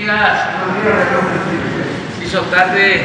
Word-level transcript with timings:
días. 0.00 0.48
Hizo 2.24 2.40
tarde. 2.42 3.02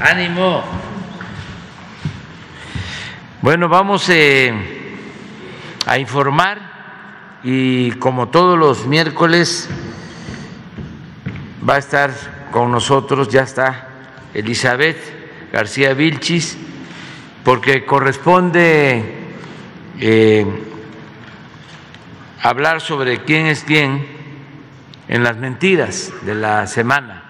Ánimo. 0.00 0.64
Bueno, 3.40 3.68
vamos 3.68 4.06
eh, 4.10 4.52
a 5.86 5.98
informar 5.98 6.58
y 7.42 7.92
como 7.92 8.28
todos 8.28 8.58
los 8.58 8.86
miércoles 8.86 9.68
va 11.66 11.76
a 11.76 11.78
estar 11.78 12.10
con 12.50 12.70
nosotros, 12.70 13.28
ya 13.28 13.42
está 13.42 13.88
Elizabeth 14.34 14.98
García 15.52 15.94
Vilchis, 15.94 16.58
porque 17.44 17.86
corresponde 17.86 19.32
eh, 19.98 20.69
hablar 22.42 22.80
sobre 22.80 23.24
quién 23.24 23.46
es 23.46 23.64
quién 23.64 24.06
en 25.08 25.22
las 25.22 25.36
mentiras 25.36 26.12
de 26.22 26.34
la 26.34 26.66
semana. 26.66 27.24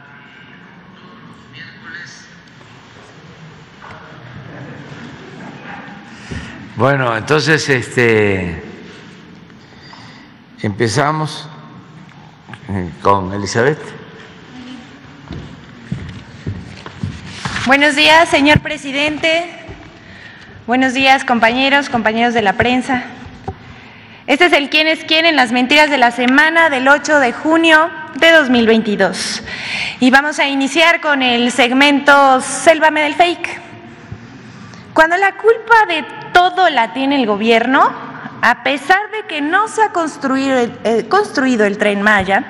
Bueno, 6.76 7.14
entonces 7.16 7.68
este 7.68 8.62
empezamos 10.62 11.48
eh, 12.68 12.90
con 13.02 13.32
Elizabeth. 13.34 13.78
Buenos 17.66 17.96
días, 17.96 18.28
señor 18.28 18.60
presidente. 18.60 19.50
Buenos 20.66 20.94
días, 20.94 21.24
compañeros, 21.24 21.90
compañeros 21.90 22.32
de 22.32 22.42
la 22.42 22.54
prensa. 22.54 23.04
Este 24.30 24.46
es 24.46 24.52
el 24.52 24.70
quién 24.70 24.86
es 24.86 25.02
quién 25.02 25.26
en 25.26 25.34
las 25.34 25.50
mentiras 25.50 25.90
de 25.90 25.98
la 25.98 26.12
semana 26.12 26.70
del 26.70 26.86
8 26.86 27.18
de 27.18 27.32
junio 27.32 27.90
de 28.14 28.30
2022. 28.30 29.42
Y 29.98 30.12
vamos 30.12 30.38
a 30.38 30.46
iniciar 30.46 31.00
con 31.00 31.20
el 31.20 31.50
segmento 31.50 32.40
Sélvame 32.40 33.02
del 33.02 33.16
Fake. 33.16 33.60
Cuando 34.94 35.16
la 35.16 35.32
culpa 35.32 35.84
de 35.88 36.04
todo 36.32 36.70
la 36.70 36.92
tiene 36.92 37.16
el 37.16 37.26
gobierno, 37.26 37.90
a 38.40 38.62
pesar 38.62 39.00
de 39.10 39.26
que 39.26 39.40
no 39.40 39.66
se 39.66 39.82
ha 39.82 39.88
construido, 39.88 40.58
eh, 40.84 41.06
construido 41.08 41.66
el 41.66 41.76
tren 41.76 42.00
Maya, 42.00 42.44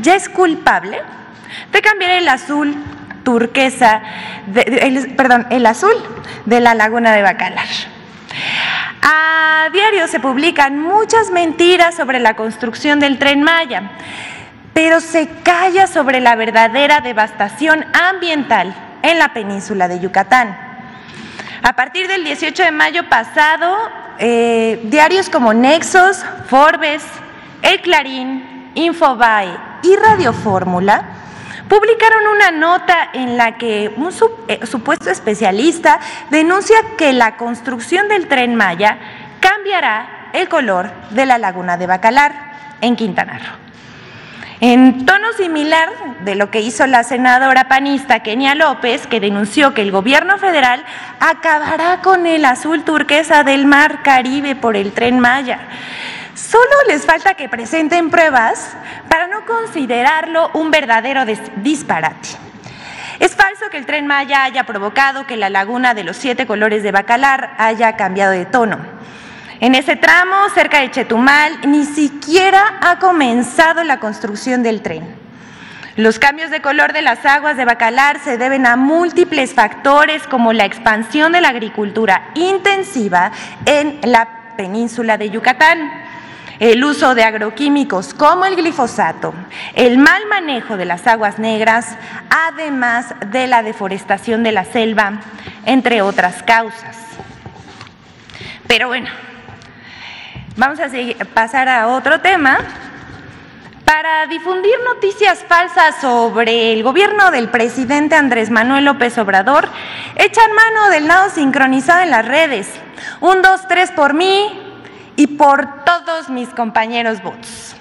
ya 0.00 0.16
es 0.16 0.28
culpable 0.28 1.00
de 1.70 1.80
cambiar 1.80 2.10
el 2.10 2.28
azul 2.28 2.74
turquesa, 3.22 4.02
perdón, 5.16 5.46
el 5.50 5.64
azul 5.64 5.94
de 6.44 6.58
la 6.58 6.74
laguna 6.74 7.12
de 7.12 7.22
Bacalar. 7.22 7.68
A 9.06 9.68
diario 9.70 10.08
se 10.08 10.18
publican 10.18 10.80
muchas 10.80 11.30
mentiras 11.30 11.94
sobre 11.94 12.20
la 12.20 12.36
construcción 12.36 13.00
del 13.00 13.18
tren 13.18 13.42
Maya, 13.42 13.90
pero 14.72 14.98
se 14.98 15.28
calla 15.42 15.86
sobre 15.86 16.20
la 16.20 16.36
verdadera 16.36 17.02
devastación 17.02 17.84
ambiental 17.92 18.74
en 19.02 19.18
la 19.18 19.34
península 19.34 19.88
de 19.88 20.00
Yucatán. 20.00 20.56
A 21.62 21.76
partir 21.76 22.08
del 22.08 22.24
18 22.24 22.62
de 22.62 22.70
mayo 22.70 23.06
pasado, 23.10 23.76
eh, 24.18 24.80
diarios 24.84 25.28
como 25.28 25.52
Nexos, 25.52 26.24
Forbes, 26.48 27.04
El 27.60 27.82
Clarín, 27.82 28.70
Infobae 28.74 29.54
y 29.82 29.96
Radio 29.96 30.32
Fórmula 30.32 31.23
publicaron 31.68 32.26
una 32.34 32.50
nota 32.50 33.10
en 33.12 33.36
la 33.36 33.56
que 33.56 33.92
un 33.96 34.10
eh, 34.48 34.66
supuesto 34.66 35.10
especialista 35.10 36.00
denuncia 36.30 36.76
que 36.96 37.12
la 37.12 37.36
construcción 37.36 38.08
del 38.08 38.28
tren 38.28 38.54
Maya 38.54 38.98
cambiará 39.40 40.30
el 40.32 40.48
color 40.48 40.90
de 41.10 41.26
la 41.26 41.38
laguna 41.38 41.76
de 41.76 41.86
Bacalar 41.86 42.32
en 42.80 42.96
Quintana 42.96 43.38
Roo. 43.38 43.64
En 44.60 45.04
tono 45.04 45.32
similar 45.36 45.90
de 46.20 46.36
lo 46.36 46.50
que 46.50 46.60
hizo 46.60 46.86
la 46.86 47.02
senadora 47.02 47.68
panista 47.68 48.20
Kenia 48.20 48.54
López, 48.54 49.06
que 49.06 49.20
denunció 49.20 49.74
que 49.74 49.82
el 49.82 49.90
gobierno 49.90 50.38
federal 50.38 50.84
acabará 51.20 52.00
con 52.02 52.26
el 52.26 52.44
azul 52.44 52.82
turquesa 52.82 53.42
del 53.42 53.66
mar 53.66 54.02
Caribe 54.02 54.56
por 54.56 54.76
el 54.76 54.92
tren 54.92 55.18
Maya. 55.18 55.60
Solo 56.34 56.74
les 56.88 57.06
falta 57.06 57.34
que 57.34 57.48
presenten 57.48 58.10
pruebas 58.10 58.76
para 59.08 59.28
no 59.28 59.46
considerarlo 59.46 60.50
un 60.54 60.70
verdadero 60.70 61.24
disparate. 61.56 62.30
Es 63.20 63.36
falso 63.36 63.70
que 63.70 63.76
el 63.76 63.86
tren 63.86 64.08
Maya 64.08 64.42
haya 64.42 64.64
provocado 64.64 65.26
que 65.26 65.36
la 65.36 65.48
laguna 65.48 65.94
de 65.94 66.02
los 66.02 66.16
siete 66.16 66.46
colores 66.46 66.82
de 66.82 66.90
Bacalar 66.90 67.54
haya 67.58 67.94
cambiado 67.96 68.32
de 68.32 68.46
tono. 68.46 68.78
En 69.60 69.76
ese 69.76 69.94
tramo, 69.94 70.34
cerca 70.52 70.80
de 70.80 70.90
Chetumal, 70.90 71.60
ni 71.68 71.84
siquiera 71.84 72.78
ha 72.80 72.98
comenzado 72.98 73.84
la 73.84 74.00
construcción 74.00 74.64
del 74.64 74.82
tren. 74.82 75.14
Los 75.94 76.18
cambios 76.18 76.50
de 76.50 76.60
color 76.60 76.92
de 76.92 77.02
las 77.02 77.24
aguas 77.24 77.56
de 77.56 77.64
Bacalar 77.64 78.18
se 78.18 78.36
deben 78.36 78.66
a 78.66 78.74
múltiples 78.74 79.54
factores 79.54 80.26
como 80.26 80.52
la 80.52 80.64
expansión 80.64 81.30
de 81.30 81.40
la 81.40 81.50
agricultura 81.50 82.30
intensiva 82.34 83.30
en 83.64 84.00
la 84.02 84.56
península 84.56 85.16
de 85.16 85.30
Yucatán 85.30 85.78
el 86.58 86.84
uso 86.84 87.14
de 87.14 87.24
agroquímicos 87.24 88.14
como 88.14 88.44
el 88.44 88.56
glifosato, 88.56 89.34
el 89.74 89.98
mal 89.98 90.26
manejo 90.28 90.76
de 90.76 90.84
las 90.84 91.06
aguas 91.06 91.38
negras, 91.38 91.96
además 92.30 93.14
de 93.30 93.46
la 93.46 93.62
deforestación 93.62 94.42
de 94.42 94.52
la 94.52 94.64
selva, 94.64 95.20
entre 95.66 96.02
otras 96.02 96.42
causas. 96.42 96.96
Pero 98.66 98.88
bueno, 98.88 99.08
vamos 100.56 100.78
a 100.80 100.88
pasar 101.34 101.68
a 101.68 101.88
otro 101.88 102.20
tema. 102.20 102.58
Para 103.84 104.26
difundir 104.26 104.72
noticias 104.82 105.44
falsas 105.46 105.96
sobre 106.00 106.72
el 106.72 106.82
gobierno 106.82 107.30
del 107.30 107.50
presidente 107.50 108.14
Andrés 108.16 108.50
Manuel 108.50 108.86
López 108.86 109.18
Obrador, 109.18 109.68
echan 110.16 110.50
mano 110.52 110.88
del 110.88 111.06
nado 111.06 111.28
sincronizado 111.28 112.00
en 112.02 112.10
las 112.10 112.26
redes. 112.26 112.66
Un, 113.20 113.42
dos, 113.42 113.68
tres 113.68 113.90
por 113.90 114.14
mí, 114.14 114.63
y 115.16 115.26
por 115.26 115.84
todos 115.84 116.28
mis 116.28 116.48
compañeros 116.48 117.22
votos. 117.22 117.74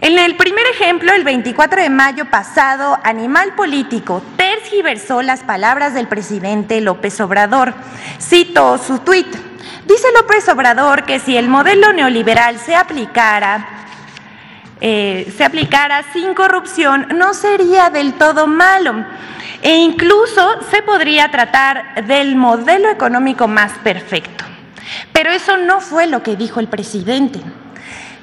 En 0.00 0.16
el 0.16 0.36
primer 0.36 0.64
ejemplo, 0.68 1.12
el 1.12 1.24
24 1.24 1.82
de 1.82 1.90
mayo 1.90 2.30
pasado, 2.30 2.98
Animal 3.02 3.54
Político 3.56 4.22
tergiversó 4.36 5.22
las 5.22 5.40
palabras 5.42 5.92
del 5.92 6.06
presidente 6.06 6.80
López 6.80 7.20
Obrador. 7.20 7.74
Cito 8.20 8.78
su 8.78 9.00
tuit. 9.00 9.26
Dice 9.86 10.06
López 10.14 10.48
Obrador 10.48 11.04
que 11.04 11.18
si 11.18 11.36
el 11.36 11.48
modelo 11.48 11.92
neoliberal 11.92 12.58
se 12.60 12.76
aplicara, 12.76 13.66
eh, 14.80 15.32
se 15.36 15.44
aplicara 15.44 16.04
sin 16.12 16.32
corrupción, 16.34 17.08
no 17.16 17.34
sería 17.34 17.90
del 17.90 18.14
todo 18.14 18.46
malo. 18.46 19.04
E 19.62 19.74
incluso 19.74 20.62
se 20.70 20.80
podría 20.82 21.28
tratar 21.32 22.06
del 22.06 22.36
modelo 22.36 22.88
económico 22.88 23.48
más 23.48 23.72
perfecto. 23.82 24.47
Pero 25.12 25.30
eso 25.30 25.56
no 25.56 25.80
fue 25.80 26.06
lo 26.06 26.22
que 26.22 26.36
dijo 26.36 26.60
el 26.60 26.68
presidente. 26.68 27.40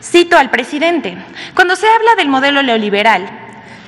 Cito 0.02 0.38
al 0.38 0.50
presidente, 0.50 1.18
cuando 1.56 1.76
se 1.76 1.88
habla 1.88 2.16
del 2.16 2.30
modelo 2.30 2.62
neoliberal, 2.62 3.28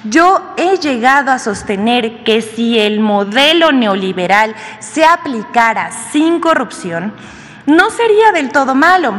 yo 0.03 0.53
he 0.57 0.78
llegado 0.78 1.31
a 1.31 1.39
sostener 1.39 2.23
que 2.23 2.41
si 2.41 2.79
el 2.79 3.00
modelo 3.00 3.72
neoliberal 3.72 4.55
se 4.79 5.05
aplicara 5.05 5.91
sin 6.11 6.39
corrupción, 6.39 7.13
no 7.66 7.89
sería 7.89 8.31
del 8.31 8.51
todo 8.51 8.73
malo. 8.73 9.16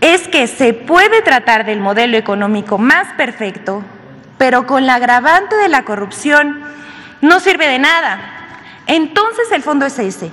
Es 0.00 0.28
que 0.28 0.46
se 0.46 0.74
puede 0.74 1.22
tratar 1.22 1.64
del 1.64 1.80
modelo 1.80 2.16
económico 2.16 2.76
más 2.76 3.12
perfecto, 3.14 3.82
pero 4.36 4.66
con 4.66 4.86
la 4.86 4.96
agravante 4.96 5.56
de 5.56 5.68
la 5.68 5.84
corrupción 5.84 6.62
no 7.20 7.40
sirve 7.40 7.68
de 7.68 7.78
nada. 7.78 8.18
Entonces 8.86 9.50
el 9.52 9.62
fondo 9.62 9.86
es 9.86 9.98
ese, 9.98 10.30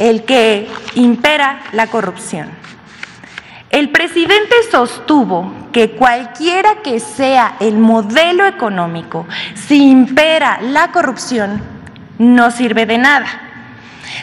el 0.00 0.24
que 0.24 0.66
impera 0.94 1.60
la 1.72 1.86
corrupción. 1.88 2.48
El 3.68 3.90
presidente 3.90 4.54
sostuvo 4.70 5.52
que 5.72 5.92
cualquiera 5.92 6.76
que 6.82 6.98
sea 6.98 7.56
el 7.60 7.76
modelo 7.76 8.46
económico, 8.46 9.28
si 9.54 9.90
impera 9.90 10.58
la 10.62 10.90
corrupción, 10.90 11.62
no 12.18 12.50
sirve 12.50 12.86
de 12.86 12.98
nada. 12.98 13.26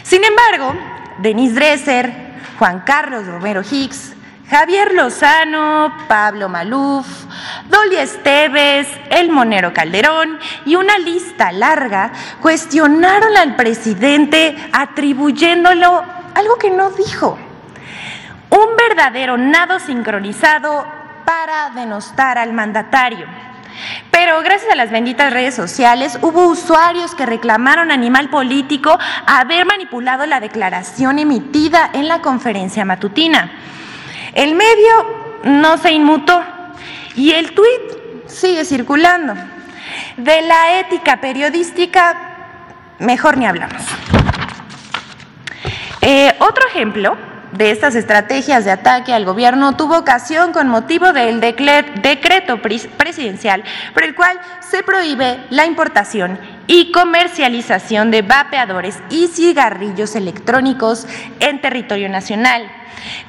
Sin 0.02 0.22
embargo, 0.24 0.74
Denis 1.20 1.54
Dresser, 1.54 2.12
Juan 2.58 2.82
Carlos 2.84 3.26
Romero 3.26 3.62
Hicks, 3.62 4.14
Javier 4.50 4.92
Lozano, 4.94 5.94
Pablo 6.08 6.48
Maluf, 6.48 7.06
Dolly 7.68 7.96
Esteves, 7.96 8.88
El 9.10 9.30
Monero 9.30 9.72
Calderón 9.72 10.38
y 10.64 10.76
una 10.76 10.98
lista 10.98 11.52
larga 11.52 12.12
cuestionaron 12.40 13.36
al 13.36 13.56
presidente 13.56 14.56
atribuyéndolo 14.72 16.02
algo 16.34 16.56
que 16.56 16.70
no 16.70 16.90
dijo. 16.90 17.38
Un 18.50 18.76
verdadero 18.76 19.36
nado 19.36 19.78
sincronizado 19.78 20.86
para 21.24 21.70
denostar 21.70 22.38
al 22.38 22.52
mandatario. 22.52 23.26
Pero 24.10 24.40
gracias 24.42 24.72
a 24.72 24.76
las 24.76 24.90
benditas 24.90 25.32
redes 25.32 25.54
sociales 25.54 26.18
hubo 26.22 26.46
usuarios 26.46 27.14
que 27.14 27.26
reclamaron 27.26 27.90
Animal 27.90 28.30
Político 28.30 28.98
haber 29.26 29.66
manipulado 29.66 30.26
la 30.26 30.40
declaración 30.40 31.18
emitida 31.18 31.90
en 31.92 32.08
la 32.08 32.20
conferencia 32.20 32.84
matutina. 32.84 33.52
El 34.34 34.54
medio 34.54 35.28
no 35.44 35.76
se 35.78 35.92
inmutó 35.92 36.42
y 37.18 37.32
el 37.32 37.52
tuit 37.52 38.26
sigue 38.26 38.64
circulando. 38.64 39.34
De 40.16 40.42
la 40.42 40.78
ética 40.78 41.20
periodística, 41.20 42.94
mejor 43.00 43.36
ni 43.36 43.46
hablamos. 43.46 43.82
Eh, 46.00 46.32
otro 46.38 46.66
ejemplo 46.68 47.16
de 47.52 47.70
estas 47.72 47.96
estrategias 47.96 48.64
de 48.64 48.70
ataque 48.70 49.12
al 49.12 49.24
gobierno 49.24 49.76
tuvo 49.76 49.98
ocasión 49.98 50.52
con 50.52 50.68
motivo 50.68 51.12
del 51.12 51.40
decreto 51.40 52.60
presidencial 52.62 53.64
por 53.94 54.04
el 54.04 54.14
cual 54.14 54.38
se 54.60 54.82
prohíbe 54.82 55.44
la 55.50 55.66
importación 55.66 56.38
y 56.66 56.92
comercialización 56.92 58.10
de 58.10 58.22
vapeadores 58.22 58.98
y 59.10 59.26
cigarrillos 59.28 60.14
electrónicos 60.14 61.06
en 61.40 61.60
territorio 61.60 62.08
nacional. 62.08 62.70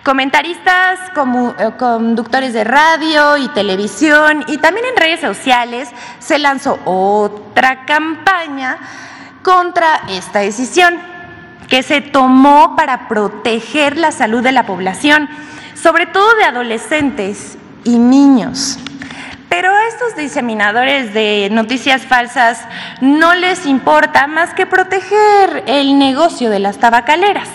Comentaristas, 0.04 1.00
eh, 1.10 1.72
conductores 1.78 2.54
de 2.54 2.64
radio 2.64 3.38
y 3.38 3.48
televisión 3.50 4.46
y 4.48 4.58
también 4.58 4.86
en 4.88 4.98
redes 4.98 5.20
sociales 5.20 5.90
se 6.20 6.40
lanzó 6.40 6.80
otra 6.86 7.86
campaña 7.86 8.78
contra 9.44 10.02
esta 10.10 10.40
decisión 10.40 10.98
que 11.68 11.84
se 11.84 12.02
tomó 12.02 12.76
para 12.76 13.08
proteger 13.08 13.98
la 13.98 14.12
salud 14.12 14.42
de 14.42 14.52
la 14.52 14.66
población, 14.66 15.30
sobre 15.76 16.08
todo 16.08 16.36
de 16.36 16.44
adolescentes 16.44 17.58
y 17.84 17.98
niños. 17.98 18.80
Pero 19.50 19.74
a 19.74 19.88
estos 19.88 20.16
diseminadores 20.16 21.14
de 21.14 21.50
noticias 21.52 22.04
falsas 22.04 22.66
no 23.02 23.34
les 23.36 23.66
importa 23.66 24.28
más 24.28 24.54
que 24.54 24.66
proteger 24.66 25.64
el 25.66 25.98
negocio 25.98 26.50
de 26.50 26.60
las 26.60 26.78
tabacaleras. 26.78 27.50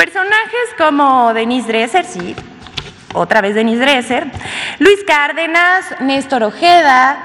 Personajes 0.00 0.74
como 0.78 1.34
Denise 1.34 1.68
Dresser, 1.68 2.06
sí, 2.06 2.34
otra 3.12 3.42
vez 3.42 3.54
Denise 3.54 3.82
Dresser, 3.82 4.32
Luis 4.78 5.04
Cárdenas, 5.06 5.94
Néstor 6.00 6.42
Ojeda, 6.42 7.22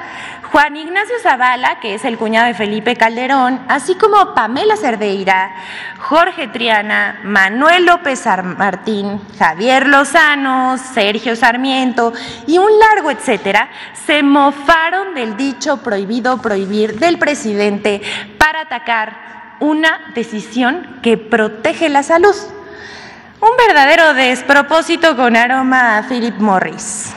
Juan 0.52 0.76
Ignacio 0.76 1.16
Zavala, 1.24 1.80
que 1.80 1.94
es 1.94 2.04
el 2.04 2.18
cuñado 2.18 2.48
de 2.48 2.54
Felipe 2.54 2.98
Calderón, 2.98 3.62
así 3.70 3.96
como 3.96 4.34
Pamela 4.36 4.76
Cerdeira, 4.76 5.56
Jorge 6.00 6.50
Triana, 6.50 7.22
Manuel 7.24 7.86
López 7.86 8.26
Martín, 8.58 9.22
Javier 9.40 9.88
Lozano, 9.88 10.78
Sergio 10.78 11.38
Sarmiento 11.38 12.12
y 12.46 12.58
un 12.58 12.78
largo 12.78 13.10
etcétera, 13.10 13.70
se 14.06 14.22
mofaron 14.22 15.16
del 15.16 15.38
dicho 15.38 15.78
prohibido 15.78 16.42
prohibir 16.42 17.00
del 17.00 17.20
presidente 17.20 18.02
para 18.38 18.64
atacar 18.64 19.56
una 19.62 20.12
decisión 20.14 21.00
que 21.02 21.16
protege 21.16 21.88
la 21.88 22.04
salud. 22.04 22.36
Un 23.42 23.50
verdadero 23.58 24.14
despropósito 24.14 25.18
con 25.18 25.36
aroma 25.36 25.98
a 25.98 26.04
Philip 26.04 26.38
Morris. 26.38 27.14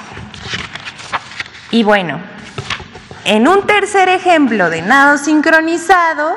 Y 1.70 1.84
bueno, 1.84 2.20
en 3.24 3.46
un 3.46 3.64
tercer 3.66 4.08
ejemplo 4.08 4.68
de 4.68 4.82
nado 4.82 5.16
sincronizado, 5.16 6.36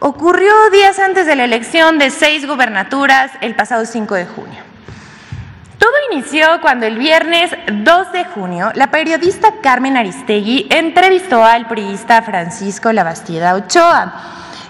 ocurrió 0.00 0.52
días 0.70 0.98
antes 0.98 1.26
de 1.26 1.36
la 1.36 1.44
elección 1.44 1.98
de 1.98 2.10
seis 2.10 2.44
gubernaturas 2.44 3.30
el 3.40 3.54
pasado 3.54 3.86
5 3.86 4.14
de 4.16 4.26
junio. 4.26 4.62
Todo 5.78 5.92
inició 6.10 6.60
cuando 6.60 6.86
el 6.86 6.98
viernes 6.98 7.52
2 7.72 8.12
de 8.12 8.24
junio 8.24 8.72
la 8.74 8.90
periodista 8.90 9.52
Carmen 9.62 9.96
Aristegui 9.96 10.66
entrevistó 10.70 11.44
al 11.44 11.68
priista 11.68 12.22
Francisco 12.22 12.92
Labastida 12.92 13.54
Ochoa, 13.54 14.12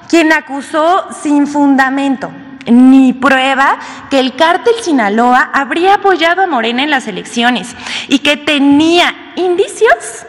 quien 0.06 0.32
acusó 0.32 1.08
sin 1.22 1.46
fundamento 1.46 2.30
ni 2.68 3.12
prueba 3.12 3.78
que 4.10 4.20
el 4.20 4.36
cártel 4.36 4.74
Sinaloa 4.82 5.50
habría 5.52 5.94
apoyado 5.94 6.42
a 6.42 6.46
Morena 6.46 6.82
en 6.82 6.90
las 6.90 7.06
elecciones 7.08 7.74
y 8.08 8.20
que 8.20 8.36
tenía 8.36 9.14
indicios 9.36 10.26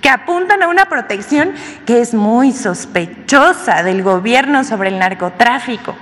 que 0.00 0.08
apuntan 0.08 0.62
a 0.62 0.68
una 0.68 0.86
protección 0.86 1.52
que 1.84 2.00
es 2.00 2.14
muy 2.14 2.52
sospechosa 2.52 3.82
del 3.82 4.02
gobierno 4.02 4.62
sobre 4.64 4.90
el 4.90 4.98
narcotráfico. 4.98 5.94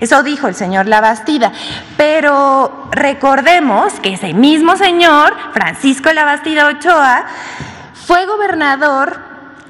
Eso 0.00 0.22
dijo 0.22 0.48
el 0.48 0.54
señor 0.54 0.86
Labastida. 0.86 1.52
Pero 1.96 2.88
recordemos 2.90 3.94
que 4.00 4.14
ese 4.14 4.34
mismo 4.34 4.76
señor, 4.76 5.34
Francisco 5.52 6.12
Labastida 6.12 6.66
Ochoa, 6.66 7.24
fue 8.06 8.26
gobernador 8.26 9.18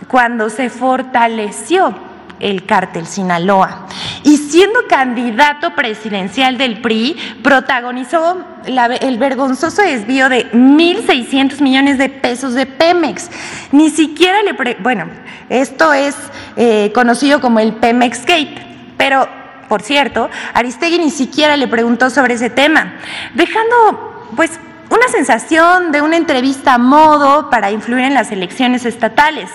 cuando 0.08 0.50
se 0.50 0.68
fortaleció 0.68 2.05
el 2.40 2.64
cártel 2.66 3.06
Sinaloa. 3.06 3.86
Y 4.22 4.36
siendo 4.36 4.86
candidato 4.88 5.74
presidencial 5.74 6.58
del 6.58 6.80
PRI, 6.80 7.16
protagonizó 7.42 8.44
el 8.66 9.18
vergonzoso 9.18 9.82
desvío 9.82 10.28
de 10.28 10.50
1.600 10.52 11.60
millones 11.60 11.98
de 11.98 12.08
pesos 12.08 12.54
de 12.54 12.66
Pemex. 12.66 13.30
Ni 13.72 13.90
siquiera 13.90 14.42
le... 14.42 14.76
bueno, 14.80 15.06
esto 15.48 15.92
es 15.92 16.16
eh, 16.56 16.90
conocido 16.94 17.40
como 17.40 17.60
el 17.60 17.74
Pemex 17.74 18.20
Gate, 18.26 18.54
pero 18.96 19.28
por 19.68 19.82
cierto, 19.82 20.30
Aristegui 20.54 20.98
ni 20.98 21.10
siquiera 21.10 21.56
le 21.56 21.66
preguntó 21.66 22.08
sobre 22.10 22.34
ese 22.34 22.50
tema, 22.50 22.94
dejando 23.34 24.28
pues 24.36 24.60
una 24.90 25.08
sensación 25.08 25.90
de 25.90 26.02
una 26.02 26.16
entrevista 26.16 26.74
a 26.74 26.78
modo 26.78 27.50
para 27.50 27.72
influir 27.72 28.04
en 28.04 28.14
las 28.14 28.30
elecciones 28.30 28.84
estatales 28.84 29.50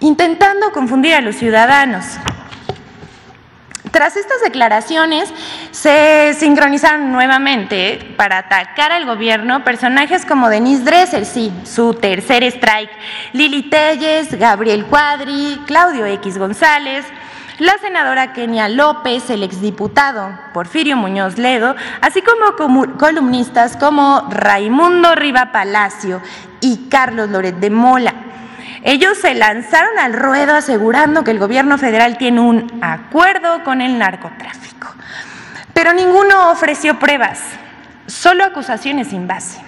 intentando 0.00 0.72
confundir 0.72 1.14
a 1.14 1.20
los 1.20 1.36
ciudadanos. 1.36 2.04
Tras 3.90 4.16
estas 4.16 4.40
declaraciones, 4.42 5.32
se 5.70 6.34
sincronizaron 6.38 7.10
nuevamente 7.10 8.14
para 8.16 8.38
atacar 8.38 8.92
al 8.92 9.06
gobierno 9.06 9.64
personajes 9.64 10.26
como 10.26 10.48
Denise 10.48 10.84
Dresser, 10.84 11.24
sí, 11.24 11.52
su 11.64 11.94
tercer 11.94 12.44
strike, 12.44 12.90
Lili 13.32 13.62
Telles, 13.70 14.38
Gabriel 14.38 14.84
Cuadri, 14.86 15.60
Claudio 15.66 16.04
X 16.06 16.38
González, 16.38 17.06
la 17.58 17.76
senadora 17.78 18.32
Kenia 18.32 18.68
López, 18.68 19.30
el 19.30 19.42
exdiputado 19.42 20.30
Porfirio 20.52 20.96
Muñoz 20.96 21.38
Ledo, 21.38 21.74
así 22.00 22.22
como 22.22 22.54
columnistas 22.98 23.76
como 23.76 24.28
Raimundo 24.30 25.14
Riva 25.14 25.50
Palacio 25.50 26.20
y 26.60 26.88
Carlos 26.88 27.30
Loret 27.30 27.56
de 27.56 27.70
Mola. 27.70 28.27
Ellos 28.82 29.18
se 29.18 29.34
lanzaron 29.34 29.98
al 29.98 30.12
ruedo 30.12 30.54
asegurando 30.54 31.24
que 31.24 31.30
el 31.32 31.38
gobierno 31.38 31.78
federal 31.78 32.16
tiene 32.16 32.40
un 32.40 32.78
acuerdo 32.82 33.64
con 33.64 33.80
el 33.80 33.98
narcotráfico. 33.98 34.88
Pero 35.72 35.92
ninguno 35.92 36.50
ofreció 36.50 36.98
pruebas, 36.98 37.40
solo 38.06 38.44
acusaciones 38.44 39.08
sin 39.08 39.26
base. 39.26 39.60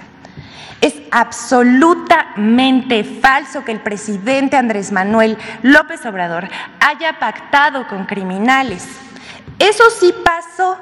Es 0.80 0.94
absolutamente 1.10 3.04
falso 3.04 3.64
que 3.64 3.72
el 3.72 3.80
presidente 3.80 4.56
Andrés 4.56 4.92
Manuel 4.92 5.36
López 5.62 6.06
Obrador 6.06 6.48
haya 6.80 7.18
pactado 7.18 7.86
con 7.86 8.06
criminales. 8.06 8.88
Eso 9.58 9.84
sí 9.90 10.14
pasó, 10.24 10.78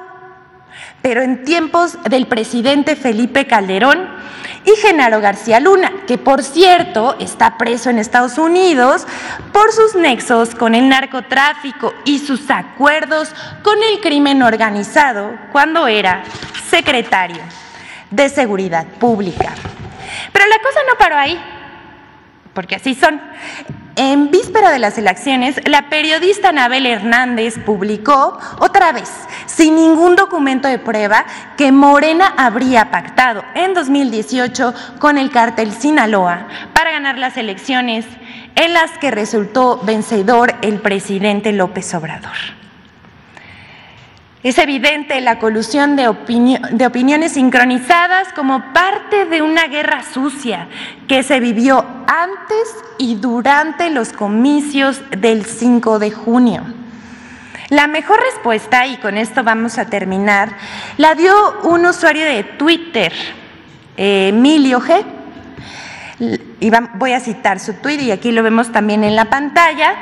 pero 1.01 1.21
en 1.21 1.43
tiempos 1.43 1.97
del 2.09 2.27
presidente 2.27 2.95
Felipe 2.95 3.45
Calderón 3.45 4.07
y 4.65 4.75
Genaro 4.77 5.21
García 5.21 5.59
Luna, 5.59 5.91
que 6.07 6.17
por 6.17 6.43
cierto 6.43 7.15
está 7.19 7.57
preso 7.57 7.89
en 7.89 7.99
Estados 7.99 8.37
Unidos 8.37 9.05
por 9.51 9.71
sus 9.71 9.95
nexos 9.95 10.55
con 10.55 10.75
el 10.75 10.89
narcotráfico 10.89 11.93
y 12.05 12.19
sus 12.19 12.49
acuerdos 12.49 13.33
con 13.63 13.77
el 13.83 13.99
crimen 14.01 14.43
organizado 14.43 15.31
cuando 15.51 15.87
era 15.87 16.23
secretario 16.69 17.41
de 18.11 18.29
Seguridad 18.29 18.85
Pública. 18.85 19.53
Pero 20.31 20.45
la 20.47 20.59
cosa 20.59 20.79
no 20.87 20.97
paró 20.97 21.17
ahí, 21.17 21.39
porque 22.53 22.75
así 22.75 22.95
son. 22.95 23.21
En 24.01 24.31
víspera 24.31 24.71
de 24.71 24.79
las 24.79 24.97
elecciones, 24.97 25.59
la 25.67 25.89
periodista 25.89 26.49
Anabel 26.49 26.85
Hernández 26.85 27.59
publicó 27.59 28.39
otra 28.59 28.93
vez, 28.93 29.11
sin 29.45 29.75
ningún 29.75 30.15
documento 30.15 30.69
de 30.69 30.79
prueba, 30.79 31.25
que 31.57 31.73
Morena 31.73 32.33
habría 32.37 32.91
pactado 32.91 33.43
en 33.55 33.73
2018 33.73 34.73
con 34.99 35.17
el 35.17 35.31
cártel 35.31 35.73
Sinaloa 35.73 36.47
para 36.73 36.91
ganar 36.91 37.17
las 37.17 37.35
elecciones 37.35 38.05
en 38.55 38.71
las 38.71 38.89
que 38.99 39.11
resultó 39.11 39.81
vencedor 39.83 40.55
el 40.61 40.79
presidente 40.79 41.51
López 41.51 41.93
Obrador. 41.93 42.37
Es 44.41 44.57
evidente 44.57 45.19
la 45.19 45.37
colusión 45.37 45.97
de, 45.97 46.07
opiniones 46.07 47.33
sincronizadas 47.33 48.31
como 48.31 48.71
parte 48.71 49.25
de 49.25 49.41
una 49.41 49.67
guerra 49.67 50.01
sucia 50.01 50.69
que 51.09 51.23
se 51.23 51.41
vivió 51.41 51.85
antes 52.07 52.75
y 52.97 53.15
durante 53.15 53.89
los 53.89 54.13
comicios 54.13 55.01
del 55.17 55.45
5 55.45 55.99
de 55.99 56.11
junio. 56.11 56.63
La 57.67 57.87
mejor 57.87 58.21
respuesta, 58.33 58.87
y 58.87 58.95
con 58.97 59.17
esto 59.17 59.43
vamos 59.43 59.77
a 59.77 59.85
terminar, 59.87 60.55
la 60.95 61.15
dio 61.15 61.59
un 61.63 61.85
usuario 61.85 62.23
de 62.23 62.43
Twitter, 62.43 63.11
Emilio 63.97 64.79
G. 64.79 65.03
Y 66.61 66.71
voy 66.95 67.11
a 67.11 67.19
citar 67.19 67.59
su 67.59 67.73
tweet 67.73 67.99
y 68.03 68.11
aquí 68.11 68.31
lo 68.31 68.41
vemos 68.41 68.71
también 68.71 69.03
en 69.03 69.17
la 69.17 69.25
pantalla. 69.25 69.95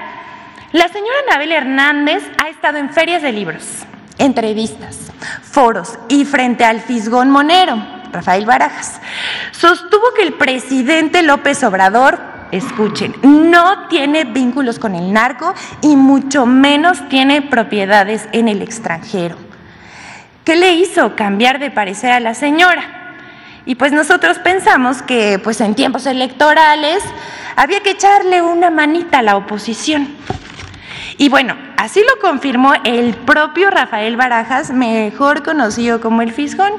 La 0.74 0.88
señora 0.90 1.18
Anabel 1.28 1.52
Hernández 1.52 2.24
ha 2.44 2.50
estado 2.50 2.78
en 2.78 2.92
ferias 2.92 3.24
de 3.24 3.32
libros 3.32 3.88
entrevistas, 4.18 4.98
foros 5.42 5.98
y 6.08 6.26
frente 6.26 6.66
al 6.66 6.82
Fisgón 6.82 7.30
Monero. 7.30 7.98
Rafael 8.12 8.46
Barajas, 8.46 9.02
sostuvo 9.52 10.14
que 10.16 10.24
el 10.24 10.34
presidente 10.34 11.22
López 11.24 11.64
Obrador, 11.64 12.20
escuchen, 12.52 13.14
no 13.24 13.88
tiene 13.88 14.24
vínculos 14.24 14.80
con 14.80 14.96
el 14.96 15.12
narco 15.12 15.54
y 15.82 15.96
mucho 15.96 16.46
menos 16.46 17.08
tiene 17.10 17.42
propiedades 17.42 18.28
en 18.32 18.48
el 18.48 18.62
extranjero. 18.62 19.36
¿Qué 20.44 20.56
le 20.56 20.74
hizo 20.74 21.16
cambiar 21.16 21.60
de 21.60 21.72
parecer 21.72 22.12
a 22.12 22.20
la 22.20 22.34
señora? 22.34 22.98
Y 23.66 23.76
pues 23.76 23.92
nosotros 23.92 24.40
pensamos 24.40 25.02
que 25.02 25.40
pues 25.44 25.60
en 25.60 25.76
tiempos 25.76 26.06
electorales 26.06 27.04
había 27.58 27.82
que 27.82 27.92
echarle 27.92 28.42
una 28.42 28.70
manita 28.70 29.20
a 29.20 29.24
la 29.24 29.36
oposición. 29.36 30.08
Y 31.18 31.30
bueno, 31.30 31.56
así 31.78 32.02
lo 32.02 32.22
confirmó 32.22 32.74
el 32.84 33.16
propio 33.16 33.72
Rafael 33.72 34.16
Barajas, 34.18 34.72
mejor 34.72 35.44
conocido 35.44 36.00
como 36.00 36.22
el 36.22 36.32
Fisgón. 36.32 36.74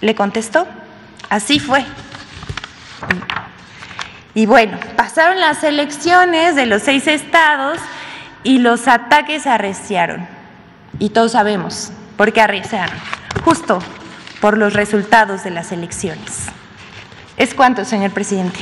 Le 0.00 0.14
contestó, 0.14 0.66
así 1.28 1.60
fue. 1.60 1.84
Y 4.34 4.46
bueno, 4.46 4.78
pasaron 4.96 5.40
las 5.40 5.62
elecciones 5.62 6.56
de 6.56 6.66
los 6.66 6.82
seis 6.82 7.06
estados 7.06 7.78
y 8.42 8.58
los 8.58 8.88
ataques 8.88 9.46
arreciaron. 9.46 10.26
Y 10.98 11.10
todos 11.10 11.32
sabemos 11.32 11.92
por 12.16 12.32
qué 12.32 12.40
arreciaron. 12.40 12.96
Justo 13.44 13.78
por 14.40 14.58
los 14.58 14.72
resultados 14.72 15.44
de 15.44 15.50
las 15.50 15.70
elecciones. 15.70 16.46
Es 17.36 17.54
cuanto, 17.54 17.84
señor 17.84 18.10
presidente. 18.10 18.60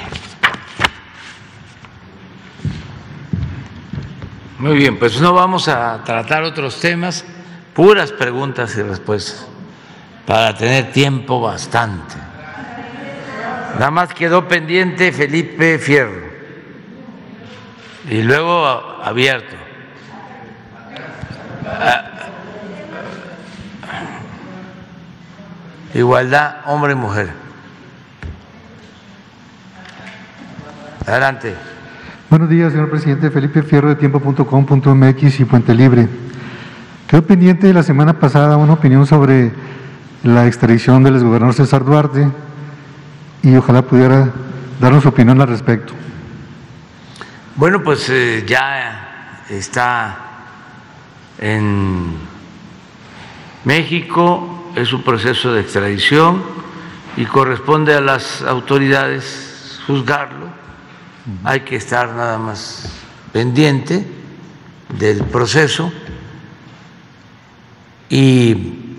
Muy 4.59 4.77
bien, 4.77 4.99
pues 4.99 5.21
no 5.21 5.33
vamos 5.33 5.69
a 5.69 6.03
tratar 6.03 6.43
otros 6.43 6.81
temas, 6.81 7.25
puras 7.75 8.11
preguntas 8.11 8.77
y 8.77 8.83
respuestas, 8.83 9.47
para 10.27 10.53
tener 10.57 10.91
tiempo 10.91 11.41
bastante. 11.41 12.17
Nada 13.75 13.93
más 13.93 14.13
quedó 14.13 14.49
pendiente 14.49 15.13
Felipe 15.13 15.79
Fierro 15.79 16.27
y 18.11 18.23
luego 18.23 18.67
abierto. 19.01 19.55
Ah, 21.65 22.05
igualdad 25.95 26.63
hombre 26.67 26.95
y 26.95 26.97
mujer. 26.97 27.31
Adelante. 31.07 31.68
Buenos 32.31 32.51
días, 32.51 32.73
señor 32.73 32.91
presidente. 32.91 33.31
Felipe 33.31 33.63
Fierro 33.63 33.89
de 33.89 33.97
tiempo.com.mx 33.97 35.41
y 35.41 35.45
Puente 35.47 35.73
Libre. 35.75 36.07
Quedó 37.07 37.23
pendiente 37.23 37.73
la 37.73 37.83
semana 37.83 38.21
pasada 38.21 38.59
una 38.59 38.75
opinión 38.75 39.07
sobre 39.07 39.51
la 40.23 40.47
extradición 40.47 41.03
del 41.03 41.15
exgobernador 41.15 41.55
César 41.55 41.87
Duarte 41.87 42.29
y 43.43 43.57
ojalá 43.57 43.81
pudiera 43.81 44.31
darnos 44.79 45.05
su 45.05 45.09
opinión 45.09 45.41
al 45.41 45.49
respecto. 45.49 45.95
Bueno, 47.57 47.83
pues 47.83 48.11
eh, 48.11 48.45
ya 48.47 49.45
está 49.49 50.19
en 51.39 52.13
México, 53.65 54.71
es 54.77 54.93
un 54.93 55.03
proceso 55.03 55.55
de 55.55 55.63
extradición 55.63 56.43
y 57.17 57.25
corresponde 57.25 57.95
a 57.95 58.03
las 58.03 58.43
autoridades 58.43 59.81
juzgarlo. 59.87 60.58
Hay 61.45 61.61
que 61.61 61.77
estar 61.77 62.09
nada 62.15 62.39
más 62.39 62.91
pendiente 63.33 64.07
del 64.99 65.25
proceso 65.25 65.93
y 68.09 68.97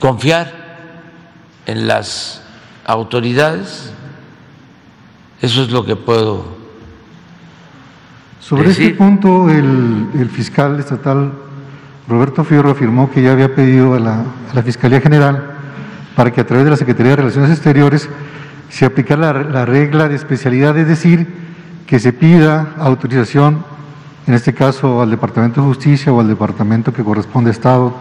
confiar 0.00 0.52
en 1.66 1.86
las 1.86 2.42
autoridades. 2.84 3.92
Eso 5.40 5.62
es 5.62 5.70
lo 5.70 5.84
que 5.84 5.96
puedo 5.96 6.56
Sobre 8.40 8.70
este 8.70 8.90
punto, 8.90 9.48
el, 9.48 10.08
el 10.18 10.28
fiscal 10.28 10.78
estatal 10.78 11.32
Roberto 12.06 12.44
Fierro 12.44 12.70
afirmó 12.70 13.10
que 13.10 13.22
ya 13.22 13.32
había 13.32 13.54
pedido 13.54 13.94
a 13.94 13.98
la, 13.98 14.62
Fiscalía 14.62 15.00
General 15.00 15.52
para 16.14 16.30
que 16.30 16.42
a 16.42 16.46
través 16.46 16.66
de 16.66 16.70
la 16.70 16.76
Secretaría 16.76 17.12
de 17.12 17.16
Relaciones 17.16 17.50
Exteriores 17.50 18.08
se 18.68 18.84
aplicara 18.84 19.32
la, 19.44 19.64
regla 19.64 20.08
de 20.08 20.16
especialidad, 20.16 20.76
es 20.78 20.88
decir, 20.88 21.26
que 21.86 21.98
se 21.98 22.12
pida 22.12 22.74
autorización, 22.78 23.64
en 24.26 24.34
este 24.34 24.54
caso 24.54 25.02
al 25.02 25.10
Departamento 25.10 25.60
de 25.60 25.66
Justicia 25.68 26.12
o 26.12 26.20
al 26.20 26.28
Departamento 26.28 26.92
que 26.92 27.04
corresponde 27.04 27.50
a 27.50 27.52
Estado, 27.52 27.94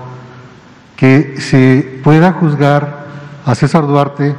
que 0.95 1.35
se 1.39 1.99
pueda 2.03 2.33
juzgar 2.33 3.05
a 3.45 3.55
César 3.55 3.85
Duarte 3.85 4.35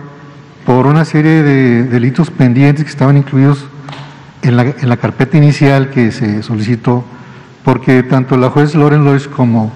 por 0.65 0.87
una 0.87 1.05
serie 1.05 1.43
de 1.43 1.85
delitos 1.85 2.31
pendientes 2.31 2.85
que 2.85 2.91
estaban 2.91 3.17
incluidos 3.17 3.67
en 4.43 4.57
la, 4.57 4.63
en 4.63 4.89
la 4.89 4.97
carpeta 4.97 5.37
inicial 5.37 5.91
que 5.91 6.11
se 6.11 6.43
solicitó 6.43 7.05
porque 7.65 8.03
tanto 8.03 8.37
la 8.37 8.51
juez 8.51 8.75
Loren 8.75 9.05
Lois 9.05 9.27
como 9.27 9.73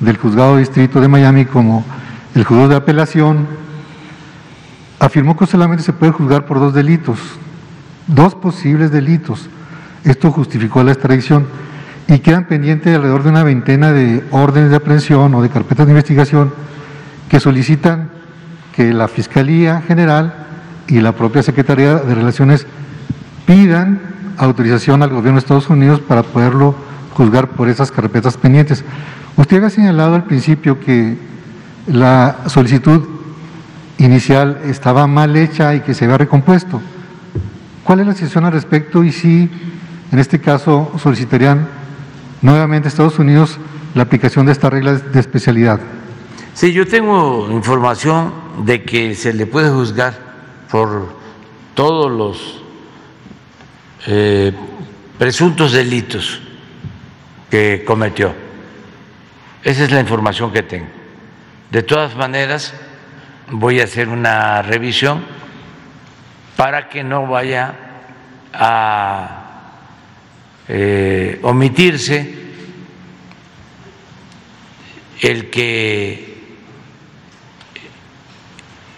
del 0.00 0.16
juzgado 0.16 0.56
distrito 0.56 1.00
de 1.00 1.08
Miami 1.08 1.44
como 1.44 1.84
el 2.34 2.44
juzgado 2.44 2.68
de 2.68 2.76
apelación 2.76 3.46
afirmó 5.04 5.36
que 5.36 5.46
solamente 5.46 5.84
se 5.84 5.92
puede 5.92 6.12
juzgar 6.12 6.46
por 6.46 6.58
dos 6.58 6.72
delitos, 6.72 7.18
dos 8.06 8.34
posibles 8.34 8.90
delitos. 8.90 9.48
Esto 10.02 10.30
justificó 10.30 10.82
la 10.82 10.92
extradición 10.92 11.46
y 12.08 12.18
quedan 12.18 12.46
pendientes 12.46 12.94
alrededor 12.94 13.22
de 13.22 13.30
una 13.30 13.42
veintena 13.42 13.92
de 13.92 14.24
órdenes 14.30 14.70
de 14.70 14.76
aprehensión 14.76 15.34
o 15.34 15.42
de 15.42 15.50
carpetas 15.50 15.86
de 15.86 15.92
investigación 15.92 16.52
que 17.28 17.40
solicitan 17.40 18.10
que 18.74 18.92
la 18.92 19.08
Fiscalía 19.08 19.82
General 19.82 20.34
y 20.88 21.00
la 21.00 21.12
propia 21.12 21.42
Secretaría 21.42 21.96
de 21.96 22.14
Relaciones 22.14 22.66
pidan 23.46 24.00
autorización 24.38 25.02
al 25.02 25.10
gobierno 25.10 25.34
de 25.34 25.40
Estados 25.40 25.70
Unidos 25.70 26.00
para 26.00 26.22
poderlo 26.22 26.74
juzgar 27.14 27.48
por 27.48 27.68
esas 27.68 27.90
carpetas 27.90 28.36
pendientes. 28.36 28.84
Usted 29.36 29.58
había 29.58 29.70
señalado 29.70 30.14
al 30.14 30.24
principio 30.24 30.80
que 30.80 31.16
la 31.86 32.36
solicitud 32.46 33.14
inicial 33.98 34.60
estaba 34.64 35.06
mal 35.06 35.36
hecha 35.36 35.74
y 35.74 35.80
que 35.80 35.94
se 35.94 36.04
había 36.04 36.18
recompuesto. 36.18 36.80
¿Cuál 37.84 38.00
es 38.00 38.06
la 38.06 38.12
decisión 38.12 38.44
al 38.44 38.52
respecto 38.52 39.04
y 39.04 39.12
si 39.12 39.50
en 40.10 40.18
este 40.18 40.40
caso 40.40 40.92
solicitarían 41.02 41.68
nuevamente 42.40 42.88
a 42.88 42.90
Estados 42.90 43.18
Unidos 43.18 43.58
la 43.94 44.02
aplicación 44.02 44.46
de 44.46 44.52
esta 44.52 44.70
regla 44.70 44.94
de 44.94 45.20
especialidad? 45.20 45.80
Sí, 46.54 46.72
yo 46.72 46.86
tengo 46.86 47.50
información 47.50 48.32
de 48.64 48.84
que 48.84 49.14
se 49.14 49.32
le 49.32 49.46
puede 49.46 49.70
juzgar 49.70 50.14
por 50.70 51.14
todos 51.74 52.10
los 52.10 52.62
eh, 54.06 54.52
presuntos 55.18 55.72
delitos 55.72 56.40
que 57.50 57.84
cometió. 57.86 58.32
Esa 59.62 59.84
es 59.84 59.90
la 59.90 60.00
información 60.00 60.52
que 60.52 60.62
tengo. 60.62 60.86
De 61.70 61.82
todas 61.82 62.14
maneras, 62.16 62.74
voy 63.50 63.80
a 63.80 63.84
hacer 63.84 64.08
una 64.08 64.62
revisión 64.62 65.24
para 66.56 66.88
que 66.88 67.04
no 67.04 67.26
vaya 67.26 67.74
a 68.52 69.44
eh, 70.68 71.40
omitirse 71.42 72.34
el 75.20 75.50
que 75.50 76.56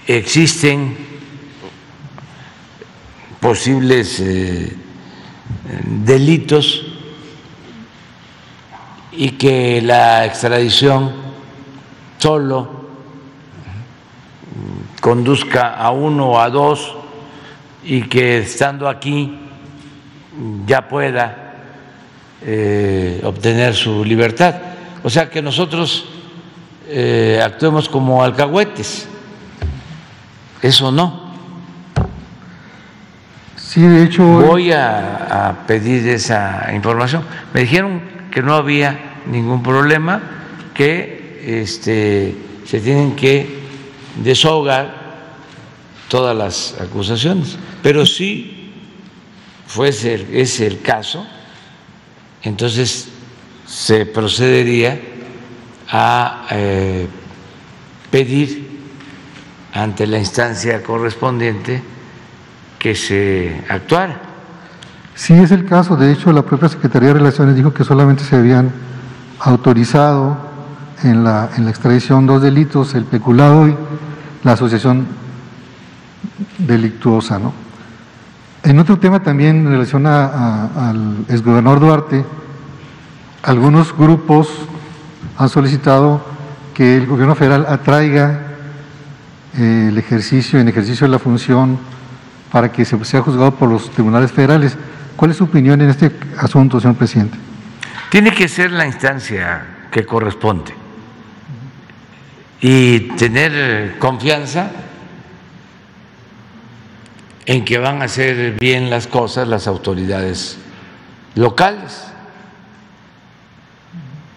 existen 0.06 0.96
posibles 3.40 4.20
eh, 4.20 4.76
delitos 5.84 6.84
y 9.12 9.30
que 9.32 9.80
la 9.82 10.24
extradición 10.26 11.12
solo 12.18 12.75
conduzca 15.06 15.76
a 15.76 15.92
uno 15.92 16.30
o 16.30 16.40
a 16.40 16.50
dos 16.50 16.96
y 17.84 18.02
que 18.08 18.38
estando 18.38 18.88
aquí 18.88 19.38
ya 20.66 20.88
pueda 20.88 21.54
eh, 22.42 23.20
obtener 23.22 23.72
su 23.76 24.04
libertad. 24.04 24.56
O 25.04 25.08
sea 25.08 25.30
que 25.30 25.40
nosotros 25.40 26.06
eh, 26.88 27.40
actuemos 27.40 27.88
como 27.88 28.24
alcahuetes. 28.24 29.06
Eso 30.60 30.90
no. 30.90 31.30
Sí, 33.54 33.82
de 33.82 34.02
hecho. 34.02 34.24
Voy 34.24 34.72
a, 34.72 35.50
a 35.50 35.66
pedir 35.68 36.08
esa 36.08 36.72
información. 36.74 37.22
Me 37.54 37.60
dijeron 37.60 38.02
que 38.32 38.42
no 38.42 38.56
había 38.56 39.20
ningún 39.30 39.62
problema, 39.62 40.20
que 40.74 41.62
este, 41.62 42.34
se 42.64 42.80
tienen 42.80 43.14
que 43.14 43.65
desahogar 44.22 45.06
todas 46.08 46.36
las 46.36 46.74
acusaciones. 46.80 47.56
Pero 47.82 48.06
si 48.06 48.72
fuese 49.66 50.26
ese 50.32 50.66
el 50.66 50.80
caso, 50.80 51.26
entonces 52.42 53.08
se 53.66 54.06
procedería 54.06 55.00
a 55.88 56.46
eh, 56.50 57.06
pedir 58.10 58.66
ante 59.72 60.06
la 60.06 60.18
instancia 60.18 60.82
correspondiente 60.82 61.82
que 62.78 62.94
se 62.94 63.64
actuara. 63.68 64.20
Sí, 65.14 65.34
es 65.34 65.50
el 65.50 65.64
caso. 65.64 65.96
De 65.96 66.12
hecho, 66.12 66.32
la 66.32 66.42
propia 66.42 66.68
Secretaría 66.68 67.08
de 67.08 67.14
Relaciones 67.14 67.56
dijo 67.56 67.72
que 67.72 67.84
solamente 67.84 68.24
se 68.24 68.36
habían 68.36 68.72
autorizado 69.40 70.45
en 71.06 71.24
la, 71.24 71.50
en 71.56 71.64
la 71.64 71.70
extradición 71.70 72.26
dos 72.26 72.42
delitos, 72.42 72.94
el 72.94 73.04
peculado 73.04 73.68
y 73.68 73.74
la 74.42 74.52
asociación 74.52 75.06
delictuosa. 76.58 77.38
¿no? 77.38 77.52
En 78.62 78.78
otro 78.78 78.98
tema 78.98 79.22
también 79.22 79.66
en 79.66 79.70
relación 79.70 80.06
a, 80.06 80.90
al 80.90 81.24
exgobernador 81.28 81.80
Duarte, 81.80 82.24
algunos 83.42 83.96
grupos 83.96 84.48
han 85.38 85.48
solicitado 85.48 86.24
que 86.74 86.96
el 86.96 87.06
gobierno 87.06 87.34
federal 87.34 87.66
atraiga 87.68 88.40
eh, 89.56 89.86
el 89.90 89.98
ejercicio, 89.98 90.58
en 90.58 90.68
ejercicio 90.68 91.06
de 91.06 91.12
la 91.12 91.18
función, 91.18 91.78
para 92.50 92.70
que 92.72 92.84
se 92.84 93.02
sea 93.04 93.22
juzgado 93.22 93.52
por 93.52 93.68
los 93.68 93.90
tribunales 93.90 94.32
federales. 94.32 94.76
¿Cuál 95.16 95.30
es 95.30 95.38
su 95.38 95.44
opinión 95.44 95.80
en 95.80 95.90
este 95.90 96.12
asunto, 96.38 96.80
señor 96.80 96.96
presidente? 96.96 97.38
Tiene 98.10 98.32
que 98.32 98.48
ser 98.48 98.72
la 98.72 98.86
instancia 98.86 99.88
que 99.90 100.04
corresponde 100.04 100.85
y 102.60 103.00
tener 103.16 103.98
confianza 103.98 104.70
en 107.44 107.64
que 107.64 107.78
van 107.78 108.02
a 108.02 108.06
hacer 108.06 108.52
bien 108.58 108.90
las 108.90 109.06
cosas 109.06 109.46
las 109.46 109.66
autoridades 109.66 110.58
locales, 111.34 112.04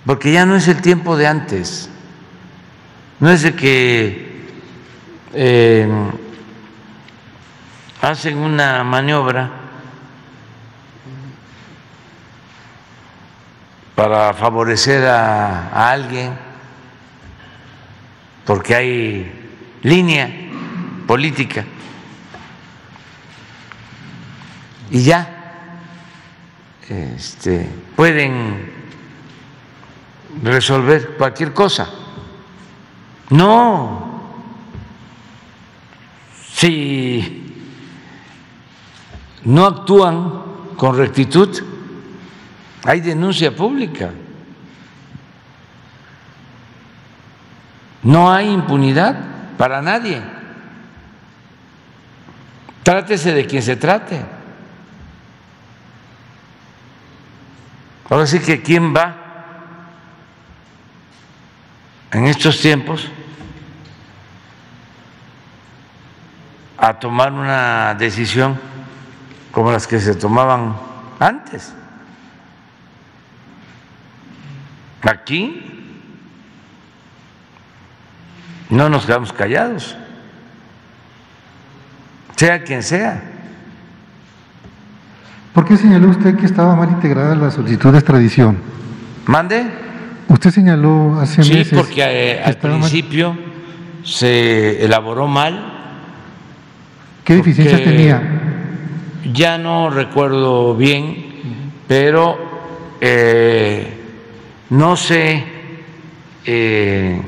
porque 0.05 0.31
ya 0.31 0.45
no 0.45 0.55
es 0.55 0.67
el 0.67 0.81
tiempo 0.81 1.17
de 1.17 1.27
antes, 1.27 1.89
no 3.19 3.29
es 3.31 3.41
de 3.41 3.55
que 3.55 4.47
eh, 5.33 5.87
hacen 8.01 8.37
una 8.37 8.83
maniobra 8.83 9.51
para 13.95 14.33
favorecer 14.33 15.05
a, 15.05 15.69
a 15.69 15.91
alguien, 15.91 16.48
porque 18.49 18.73
hay 18.73 19.31
línea 19.83 20.27
política. 21.05 21.63
y 24.89 25.03
ya 25.03 25.77
este, 26.89 27.69
pueden 27.95 28.73
resolver 30.41 31.15
cualquier 31.15 31.53
cosa. 31.53 31.91
No, 33.29 34.31
si 36.51 37.53
no 39.43 39.67
actúan 39.67 40.41
con 40.75 40.97
rectitud, 40.97 41.55
hay 42.83 43.01
denuncia 43.01 43.55
pública. 43.55 44.11
No 48.03 48.31
hay 48.31 48.49
impunidad 48.49 49.17
para 49.57 49.81
nadie. 49.81 50.21
Trátese 52.83 53.33
de 53.33 53.45
quien 53.45 53.61
se 53.61 53.75
trate. 53.75 54.23
Ahora 58.09 58.25
sí 58.25 58.39
que 58.39 58.61
quién 58.61 58.95
va 58.95 59.15
en 62.11 62.25
estos 62.25 62.59
tiempos 62.59 63.07
a 66.77 66.93
tomar 66.97 67.31
una 67.31 67.93
decisión 67.93 68.59
como 69.51 69.71
las 69.71 69.85
que 69.85 69.99
se 69.99 70.15
tomaban 70.15 70.75
antes. 71.19 71.73
Aquí 75.01 75.78
no 78.69 78.89
nos 78.89 79.05
quedamos 79.05 79.33
callados, 79.33 79.97
sea 82.35 82.63
quien 82.63 82.83
sea. 82.83 83.23
¿Por 85.53 85.65
qué 85.65 85.75
señaló 85.77 86.09
usted 86.09 86.37
que 86.37 86.45
estaba 86.45 86.75
mal 86.75 86.89
integrada 86.89 87.35
la 87.35 87.51
solicitud 87.51 87.91
de 87.91 87.97
extradición? 87.97 88.57
¿Mande? 89.25 89.65
Usted 90.27 90.51
señaló 90.51 91.19
hace 91.19 91.43
sí, 91.43 91.63
Sí, 91.63 91.75
porque 91.75 92.01
eh, 92.01 92.41
al 92.43 92.55
principio 92.57 93.35
se 94.03 94.85
elaboró 94.85 95.27
mal. 95.27 95.73
¿Qué 97.23 97.35
deficiencias 97.35 97.83
tenía? 97.83 98.21
Ya 99.33 99.57
no 99.57 99.89
recuerdo 99.89 100.75
bien, 100.75 101.25
pero 101.87 102.37
eh, 103.01 103.97
no 104.69 104.95
se 104.95 105.43
eh, 106.45 107.21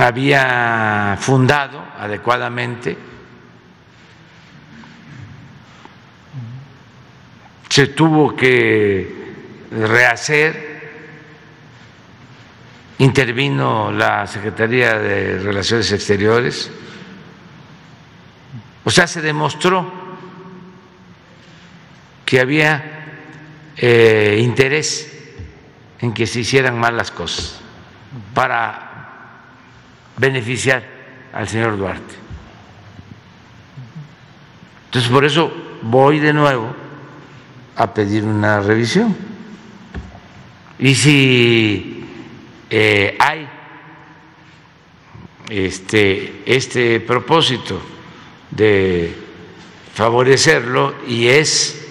había 0.00 1.16
fundado 1.20 1.82
adecuadamente 1.98 2.96
se 7.68 7.86
tuvo 7.88 8.34
que 8.34 9.34
rehacer, 9.70 10.68
intervino 12.98 13.92
la 13.92 14.26
Secretaría 14.26 14.98
de 14.98 15.38
Relaciones 15.38 15.92
Exteriores, 15.92 16.70
o 18.84 18.90
sea, 18.90 19.06
se 19.06 19.20
demostró 19.20 19.92
que 22.24 22.40
había 22.40 23.04
eh, 23.76 24.40
interés 24.42 25.12
en 26.00 26.12
que 26.12 26.26
se 26.26 26.40
hicieran 26.40 26.78
mal 26.78 26.96
las 26.96 27.10
cosas 27.10 27.60
para 28.34 28.87
beneficiar 30.18 30.82
al 31.32 31.48
señor 31.48 31.76
Duarte. 31.76 32.14
Entonces, 34.86 35.10
por 35.10 35.24
eso 35.24 35.52
voy 35.82 36.18
de 36.18 36.32
nuevo 36.32 36.74
a 37.76 37.92
pedir 37.94 38.24
una 38.24 38.60
revisión. 38.60 39.16
Y 40.78 40.94
si 40.94 42.04
eh, 42.70 43.16
hay 43.18 43.48
este, 45.48 46.42
este 46.46 47.00
propósito 47.00 47.80
de 48.50 49.14
favorecerlo 49.94 50.94
y 51.06 51.26
es 51.26 51.86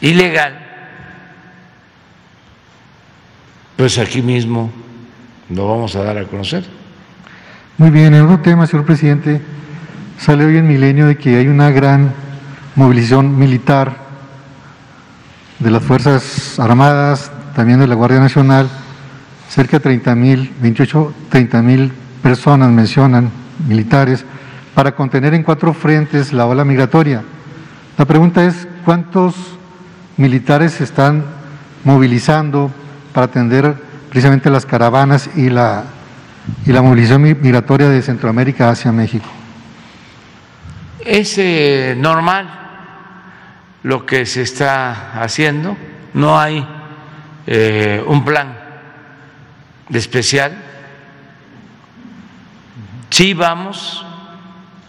ilegal, 0.00 0.66
pues 3.76 3.98
aquí 3.98 4.20
mismo 4.20 4.70
lo 5.48 5.68
vamos 5.68 5.96
a 5.96 6.02
dar 6.02 6.18
a 6.18 6.24
conocer. 6.24 6.79
Muy 7.80 7.88
bien, 7.88 8.12
en 8.12 8.26
otro 8.26 8.40
tema, 8.40 8.66
señor 8.66 8.84
presidente, 8.84 9.40
sale 10.18 10.44
hoy 10.44 10.58
en 10.58 10.68
Milenio 10.68 11.06
de 11.06 11.16
que 11.16 11.38
hay 11.38 11.48
una 11.48 11.70
gran 11.70 12.12
movilización 12.74 13.38
militar 13.38 13.96
de 15.58 15.70
las 15.70 15.82
Fuerzas 15.82 16.60
Armadas, 16.60 17.32
también 17.56 17.80
de 17.80 17.86
la 17.86 17.94
Guardia 17.94 18.20
Nacional, 18.20 18.68
cerca 19.48 19.78
de 19.78 19.80
30 19.80 20.14
mil, 20.14 20.52
28, 20.60 21.14
30 21.30 21.62
mil 21.62 21.92
personas 22.22 22.70
mencionan, 22.70 23.30
militares, 23.66 24.26
para 24.74 24.94
contener 24.94 25.32
en 25.32 25.42
cuatro 25.42 25.72
frentes 25.72 26.34
la 26.34 26.44
ola 26.44 26.66
migratoria. 26.66 27.22
La 27.96 28.04
pregunta 28.04 28.44
es, 28.44 28.68
¿cuántos 28.84 29.34
militares 30.18 30.72
se 30.72 30.84
están 30.84 31.24
movilizando 31.84 32.70
para 33.14 33.24
atender 33.24 33.74
precisamente 34.10 34.50
las 34.50 34.66
caravanas 34.66 35.30
y 35.34 35.48
la, 35.48 35.84
y 36.66 36.72
la 36.72 36.82
movilización 36.82 37.22
migratoria 37.22 37.88
de 37.88 38.02
Centroamérica 38.02 38.70
hacia 38.70 38.92
México? 38.92 39.28
Es 41.04 41.38
eh, 41.38 41.94
normal 41.96 42.48
lo 43.82 44.04
que 44.04 44.26
se 44.26 44.42
está 44.42 45.22
haciendo, 45.22 45.76
no 46.14 46.38
hay 46.38 46.66
eh, 47.46 48.02
un 48.06 48.24
plan 48.24 48.56
de 49.88 49.98
especial. 49.98 50.56
Sí 53.08 53.34
vamos 53.34 54.04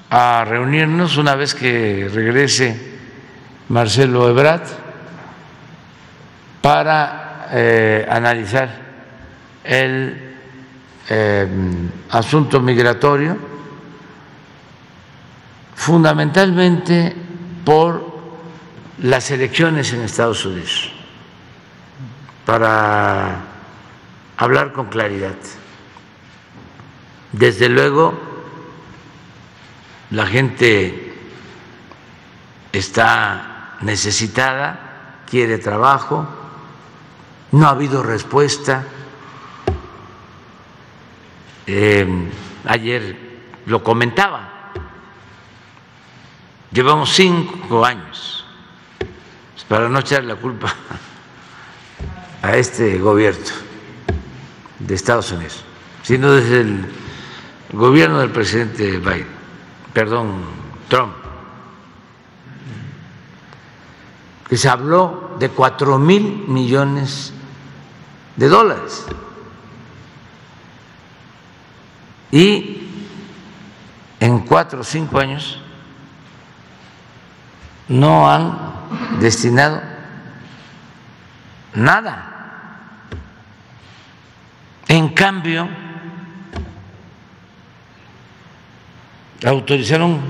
a 0.10 0.46
reunirnos 0.46 1.18
una 1.18 1.36
vez 1.36 1.56
que 1.56 2.10
regrese 2.14 3.00
Marcelo 3.70 4.30
Ebrat 4.30 4.68
para 6.62 7.48
eh, 7.54 8.06
analizar 8.10 8.70
el 9.64 10.31
eh, 11.14 11.46
asunto 12.10 12.62
migratorio, 12.62 13.36
fundamentalmente 15.76 17.14
por 17.66 18.02
las 19.00 19.30
elecciones 19.30 19.92
en 19.92 20.04
Estados 20.04 20.46
Unidos 20.46 20.94
para 22.46 23.42
hablar 24.38 24.72
con 24.72 24.86
claridad. 24.86 25.36
Desde 27.34 27.68
luego 27.68 28.18
la 30.12 30.28
gente 30.28 31.14
está 32.72 33.76
necesitada, 33.82 35.24
quiere 35.30 35.58
trabajo, 35.58 36.26
no 37.52 37.68
ha 37.68 37.72
habido 37.72 38.02
respuesta. 38.02 38.86
Eh, 41.68 42.30
ayer 42.66 43.16
lo 43.66 43.84
comentaba, 43.84 44.72
llevamos 46.72 47.12
cinco 47.14 47.86
años, 47.86 48.46
para 49.68 49.88
no 49.88 50.00
echar 50.00 50.24
la 50.24 50.36
culpa 50.36 50.74
a 52.42 52.58
este 52.58 52.98
gobierno 52.98 53.46
de 54.80 54.96
Estados 54.96 55.32
Unidos, 55.32 55.64
sino 56.04 56.32
desde 56.32 56.62
el 56.62 56.86
gobierno 57.72 58.20
del 58.20 58.32
presidente 58.32 58.98
Biden, 58.98 59.28
perdón, 59.94 60.42
Trump, 60.90 61.14
que 64.50 64.58
se 64.58 64.68
habló 64.68 65.38
de 65.40 65.48
cuatro 65.48 65.98
mil 65.98 66.44
millones 66.48 67.34
de 68.36 68.50
dólares. 68.50 69.06
Y 72.32 72.88
en 74.20 74.40
cuatro 74.40 74.82
o 74.82 74.84
cinco 74.84 75.20
años 75.20 75.60
no 77.90 78.32
han 78.32 78.58
destinado 79.20 79.82
nada. 81.74 82.28
En 84.88 85.10
cambio, 85.10 85.68
autorizaron 89.46 90.22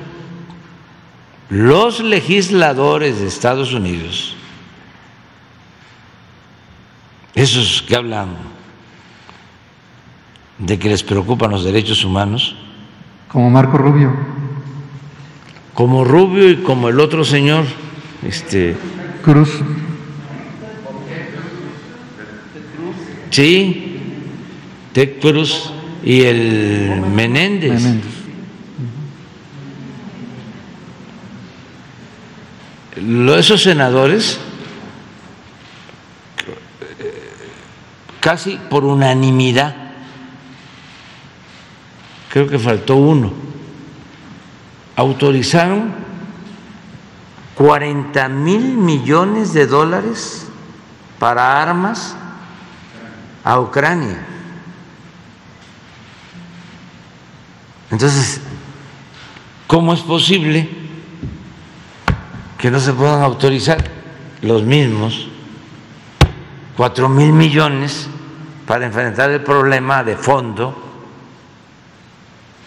los 1.49 1.99
legisladores 1.99 3.19
de 3.19 3.27
Estados 3.27 3.73
Unidos, 3.73 4.35
esos 7.35 7.81
que 7.81 7.95
hablan 7.95 8.37
de 10.61 10.77
que 10.77 10.89
les 10.89 11.03
preocupan 11.03 11.51
los 11.51 11.63
derechos 11.63 12.05
humanos, 12.05 12.55
como 13.27 13.49
Marco 13.49 13.77
Rubio, 13.77 14.13
como 15.73 16.03
Rubio 16.03 16.49
y 16.49 16.57
como 16.57 16.89
el 16.89 16.99
otro 16.99 17.25
señor, 17.25 17.65
este 18.25 18.75
Cruz, 19.23 19.59
sí, 23.31 23.99
Ted 24.93 25.19
Cruz 25.19 25.71
y 26.03 26.21
el 26.21 27.01
Menéndez. 27.13 27.81
Menéndez. 27.81 28.21
Esos 33.39 33.63
senadores, 33.63 34.37
eh, 36.99 37.31
casi 38.19 38.59
por 38.69 38.83
unanimidad, 38.83 39.80
creo 42.31 42.47
que 42.47 42.57
faltó 42.57 42.95
uno, 42.95 43.33
autorizaron 44.95 45.93
40 47.55 48.29
mil 48.29 48.77
millones 48.77 49.53
de 49.53 49.67
dólares 49.67 50.47
para 51.19 51.61
armas 51.61 52.15
a 53.43 53.59
Ucrania. 53.59 54.25
Entonces, 57.91 58.39
¿cómo 59.67 59.93
es 59.93 59.99
posible 59.99 60.69
que 62.57 62.71
no 62.71 62.79
se 62.79 62.93
puedan 62.93 63.21
autorizar 63.21 63.83
los 64.41 64.63
mismos 64.63 65.27
cuatro 66.77 67.09
mil 67.09 67.33
millones 67.33 68.07
para 68.65 68.85
enfrentar 68.85 69.29
el 69.31 69.43
problema 69.43 70.03
de 70.03 70.15
fondo 70.15 70.90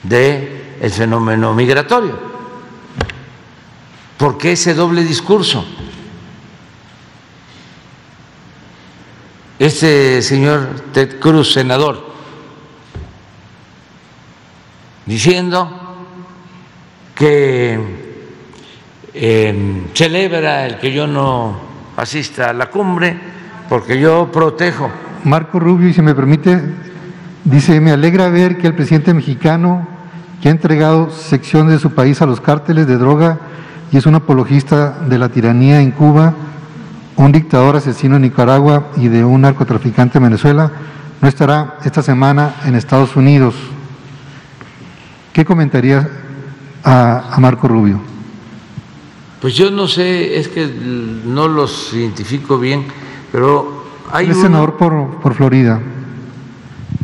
del 0.04 0.76
el 0.80 0.90
fenómeno 0.90 1.52
migratorio? 1.54 2.18
¿Por 4.16 4.38
qué 4.38 4.52
ese 4.52 4.74
doble 4.74 5.02
discurso? 5.02 5.64
Este 9.58 10.22
señor 10.22 10.68
Ted 10.92 11.18
Cruz, 11.18 11.52
senador, 11.52 12.12
diciendo 15.06 15.96
que 17.14 17.78
eh, 19.14 19.82
celebra 19.94 20.66
el 20.66 20.78
que 20.78 20.92
yo 20.92 21.06
no 21.06 21.56
asista 21.96 22.50
a 22.50 22.52
la 22.52 22.66
cumbre 22.66 23.16
porque 23.68 23.98
yo 23.98 24.30
protejo. 24.32 24.90
Marco 25.24 25.58
Rubio, 25.58 25.88
y 25.88 25.94
si 25.94 26.02
me 26.02 26.14
permite, 26.14 26.60
dice, 27.44 27.80
me 27.80 27.92
alegra 27.92 28.28
ver 28.28 28.58
que 28.58 28.66
el 28.66 28.74
presidente 28.74 29.14
mexicano, 29.14 29.88
que 30.44 30.50
ha 30.50 30.52
entregado 30.52 31.08
secciones 31.08 31.72
de 31.72 31.78
su 31.78 31.92
país 31.92 32.20
a 32.20 32.26
los 32.26 32.38
cárteles 32.38 32.86
de 32.86 32.98
droga 32.98 33.38
y 33.90 33.96
es 33.96 34.04
un 34.04 34.14
apologista 34.14 34.90
de 35.08 35.16
la 35.16 35.30
tiranía 35.30 35.80
en 35.80 35.90
Cuba, 35.90 36.34
un 37.16 37.32
dictador 37.32 37.76
asesino 37.76 38.16
en 38.16 38.22
Nicaragua 38.22 38.88
y 38.98 39.08
de 39.08 39.24
un 39.24 39.40
narcotraficante 39.40 40.18
en 40.18 40.24
Venezuela, 40.24 40.70
no 41.22 41.28
estará 41.28 41.78
esta 41.82 42.02
semana 42.02 42.56
en 42.66 42.74
Estados 42.74 43.16
Unidos. 43.16 43.54
¿Qué 45.32 45.46
comentaría 45.46 46.10
a, 46.84 47.34
a 47.34 47.40
Marco 47.40 47.66
Rubio? 47.66 47.98
Pues 49.40 49.54
yo 49.54 49.70
no 49.70 49.88
sé, 49.88 50.36
es 50.36 50.48
que 50.48 50.66
no 51.24 51.48
los 51.48 51.94
identifico 51.94 52.58
bien, 52.58 52.84
pero 53.32 53.86
hay 54.12 54.28
es 54.28 54.38
senador 54.38 54.76
por, 54.76 55.20
por 55.22 55.32
Florida, 55.32 55.80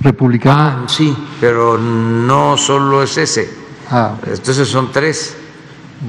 republicano. 0.01 0.85
Ah, 0.85 0.89
sí, 0.89 1.15
pero 1.41 1.79
no 1.79 2.57
solo 2.57 3.03
es 3.03 3.17
ese. 3.19 3.51
Ah, 3.91 4.17
Entonces 4.27 4.69
son 4.69 4.93
tres. 4.93 5.37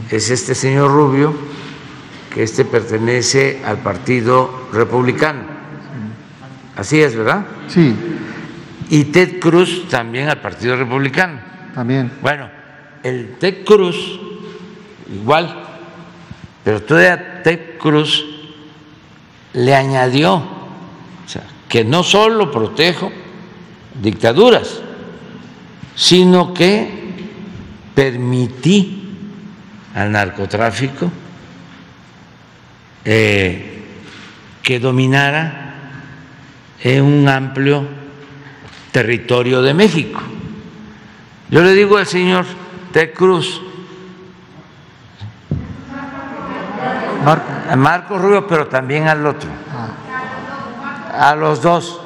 Es 0.10 0.30
este 0.30 0.56
señor 0.56 0.92
Rubio, 0.92 1.34
que 2.34 2.44
este 2.44 2.64
pertenece 2.64 3.62
al 3.66 3.78
Partido 3.78 4.68
Republicano. 4.72 5.42
Así 6.78 7.02
es, 7.02 7.16
¿verdad? 7.16 7.46
sí, 7.68 7.94
Y 8.90 9.06
Ted 9.06 9.40
Cruz 9.40 9.88
también 9.90 10.30
al 10.30 10.40
Partido 10.40 10.76
Republicano. 10.78 11.40
también. 11.76 12.12
Bueno, 12.22 12.50
el 13.04 13.36
Ted 13.40 13.66
Cruz, 13.66 14.20
igual, 15.14 15.64
pero 16.64 16.82
todavía 16.82 17.42
Ted 17.44 17.78
Cruz 17.78 18.26
le 19.54 19.76
añadió 19.76 20.36
o 20.36 21.28
sea, 21.28 21.44
que 21.68 21.84
no 21.84 22.04
solo 22.04 22.50
protejo 22.52 23.12
dictaduras, 24.00 24.82
sino 25.96 26.54
que 26.54 27.02
permití 27.94 29.02
al 29.94 30.12
narcotráfico 30.12 31.12
eh, 33.04 33.84
que 34.62 34.80
dominara 34.80 35.76
en 36.80 37.04
un 37.04 37.28
amplio 37.28 37.86
territorio 38.92 39.62
de 39.62 39.74
México. 39.74 40.22
Yo 41.50 41.62
le 41.62 41.74
digo 41.74 41.98
al 41.98 42.08
señor 42.08 42.46
Ted 42.92 43.14
Cruz, 43.14 43.62
Marco, 47.26 47.52
a 47.70 47.76
Marco 47.76 48.18
Rubio, 48.18 48.48
pero 48.48 48.68
también 48.68 49.08
al 49.08 49.26
otro, 49.26 49.50
a 51.14 51.36
los 51.36 51.62
dos, 51.62 52.02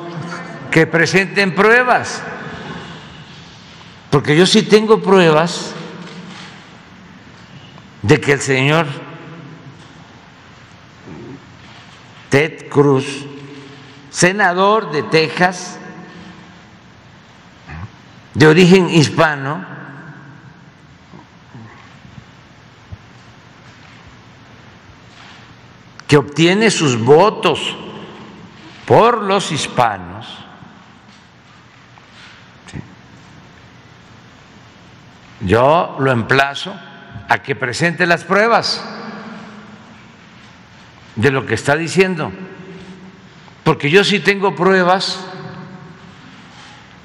que 0.76 0.86
presenten 0.86 1.56
pruebas, 1.56 2.22
porque 4.10 4.36
yo 4.36 4.46
sí 4.46 4.64
tengo 4.64 5.02
pruebas 5.02 5.74
de 8.02 8.20
que 8.20 8.34
el 8.34 8.42
señor 8.42 8.86
Ted 12.28 12.68
Cruz, 12.68 13.26
senador 14.10 14.92
de 14.92 15.04
Texas, 15.04 15.80
de 18.34 18.46
origen 18.46 18.90
hispano, 18.90 19.66
que 26.06 26.18
obtiene 26.18 26.70
sus 26.70 27.00
votos 27.00 27.78
por 28.86 29.22
los 29.22 29.54
hispanos, 29.54 30.45
yo 35.46 35.96
lo 36.00 36.12
emplazo 36.12 36.76
a 37.30 37.40
que 37.40 37.56
presente 37.56 38.06
las 38.06 38.24
pruebas 38.24 38.84
de 41.16 41.32
lo 41.32 41.46
que 41.46 41.54
está 41.54 41.76
diciendo, 41.76 42.32
porque 43.64 43.90
yo 43.90 44.04
sí 44.04 44.20
tengo 44.20 44.56
pruebas 44.56 45.20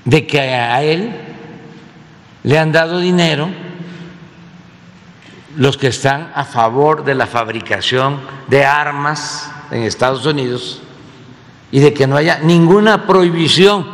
de 0.04 0.26
que 0.26 0.40
a 0.40 0.82
él 0.82 1.14
le 2.42 2.58
han 2.58 2.72
dado 2.72 2.98
dinero 2.98 3.48
los 5.56 5.76
que 5.76 5.88
están 5.88 6.32
a 6.34 6.44
favor 6.44 7.04
de 7.04 7.14
la 7.14 7.26
fabricación 7.26 8.20
de 8.48 8.64
armas 8.64 9.50
en 9.70 9.82
Estados 9.82 10.24
Unidos 10.24 10.82
y 11.70 11.80
de 11.80 11.92
que 11.92 12.06
no 12.06 12.16
haya 12.16 12.38
ninguna 12.38 13.06
prohibición 13.06 13.86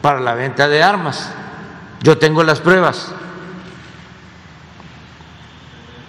para 0.00 0.20
la 0.20 0.34
venta 0.34 0.68
de 0.68 0.82
armas. 0.82 1.32
Yo 2.02 2.18
tengo 2.18 2.42
las 2.42 2.60
pruebas. 2.60 3.12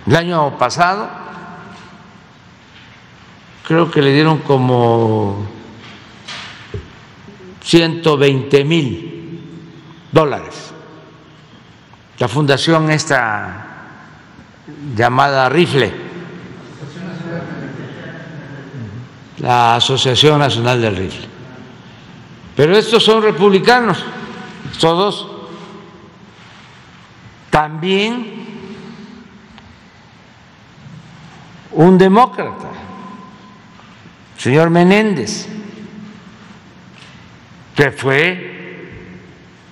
El 0.05 0.15
año 0.15 0.57
pasado 0.57 1.07
creo 3.65 3.89
que 3.89 4.01
le 4.01 4.13
dieron 4.13 4.39
como 4.39 5.47
120 7.63 8.63
mil 8.65 9.41
dólares. 10.11 10.73
La 12.19 12.27
fundación 12.27 12.91
esta 12.91 13.65
llamada 14.95 15.49
Rifle, 15.49 15.93
la 19.39 19.75
Asociación 19.75 20.39
Nacional 20.39 20.81
del 20.81 20.95
Rifle. 20.95 21.27
Pero 22.55 22.77
estos 22.77 23.03
son 23.03 23.23
republicanos, 23.23 24.03
todos. 24.79 25.27
También 27.49 28.42
un 31.73 31.97
demócrata, 31.97 32.69
señor 34.38 34.69
Menéndez, 34.69 35.47
que 37.75 37.91
fue 37.91 38.53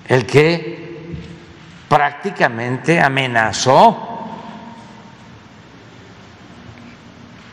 el 0.08 0.26
que 0.26 1.16
prácticamente 1.88 3.00
amenazó 3.00 4.08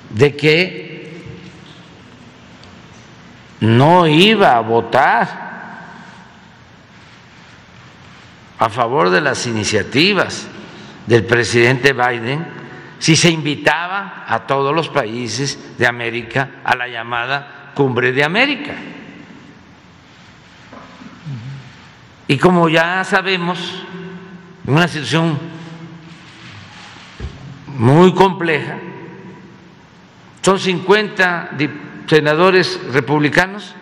de 0.09 0.35
que 0.35 0.89
no 3.59 4.07
iba 4.07 4.55
a 4.55 4.61
votar 4.61 5.49
a 8.57 8.69
favor 8.69 9.09
de 9.09 9.21
las 9.21 9.45
iniciativas 9.45 10.47
del 11.05 11.25
presidente 11.25 11.93
Biden 11.93 12.58
si 12.99 13.15
se 13.15 13.29
invitaba 13.31 14.25
a 14.27 14.45
todos 14.45 14.75
los 14.75 14.89
países 14.89 15.77
de 15.77 15.87
América 15.87 16.49
a 16.63 16.75
la 16.75 16.87
llamada 16.87 17.71
Cumbre 17.73 18.11
de 18.11 18.23
América. 18.23 18.73
Y 22.27 22.37
como 22.37 22.69
ya 22.69 23.03
sabemos, 23.05 23.83
una 24.65 24.87
situación 24.87 25.39
muy 27.67 28.13
compleja, 28.13 28.77
son 30.41 30.59
50 30.59 31.51
senadores 32.05 32.79
republicanos, 32.91 33.73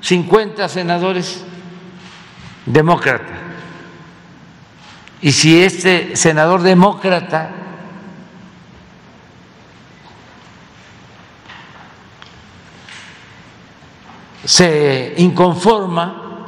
50 0.00 0.68
senadores 0.68 1.44
demócratas. 2.66 3.38
Y 5.20 5.32
si 5.32 5.62
este 5.62 6.16
senador 6.16 6.62
demócrata 6.62 7.63
se 14.44 15.14
inconforma 15.18 16.46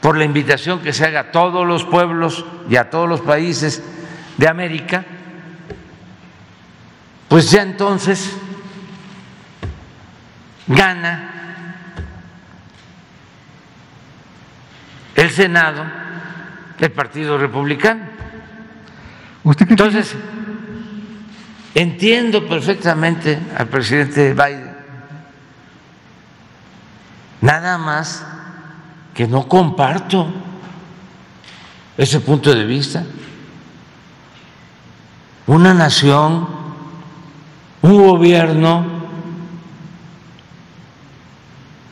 por 0.00 0.16
la 0.16 0.24
invitación 0.24 0.80
que 0.80 0.92
se 0.92 1.04
haga 1.04 1.20
a 1.20 1.30
todos 1.30 1.66
los 1.66 1.84
pueblos 1.84 2.44
y 2.68 2.76
a 2.76 2.90
todos 2.90 3.08
los 3.08 3.20
países 3.20 3.82
de 4.36 4.48
América, 4.48 5.04
pues 7.28 7.50
ya 7.50 7.62
entonces 7.62 8.36
gana 10.66 11.28
el 15.14 15.30
Senado 15.30 16.02
el 16.86 16.90
Partido 16.90 17.38
Republicano. 17.38 18.00
entonces, 19.68 20.14
entiendo 21.74 22.46
perfectamente 22.48 23.38
al 23.56 23.68
presidente 23.68 24.34
Biden, 24.34 24.71
nada 27.42 27.76
más 27.76 28.24
que 29.12 29.26
no 29.28 29.46
comparto 29.46 30.26
ese 31.98 32.20
punto 32.20 32.54
de 32.54 32.64
vista. 32.64 33.04
Una 35.46 35.74
nación 35.74 36.48
un 37.82 37.98
gobierno 37.98 38.86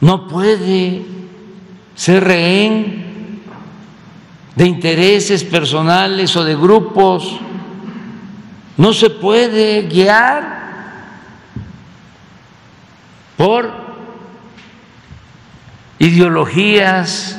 no 0.01 0.29
puede 0.29 1.05
ser 1.95 2.25
rehén 2.25 3.43
de 4.55 4.67
intereses 4.67 5.45
personales 5.45 6.35
o 6.37 6.45
de 6.45 6.55
grupos, 6.55 7.39
no 8.77 8.93
se 8.93 9.11
puede 9.11 9.83
guiar 9.83 10.61
por 13.37 13.90
ideologías, 16.01 17.39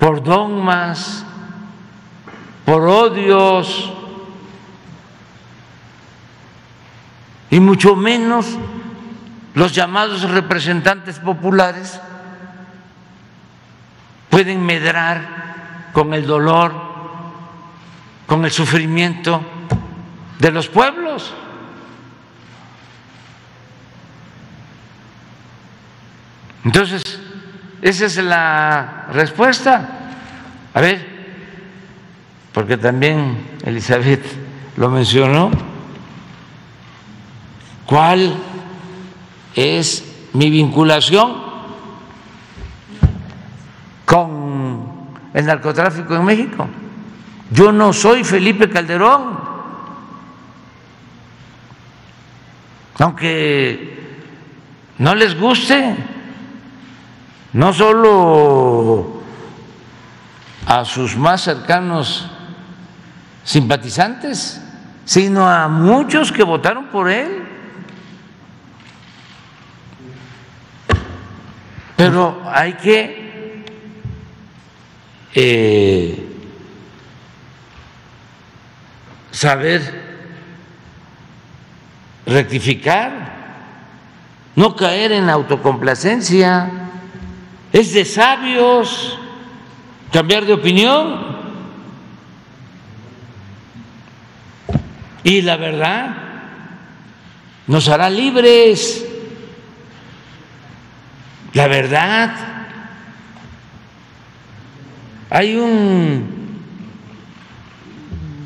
por 0.00 0.24
dogmas, 0.24 1.24
por 2.64 2.82
odios, 2.88 3.92
y 7.50 7.60
mucho 7.60 7.94
menos 7.94 8.46
los 9.54 9.74
llamados 9.74 10.22
representantes 10.22 11.18
populares 11.18 12.00
pueden 14.30 14.64
medrar 14.64 15.90
con 15.92 16.14
el 16.14 16.26
dolor, 16.26 16.72
con 18.26 18.46
el 18.46 18.50
sufrimiento 18.50 19.42
de 20.38 20.50
los 20.50 20.68
pueblos. 20.68 21.34
Entonces, 26.64 27.02
esa 27.80 28.06
es 28.06 28.16
la 28.18 29.08
respuesta. 29.12 29.88
A 30.74 30.80
ver, 30.80 31.06
porque 32.52 32.76
también 32.76 33.38
Elizabeth 33.64 34.24
lo 34.76 34.88
mencionó, 34.88 35.50
¿Cuál 37.92 38.34
es 39.54 40.30
mi 40.32 40.48
vinculación 40.48 41.34
con 44.06 45.10
el 45.34 45.44
narcotráfico 45.44 46.16
en 46.16 46.24
México? 46.24 46.66
Yo 47.50 47.70
no 47.70 47.92
soy 47.92 48.24
Felipe 48.24 48.70
Calderón, 48.70 49.38
aunque 52.98 54.22
no 54.96 55.14
les 55.14 55.38
guste, 55.38 55.94
no 57.52 57.72
solo 57.72 59.22
a 60.66 60.84
sus 60.84 61.16
más 61.16 61.42
cercanos 61.42 62.30
simpatizantes, 63.44 64.60
sino 65.04 65.48
a 65.48 65.68
muchos 65.68 66.32
que 66.32 66.42
votaron 66.42 66.86
por 66.86 67.10
él. 67.10 67.42
Pero 71.96 72.42
hay 72.50 72.72
que 72.74 73.64
eh, 75.34 76.28
saber 79.30 80.02
rectificar, 82.26 83.32
no 84.56 84.74
caer 84.74 85.12
en 85.12 85.28
autocomplacencia. 85.28 86.81
Es 87.72 87.92
de 87.94 88.04
sabios 88.04 89.18
cambiar 90.12 90.44
de 90.44 90.52
opinión. 90.52 91.32
Y 95.24 95.42
la 95.42 95.56
verdad 95.56 96.16
nos 97.66 97.88
hará 97.88 98.10
libres 98.10 99.06
la 101.54 101.68
verdad. 101.68 102.34
Hay 105.30 105.56
un 105.56 106.24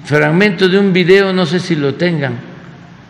fragmento 0.04 0.68
de 0.68 0.78
un 0.78 0.92
video, 0.92 1.32
no 1.32 1.46
sé 1.46 1.58
si 1.58 1.74
lo 1.74 1.94
tengan, 1.94 2.38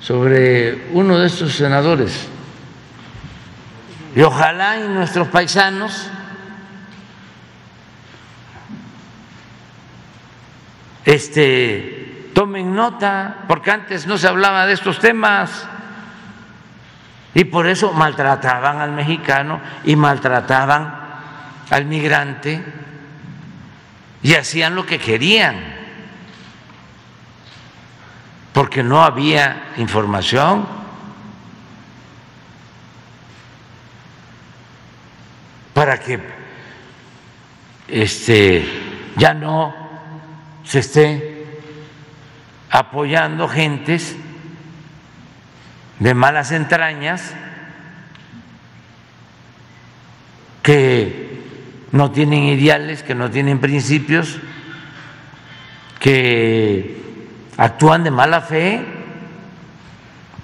sobre 0.01 0.87
uno 0.93 1.19
de 1.19 1.27
estos 1.27 1.53
senadores. 1.53 2.29
Y 4.17 4.23
ojalá 4.23 4.81
y 4.81 4.89
nuestros 4.89 5.29
paisanos 5.29 6.09
este, 11.05 12.31
tomen 12.35 12.75
nota, 12.75 13.45
porque 13.47 13.71
antes 13.71 14.07
no 14.07 14.17
se 14.17 14.27
hablaba 14.27 14.65
de 14.65 14.73
estos 14.73 15.01
temas. 15.01 15.69
Y 17.35 17.45
por 17.45 17.67
eso 17.67 17.93
maltrataban 17.93 18.81
al 18.81 18.93
mexicano 18.93 19.61
y 19.85 19.97
maltrataban 19.97 20.95
al 21.69 21.85
migrante 21.85 22.65
y 24.23 24.35
hacían 24.35 24.75
lo 24.75 24.87
que 24.87 24.99
querían, 24.99 25.57
porque 28.55 28.83
no 28.83 29.05
había 29.05 29.75
información. 29.77 30.86
Para 35.77 36.01
que 36.01 36.19
este, 37.87 38.65
ya 39.19 39.35
no 39.35 39.75
se 40.65 40.79
esté 40.79 41.61
apoyando 42.71 43.47
gentes 43.47 44.17
de 45.99 46.15
malas 46.15 46.53
entrañas 46.53 47.35
que 50.63 51.43
no 51.93 52.11
tienen 52.11 52.45
ideales, 52.45 53.03
que 53.03 53.15
no 53.15 53.31
tienen 53.31 53.59
principios, 53.59 54.39
que 56.01 57.03
actúan 57.59 58.03
de 58.03 58.11
mala 58.11 58.41
fe. 58.41 58.83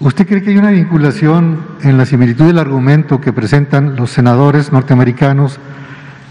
¿Usted 0.03 0.27
cree 0.27 0.43
que 0.43 0.51
hay 0.51 0.57
una 0.57 0.73
vinculación 0.73 1.65
en 1.83 1.97
la 1.97 2.05
similitud 2.07 2.45
del 2.45 2.59
argumento 2.59 3.21
que 3.21 3.33
presentan 3.33 3.95
los 3.95 4.11
senadores 4.11 4.73
norteamericanos 4.73 5.61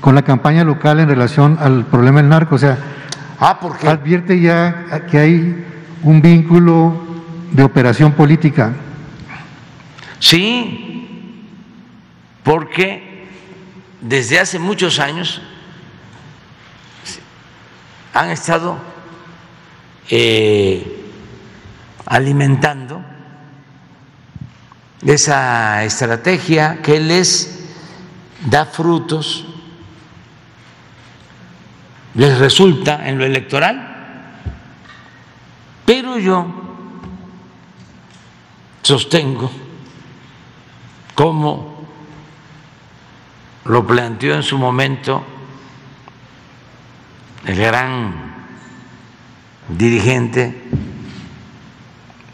con 0.01 0.13
la 0.13 0.23
campaña 0.23 0.65
local 0.65 0.99
en 0.99 1.07
relación 1.07 1.57
al 1.57 1.85
problema 1.85 2.19
del 2.19 2.27
narco? 2.27 2.55
O 2.55 2.57
sea, 2.57 2.77
ah, 3.39 3.61
porque 3.61 3.87
advierte 3.87 4.41
ya 4.41 5.05
que 5.09 5.17
hay 5.17 5.65
un 6.03 6.21
vínculo 6.21 7.01
de 7.53 7.63
operación 7.63 8.11
política. 8.11 8.73
Sí, 10.19 11.39
porque 12.43 13.29
desde 14.01 14.37
hace 14.37 14.59
muchos 14.59 14.99
años 14.99 15.41
han 18.13 18.31
estado 18.31 18.77
eh, 20.09 21.05
alimentando 22.05 23.01
esa 25.05 25.83
estrategia 25.83 26.81
que 26.81 26.99
les 26.99 27.59
da 28.45 28.65
frutos, 28.65 29.45
les 32.15 32.37
resulta 32.37 33.07
en 33.07 33.17
lo 33.17 33.25
electoral, 33.25 33.87
pero 35.85 36.19
yo 36.19 36.45
sostengo 38.81 39.51
como 41.15 41.85
lo 43.65 43.85
planteó 43.85 44.35
en 44.35 44.43
su 44.43 44.57
momento 44.57 45.23
el 47.45 47.55
gran 47.55 48.13
dirigente 49.69 50.63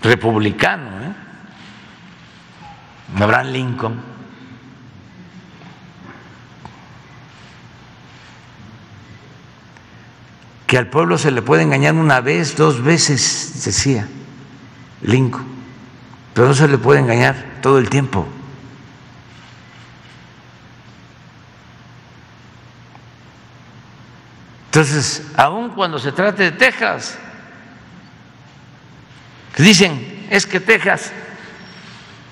republicano. 0.02 0.97
Abraham 3.16 3.48
Lincoln, 3.48 4.02
que 10.68 10.78
al 10.78 10.88
pueblo 10.88 11.18
se 11.18 11.32
le 11.32 11.42
puede 11.42 11.64
engañar 11.64 11.96
una 11.96 12.20
vez, 12.20 12.58
dos 12.58 12.84
veces, 12.84 13.64
decía 13.64 14.08
Lincoln, 15.02 15.46
pero 16.34 16.48
no 16.48 16.54
se 16.54 16.68
le 16.68 16.78
puede 16.78 17.00
engañar 17.00 17.60
todo 17.62 17.80
el 17.80 17.90
tiempo. 17.90 18.28
Entonces, 24.66 25.24
aun 25.36 25.70
cuando 25.70 25.98
se 25.98 26.12
trate 26.12 26.44
de 26.44 26.52
Texas, 26.52 27.18
dicen, 29.58 30.28
es 30.30 30.46
que 30.46 30.60
Texas 30.60 31.12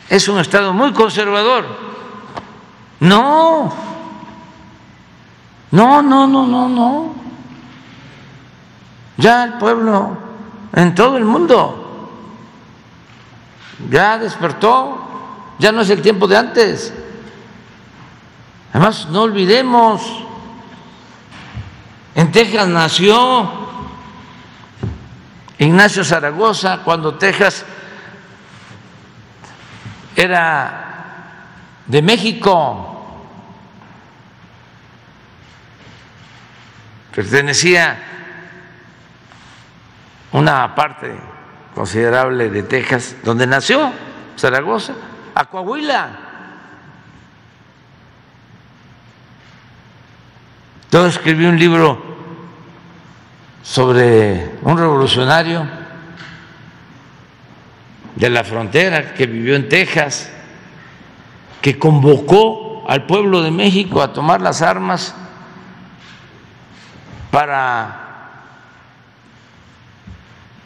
es 0.10 0.28
un 0.28 0.40
estado 0.40 0.74
muy 0.74 0.94
conservador. 0.94 1.66
No, 3.00 3.74
no, 5.72 6.02
no, 6.02 6.28
no, 6.28 6.48
no, 6.48 6.70
no. 6.70 7.16
Ya 9.18 9.44
el 9.44 9.54
pueblo 9.54 10.18
en 10.74 10.94
todo 10.94 11.18
el 11.18 11.26
mundo 11.26 11.82
ya 13.90 14.18
despertó, 14.18 14.98
ya 15.60 15.72
no 15.72 15.82
es 15.82 15.90
el 15.90 16.02
tiempo 16.02 16.28
de 16.28 16.38
antes. 16.38 16.94
Además, 18.74 19.08
no 19.10 19.24
olvidemos 19.24 20.02
en 22.16 22.32
Texas 22.32 22.68
nació 22.68 23.50
Ignacio 25.58 26.04
Zaragoza 26.04 26.80
cuando 26.84 27.16
Texas 27.16 27.66
era 30.16 30.86
de 31.86 32.02
México, 32.02 32.92
pertenecía 37.14 37.98
una 40.32 40.74
parte 40.76 41.16
considerable 41.74 42.50
de 42.50 42.64
Texas, 42.64 43.16
donde 43.24 43.46
nació 43.46 43.92
Zaragoza, 44.38 44.94
a 45.34 45.46
Coahuila. 45.46 46.20
Yo 50.92 51.06
escribí 51.06 51.46
un 51.46 51.60
libro 51.60 52.02
sobre 53.62 54.58
un 54.62 54.78
revolucionario 54.78 55.85
de 58.16 58.30
la 58.30 58.44
frontera 58.44 59.14
que 59.14 59.26
vivió 59.26 59.56
en 59.56 59.68
Texas, 59.68 60.32
que 61.62 61.78
convocó 61.78 62.86
al 62.88 63.06
pueblo 63.06 63.42
de 63.42 63.52
México 63.52 64.02
a 64.02 64.14
tomar 64.14 64.42
las 64.42 64.62
armas 64.62 65.16
para 67.32 68.06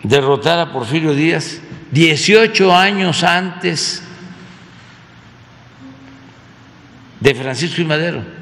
derrotar 0.03 0.59
a 0.59 0.71
Porfirio 0.71 1.13
Díaz 1.13 1.59
18 1.91 2.75
años 2.75 3.23
antes 3.23 4.03
de 7.19 7.35
Francisco 7.35 7.81
y 7.81 7.85
Madero. 7.85 8.39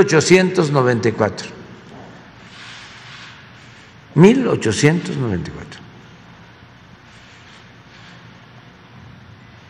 ochocientos 0.00 0.70
noventa 0.70 1.08
y 1.08 1.12
cuatro. 1.12 1.48
1894. 4.14 5.80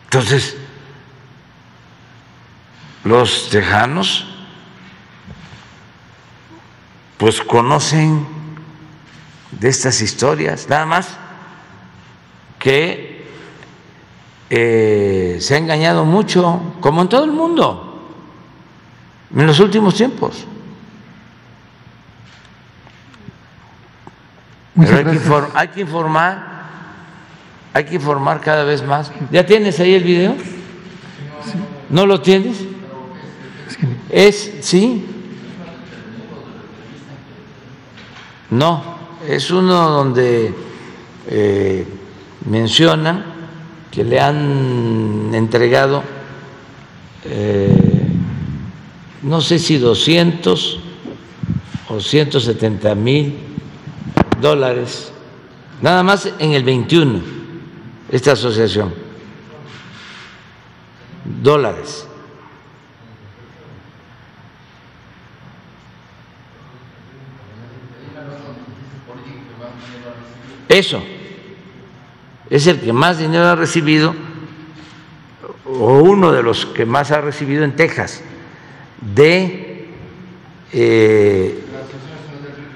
Entonces, 0.05 0.57
los 3.09 3.49
tejanos 3.49 4.23
pues 7.17 7.41
conocen 7.41 8.25
de 9.51 9.67
estas 9.67 9.99
historias, 10.01 10.69
nada 10.69 10.85
más 10.85 11.17
que 12.59 13.25
eh, 14.51 15.37
se 15.41 15.55
ha 15.55 15.57
engañado 15.57 16.05
mucho, 16.05 16.61
como 16.81 17.01
en 17.01 17.09
todo 17.09 17.25
el 17.25 17.31
mundo, 17.31 18.11
en 19.35 19.47
los 19.47 19.59
últimos 19.59 19.95
tiempos. 19.95 20.45
Pero 24.75 24.97
hay 24.97 25.03
que, 25.03 25.19
hay 25.55 25.67
que, 25.69 25.81
informar, 25.81 26.47
hay 27.73 27.85
que 27.85 27.95
informar 27.95 28.39
cada 28.39 28.63
vez 28.63 28.83
más. 28.83 29.11
¿Ya 29.31 29.45
tienes 29.45 29.79
ahí 29.79 29.95
el 29.95 30.03
video? 30.03 30.35
¿No 31.89 32.05
lo 32.05 32.21
tienes? 32.21 32.68
Es, 34.09 34.57
sí. 34.61 35.05
No, 38.49 38.83
es 39.27 39.51
uno 39.51 39.89
donde 39.89 40.53
eh, 41.27 41.85
mencionan 42.49 43.23
que 43.91 44.03
le 44.03 44.19
han 44.19 45.31
entregado, 45.33 46.03
eh, 47.25 47.71
no 49.21 49.41
sé 49.41 49.59
si 49.59 49.77
200 49.77 50.79
o 51.89 51.99
170 51.99 52.95
mil 52.95 53.37
dólares, 54.41 55.11
nada 55.81 56.01
más 56.01 56.31
en 56.39 56.53
el 56.53 56.63
21, 56.63 57.21
esta 58.11 58.31
asociación, 58.31 58.93
dólares. 61.43 62.08
Eso 70.69 71.03
es 72.49 72.67
el 72.67 72.79
que 72.79 72.93
más 72.93 73.17
dinero 73.17 73.47
ha 73.47 73.55
recibido 73.55 74.15
o 75.65 75.99
uno 75.99 76.31
de 76.31 76.43
los 76.43 76.65
que 76.67 76.85
más 76.85 77.11
ha 77.11 77.21
recibido 77.21 77.63
en 77.63 77.75
Texas 77.75 78.21
de 79.01 79.89
eh, 80.71 81.63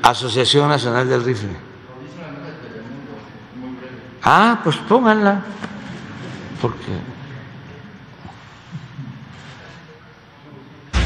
Asociación 0.02 0.70
Nacional 0.70 1.08
del 1.08 1.24
Rifle. 1.24 1.50
Ah, 4.24 4.62
pues 4.64 4.78
pónganla, 4.78 5.44
porque 6.62 7.13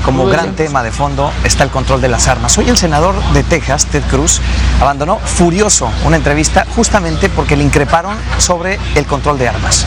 como 0.08 0.26
gran 0.26 0.56
tema 0.56 0.84
de 0.84 0.92
fondo 0.94 1.34
está 1.44 1.66
el 1.66 1.70
control 1.70 2.00
de 2.00 2.08
las 2.08 2.30
armas. 2.30 2.58
Hoy 2.58 2.70
el 2.70 2.78
senador 2.78 3.22
de 3.34 3.44
Texas, 3.44 3.88
Ted 3.88 4.04
Cruz, 4.10 4.40
abandonó 4.80 5.20
furioso 5.20 5.92
una 6.06 6.16
entrevista 6.16 6.66
justamente 6.78 7.28
porque 7.28 7.58
le 7.58 7.66
increparon 7.66 8.16
sobre 8.38 8.80
el 8.96 9.06
control 9.06 9.38
de 9.38 9.50
armas. 9.50 9.86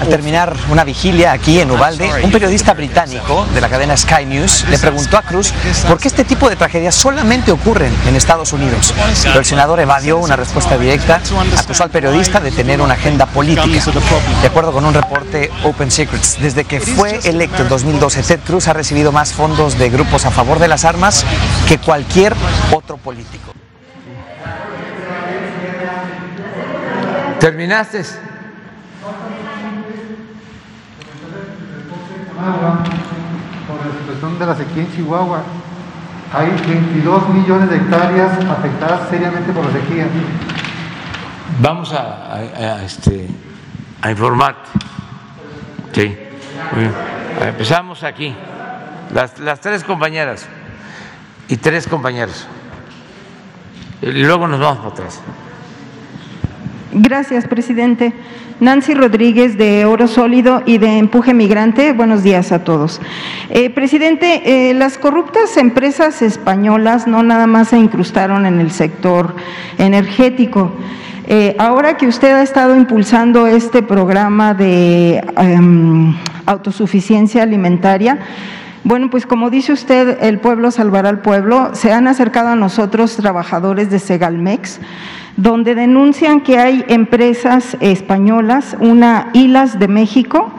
Al 0.00 0.08
terminar 0.08 0.54
una 0.70 0.84
vigilia 0.84 1.32
aquí 1.32 1.58
en 1.58 1.70
Ubalde, 1.70 2.10
un 2.22 2.30
periodista 2.30 2.72
británico 2.74 3.44
de 3.52 3.60
la 3.60 3.68
cadena 3.68 3.96
Sky 3.96 4.24
News 4.24 4.66
le 4.70 4.78
preguntó 4.78 5.18
a 5.18 5.22
Cruz 5.22 5.52
por 5.88 5.98
qué 5.98 6.06
este 6.06 6.24
tipo 6.24 6.48
de 6.48 6.54
tragedias 6.54 6.94
solamente 6.94 7.50
ocurren 7.50 7.92
en 8.06 8.14
Estados 8.14 8.52
Unidos. 8.52 8.94
Pero 9.24 9.40
el 9.40 9.44
senador 9.44 9.80
evadió 9.80 10.18
una 10.18 10.36
respuesta 10.36 10.78
directa, 10.78 11.20
acusó 11.58 11.82
al 11.82 11.90
periodista 11.90 12.38
de 12.38 12.52
tener 12.52 12.80
una 12.80 12.94
agenda 12.94 13.26
política. 13.26 13.66
De 14.42 14.46
acuerdo 14.46 14.72
con 14.72 14.84
un 14.84 14.94
reporte 14.94 15.50
Open 15.64 15.90
Secrets. 15.90 16.38
Desde 16.40 16.64
que 16.64 16.80
fue 16.80 17.18
electo 17.24 17.62
en 17.62 17.68
2012, 17.68 18.22
Ted 18.22 18.40
Cruz 18.46 18.68
ha 18.68 18.72
recibido 18.72 19.12
más 19.12 19.32
fondos 19.32 19.78
de 19.78 19.90
grupos 19.90 20.26
a 20.26 20.30
favor 20.30 20.58
de 20.58 20.68
las 20.68 20.84
armas 20.84 21.24
que 21.68 21.78
cualquier 21.78 22.34
otro 22.72 22.96
político. 22.96 23.52
¿Terminaste? 27.40 28.02
Por 33.66 33.86
la 33.86 33.98
situación 34.00 34.38
de 34.38 34.46
la 34.46 34.56
sequía 34.56 34.82
en 34.82 34.94
Chihuahua, 34.94 35.42
hay 36.32 36.50
22 36.50 37.28
millones 37.30 37.70
de 37.70 37.76
hectáreas 37.76 38.32
afectadas 38.44 39.08
seriamente 39.10 39.52
por 39.52 39.64
la 39.66 39.72
sequía. 39.72 40.06
Vamos 41.60 41.92
a, 41.92 42.82
este, 42.84 43.28
a 44.02 44.10
informarte. 44.10 44.70
Sí, 45.96 46.14
Empezamos 47.40 48.02
aquí. 48.02 48.34
Las, 49.14 49.38
las 49.38 49.62
tres 49.62 49.82
compañeras 49.82 50.46
y 51.48 51.56
tres 51.56 51.88
compañeros. 51.88 52.46
Y 54.02 54.10
luego 54.24 54.46
nos 54.46 54.60
vamos 54.60 54.78
para 54.78 54.90
atrás. 54.90 55.22
Gracias, 56.92 57.46
presidente. 57.46 58.12
Nancy 58.60 58.92
Rodríguez 58.92 59.56
de 59.56 59.86
Oro 59.86 60.06
Sólido 60.06 60.62
y 60.66 60.76
de 60.76 60.98
Empuje 60.98 61.32
Migrante. 61.32 61.94
Buenos 61.94 62.22
días 62.22 62.52
a 62.52 62.62
todos. 62.62 63.00
Eh, 63.48 63.70
presidente, 63.70 64.68
eh, 64.70 64.74
las 64.74 64.98
corruptas 64.98 65.56
empresas 65.56 66.20
españolas 66.20 67.06
no 67.06 67.22
nada 67.22 67.46
más 67.46 67.68
se 67.68 67.78
incrustaron 67.78 68.44
en 68.44 68.60
el 68.60 68.70
sector 68.70 69.34
energético. 69.78 70.72
Eh, 71.28 71.56
ahora 71.58 71.96
que 71.96 72.06
usted 72.06 72.32
ha 72.32 72.42
estado 72.42 72.76
impulsando 72.76 73.48
este 73.48 73.82
programa 73.82 74.54
de 74.54 75.16
em, 75.36 76.14
autosuficiencia 76.46 77.42
alimentaria, 77.42 78.20
bueno, 78.84 79.10
pues 79.10 79.26
como 79.26 79.50
dice 79.50 79.72
usted, 79.72 80.18
el 80.22 80.38
pueblo 80.38 80.70
salvará 80.70 81.08
al 81.08 81.22
pueblo, 81.22 81.70
se 81.74 81.92
han 81.92 82.06
acercado 82.06 82.50
a 82.50 82.54
nosotros 82.54 83.16
trabajadores 83.16 83.90
de 83.90 83.98
Segalmex, 83.98 84.78
donde 85.36 85.74
denuncian 85.74 86.42
que 86.42 86.58
hay 86.58 86.84
empresas 86.86 87.76
españolas, 87.80 88.76
una 88.78 89.30
Hilas 89.32 89.80
de 89.80 89.88
México, 89.88 90.52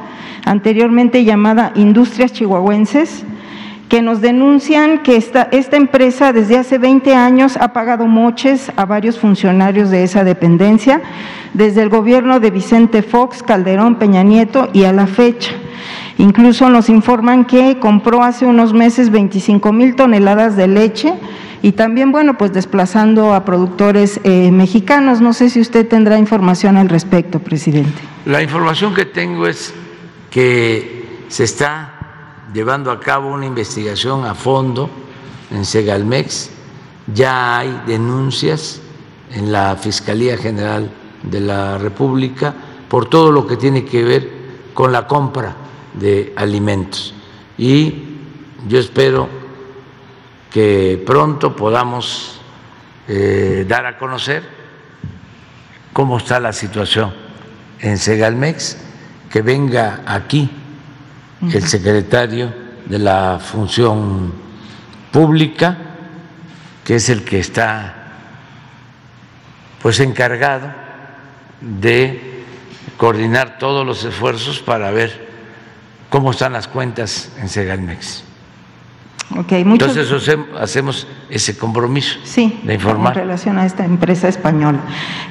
anteriormente 0.44 1.24
llamada 1.24 1.72
Industrias 1.76 2.34
Chihuahuenses, 2.34 3.24
que 3.90 4.02
nos 4.02 4.22
denuncian 4.22 5.04
que 5.04 5.16
esta, 5.16 5.44
esta 5.52 5.78
empresa 5.78 6.34
desde 6.34 6.58
hace 6.58 6.78
20 6.78 7.16
años 7.16 7.58
ha 7.58 7.72
pagado 7.72 8.06
moches 8.06 8.72
a 8.76 8.86
varios 8.86 9.18
funcionarios 9.18 9.90
de 9.90 10.04
esa 10.04 10.24
dependencia, 10.24 11.02
desde 11.54 11.82
el 11.82 11.90
gobierno 11.90 12.40
de 12.40 12.52
Vicente 12.52 13.02
Fox, 13.02 13.44
Calderón, 13.44 13.96
Peña 13.96 14.24
Nieto 14.24 14.70
y 14.74 14.84
a 14.84 14.92
la 14.92 15.08
fecha. 15.08 15.52
Incluso 16.18 16.70
nos 16.70 16.90
informan 16.90 17.46
que 17.46 17.80
compró 17.80 18.24
hace 18.24 18.46
unos 18.46 18.74
meses 18.74 19.10
25 19.10 19.72
mil 19.72 19.96
toneladas 19.96 20.58
de 20.58 20.68
leche 20.68 21.14
y 21.62 21.72
también, 21.74 22.12
bueno, 22.12 22.38
pues 22.38 22.54
desplazando 22.54 23.34
a 23.34 23.46
productores 23.46 24.20
eh, 24.24 24.52
mexicanos. 24.52 25.22
No 25.22 25.34
sé 25.34 25.50
si 25.50 25.62
usted 25.62 25.88
tendrá 25.88 26.18
información 26.18 26.76
al 26.78 26.90
respecto, 26.90 27.40
presidente. 27.40 28.02
La 28.26 28.42
información 28.42 28.94
que 28.94 29.06
tengo 29.06 29.48
es 29.48 29.74
que 30.30 31.06
se 31.30 31.44
está 31.44 31.97
llevando 32.54 32.92
a 32.92 33.00
cabo 33.00 33.30
una 33.30 33.46
investigación 33.46 34.26
a 34.26 34.36
fondo 34.36 34.90
en 35.52 35.66
Segalmex, 35.66 36.50
ya 37.14 37.60
hay 37.60 37.82
denuncias 37.86 38.82
en 39.32 39.52
la 39.52 39.76
Fiscalía 39.76 40.38
General 40.38 40.90
de 41.24 41.40
la 41.40 41.78
República 41.78 42.54
por 42.88 43.10
todo 43.10 43.32
lo 43.32 43.46
que 43.46 43.58
tiene 43.58 43.86
que 43.86 44.04
ver 44.04 44.32
con 44.74 44.92
la 44.92 45.08
compra 45.08 45.56
de 45.94 46.34
alimentos. 46.36 47.14
Y 47.58 48.04
yo 48.68 48.80
espero 48.80 49.28
que 50.52 51.02
pronto 51.06 51.56
podamos 51.56 52.40
eh, 53.08 53.66
dar 53.68 53.86
a 53.86 53.98
conocer 53.98 54.44
cómo 55.94 56.18
está 56.18 56.40
la 56.40 56.54
situación 56.54 57.14
en 57.80 57.98
Segalmex, 57.98 58.78
que 59.30 59.42
venga 59.42 60.04
aquí 60.06 60.50
el 61.42 61.64
secretario 61.64 62.54
de 62.86 63.00
la 63.00 63.40
Función 63.40 64.34
Pública, 65.12 65.78
que 66.84 66.96
es 66.96 67.10
el 67.10 67.24
que 67.24 67.40
está 67.40 67.94
pues 69.82 70.00
encargado 70.00 70.72
de 71.62 72.44
coordinar 72.98 73.58
todos 73.58 73.86
los 73.86 74.04
esfuerzos 74.04 74.60
para 74.60 74.92
ver 74.92 75.28
cómo 76.10 76.32
están 76.32 76.54
las 76.54 76.68
cuentas 76.68 77.32
en 77.38 77.50
Segalmex. 77.50 78.27
Entonces 79.36 80.10
hacemos 80.58 81.06
ese 81.30 81.58
compromiso 81.58 82.18
de 82.64 82.74
informar. 82.74 83.18
En 83.18 83.24
relación 83.24 83.58
a 83.58 83.66
esta 83.66 83.84
empresa 83.84 84.30
española. 84.30 84.80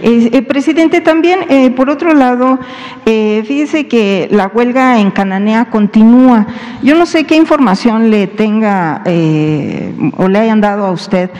Eh, 0.03 0.42
presidente, 0.42 1.01
también, 1.01 1.40
eh, 1.49 1.70
por 1.70 1.88
otro 1.88 2.12
lado, 2.12 2.59
eh, 3.07 3.42
fíjese 3.47 3.88
que 3.88 4.28
la 4.30 4.49
huelga 4.49 5.01
en 5.01 5.11
Cananea 5.11 5.70
continúa. 5.70 6.47
Yo 6.82 6.94
no 6.94 7.07
sé 7.07 7.24
qué 7.24 7.36
información 7.36 8.11
le 8.11 8.26
tenga 8.26 9.03
o 10.16 10.28
le 10.28 10.38
hayan 10.38 10.61
dado 10.61 10.86
a 10.86 10.90
usted, 10.90 11.30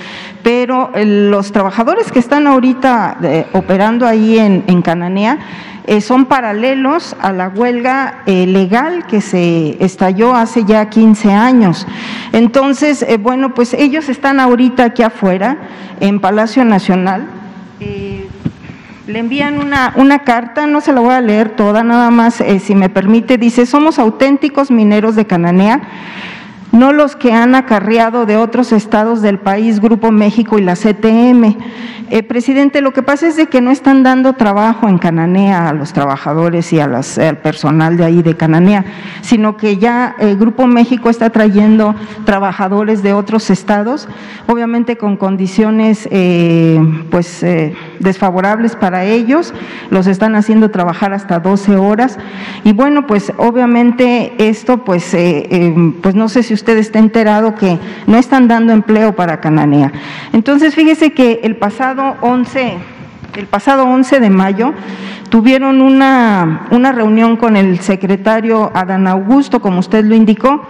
pero 0.42 0.90
los 0.94 1.52
trabajadores 1.52 2.11
que 2.11 2.18
están 2.18 2.46
ahorita 2.46 3.18
operando 3.52 4.07
ahí 4.07 4.38
en, 4.38 4.64
en 4.66 4.80
Cananea, 4.80 5.38
eh, 5.87 6.01
son 6.01 6.26
paralelos 6.26 7.14
a 7.20 7.32
la 7.32 7.49
huelga 7.49 8.22
eh, 8.26 8.47
legal 8.47 9.07
que 9.07 9.20
se 9.20 9.76
estalló 9.84 10.34
hace 10.34 10.64
ya 10.64 10.89
15 10.91 11.32
años. 11.32 11.87
Entonces, 12.32 13.03
eh, 13.03 13.18
bueno, 13.18 13.55
pues 13.55 13.72
ellos 13.72 14.09
están 14.09 14.41
ahorita 14.41 14.84
aquí 14.84 15.05
afuera, 15.05 15.59
en 16.01 16.18
Palacio 16.20 16.64
Nacional. 16.64 17.28
le 19.07 19.18
envían 19.20 19.61
una, 19.61 19.93
una, 19.95 20.18
carta, 20.20 20.66
no 20.66 20.80
se 20.80 20.93
la 20.93 21.01
voy 21.01 21.14
a 21.14 21.20
leer 21.20 21.51
toda, 21.51 21.84
nada 21.84 22.11
más, 22.11 22.43
si 22.61 22.74
me 22.74 22.89
permite, 22.89 23.39
dice, 23.39 23.64
somos 23.64 24.01
auténticos 24.01 24.72
mineros 24.72 25.14
de 25.14 25.26
Cananea 25.26 25.80
no 26.77 26.93
los 26.93 27.16
que 27.16 27.33
han 27.33 27.55
acarreado 27.55 28.27
de 28.27 28.37
otros 28.37 28.70
estados 28.72 29.22
del 29.22 29.39
país, 29.39 29.81
Grupo 29.81 30.12
México 30.12 30.59
y 30.59 30.62
la 30.62 30.74
CTM. 30.74 31.57
Eh, 32.09 32.22
presidente, 32.22 32.83
lo 32.83 32.93
que 32.93 33.03
pasa 33.03 33.27
es 33.27 33.35
de 33.35 33.47
que 33.47 33.61
no 33.61 33.72
están 33.72 34.05
dando 34.05 34.35
trabajo 34.35 34.89
en 34.89 34.99
Cananea 34.99 35.68
a 35.68 35.72
los 35.72 35.93
trabajadores 35.93 36.72
y 36.72 36.79
a 36.79 36.85
al 36.85 37.39
personal 37.39 37.97
de 37.97 38.05
ahí 38.05 38.22
de 38.22 38.37
Cananea, 38.37 38.85
sino 39.22 39.57
que 39.57 39.79
ya 39.79 40.14
eh, 40.20 40.37
Grupo 40.39 40.68
México 40.68 41.11
está 41.11 41.31
trayendo 41.31 41.97
trabajadores 42.24 43.03
de 43.03 43.12
otros 43.12 43.51
estados, 43.51 44.09
obviamente 44.47 44.97
con 44.97 45.16
condiciones 45.16 46.09
eh, 46.12 46.81
pues 47.11 47.45
desfavorables 47.99 48.77
para 48.77 49.05
ellos, 49.05 49.53
los 49.91 50.07
están 50.07 50.37
haciendo 50.37 50.70
trabajar 50.70 51.12
hasta 51.12 51.41
12 51.41 51.74
horas 51.74 52.18
y 52.62 52.72
bueno, 52.72 53.09
pues 53.09 53.33
obviamente 53.37 54.33
esto 54.39 54.85
pues, 54.85 55.16
pues 56.03 56.14
no 56.14 56.29
sé 56.29 56.45
si 56.45 56.55
usted 56.55 56.65
usted 56.66 56.78
está 56.78 56.98
enterado 56.98 57.54
que 57.54 57.78
no 58.08 58.18
están 58.18 58.48
dando 58.48 58.72
empleo 58.72 59.14
para 59.14 59.40
Cananea. 59.40 59.92
Entonces, 60.32 60.74
fíjese 60.74 61.12
que 61.12 61.38
el 61.44 61.54
pasado 61.54 62.16
11, 62.22 62.78
el 63.36 63.46
pasado 63.46 63.84
11 63.84 64.18
de 64.18 64.30
mayo 64.30 64.74
tuvieron 65.28 65.80
una, 65.80 66.66
una 66.72 66.90
reunión 66.90 67.36
con 67.36 67.56
el 67.56 67.78
secretario 67.78 68.72
Adán 68.74 69.06
Augusto, 69.06 69.60
como 69.60 69.78
usted 69.78 70.04
lo 70.04 70.16
indicó, 70.16 70.66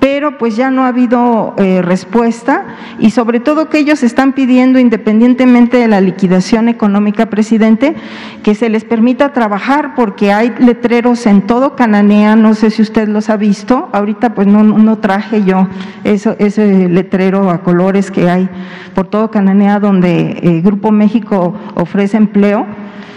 pero 0.00 0.38
pues 0.38 0.56
ya 0.56 0.70
no 0.70 0.84
ha 0.84 0.88
habido 0.88 1.54
eh, 1.58 1.82
respuesta 1.82 2.64
y 2.98 3.10
sobre 3.10 3.38
todo 3.38 3.68
que 3.68 3.78
ellos 3.78 4.02
están 4.02 4.32
pidiendo, 4.32 4.78
independientemente 4.78 5.76
de 5.76 5.88
la 5.88 6.00
liquidación 6.00 6.68
económica, 6.68 7.26
presidente, 7.26 7.94
que 8.42 8.54
se 8.54 8.70
les 8.70 8.84
permita 8.84 9.34
trabajar 9.34 9.94
porque 9.94 10.32
hay 10.32 10.54
letreros 10.58 11.26
en 11.26 11.42
todo 11.42 11.76
Cananea, 11.76 12.34
no 12.34 12.54
sé 12.54 12.70
si 12.70 12.80
usted 12.80 13.08
los 13.08 13.28
ha 13.28 13.36
visto, 13.36 13.90
ahorita 13.92 14.34
pues 14.34 14.46
no, 14.46 14.64
no 14.64 14.98
traje 14.98 15.44
yo 15.44 15.68
eso, 16.04 16.34
ese 16.38 16.88
letrero 16.88 17.50
a 17.50 17.62
colores 17.62 18.10
que 18.10 18.30
hay 18.30 18.48
por 18.94 19.06
todo 19.08 19.30
Cananea 19.30 19.80
donde 19.80 20.40
el 20.42 20.56
eh, 20.56 20.60
Grupo 20.62 20.90
México 20.92 21.54
ofrece 21.74 22.16
empleo, 22.16 22.66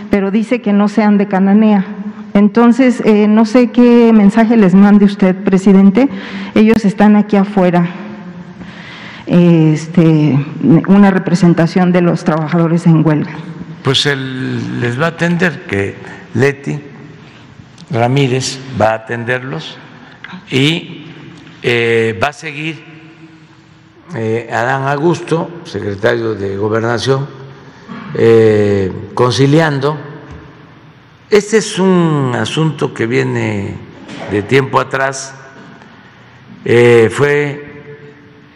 pero 0.10 0.32
dice 0.32 0.62
que 0.62 0.74
no 0.74 0.90
sean 0.90 1.18
de 1.18 1.28
Cananea. 1.28 2.03
Entonces, 2.34 3.02
eh, 3.06 3.28
no 3.28 3.46
sé 3.46 3.70
qué 3.72 4.12
mensaje 4.14 4.58
les 4.58 4.74
mande 4.74 5.06
usted, 5.06 5.36
presidente. 5.36 6.10
Ellos 6.56 6.84
están 6.84 7.16
aquí 7.16 7.36
afuera. 7.36 7.88
Este, 9.28 10.38
una 10.88 11.12
representación 11.12 11.92
de 11.92 12.02
los 12.02 12.24
trabajadores 12.24 12.86
en 12.88 13.06
huelga. 13.06 13.32
Pues 13.84 14.06
él 14.06 14.82
les 14.82 15.00
va 15.00 15.06
a 15.06 15.10
atender, 15.10 15.66
que 15.68 15.96
Leti 16.34 16.80
Ramírez 17.92 18.60
va 18.82 18.92
a 18.92 18.94
atenderlos 18.96 19.78
y 20.50 21.06
eh, 21.62 22.20
va 22.22 22.30
a 22.30 22.34
seguir 22.34 22.84
eh, 24.16 24.50
Adán 24.52 24.88
Augusto, 24.88 25.50
secretario 25.66 26.34
de 26.34 26.58
Gobernación, 26.58 27.28
conciliando 29.16 29.98
este 31.34 31.58
es 31.58 31.80
un 31.80 32.32
asunto 32.36 32.94
que 32.94 33.08
viene 33.08 33.76
de 34.30 34.44
tiempo 34.44 34.80
atrás, 34.80 35.34
eh, 36.64 37.10
fue 37.12 37.98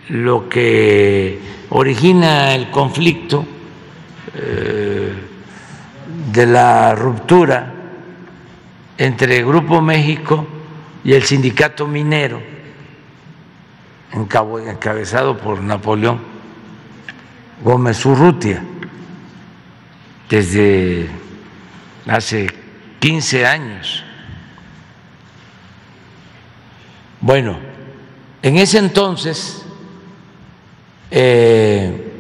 lo 0.09 0.47
que 0.47 1.39
origina 1.71 2.53
el 2.53 2.69
conflicto 2.69 3.43
eh, 4.35 5.11
de 6.31 6.45
la 6.45 6.93
ruptura 6.93 7.73
entre 8.95 9.43
Grupo 9.43 9.81
México 9.81 10.45
y 11.03 11.13
el 11.13 11.23
sindicato 11.23 11.87
minero, 11.87 12.39
encabezado 14.13 15.35
por 15.35 15.63
Napoleón 15.63 16.19
Gómez 17.63 18.05
Urrutia, 18.05 18.63
desde 20.29 21.09
hace 22.07 22.56
15 22.99 23.45
años. 23.45 24.03
Bueno, 27.21 27.57
en 28.41 28.57
ese 28.57 28.77
entonces 28.79 29.65
eh, 31.11 32.13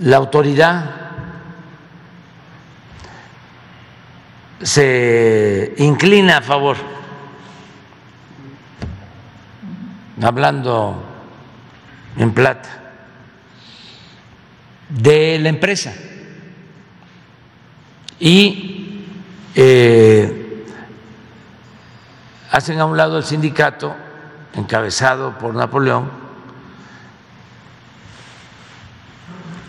la 0.00 0.16
autoridad 0.16 0.90
se 4.62 5.74
inclina 5.78 6.38
a 6.38 6.42
favor, 6.42 6.76
hablando 10.22 11.02
en 12.16 12.32
plata, 12.32 12.68
de 14.88 15.38
la 15.40 15.48
empresa 15.48 15.92
y 18.24 19.04
eh, 19.56 20.64
hacen 22.52 22.78
a 22.78 22.84
un 22.84 22.96
lado 22.96 23.18
el 23.18 23.24
sindicato 23.24 23.96
encabezado 24.54 25.36
por 25.38 25.56
Napoleón 25.56 26.08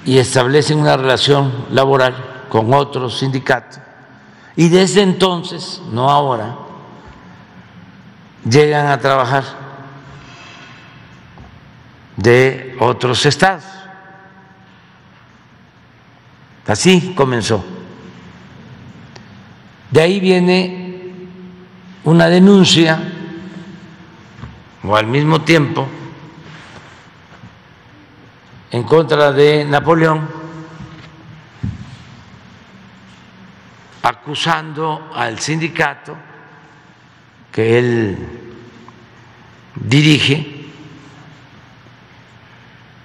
y 0.05 0.19
establecen 0.19 0.77
una 0.77 0.95
relación 0.95 1.65
laboral 1.71 2.45
con 2.47 2.71
otro 2.75 3.09
sindicato 3.09 3.79
y 4.55 4.69
desde 4.69 5.01
entonces, 5.01 5.81
no 5.91 6.11
ahora, 6.11 6.55
llegan 8.47 8.85
a 8.85 8.99
trabajar 8.99 9.43
de 12.17 12.77
otros 12.79 13.25
estados. 13.25 13.63
Así 16.67 17.15
comenzó. 17.15 17.65
De 19.93 20.01
ahí 20.01 20.19
viene 20.19 21.03
una 22.03 22.27
denuncia, 22.27 22.99
o 24.83 24.95
al 24.95 25.05
mismo 25.05 25.41
tiempo, 25.41 25.87
en 28.71 28.81
contra 28.81 29.31
de 29.31 29.63
Napoleón, 29.65 30.27
acusando 34.01 35.11
al 35.13 35.37
sindicato 35.37 36.17
que 37.51 37.77
él 37.77 38.17
dirige 39.75 40.71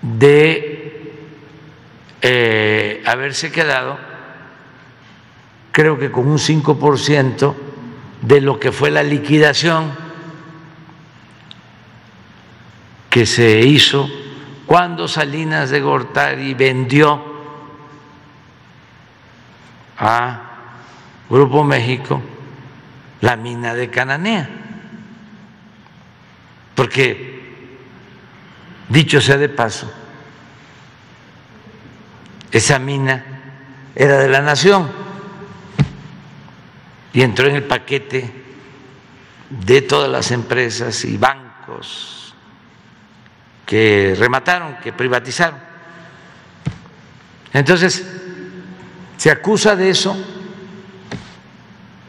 de 0.01 1.13
eh, 2.23 3.03
haberse 3.05 3.53
quedado 3.53 4.08
creo 5.79 5.97
que 5.97 6.11
con 6.11 6.27
un 6.27 6.39
5% 6.39 7.55
de 8.23 8.41
lo 8.41 8.59
que 8.59 8.73
fue 8.73 8.91
la 8.91 9.05
liquidación 9.05 9.93
que 13.09 13.25
se 13.25 13.61
hizo 13.61 14.11
cuando 14.67 15.07
Salinas 15.07 15.71
de 15.71 15.81
Gortari 15.81 16.55
vendió 16.55 17.23
a 19.99 20.51
Grupo 21.31 21.63
México 21.63 22.23
la 23.21 23.37
mina 23.37 23.73
de 23.73 23.89
Cananea. 23.89 24.51
Porque, 26.75 27.55
dicho 28.89 29.21
sea 29.21 29.37
de 29.37 29.49
paso, 29.49 29.89
esa 32.51 32.81
mina 32.81 33.25
era 33.95 34.19
de 34.19 34.29
la 34.29 34.43
nación 34.43 35.07
y 37.19 37.23
entró 37.23 37.49
en 37.49 37.57
el 37.57 37.65
paquete 37.65 38.31
de 39.51 39.83
todas 39.83 40.09
las 40.09 40.31
empresas 40.31 41.05
y 41.05 41.17
bancos 41.17 42.33
que 43.67 44.15
remataron, 44.17 44.77
que 44.77 44.93
privatizaron. 44.93 45.59
Entonces, 47.53 48.07
se 49.17 49.33
acusa 49.33 49.75
de 49.75 49.91
eso, 49.91 50.17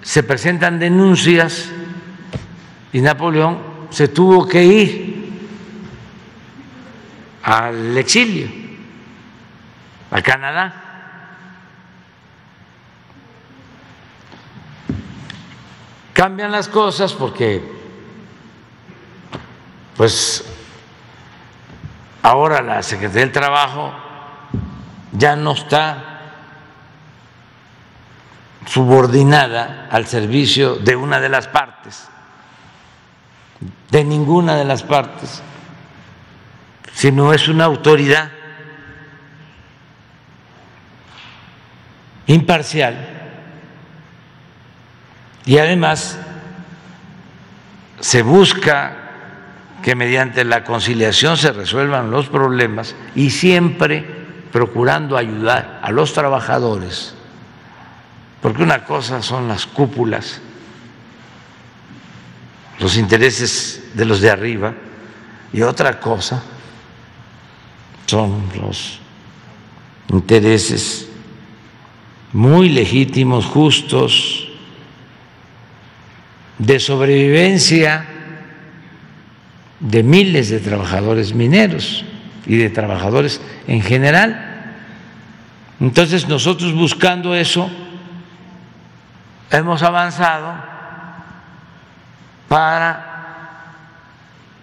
se 0.03 0.22
presentan 0.22 0.78
denuncias 0.78 1.72
y 2.93 3.01
Napoleón 3.01 3.88
se 3.89 4.10
tuvo 4.10 4.47
que 4.47 4.64
ir 4.64 5.30
al 7.41 7.97
exilio, 7.97 8.47
a 10.12 10.22
Canadá. 10.22 10.89
Cambian 16.20 16.51
las 16.51 16.67
cosas 16.67 17.13
porque, 17.13 17.63
pues, 19.95 20.43
ahora 22.22 22.61
la 22.61 22.84
Secretaría 22.84 23.22
del 23.22 23.32
Trabajo 23.32 23.93
ya 25.13 25.38
no 25.38 25.53
está 25.53 26.20
subordinada 28.67 29.88
al 29.89 30.07
servicio 30.07 30.76
de 30.76 30.97
una 30.97 31.22
de 31.22 31.30
las 31.30 31.47
partes, 31.47 32.09
de 33.89 34.03
ninguna 34.03 34.57
de 34.57 34.65
las 34.65 34.84
partes, 34.84 35.41
sino 36.91 37.32
es 37.32 37.47
una 37.47 37.63
autoridad 37.63 38.30
imparcial 42.28 43.18
y 45.46 45.58
además 45.58 46.18
se 48.00 48.22
busca 48.22 48.96
que 49.82 49.96
mediante 49.96 50.44
la 50.44 50.64
conciliación 50.64 51.38
se 51.38 51.52
resuelvan 51.52 52.12
los 52.12 52.28
problemas 52.28 52.96
y 53.16 53.30
siempre 53.30 54.06
procurando 54.52 55.16
ayudar 55.16 55.80
a 55.84 55.92
los 55.92 56.14
trabajadores, 56.14 57.14
porque 58.42 58.64
una 58.64 58.84
cosa 58.84 59.22
son 59.22 59.48
las 59.48 59.66
cúpulas, 59.66 60.42
los 62.80 62.98
intereses 62.98 63.92
de 63.94 64.06
los 64.06 64.22
de 64.22 64.30
arriba, 64.30 64.74
y 65.52 65.62
otra 65.62 66.00
cosa 66.00 66.44
son 68.06 68.44
los 68.60 69.00
intereses 70.10 71.08
muy 72.34 72.70
legítimos, 72.70 73.46
justos, 73.46 74.49
de 76.60 76.80
sobrevivencia 76.80 78.05
de 79.80 80.03
miles 80.03 80.49
de 80.49 80.60
trabajadores 80.60 81.34
mineros 81.34 82.05
y 82.45 82.57
de 82.57 82.70
trabajadores 82.70 83.41
en 83.68 83.82
general. 83.82 84.74
Entonces 85.80 86.28
nosotros 86.28 86.74
buscando 86.74 87.34
eso 87.34 87.70
hemos 89.49 89.82
avanzado 89.82 90.53
para 92.49 93.05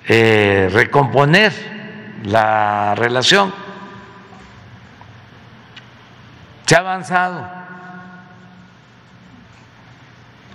eh, 0.06 0.68
recomponer 0.70 1.52
la 2.24 2.94
relación. 2.94 3.52
Se 6.66 6.74
ha 6.74 6.80
avanzado, 6.80 7.48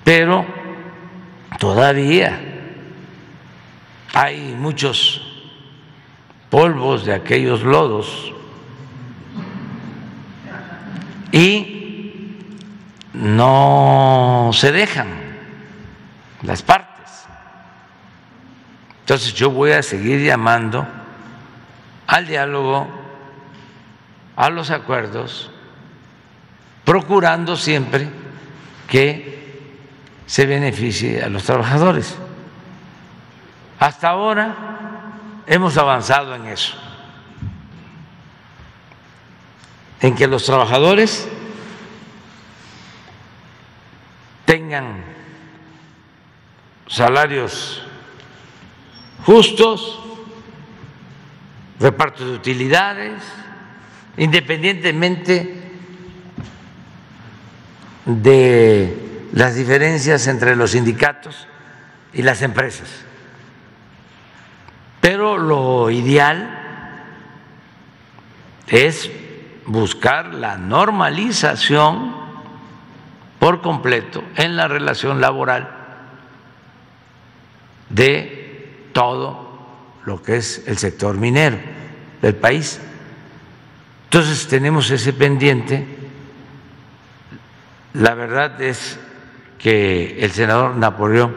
pero 0.03 0.45
todavía 1.57 2.39
hay 4.13 4.55
muchos 4.57 5.21
polvos 6.49 7.05
de 7.05 7.13
aquellos 7.13 7.63
lodos 7.63 8.33
y 11.31 12.37
no 13.13 14.51
se 14.53 14.71
dejan 14.71 15.07
las 16.43 16.61
partes. 16.61 17.25
Entonces 19.01 19.33
yo 19.33 19.49
voy 19.49 19.71
a 19.71 19.83
seguir 19.83 20.23
llamando 20.23 20.87
al 22.07 22.27
diálogo, 22.27 22.87
a 24.35 24.49
los 24.49 24.71
acuerdos, 24.71 25.51
procurando 26.83 27.55
siempre 27.55 28.09
que 28.87 29.40
se 30.32 30.45
beneficie 30.45 31.21
a 31.21 31.27
los 31.27 31.43
trabajadores. 31.43 32.15
Hasta 33.77 34.07
ahora 34.07 34.55
hemos 35.45 35.75
avanzado 35.75 36.34
en 36.34 36.45
eso, 36.45 36.77
en 39.99 40.15
que 40.15 40.27
los 40.27 40.45
trabajadores 40.45 41.27
tengan 44.45 45.03
salarios 46.88 47.84
justos, 49.25 49.99
reparto 51.77 52.25
de 52.25 52.36
utilidades, 52.36 53.21
independientemente 54.15 55.61
de 58.05 59.11
las 59.34 59.55
diferencias 59.55 60.27
entre 60.27 60.55
los 60.55 60.71
sindicatos 60.71 61.47
y 62.13 62.21
las 62.21 62.41
empresas. 62.41 63.05
Pero 64.99 65.38
lo 65.38 65.89
ideal 65.89 66.59
es 68.67 69.09
buscar 69.65 70.34
la 70.34 70.57
normalización 70.57 72.15
por 73.39 73.61
completo 73.61 74.23
en 74.36 74.55
la 74.55 74.67
relación 74.67 75.19
laboral 75.21 75.69
de 77.89 78.89
todo 78.93 79.49
lo 80.05 80.21
que 80.21 80.38
es 80.38 80.63
el 80.67 80.77
sector 80.77 81.17
minero 81.17 81.57
del 82.21 82.36
país. 82.36 82.79
Entonces 84.05 84.47
tenemos 84.47 84.91
ese 84.91 85.13
pendiente. 85.13 85.88
La 87.93 88.13
verdad 88.13 88.61
es 88.61 88.99
que 89.62 90.18
el 90.20 90.32
senador 90.32 90.76
Napoleón 90.76 91.36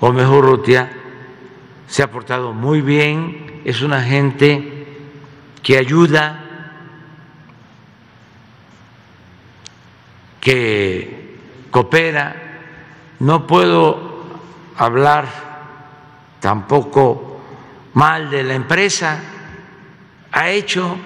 Gómez 0.00 0.26
Urrutia 0.26 0.90
se 1.86 2.02
ha 2.02 2.10
portado 2.10 2.52
muy 2.52 2.80
bien, 2.80 3.60
es 3.64 3.82
una 3.82 4.00
gente 4.02 4.86
que 5.62 5.76
ayuda, 5.76 6.44
que 10.40 11.38
coopera. 11.70 12.36
No 13.18 13.46
puedo 13.46 14.24
hablar 14.76 15.26
tampoco 16.40 17.42
mal 17.92 18.30
de 18.30 18.42
la 18.44 18.54
empresa, 18.54 19.18
ha 20.32 20.48
hecho 20.48 20.96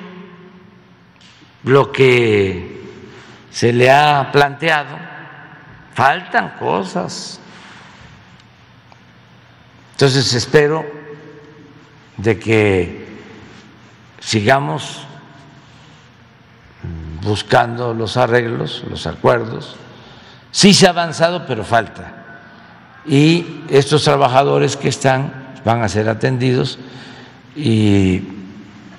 lo 1.64 1.90
que 1.90 2.82
se 3.50 3.72
le 3.72 3.90
ha 3.90 4.30
planteado, 4.30 4.96
faltan 5.94 6.56
cosas 6.58 7.40
entonces 9.94 10.34
espero 10.34 10.84
de 12.16 12.36
que 12.36 13.06
sigamos 14.18 15.06
buscando 17.22 17.94
los 17.94 18.16
arreglos, 18.16 18.84
los 18.90 19.06
acuerdos. 19.06 19.76
Sí 20.50 20.74
se 20.74 20.88
ha 20.88 20.90
avanzado, 20.90 21.46
pero 21.46 21.64
falta. 21.64 22.12
Y 23.06 23.62
estos 23.68 24.02
trabajadores 24.02 24.76
que 24.76 24.88
están 24.88 25.54
van 25.64 25.82
a 25.82 25.88
ser 25.88 26.08
atendidos 26.08 26.78
y 27.54 28.20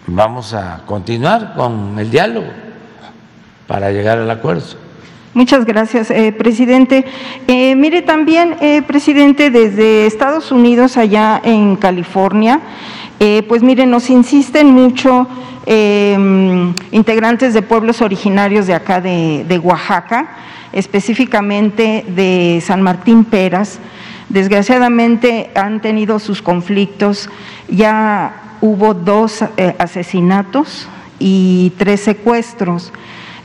vamos 0.08 0.54
a 0.54 0.82
continuar 0.86 1.56
con 1.56 2.00
el 2.00 2.10
diálogo 2.10 2.48
para 3.68 3.92
llegar 3.92 4.18
al 4.18 4.32
acuerdo. 4.32 4.85
Muchas 5.36 5.66
gracias, 5.66 6.12
eh, 6.12 6.32
presidente. 6.32 7.04
Eh, 7.50 7.76
mire, 7.76 8.02
también, 8.02 8.56
eh, 8.62 8.82
presidente, 8.84 9.50
desde 9.50 10.06
Estados 10.06 10.50
Unidos, 10.50 10.96
allá 10.96 11.42
en 11.44 11.76
California, 11.76 12.62
pues 13.50 13.62
mire, 13.62 13.86
nos 13.86 14.10
insisten 14.10 14.68
mucho 14.68 15.28
integrantes 16.92 17.54
de 17.54 17.62
pueblos 17.62 18.02
originarios 18.02 18.66
de 18.68 18.76
acá 18.76 19.02
de, 19.02 19.44
de 19.46 19.60
Oaxaca, 19.60 20.30
específicamente 20.72 22.06
de 22.08 22.62
San 22.64 22.82
Martín 22.82 23.26
Peras. 23.26 23.80
Desgraciadamente 24.30 25.50
han 25.54 25.82
tenido 25.82 26.20
sus 26.20 26.42
conflictos, 26.42 27.30
ya 27.68 28.58
hubo 28.62 28.94
dos 28.94 29.44
asesinatos 29.80 30.88
y 31.20 31.74
tres 31.78 32.02
secuestros. 32.02 32.94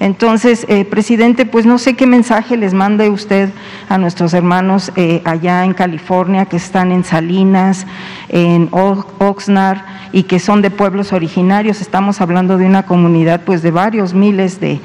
Entonces, 0.00 0.64
eh, 0.68 0.86
presidente, 0.86 1.44
pues 1.44 1.66
no 1.66 1.76
sé 1.76 1.94
qué 1.94 2.06
mensaje 2.06 2.56
les 2.56 2.72
mande 2.72 3.10
usted 3.10 3.50
a 3.90 3.98
nuestros 3.98 4.32
hermanos 4.32 4.90
eh, 4.96 5.20
allá 5.26 5.62
en 5.66 5.74
California 5.74 6.46
que 6.46 6.56
están 6.56 6.90
en 6.90 7.04
Salinas, 7.04 7.86
en 8.30 8.70
Oxnard 8.72 9.82
y 10.12 10.22
que 10.22 10.38
son 10.38 10.62
de 10.62 10.70
pueblos 10.70 11.12
originarios. 11.12 11.82
Estamos 11.82 12.22
hablando 12.22 12.56
de 12.56 12.64
una 12.64 12.84
comunidad 12.84 13.42
pues 13.44 13.60
de 13.62 13.70
varios 13.70 14.14
miles 14.14 14.58
de, 14.58 14.80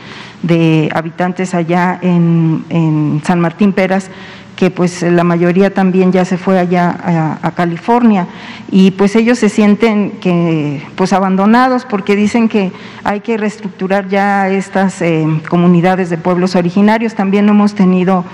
habitantes 0.94 1.56
allá 1.56 1.98
en 2.02 3.22
San 3.24 3.40
Martín 3.40 3.72
Peras 3.72 4.12
que 4.56 4.72
pues 4.72 5.02
la 5.02 5.24
mayoría 5.24 5.74
también 5.74 6.12
ya 6.12 6.24
se 6.26 6.38
fue 6.38 6.58
allá 6.58 7.38
a, 7.42 7.52
California 7.52 8.28
y 8.72 8.92
pues 8.92 9.16
ellos 9.16 9.40
se 9.40 9.50
sienten 9.50 10.12
que 10.22 10.82
pues 10.96 11.14
abandonados 11.14 11.86
porque 11.86 12.16
dicen 12.16 12.50
que 12.50 12.72
hay 13.04 13.22
que 13.22 13.38
reestructurar 13.38 14.10
ya 14.10 14.50
estas 14.50 15.02
eh, 15.02 15.26
comunidades 15.50 16.10
de 16.10 16.18
pueblos 16.18 16.56
originarios. 16.56 17.16
También 17.16 17.48
hemos 17.48 17.76
tenido 17.76 18.26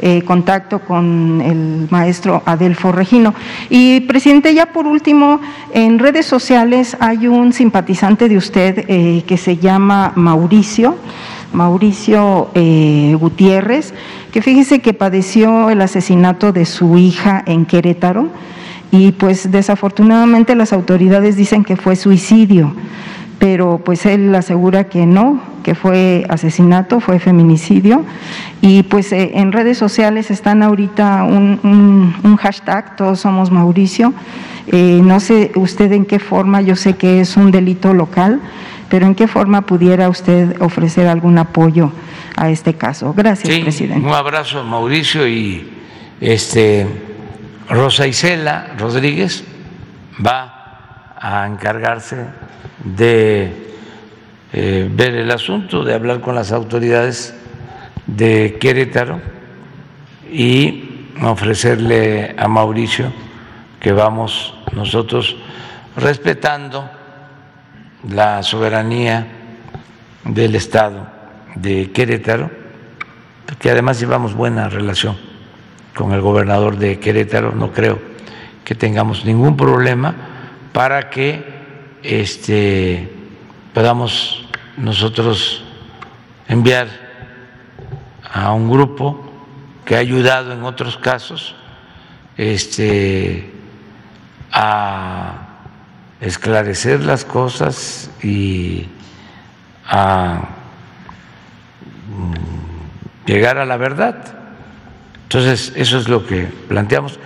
eh, 0.00 0.22
contacto 0.22 0.80
con 0.80 1.40
el 1.40 1.88
maestro 1.90 2.42
Adelfo 2.46 2.92
Regino. 2.92 3.34
Y 3.68 4.00
presidente, 4.00 4.54
ya 4.54 4.66
por 4.66 4.86
último, 4.86 5.40
en 5.72 5.98
redes 5.98 6.26
sociales 6.26 6.96
hay 7.00 7.26
un 7.26 7.52
simpatizante 7.52 8.28
de 8.28 8.36
usted 8.36 8.84
eh, 8.86 9.24
que 9.26 9.36
se 9.36 9.56
llama 9.56 10.12
Mauricio 10.14 10.96
Mauricio 11.52 12.50
Gutiérrez, 13.18 13.94
que 14.32 14.42
fíjese 14.42 14.80
que 14.80 14.94
padeció 14.94 15.70
el 15.70 15.80
asesinato 15.80 16.52
de 16.52 16.66
su 16.66 16.98
hija 16.98 17.42
en 17.46 17.64
Querétaro 17.64 18.28
y 18.90 19.12
pues 19.12 19.50
desafortunadamente 19.50 20.54
las 20.54 20.72
autoridades 20.72 21.36
dicen 21.36 21.64
que 21.64 21.76
fue 21.76 21.96
suicidio, 21.96 22.72
pero 23.38 23.80
pues 23.84 24.06
él 24.06 24.34
asegura 24.34 24.84
que 24.84 25.06
no, 25.06 25.40
que 25.62 25.74
fue 25.74 26.24
asesinato, 26.28 27.00
fue 27.00 27.18
feminicidio 27.18 28.04
y 28.60 28.82
pues 28.84 29.12
eh, 29.12 29.32
en 29.34 29.52
redes 29.52 29.78
sociales 29.78 30.30
están 30.30 30.62
ahorita 30.62 31.24
un, 31.24 31.60
un, 32.22 32.36
hashtag, 32.36 32.96
todos 32.96 33.20
somos 33.20 33.50
Mauricio, 33.50 34.14
eh, 34.66 35.00
no 35.02 35.20
sé 35.20 35.52
usted 35.54 35.92
en 35.92 36.04
qué 36.04 36.18
forma, 36.18 36.62
yo 36.62 36.76
sé 36.76 36.94
que 36.94 37.20
es 37.20 37.36
un 37.36 37.50
delito 37.50 37.92
local, 37.92 38.40
pero 38.88 39.06
en 39.06 39.14
qué 39.14 39.28
forma 39.28 39.62
pudiera 39.62 40.08
usted 40.08 40.60
ofrecer 40.60 41.06
algún 41.06 41.38
apoyo 41.38 41.92
a 42.36 42.50
este 42.50 42.74
caso. 42.74 43.12
Gracias, 43.16 43.52
sí, 43.52 43.62
presidente. 43.62 44.06
Un 44.06 44.14
abrazo, 44.14 44.64
Mauricio, 44.64 45.26
y 45.26 45.68
este 46.20 46.86
Rosa 47.68 48.06
Isela 48.06 48.74
Rodríguez 48.78 49.44
va 50.24 51.14
a 51.20 51.46
encargarse 51.46 52.26
de 52.84 53.52
eh, 54.52 54.88
ver 54.90 55.14
el 55.14 55.30
asunto, 55.30 55.84
de 55.84 55.94
hablar 55.94 56.20
con 56.20 56.34
las 56.34 56.52
autoridades 56.52 57.34
de 58.06 58.56
Querétaro 58.58 59.20
y 60.30 61.06
ofrecerle 61.22 62.34
a 62.38 62.48
Mauricio 62.48 63.12
que 63.80 63.92
vamos 63.92 64.54
nosotros 64.72 65.36
respetando 65.96 66.88
la 68.06 68.42
soberanía 68.42 69.26
del 70.24 70.54
Estado 70.54 71.06
de 71.54 71.90
Querétaro, 71.90 72.50
que 73.58 73.70
además 73.70 73.98
llevamos 73.98 74.34
buena 74.34 74.68
relación 74.68 75.16
con 75.94 76.12
el 76.12 76.20
gobernador 76.20 76.76
de 76.76 77.00
Querétaro, 77.00 77.52
no 77.52 77.72
creo 77.72 77.98
que 78.64 78.74
tengamos 78.74 79.24
ningún 79.24 79.56
problema 79.56 80.14
para 80.72 81.10
que 81.10 81.44
este, 82.02 83.12
podamos 83.74 84.46
nosotros 84.76 85.64
enviar 86.46 86.88
a 88.32 88.52
un 88.52 88.70
grupo 88.70 89.24
que 89.84 89.96
ha 89.96 89.98
ayudado 89.98 90.52
en 90.52 90.62
otros 90.62 90.98
casos 90.98 91.56
este, 92.36 93.50
a 94.52 95.47
esclarecer 96.20 97.04
las 97.04 97.24
cosas 97.24 98.10
y 98.22 98.86
a 99.86 100.48
mm, 102.10 103.26
llegar 103.26 103.58
a 103.58 103.64
la 103.64 103.76
verdad. 103.76 104.24
Entonces, 105.24 105.72
eso 105.76 105.98
es 105.98 106.08
lo 106.08 106.26
que 106.26 106.46
planteamos. 106.68 107.18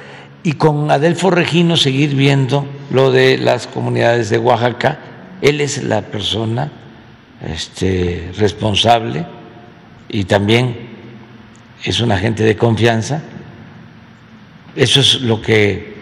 Y 0.43 0.55
con 0.55 0.91
Adelfo 0.91 1.31
Regino 1.31 1.77
seguir 1.77 2.15
viendo 2.15 2.67
lo 2.91 3.13
de 3.13 3.39
las 3.39 3.67
comunidades 3.67 4.29
de 4.29 4.39
Oaxaca. 4.39 4.99
Él 5.41 5.61
es 5.61 5.83
la 5.85 6.03
persona 6.03 6.71
este, 7.47 8.33
responsable 8.37 9.25
y 10.09 10.25
también 10.25 10.77
es 11.85 12.01
un 12.01 12.13
agente 12.13 12.43
de 12.43 12.57
confianza. 12.57 13.23
Eso 14.75 15.01
es 15.01 15.21
lo 15.21 15.41
que 15.41 15.95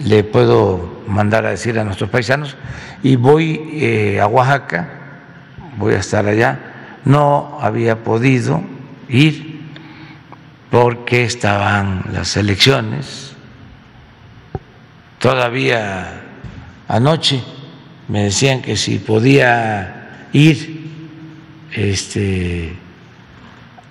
le 0.00 0.24
puedo 0.24 0.91
mandar 1.06 1.46
a 1.46 1.50
decir 1.50 1.78
a 1.78 1.84
nuestros 1.84 2.10
paisanos. 2.10 2.56
Y 3.02 3.16
voy 3.16 3.60
eh, 3.74 4.20
a 4.20 4.26
Oaxaca, 4.26 4.88
voy 5.76 5.94
a 5.94 5.98
estar 5.98 6.26
allá. 6.26 6.58
No 7.04 7.58
había 7.60 8.04
podido 8.04 8.62
ir 9.08 9.62
porque 10.70 11.24
estaban 11.24 12.04
las 12.12 12.36
elecciones. 12.36 13.34
Todavía 15.18 16.22
anoche 16.88 17.42
me 18.08 18.24
decían 18.24 18.62
que 18.62 18.76
si 18.76 18.98
podía 18.98 20.28
ir 20.32 20.82
este, 21.72 22.74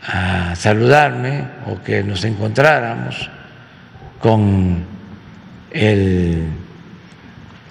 a 0.06 0.56
saludarme 0.56 1.46
o 1.68 1.82
que 1.82 2.04
nos 2.04 2.24
encontráramos 2.26 3.30
con 4.20 4.84
el 5.72 6.48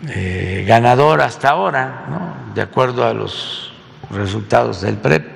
eh, 0.09 0.65
ganador 0.67 1.21
hasta 1.21 1.51
ahora, 1.51 2.07
de 2.55 2.63
acuerdo 2.63 3.07
a 3.07 3.13
los 3.13 3.73
resultados 4.11 4.81
del 4.81 4.97
PREP, 4.97 5.27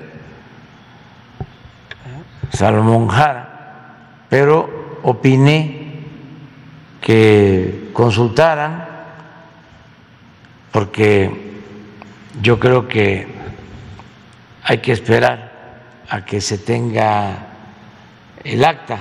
Salomón 2.53 3.09
Jara. 3.09 4.27
Pero 4.29 5.01
opiné 5.03 5.85
que 7.01 7.91
consultaran 7.93 8.89
porque 10.73 11.61
yo 12.41 12.59
creo 12.59 12.89
que 12.89 13.29
hay 14.65 14.79
que 14.79 14.93
esperar 14.93 15.53
a 16.09 16.25
que 16.25 16.41
se 16.41 16.59
tenga 16.59 17.49
el 18.43 18.65
acta, 18.65 18.99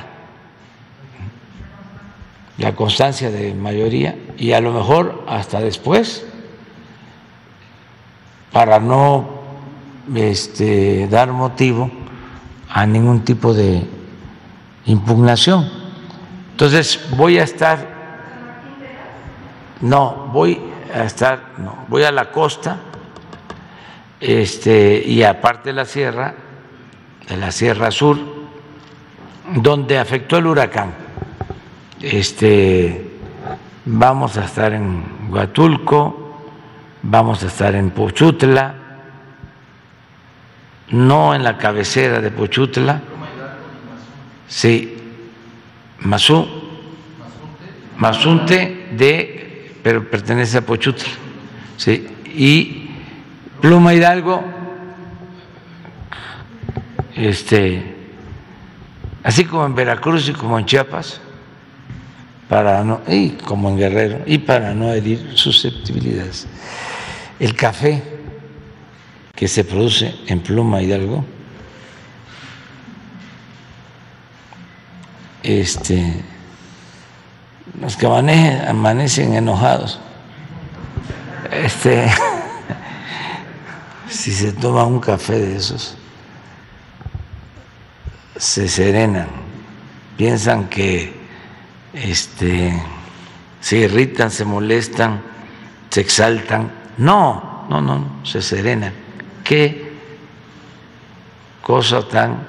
la 2.57 2.75
constancia 2.75 3.31
de 3.31 3.53
mayoría 3.53 4.15
y 4.37 4.51
a 4.51 4.61
lo 4.61 4.71
mejor 4.71 5.23
hasta 5.27 5.59
después 5.59 6.25
para 8.51 8.79
no 8.79 9.27
este, 10.15 11.07
dar 11.07 11.31
motivo 11.31 11.89
a 12.69 12.85
ningún 12.85 13.23
tipo 13.23 13.53
de 13.53 13.83
impugnación. 14.85 15.69
Entonces 16.51 16.99
voy 17.17 17.39
a 17.39 17.43
estar, 17.43 17.87
no, 19.81 20.29
voy 20.31 20.61
a 20.93 21.03
estar, 21.03 21.53
no, 21.57 21.85
voy 21.87 22.03
a 22.03 22.11
la 22.11 22.31
costa, 22.31 22.77
este, 24.19 25.03
y 25.05 25.23
aparte 25.23 25.69
de 25.69 25.73
la 25.73 25.85
sierra, 25.85 26.35
de 27.27 27.37
la 27.37 27.51
Sierra 27.51 27.89
Sur, 27.89 28.17
donde 29.55 29.97
afectó 29.97 30.37
el 30.37 30.47
huracán. 30.47 31.02
Este, 32.03 33.01
vamos 33.85 34.35
a 34.35 34.43
estar 34.43 34.73
en 34.73 35.29
Huatulco, 35.29 36.43
vamos 37.01 37.41
a 37.43 37.47
estar 37.47 37.73
en 37.75 37.91
Pochutla, 37.91 38.75
no 40.89 41.33
en 41.33 41.45
la 41.45 41.57
cabecera 41.57 42.19
de 42.19 42.29
Pochutla, 42.29 43.01
Sí, 44.49 44.97
Masú, 45.99 46.45
Mazunte 47.95 48.89
de, 48.97 49.71
pero 49.81 50.07
pertenece 50.09 50.57
a 50.57 50.61
Pochutla. 50.65 51.07
Sí, 51.77 52.05
y 52.25 52.89
Pluma 53.61 53.93
Hidalgo, 53.93 54.43
este, 57.15 57.95
así 59.23 59.45
como 59.45 59.65
en 59.65 59.73
Veracruz 59.73 60.27
y 60.27 60.33
como 60.33 60.59
en 60.59 60.65
Chiapas, 60.65 61.21
para 62.49 62.83
no, 62.83 63.01
y 63.07 63.29
como 63.31 63.69
en 63.69 63.77
Guerrero, 63.77 64.21
y 64.25 64.37
para 64.37 64.73
no 64.73 64.91
herir 64.91 65.31
susceptibilidades. 65.35 66.47
El 67.39 67.55
café 67.55 68.01
que 69.35 69.47
se 69.47 69.63
produce 69.63 70.15
en 70.27 70.39
Pluma 70.41 70.81
Hidalgo 70.81 71.25
este, 75.43 76.23
los 77.79 77.97
que 77.97 78.05
amanecen 78.05 79.33
enojados, 79.33 79.99
este, 81.51 82.09
si 84.09 84.31
se 84.31 84.53
toma 84.53 84.85
un 84.85 84.99
café 84.99 85.37
de 85.39 85.55
esos, 85.57 85.97
se 88.37 88.67
serenan, 88.67 89.27
piensan 90.17 90.69
que 90.69 91.22
este, 91.93 92.73
se 93.61 93.77
irritan, 93.77 94.31
se 94.31 94.45
molestan, 94.45 95.21
se 95.89 96.01
exaltan. 96.01 96.71
No, 96.97 97.65
no, 97.69 97.81
no, 97.81 98.21
se 98.23 98.41
serenan. 98.41 98.93
Qué 99.43 99.93
cosa 101.61 102.07
tan 102.07 102.47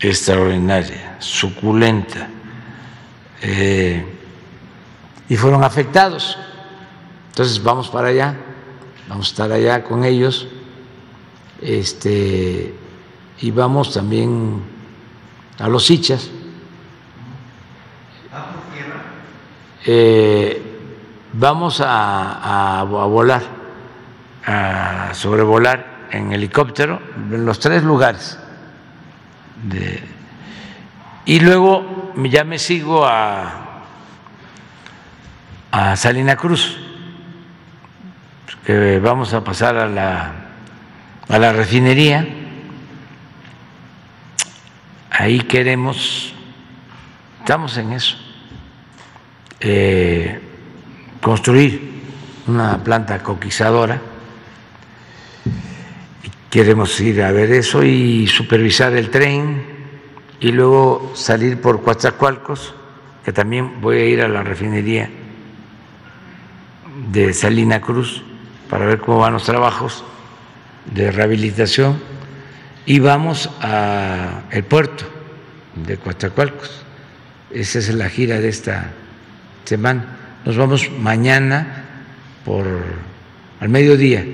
extraordinaria, 0.00 1.16
suculenta, 1.18 2.28
eh, 3.42 4.04
y 5.28 5.36
fueron 5.36 5.64
afectados. 5.64 6.38
Entonces 7.28 7.62
vamos 7.62 7.88
para 7.88 8.08
allá, 8.08 8.36
vamos 9.08 9.28
a 9.28 9.30
estar 9.30 9.52
allá 9.52 9.82
con 9.82 10.04
ellos, 10.04 10.48
este, 11.60 12.74
y 13.40 13.50
vamos 13.50 13.92
también 13.92 14.62
a 15.58 15.68
los 15.68 15.90
Hichas. 15.90 16.30
Eh, 19.90 20.60
vamos 21.32 21.82
a, 21.82 22.84
volar, 22.86 23.40
a 24.44 25.14
sobrevolar 25.14 26.08
en 26.10 26.30
helicóptero 26.30 27.00
en 27.16 27.46
los 27.46 27.58
tres 27.58 27.82
lugares. 27.82 28.38
y 31.24 31.40
luego 31.40 32.12
ya 32.16 32.44
me 32.44 32.58
sigo 32.58 33.06
a, 33.06 33.84
a 35.72 35.96
Salina 35.96 36.36
Cruz, 36.36 36.78
que 38.66 38.98
vamos 38.98 39.32
a 39.32 39.42
pasar 39.42 39.78
a 39.78 39.88
la, 39.88 40.32
a 41.30 41.38
la 41.38 41.52
refinería. 41.54 42.28
Ahí 45.10 45.40
queremos, 45.40 46.34
estamos 47.40 47.78
en 47.78 47.92
eso, 47.92 48.27
eh, 49.60 50.40
construir 51.20 51.98
una 52.46 52.82
planta 52.82 53.22
coquizadora 53.22 54.00
Queremos 56.50 56.98
ir 57.00 57.22
a 57.22 57.30
ver 57.30 57.52
eso 57.52 57.84
y 57.84 58.26
supervisar 58.26 58.96
el 58.96 59.10
tren 59.10 59.62
y 60.40 60.50
luego 60.50 61.12
salir 61.14 61.60
por 61.60 61.82
Coatzacoalcos, 61.82 62.74
que 63.22 63.34
también 63.34 63.82
voy 63.82 63.98
a 63.98 64.04
ir 64.06 64.22
a 64.22 64.28
la 64.28 64.42
refinería 64.42 65.10
de 67.12 67.34
Salina 67.34 67.82
Cruz 67.82 68.22
para 68.70 68.86
ver 68.86 68.98
cómo 69.00 69.18
van 69.18 69.34
los 69.34 69.44
trabajos 69.44 70.04
de 70.86 71.10
rehabilitación 71.10 72.00
y 72.86 72.98
vamos 72.98 73.50
al 73.60 74.64
puerto 74.64 75.04
de 75.74 75.98
Coatzacoalcos. 75.98 76.82
Esa 77.50 77.78
es 77.78 77.92
la 77.92 78.08
gira 78.08 78.40
de 78.40 78.48
esta 78.48 78.90
semana. 79.68 80.40
Nos 80.44 80.56
vamos 80.56 80.90
mañana 80.98 81.84
por 82.44 82.66
al 83.60 83.68
mediodía 83.68 84.24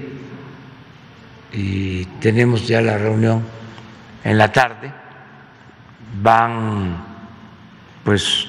y 1.53 2.05
tenemos 2.21 2.69
ya 2.69 2.81
la 2.81 2.99
reunión 2.99 3.43
en 4.23 4.39
la 4.39 4.53
tarde. 4.53 4.93
Van 6.23 6.97
pues 8.05 8.47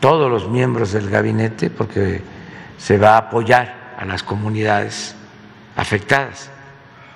todos 0.00 0.30
los 0.30 0.50
miembros 0.50 0.92
del 0.92 1.08
gabinete 1.08 1.70
porque 1.70 2.20
se 2.76 2.98
va 2.98 3.14
a 3.14 3.18
apoyar 3.18 3.94
a 3.98 4.04
las 4.04 4.22
comunidades 4.22 5.14
afectadas, 5.76 6.50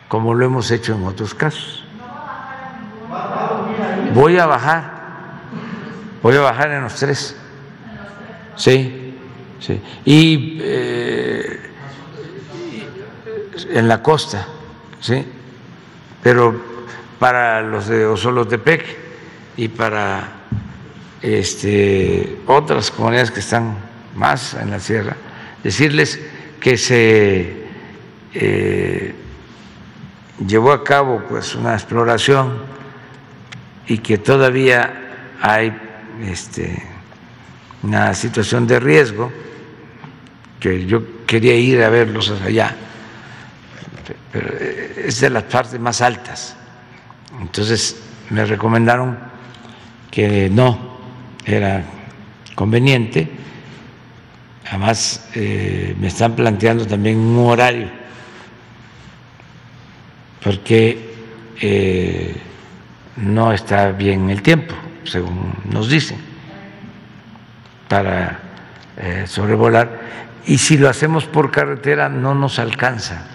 como 0.08 0.32
lo 0.32 0.46
hemos 0.46 0.70
hecho 0.70 0.94
en 0.94 1.04
otros 1.04 1.34
casos. 1.34 1.84
Voy 4.14 4.38
a 4.38 4.46
bajar, 4.46 4.90
voy 6.22 6.36
a 6.36 6.40
bajar 6.40 6.70
en 6.70 6.82
los 6.82 6.94
tres. 6.94 7.36
Sí, 8.56 9.14
sí. 9.60 9.80
Y 10.04 10.58
eh, 10.60 11.60
en 13.70 13.88
la 13.88 14.02
costa 14.02 14.46
¿sí? 15.00 15.24
Pero 16.22 16.60
para 17.18 17.62
los 17.62 17.86
de 17.86 18.04
Osolotepec 18.06 18.84
y 19.56 19.68
para 19.68 20.32
este, 21.22 22.38
otras 22.46 22.90
comunidades 22.90 23.30
que 23.30 23.40
están 23.40 23.76
más 24.14 24.54
en 24.54 24.70
la 24.70 24.80
sierra, 24.80 25.16
decirles 25.62 26.20
que 26.60 26.76
se 26.76 27.66
eh, 28.34 29.14
llevó 30.44 30.72
a 30.72 30.82
cabo 30.82 31.22
pues 31.28 31.54
una 31.54 31.74
exploración 31.74 32.64
y 33.86 33.98
que 33.98 34.18
todavía 34.18 35.34
hay 35.40 35.72
este, 36.22 36.82
una 37.86 38.14
situación 38.14 38.66
de 38.66 38.80
riesgo, 38.80 39.32
que 40.60 40.86
yo 40.86 41.24
quería 41.26 41.54
ir 41.54 41.82
a 41.82 41.88
verlos 41.88 42.30
allá 42.30 42.76
pero 44.32 44.48
eh, 44.52 45.04
es 45.06 45.20
de 45.20 45.30
las 45.30 45.44
partes 45.44 45.80
más 45.80 46.00
altas. 46.00 46.56
Entonces 47.40 47.96
me 48.30 48.44
recomendaron 48.44 49.18
que 50.10 50.48
no 50.50 50.98
era 51.44 51.84
conveniente. 52.54 53.28
Además, 54.68 55.28
eh, 55.34 55.94
me 55.98 56.08
están 56.08 56.34
planteando 56.34 56.86
también 56.86 57.18
un 57.18 57.46
horario, 57.46 57.88
porque 60.42 61.14
eh, 61.60 62.34
no 63.16 63.52
está 63.52 63.92
bien 63.92 64.28
el 64.28 64.42
tiempo, 64.42 64.74
según 65.04 65.54
nos 65.70 65.88
dicen, 65.88 66.18
para 67.88 68.40
sobrevolar. 69.26 70.00
Y 70.46 70.58
si 70.58 70.78
lo 70.78 70.88
hacemos 70.88 71.24
por 71.24 71.50
carretera, 71.50 72.08
no 72.08 72.34
nos 72.34 72.58
alcanza 72.58 73.26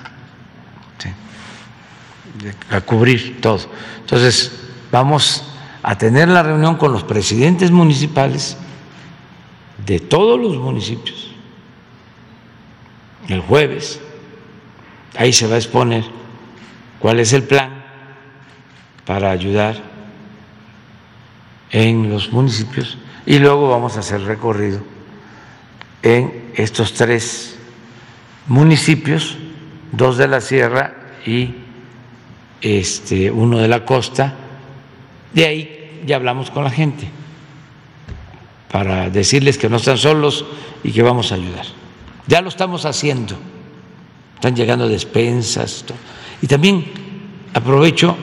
a 2.69 2.81
cubrir 2.81 3.41
todo. 3.41 3.59
Entonces, 3.99 4.69
vamos 4.91 5.43
a 5.83 5.97
tener 5.97 6.27
la 6.29 6.43
reunión 6.43 6.77
con 6.77 6.91
los 6.93 7.03
presidentes 7.03 7.71
municipales 7.71 8.57
de 9.85 9.99
todos 9.99 10.39
los 10.39 10.57
municipios 10.57 11.31
el 13.27 13.41
jueves. 13.41 14.01
Ahí 15.17 15.33
se 15.33 15.47
va 15.47 15.55
a 15.55 15.57
exponer 15.57 16.03
cuál 16.99 17.19
es 17.19 17.33
el 17.33 17.43
plan 17.43 17.83
para 19.05 19.31
ayudar 19.31 19.75
en 21.71 22.09
los 22.09 22.31
municipios 22.31 22.97
y 23.25 23.39
luego 23.39 23.69
vamos 23.69 23.97
a 23.97 23.99
hacer 23.99 24.21
recorrido 24.21 24.79
en 26.01 26.51
estos 26.55 26.93
tres 26.93 27.57
municipios, 28.47 29.37
dos 29.91 30.17
de 30.17 30.27
la 30.27 30.41
sierra 30.41 30.95
y 31.25 31.55
este, 32.61 33.29
uno 33.29 33.59
de 33.59 33.67
la 33.67 33.85
costa, 33.85 34.33
de 35.33 35.45
ahí 35.45 36.01
ya 36.05 36.15
hablamos 36.15 36.51
con 36.51 36.63
la 36.63 36.71
gente 36.71 37.07
para 38.71 39.09
decirles 39.09 39.57
que 39.57 39.69
no 39.69 39.77
están 39.77 39.97
solos 39.97 40.45
y 40.83 40.91
que 40.91 41.03
vamos 41.03 41.31
a 41.31 41.35
ayudar. 41.35 41.65
Ya 42.27 42.41
lo 42.41 42.49
estamos 42.49 42.85
haciendo, 42.85 43.35
están 44.35 44.55
llegando 44.55 44.87
despensas 44.87 45.85
y 46.41 46.47
también 46.47 46.85
aprovecho 47.53 48.15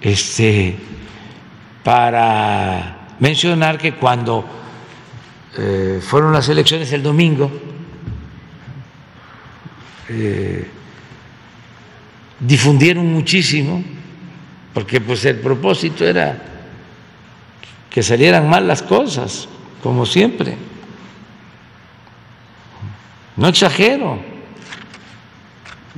este, 0.00 0.76
para 1.84 2.97
mencionar 3.20 3.78
que 3.78 3.94
cuando 3.94 4.44
eh, 5.56 6.00
fueron 6.02 6.32
las 6.32 6.48
elecciones 6.48 6.92
el 6.92 7.02
domingo, 7.02 7.50
eh, 10.08 10.66
difundieron 12.40 13.06
muchísimo, 13.12 13.82
porque 14.72 15.00
pues 15.00 15.24
el 15.24 15.38
propósito 15.40 16.04
era 16.04 16.44
que 17.90 18.02
salieran 18.02 18.48
mal 18.48 18.66
las 18.66 18.82
cosas, 18.82 19.48
como 19.82 20.06
siempre. 20.06 20.56
No 23.36 23.48
exagero, 23.48 24.20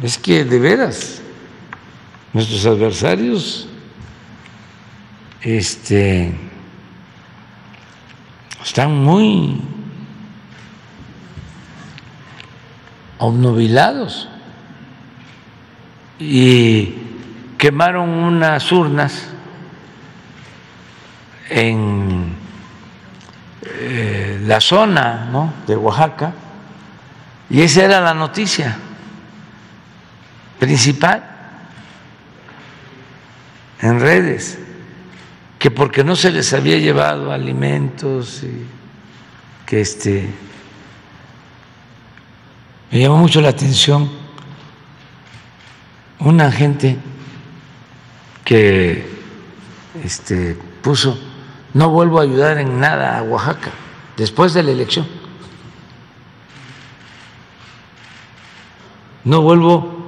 es 0.03 0.19
que 0.19 0.45
de 0.45 0.59
veras 0.59 1.21
nuestros 2.33 2.65
adversarios 2.67 3.69
este, 5.43 6.33
están 8.63 9.05
muy 9.05 9.61
obnubilados. 13.19 14.29
Y 16.19 16.95
quemaron 17.57 18.09
unas 18.09 18.71
urnas 18.73 19.29
en 21.49 22.35
eh, 23.63 24.41
la 24.47 24.61
zona 24.61 25.53
de 25.67 25.77
Oaxaca. 25.77 26.33
Y 27.49 27.63
esa 27.63 27.85
era 27.85 28.01
la 28.01 28.15
noticia 28.15 28.77
principal 30.59 31.25
en 33.81 33.99
redes, 33.99 34.59
que 35.61 35.71
porque 35.71 36.03
no 36.03 36.17
se 36.17 36.33
les 36.33 36.53
había 36.55 36.79
llevado 36.79 37.31
alimentos 37.31 38.43
y 38.43 38.67
que 39.67 39.83
este 39.83 40.29
me 42.91 42.99
llamó 42.99 43.19
mucho 43.19 43.43
la 43.43 43.51
atención 43.51 44.11
una 46.19 46.51
gente 46.51 46.97
que 48.43 49.07
este, 50.03 50.57
puso, 50.83 51.19
no 51.75 51.91
vuelvo 51.91 52.21
a 52.21 52.23
ayudar 52.23 52.57
en 52.57 52.81
nada 52.81 53.19
a 53.19 53.23
Oaxaca 53.23 53.71
después 54.17 54.55
de 54.55 54.63
la 54.63 54.71
elección. 54.71 55.07
No 59.25 59.43
vuelvo 59.43 59.99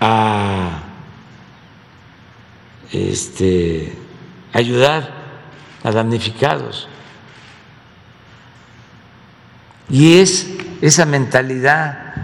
a 0.00 0.82
este, 2.90 4.07
ayudar 4.52 5.10
a 5.82 5.90
damnificados. 5.90 6.88
Y 9.90 10.18
es 10.18 10.48
esa 10.82 11.06
mentalidad 11.06 12.14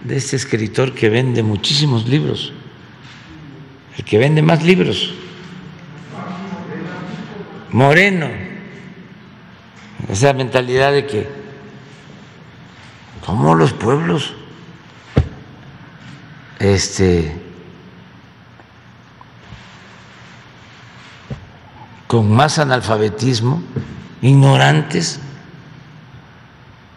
de 0.00 0.16
este 0.16 0.36
escritor 0.36 0.94
que 0.94 1.08
vende 1.08 1.42
muchísimos 1.42 2.08
libros, 2.08 2.52
el 3.96 4.04
que 4.04 4.18
vende 4.18 4.42
más 4.42 4.62
libros. 4.62 5.14
Moreno. 7.70 8.28
Esa 10.08 10.32
mentalidad 10.32 10.92
de 10.92 11.06
que, 11.06 11.28
como 13.24 13.54
los 13.54 13.72
pueblos, 13.72 14.34
este, 16.58 17.43
con 22.14 22.30
más 22.30 22.60
analfabetismo, 22.60 23.60
ignorantes, 24.22 25.18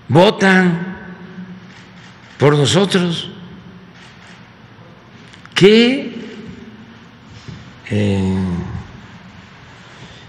votan 0.08 0.96
por 2.38 2.56
nosotros. 2.56 3.32
Qué 5.56 6.16
eh, 7.90 8.38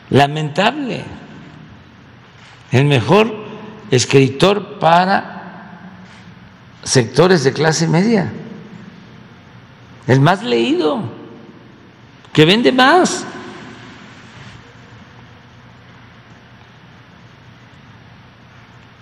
lamentable. 0.08 1.04
El 2.72 2.86
mejor 2.86 3.30
escritor 3.90 4.78
para 4.78 5.90
sectores 6.82 7.44
de 7.44 7.52
clase 7.52 7.86
media. 7.86 8.32
El 10.06 10.22
más 10.22 10.42
leído, 10.42 11.02
que 12.32 12.46
vende 12.46 12.72
más. 12.72 13.26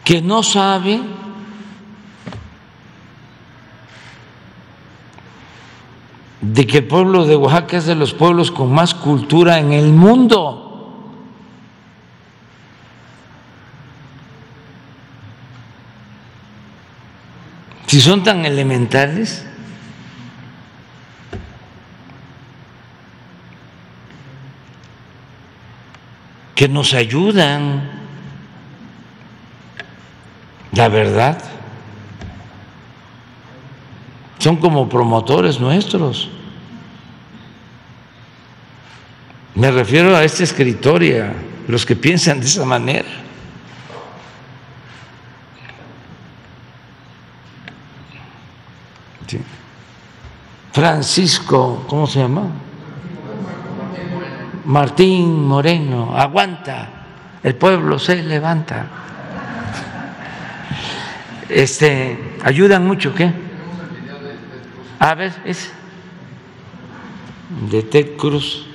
Que 0.07 0.23
no 0.23 0.45
sabe 0.45 1.01
de 6.41 6.65
que 6.65 6.79
el 6.79 6.87
pueblo 6.87 7.25
de 7.25 7.35
Oaxaca 7.35 7.79
es 7.79 7.87
de 7.87 7.97
los 7.97 8.15
pueblos 8.15 8.53
con 8.53 8.73
más 8.73 8.95
cultura 8.95 9.59
en 9.59 9.73
el 9.73 9.93
mundo. 9.93 10.63
Si 17.89 18.01
son 18.01 18.23
tan 18.23 18.47
elementales, 18.47 19.45
que 26.55 26.69
nos 26.69 26.95
ayudan 26.95 27.96
la 30.77 30.89
verdad. 30.89 31.39
Son 34.39 34.57
como 34.57 34.89
promotores 34.89 35.59
nuestros. 35.59 36.29
Me 39.55 39.71
refiero 39.71 40.15
a 40.15 40.23
esta 40.23 40.45
escritor 40.45 41.03
y 41.03 41.17
a 41.17 41.33
los 41.67 41.87
que 41.87 41.97
piensan 41.97 42.41
de 42.41 42.47
esa 42.47 42.65
manera. 42.65 43.09
Francisco, 50.73 51.87
¿cómo 51.89 52.07
se 52.07 52.19
llama? 52.19 52.49
Martín 54.67 55.47
Moreno, 55.47 56.15
aguanta, 56.15 56.91
el 57.43 57.55
pueblo 57.55 57.99
se 57.99 58.23
levanta 58.23 59.06
este, 61.49 62.19
ayudan 62.43 62.87
mucho, 62.87 63.15
¿qué? 63.15 63.33
A 64.99 65.15
ver, 65.15 65.33
es 65.45 65.71
de 67.71 67.83
Ted 67.83 68.17
Cruz. 68.17 68.67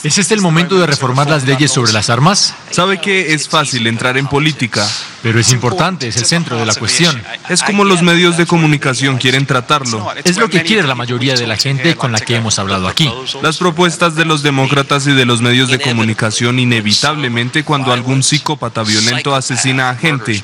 ¿Es 0.07 0.19
este 0.19 0.35
el 0.35 0.41
momento 0.41 0.79
de 0.79 0.87
reformar 0.87 1.29
las 1.29 1.45
leyes 1.47 1.73
sobre 1.73 1.93
las 1.93 2.11
armas? 2.11 2.55
Sabe 2.71 3.01
que 3.01 3.35
es 3.35 3.49
fácil 3.49 3.89
entrar 3.89 4.17
en 4.17 4.29
política. 4.29 4.89
Pero 5.21 5.41
es 5.41 5.51
importante, 5.51 6.07
es 6.07 6.17
el 6.17 6.27
centro 6.27 6.57
de 6.57 6.65
la 6.65 6.77
cuestión. 6.77 7.21
Es 7.49 7.65
como 7.65 7.83
los 7.83 8.03
medios 8.03 8.37
de 8.37 8.47
comunicación 8.47 9.19
quieren 9.19 9.47
tratarlo. 9.47 10.07
Es 10.23 10.37
lo 10.37 10.49
que 10.49 10.63
quiere 10.63 10.87
la 10.87 10.95
mayoría 10.95 11.35
de 11.35 11.49
la 11.49 11.57
gente 11.57 11.97
con 11.97 12.13
la 12.13 12.21
que 12.21 12.37
hemos 12.37 12.61
hablado 12.61 12.87
aquí. 12.87 13.11
Las 13.43 13.57
propuestas 13.57 14.15
de 14.15 14.25
los 14.25 14.45
demócratas 14.45 15.09
y 15.09 15.13
de 15.13 15.25
los 15.25 15.43
medios 15.43 15.71
de 15.71 15.81
comunicación 15.81 16.61
inevitablemente 16.61 17.65
cuando 17.65 17.93
algún 17.93 18.23
psicópata 18.23 18.85
violento 18.85 19.35
asesina 19.35 19.91
a 19.91 19.97
gente. 19.97 20.41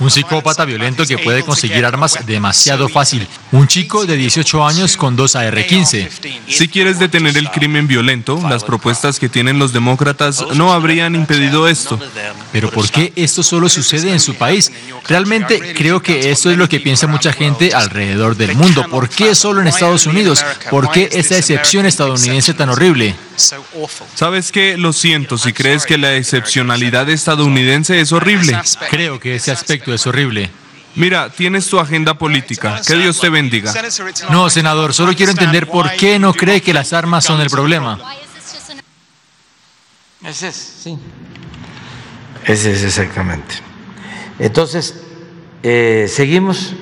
Un 0.00 0.10
psicópata 0.10 0.64
violento 0.64 1.06
que 1.06 1.18
puede 1.18 1.42
conseguir 1.42 1.84
armas 1.84 2.18
demasiado 2.26 2.88
fácil. 2.88 3.26
Un 3.52 3.68
chico 3.68 4.06
de 4.06 4.16
18 4.16 4.66
años 4.66 4.96
con 4.96 5.16
dos 5.16 5.36
AR-15. 5.36 6.08
Si 6.48 6.68
quieres 6.68 6.98
detener 6.98 7.36
el 7.36 7.50
crimen 7.50 7.86
violento, 7.86 8.40
las 8.48 8.64
propuestas 8.64 9.18
que 9.18 9.28
tienen 9.28 9.58
los 9.58 9.72
demócratas 9.72 10.44
no 10.54 10.72
habrían 10.72 11.14
impedido 11.14 11.68
esto. 11.68 11.98
Pero 12.52 12.70
¿por 12.70 12.90
qué 12.90 13.12
esto 13.16 13.42
solo 13.42 13.68
sucede 13.68 14.10
en 14.10 14.20
su 14.20 14.34
país? 14.34 14.72
Realmente 15.06 15.74
creo 15.74 16.02
que 16.02 16.30
esto 16.30 16.50
es 16.50 16.58
lo 16.58 16.68
que 16.68 16.80
piensa 16.80 17.06
mucha 17.06 17.32
gente 17.32 17.72
alrededor 17.74 18.36
del 18.36 18.56
mundo. 18.56 18.86
¿Por 18.90 19.08
qué 19.08 19.34
solo 19.34 19.60
en 19.60 19.68
Estados 19.68 20.06
Unidos? 20.06 20.44
¿Por 20.70 20.90
qué 20.90 21.08
esta 21.12 21.36
excepción 21.36 21.86
estadounidense 21.86 22.54
tan 22.54 22.70
horrible? 22.70 23.14
¿Sabes 23.36 24.52
qué? 24.52 24.76
Lo 24.76 24.92
siento 24.92 25.38
si 25.38 25.52
crees 25.52 25.86
que 25.86 25.98
la 25.98 26.14
excepcionalidad 26.14 27.08
estadounidense 27.08 28.00
es 28.00 28.12
horrible. 28.12 28.58
Creo 28.90 29.18
que 29.20 29.36
ese 29.36 29.50
aspecto 29.52 29.92
es 29.92 30.06
horrible. 30.06 30.50
Mira, 30.96 31.28
tienes 31.30 31.66
tu 31.66 31.80
agenda 31.80 32.14
política. 32.14 32.80
Que 32.86 32.94
Dios 32.94 33.18
te 33.20 33.28
bendiga. 33.28 33.72
No, 34.30 34.48
senador, 34.48 34.94
solo 34.94 35.14
quiero 35.14 35.32
entender 35.32 35.66
por 35.68 35.90
qué 35.96 36.18
no 36.18 36.32
cree 36.32 36.62
que 36.62 36.72
las 36.72 36.92
armas 36.92 37.24
son 37.24 37.40
el 37.40 37.50
problema. 37.50 37.98
Ese 40.24 40.48
es, 40.48 40.74
sí. 40.82 40.98
Ese 42.46 42.72
es 42.72 42.82
exactamente. 42.82 43.56
Entonces, 44.38 44.94
eh, 45.62 46.06
seguimos. 46.08 46.74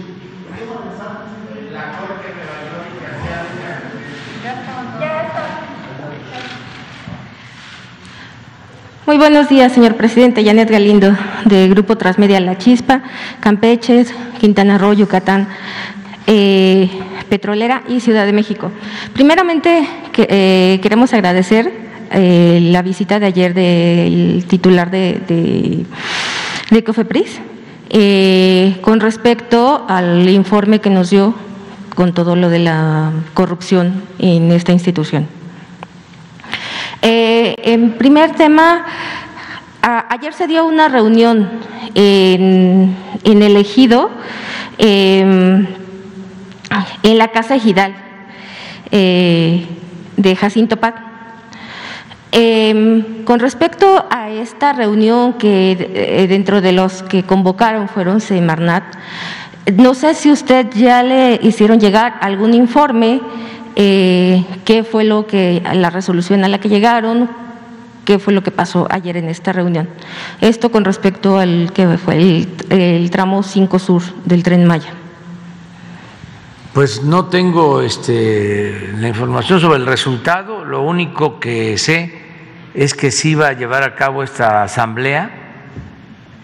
Muy 9.04 9.16
buenos 9.16 9.48
días, 9.48 9.72
señor 9.72 9.96
presidente. 9.96 10.44
Janet 10.44 10.70
Galindo, 10.70 11.12
del 11.44 11.70
Grupo 11.70 11.98
Transmedia 11.98 12.38
La 12.38 12.56
Chispa, 12.56 13.02
Campeche, 13.40 14.06
Quintana 14.38 14.78
Roo, 14.78 14.92
Yucatán, 14.92 15.48
eh, 16.28 16.88
Petrolera 17.28 17.82
y 17.88 17.98
Ciudad 17.98 18.26
de 18.26 18.32
México. 18.32 18.70
Primeramente, 19.12 19.88
eh, 20.16 20.78
queremos 20.80 21.12
agradecer 21.14 21.72
eh, 22.12 22.60
la 22.70 22.82
visita 22.82 23.18
de 23.18 23.26
ayer 23.26 23.54
del 23.54 24.44
titular 24.46 24.92
de, 24.92 25.20
de, 25.26 25.84
de 26.70 26.84
Cofepris 26.84 27.40
eh, 27.90 28.76
con 28.82 29.00
respecto 29.00 29.84
al 29.88 30.28
informe 30.28 30.80
que 30.80 30.90
nos 30.90 31.10
dio 31.10 31.34
con 31.96 32.14
todo 32.14 32.36
lo 32.36 32.48
de 32.48 32.60
la 32.60 33.10
corrupción 33.34 34.04
en 34.20 34.52
esta 34.52 34.70
institución. 34.70 35.41
Eh, 37.00 37.54
en 37.64 37.92
primer 37.92 38.32
tema, 38.32 38.84
a, 39.80 40.12
ayer 40.12 40.32
se 40.32 40.46
dio 40.46 40.66
una 40.66 40.88
reunión 40.88 41.48
en, 41.94 42.94
el 43.24 43.56
ejido, 43.56 44.10
eh, 44.78 45.66
en 47.02 47.18
la 47.18 47.28
Casa 47.28 47.56
Ejidal 47.56 47.94
eh, 48.90 49.66
de 50.16 50.36
Jacinto 50.36 50.76
Pac. 50.76 51.12
Eh, 52.34 53.22
con 53.24 53.40
respecto 53.40 54.06
a 54.10 54.30
esta 54.30 54.72
reunión 54.72 55.34
que 55.34 55.72
eh, 55.72 56.26
dentro 56.28 56.60
de 56.62 56.72
los 56.72 57.02
que 57.02 57.24
convocaron 57.24 57.88
fueron 57.88 58.20
Semarnat, 58.20 58.84
no 59.76 59.94
sé 59.94 60.14
si 60.14 60.30
usted 60.30 60.66
ya 60.74 61.02
le 61.02 61.38
hicieron 61.42 61.78
llegar 61.78 62.18
algún 62.20 62.54
informe, 62.54 63.20
eh, 63.76 64.44
qué 64.64 64.84
fue 64.84 65.04
lo 65.04 65.26
que, 65.26 65.62
la 65.72 65.90
resolución 65.90 66.44
a 66.44 66.48
la 66.48 66.58
que 66.60 66.68
llegaron, 66.68 67.28
qué 68.04 68.18
fue 68.18 68.32
lo 68.32 68.42
que 68.42 68.50
pasó 68.50 68.86
ayer 68.90 69.16
en 69.16 69.28
esta 69.28 69.52
reunión. 69.52 69.88
Esto 70.40 70.70
con 70.70 70.84
respecto 70.84 71.38
al 71.38 71.72
que 71.72 71.98
fue 71.98 72.46
el, 72.70 73.10
tramo 73.10 73.42
5 73.42 73.78
sur 73.78 74.02
del 74.24 74.42
tren 74.42 74.66
Maya. 74.66 74.92
Pues 76.72 77.02
no 77.02 77.26
tengo 77.26 77.82
este, 77.82 78.92
la 78.98 79.08
información 79.08 79.60
sobre 79.60 79.78
el 79.78 79.86
resultado, 79.86 80.64
lo 80.64 80.82
único 80.82 81.38
que 81.38 81.76
sé 81.76 82.22
es 82.74 82.94
que 82.94 83.10
se 83.10 83.28
iba 83.28 83.48
a 83.48 83.52
llevar 83.52 83.82
a 83.82 83.94
cabo 83.94 84.22
esta 84.22 84.62
asamblea 84.62 85.30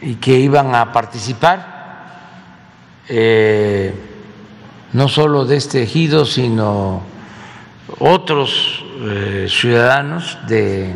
y 0.03 0.17
que 0.17 0.39
iban 0.39 0.75
a 0.75 0.93
participar 0.93 1.79
eh, 3.09 3.95
no 4.93 5.09
solo 5.09 5.45
de 5.47 5.57
este 5.57 5.83
ejido, 5.83 6.27
sino 6.27 7.03
otros 7.99 8.85
eh, 9.01 9.47
ciudadanos 9.49 10.39
de 10.47 10.95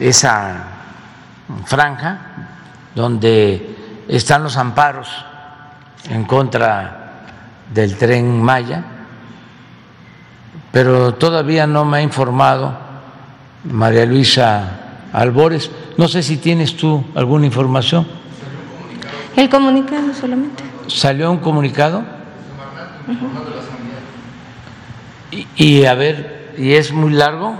esa 0.00 0.64
franja 1.66 2.18
donde 2.94 3.76
están 4.08 4.42
los 4.42 4.56
amparos 4.56 5.08
en 6.10 6.24
contra 6.24 7.24
del 7.72 7.96
tren 7.96 8.42
Maya, 8.42 8.84
pero 10.72 11.14
todavía 11.14 11.66
no 11.66 11.84
me 11.84 11.98
ha 11.98 12.02
informado 12.02 12.76
María 13.64 14.06
Luisa 14.06 14.80
Albores. 15.12 15.70
No 15.96 16.08
sé 16.08 16.22
si 16.22 16.38
tienes 16.38 16.76
tú 16.76 17.04
alguna 17.14 17.46
información. 17.46 18.06
El 19.36 19.48
comunicado 19.48 20.12
solamente. 20.14 20.64
¿Salió 20.88 21.30
un 21.30 21.38
comunicado? 21.38 22.02
Y, 25.30 25.46
y 25.56 25.84
a 25.84 25.94
ver, 25.94 26.54
¿y 26.56 26.72
es 26.72 26.92
muy 26.92 27.12
largo 27.12 27.54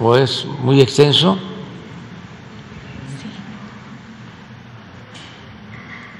o 0.00 0.16
es 0.16 0.44
muy 0.44 0.80
extenso? 0.80 1.38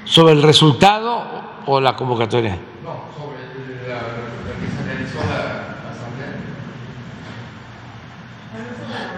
¿Sobre 0.05 0.33
el 0.33 0.43
resultado 0.43 1.23
o 1.65 1.79
la 1.79 1.95
convocatoria? 1.95 2.57
No, 2.83 3.05
sobre 3.17 3.87
la, 3.87 3.95
la 3.95 4.01
que 4.59 4.67
se 4.67 4.83
realizó 4.85 5.17
la 5.19 5.89
asamblea. 5.91 6.35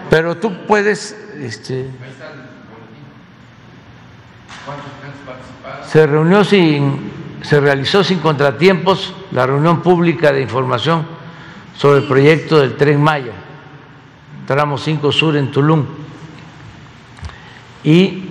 Pero 0.08 0.36
tú 0.38 0.66
puedes, 0.66 1.12
este, 1.38 1.74
Ahí 1.74 2.10
está 2.10 2.30
el 2.30 2.38
boletín. 2.70 3.04
¿Cuántos 4.64 4.86
estudiantes 4.86 5.20
participaron? 5.26 5.88
se 5.88 6.06
reunió 6.06 6.44
sin, 6.44 7.10
se 7.48 7.60
realizó 7.60 8.02
sin 8.02 8.18
contratiempos 8.18 9.14
la 9.30 9.46
reunión 9.46 9.80
pública 9.80 10.32
de 10.32 10.42
información 10.42 11.06
sobre 11.76 12.00
el 12.00 12.04
proyecto 12.04 12.58
del 12.58 12.76
Tren 12.76 13.00
Maya, 13.00 13.34
tramo 14.48 14.76
5 14.76 15.12
Sur 15.12 15.36
en 15.36 15.52
Tulum, 15.52 15.84
y 17.84 18.24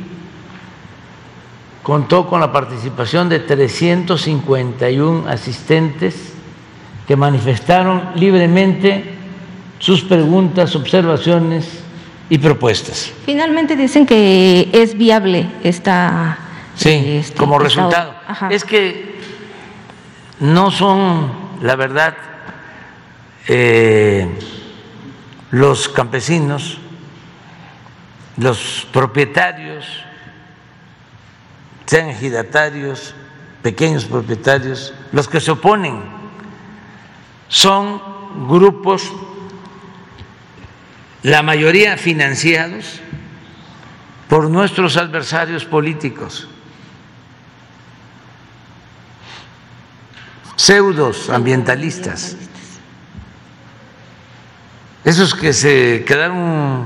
contó 1.82 2.28
con 2.28 2.41
la 2.41 2.51
participación 2.51 3.30
de 3.30 3.39
351 3.39 5.30
asistentes 5.30 6.34
que 7.07 7.16
manifestaron 7.16 8.09
libremente 8.16 9.13
sus 9.80 10.03
preguntas, 10.03 10.76
observaciones 10.76 11.84
y 12.30 12.38
propuestas. 12.38 13.13
Finalmente 13.26 13.78
dicen 13.78 14.05
que 14.05 14.70
es 14.74 14.97
viable 14.97 15.47
esta. 15.63 16.39
Sí, 16.76 17.17
este, 17.19 17.38
como 17.38 17.57
resultado. 17.57 18.15
Es 18.49 18.65
que 18.65 19.19
no 20.39 20.71
son, 20.71 21.32
la 21.61 21.76
verdad, 21.76 22.15
eh, 23.47 24.28
los 25.51 25.88
campesinos, 25.89 26.80
los 28.38 28.88
propietarios, 28.91 29.86
sean 31.86 32.09
ejidatarios, 32.09 33.15
pequeños 33.61 34.05
propietarios, 34.05 34.93
los 35.11 35.28
que 35.28 35.39
se 35.39 35.51
oponen, 35.51 36.03
son 37.47 38.01
grupos, 38.47 39.11
la 41.24 41.41
mayoría 41.41 41.97
financiados 41.97 42.99
por 44.28 44.49
nuestros 44.49 44.97
adversarios 44.97 45.63
políticos. 45.66 46.49
Pseudos 50.55 51.29
ambientalistas, 51.29 52.37
esos 55.03 55.36
que 55.36 55.53
se 55.53 56.03
quedaron 56.05 56.86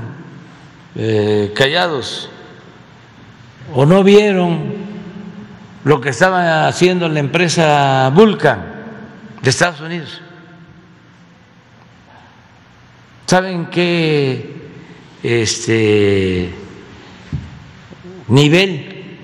eh, 0.96 1.52
callados. 1.54 2.28
O 3.72 3.86
no 3.86 4.02
vieron 4.02 4.74
lo 5.84 6.00
que 6.00 6.10
estaba 6.10 6.66
haciendo 6.66 7.08
la 7.08 7.20
empresa 7.20 8.10
Vulcan 8.12 8.64
de 9.40 9.50
Estados 9.50 9.80
Unidos. 9.80 10.20
¿Saben 13.26 13.66
qué 13.66 14.56
este, 15.22 16.50
nivel 18.26 19.18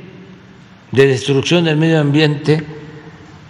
de 0.93 1.07
destrucción 1.07 1.65
del 1.65 1.77
medio 1.77 2.01
ambiente 2.01 2.65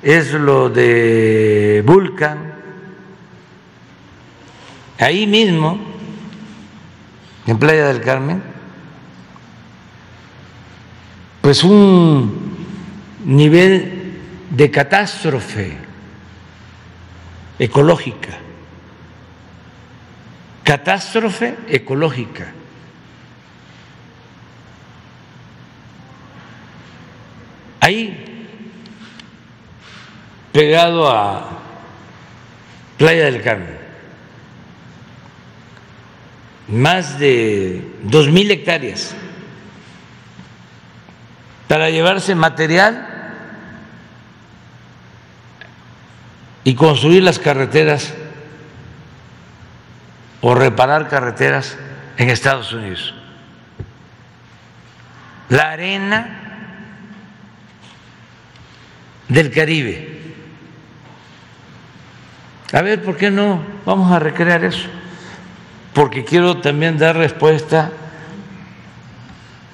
es 0.07 0.33
lo 0.33 0.71
de 0.71 1.83
Vulcan? 1.85 2.55
Ahí 5.01 5.27
mismo, 5.27 5.81
en 7.45 7.59
Playa 7.59 7.89
del 7.89 8.01
Carmen, 8.03 8.41
pues 11.41 11.65
un 11.65 12.57
nivel 13.25 14.15
de 14.51 14.71
catástrofe 14.71 15.77
ecológica, 17.59 18.39
catástrofe 20.63 21.57
ecológica. 21.67 22.53
Ahí, 27.81 28.36
pegado 30.57 31.11
a 31.11 31.51
Playa 32.97 33.27
del 33.27 33.43
Carmen, 33.43 33.77
más 36.69 37.19
de 37.19 37.87
dos 38.05 38.31
mil 38.31 38.51
hectáreas 38.51 39.15
para 41.69 41.91
llevarse 41.91 42.35
material 42.35 43.07
y 46.65 46.75
construir 46.75 47.23
las 47.23 47.39
carreteras 47.39 48.15
o 50.41 50.55
reparar 50.55 51.11
carreteras 51.11 51.77
en 52.17 52.31
Estados 52.31 52.73
Unidos. 52.73 53.15
La 55.51 55.73
arena 55.73 56.41
del 59.29 59.51
Caribe. 59.51 60.16
A 62.73 62.83
ver, 62.83 63.03
¿por 63.03 63.17
qué 63.17 63.31
no 63.31 63.61
vamos 63.85 64.11
a 64.13 64.19
recrear 64.19 64.65
eso? 64.65 64.89
Porque 65.93 66.25
quiero 66.25 66.59
también 66.61 66.99
dar 66.99 67.17
respuesta 67.17 67.91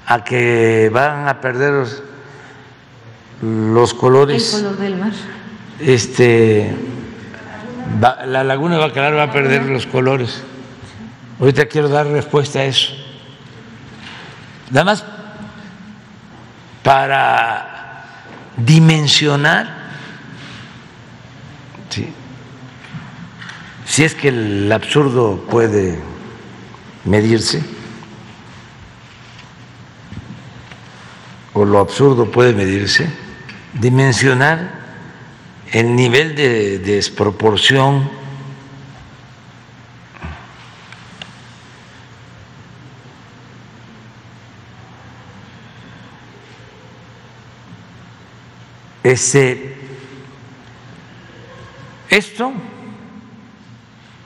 a 0.07 0.23
que 0.25 0.91
van 0.93 1.27
a 1.29 1.41
perder 1.41 1.73
los, 1.73 2.03
los 3.43 3.95
colores. 3.95 4.55
El 4.55 4.63
color 4.65 4.79
del 4.79 4.97
mar. 4.97 5.13
Este, 5.81 6.75
va- 8.03 8.25
la 8.27 8.45
laguna 8.45 8.75
de 8.77 8.81
Bacalar 8.83 9.17
va 9.17 9.23
a 9.25 9.33
perder 9.33 9.65
los 9.65 9.87
colores. 9.87 10.43
Ahorita 11.41 11.67
quiero 11.67 11.89
dar 11.89 12.07
respuesta 12.07 12.61
a 12.61 12.65
eso. 12.65 12.93
Nada 14.71 14.85
más 14.85 15.05
para 16.83 18.05
dimensionar, 18.57 19.75
sí, 21.91 22.13
si 23.93 24.05
es 24.05 24.15
que 24.15 24.29
el 24.29 24.73
absurdo 24.73 25.45
puede 25.51 25.99
medirse, 27.05 27.63
o 31.53 31.67
lo 31.67 31.79
absurdo 31.79 32.31
puede 32.31 32.55
medirse, 32.55 33.07
dimensionar 33.75 34.81
el 35.73 35.95
nivel 35.95 36.35
de 36.35 36.79
desproporción 36.79 38.09
ese 49.03 49.77
esto 52.09 52.55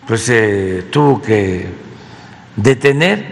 pues 0.06 0.22
se 0.22 0.82
tuvo 0.90 1.20
que 1.20 1.68
detener 2.56 3.26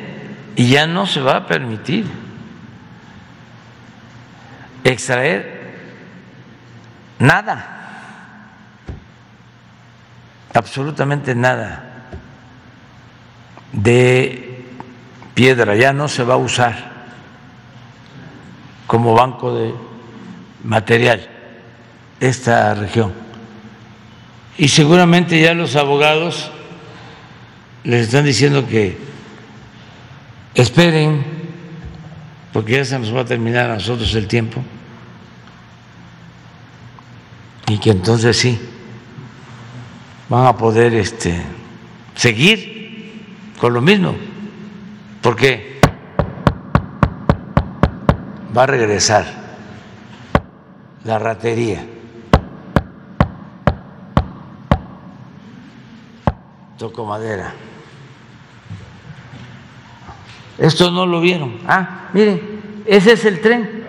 y 0.57 0.69
ya 0.69 0.87
no 0.87 1.07
se 1.07 1.21
va 1.21 1.37
a 1.37 1.47
permitir 1.47 2.07
extraer 4.83 5.55
nada, 7.19 8.51
absolutamente 10.53 11.35
nada 11.35 12.09
de 13.73 14.65
piedra, 15.35 15.75
ya 15.77 15.93
no 15.93 16.09
se 16.09 16.23
va 16.23 16.35
a 16.35 16.39
usar 16.39 16.93
como 18.87 19.15
banco 19.15 19.55
de 19.55 19.75
material 20.63 21.29
esta 22.21 22.75
región. 22.75 23.13
Y 24.57 24.69
seguramente 24.69 25.41
ya 25.41 25.55
los 25.55 25.75
abogados 25.75 26.53
les 27.85 28.07
están 28.07 28.25
diciendo 28.25 28.67
que 28.67 28.97
esperen, 30.55 31.25
porque 32.53 32.73
ya 32.73 32.85
se 32.85 32.99
nos 32.99 33.15
va 33.15 33.21
a 33.21 33.25
terminar 33.25 33.71
a 33.71 33.75
nosotros 33.75 34.15
el 34.15 34.27
tiempo, 34.27 34.63
y 37.69 37.79
que 37.79 37.91
entonces 37.91 38.37
sí 38.39 38.59
van 40.29 40.47
a 40.47 40.57
poder 40.57 40.95
este, 40.95 41.43
seguir 42.15 43.27
con 43.59 43.75
lo 43.75 43.81
mismo, 43.81 44.15
porque 45.21 45.81
va 48.57 48.63
a 48.63 48.67
regresar 48.67 49.27
la 51.05 51.19
ratería. 51.19 51.85
Toco 56.79 57.05
madera. 57.05 57.53
Esto 60.59 60.91
no 60.91 61.05
lo 61.07 61.21
vieron. 61.21 61.59
Ah, 61.67 62.09
miren, 62.13 62.83
ese 62.87 63.13
es 63.13 63.25
el 63.25 63.41
tren. 63.41 63.85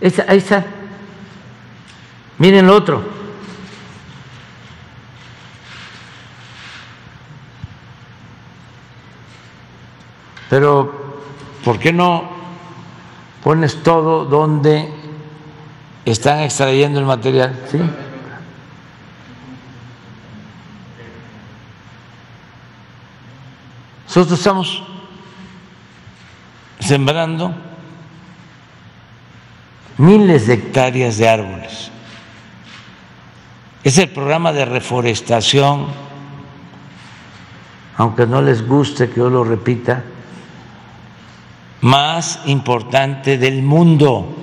Ese- 0.00 0.24
ahí 0.28 0.38
está. 0.38 0.64
Miren 2.38 2.66
lo 2.66 2.76
otro. 2.76 3.02
Pero, 10.50 10.92
¿por 11.64 11.78
qué 11.78 11.92
no 11.92 12.24
pones 13.42 13.82
todo 13.82 14.24
donde 14.24 14.88
están 16.04 16.40
extrayendo 16.40 16.98
el 17.00 17.06
material? 17.06 17.58
¿Sí? 17.70 17.78
Nosotros 24.06 24.38
estamos 24.38 24.82
sembrando 26.80 27.54
miles 29.98 30.46
de 30.46 30.54
hectáreas 30.54 31.18
de 31.18 31.28
árboles. 31.28 31.90
Es 33.84 33.98
el 33.98 34.08
programa 34.08 34.52
de 34.52 34.64
reforestación, 34.64 35.86
aunque 37.96 38.26
no 38.26 38.42
les 38.42 38.66
guste 38.66 39.08
que 39.08 39.16
yo 39.16 39.30
lo 39.30 39.44
repita, 39.44 40.04
más 41.80 42.40
importante 42.46 43.38
del 43.38 43.62
mundo. 43.62 44.36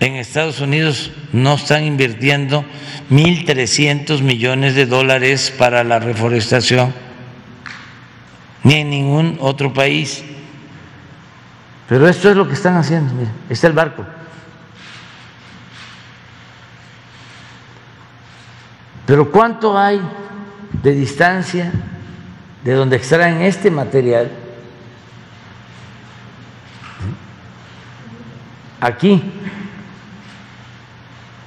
En 0.00 0.16
Estados 0.16 0.60
Unidos 0.60 1.12
no 1.32 1.54
están 1.54 1.84
invirtiendo 1.84 2.64
1.300 3.10 4.20
millones 4.20 4.74
de 4.74 4.86
dólares 4.86 5.52
para 5.56 5.82
la 5.82 5.98
reforestación, 5.98 6.92
ni 8.64 8.74
en 8.74 8.90
ningún 8.90 9.38
otro 9.40 9.72
país. 9.72 10.24
Pero 11.94 12.08
esto 12.08 12.28
es 12.28 12.36
lo 12.36 12.48
que 12.48 12.54
están 12.54 12.76
haciendo, 12.76 13.14
mira, 13.14 13.30
está 13.48 13.68
el 13.68 13.72
barco. 13.72 14.04
Pero 19.06 19.30
¿cuánto 19.30 19.78
hay 19.78 20.02
de 20.82 20.90
distancia 20.90 21.70
de 22.64 22.72
donde 22.72 22.96
extraen 22.96 23.42
este 23.42 23.70
material? 23.70 24.28
Aquí, 28.80 29.32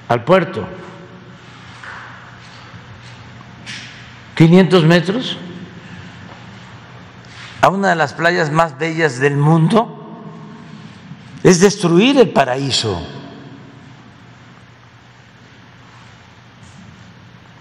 al 0.07 0.23
puerto. 0.23 0.65
500 4.35 4.85
metros 4.85 5.37
a 7.59 7.67
una 7.67 7.89
de 7.89 7.95
las 7.97 8.13
playas 8.13 8.49
más 8.49 8.77
bellas 8.77 9.19
del 9.19 9.35
mundo 9.35 10.05
es 11.47 11.61
destruir 11.61 12.19
el 12.19 12.27
paraíso. 12.31 13.01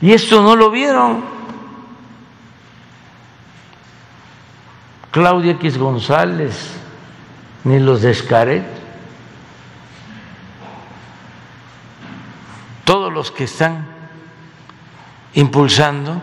Y 0.01 0.13
esto 0.13 0.43
no 0.43 0.57
lo 0.57 0.73
vieron. 0.73 1.23
Claudia 5.13 5.53
X 5.53 5.79
González, 5.79 6.73
ni 7.63 7.79
los 7.79 8.03
de. 8.03 8.67
Todos 12.85 13.13
los 13.13 13.31
que 13.31 13.45
están 13.45 13.87
impulsando 15.35 16.21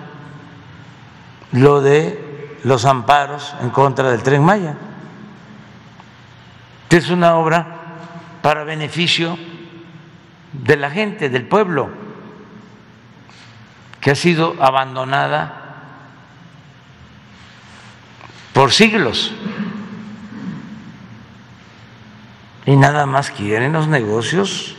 lo 1.53 1.79
de 1.79 2.59
los 2.65 2.83
amparos 2.83 3.55
en 3.61 3.69
contra 3.69 4.11
del 4.11 4.21
tren 4.21 4.43
Maya, 4.43 4.75
es 6.97 7.09
una 7.09 7.35
obra 7.35 7.67
para 8.41 8.63
beneficio 8.63 9.37
de 10.51 10.77
la 10.77 10.91
gente, 10.91 11.29
del 11.29 11.47
pueblo 11.47 11.89
que 13.99 14.11
ha 14.11 14.15
sido 14.15 14.55
abandonada 14.59 15.63
por 18.51 18.71
siglos. 18.71 19.33
Y 22.65 22.75
nada 22.75 23.05
más 23.05 23.31
quieren 23.31 23.73
los 23.73 23.87
negocios 23.87 24.75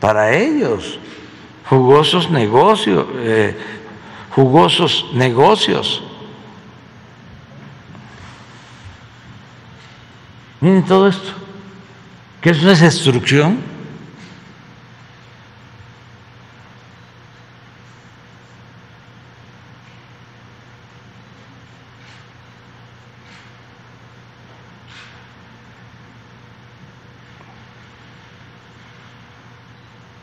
para 0.00 0.32
ellos, 0.32 0.98
jugosos 1.68 2.30
negocios, 2.30 3.06
eh, 3.16 3.56
jugosos 4.30 5.10
negocios. 5.12 6.04
Miren 10.62 10.84
todo 10.84 11.08
esto, 11.08 11.32
que 12.40 12.50
es 12.50 12.62
destrucción. 12.62 13.58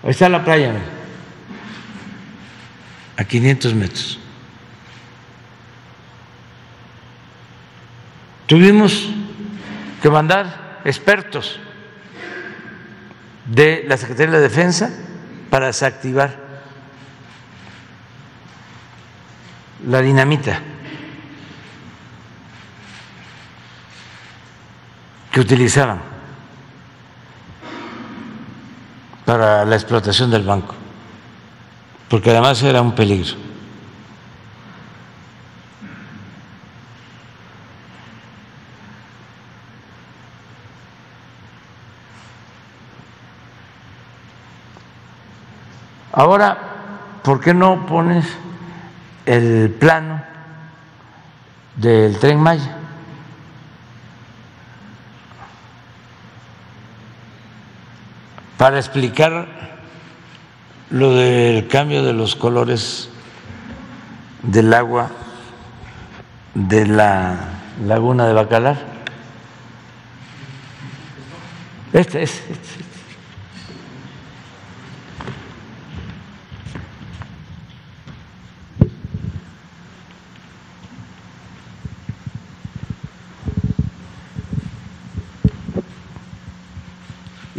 Ahí 0.03 0.11
está 0.11 0.29
la 0.29 0.45
playa, 0.45 0.73
a 3.17 3.23
500 3.25 3.73
metros. 3.73 4.19
Tuvimos 8.47 9.18
que 10.01 10.09
mandar 10.09 10.81
expertos 10.85 11.59
de 13.45 13.83
la 13.87 13.97
Secretaría 13.97 14.31
de 14.31 14.37
la 14.37 14.43
Defensa 14.43 14.89
para 15.49 15.67
desactivar 15.67 16.35
la 19.87 20.01
dinamita 20.01 20.59
que 25.31 25.39
utilizaban 25.39 26.01
para 29.25 29.63
la 29.63 29.75
explotación 29.75 30.31
del 30.31 30.43
banco, 30.43 30.75
porque 32.09 32.31
además 32.31 32.61
era 32.63 32.81
un 32.81 32.95
peligro. 32.95 33.48
Ahora, 46.19 46.57
¿por 47.23 47.39
qué 47.39 47.53
no 47.53 47.85
pones 47.85 48.25
el 49.25 49.69
plano 49.69 50.21
del 51.77 52.19
tren 52.19 52.41
Maya? 52.41 52.75
Para 58.57 58.79
explicar 58.79 59.47
lo 60.89 61.15
del 61.15 61.69
cambio 61.69 62.03
de 62.03 62.11
los 62.11 62.35
colores 62.35 63.09
del 64.43 64.73
agua 64.73 65.11
de 66.53 66.85
la 66.85 67.37
laguna 67.85 68.27
de 68.27 68.33
Bacalar. 68.33 68.77
Este 71.93 72.23
es. 72.23 72.41
Este, 72.41 72.51
este. 72.51 72.88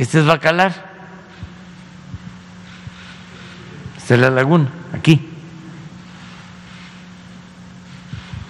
Este 0.01 0.21
es 0.21 0.25
Bacalar. 0.25 0.73
Esta 3.99 4.15
es 4.15 4.21
la 4.21 4.31
laguna, 4.31 4.71
aquí. 4.95 5.29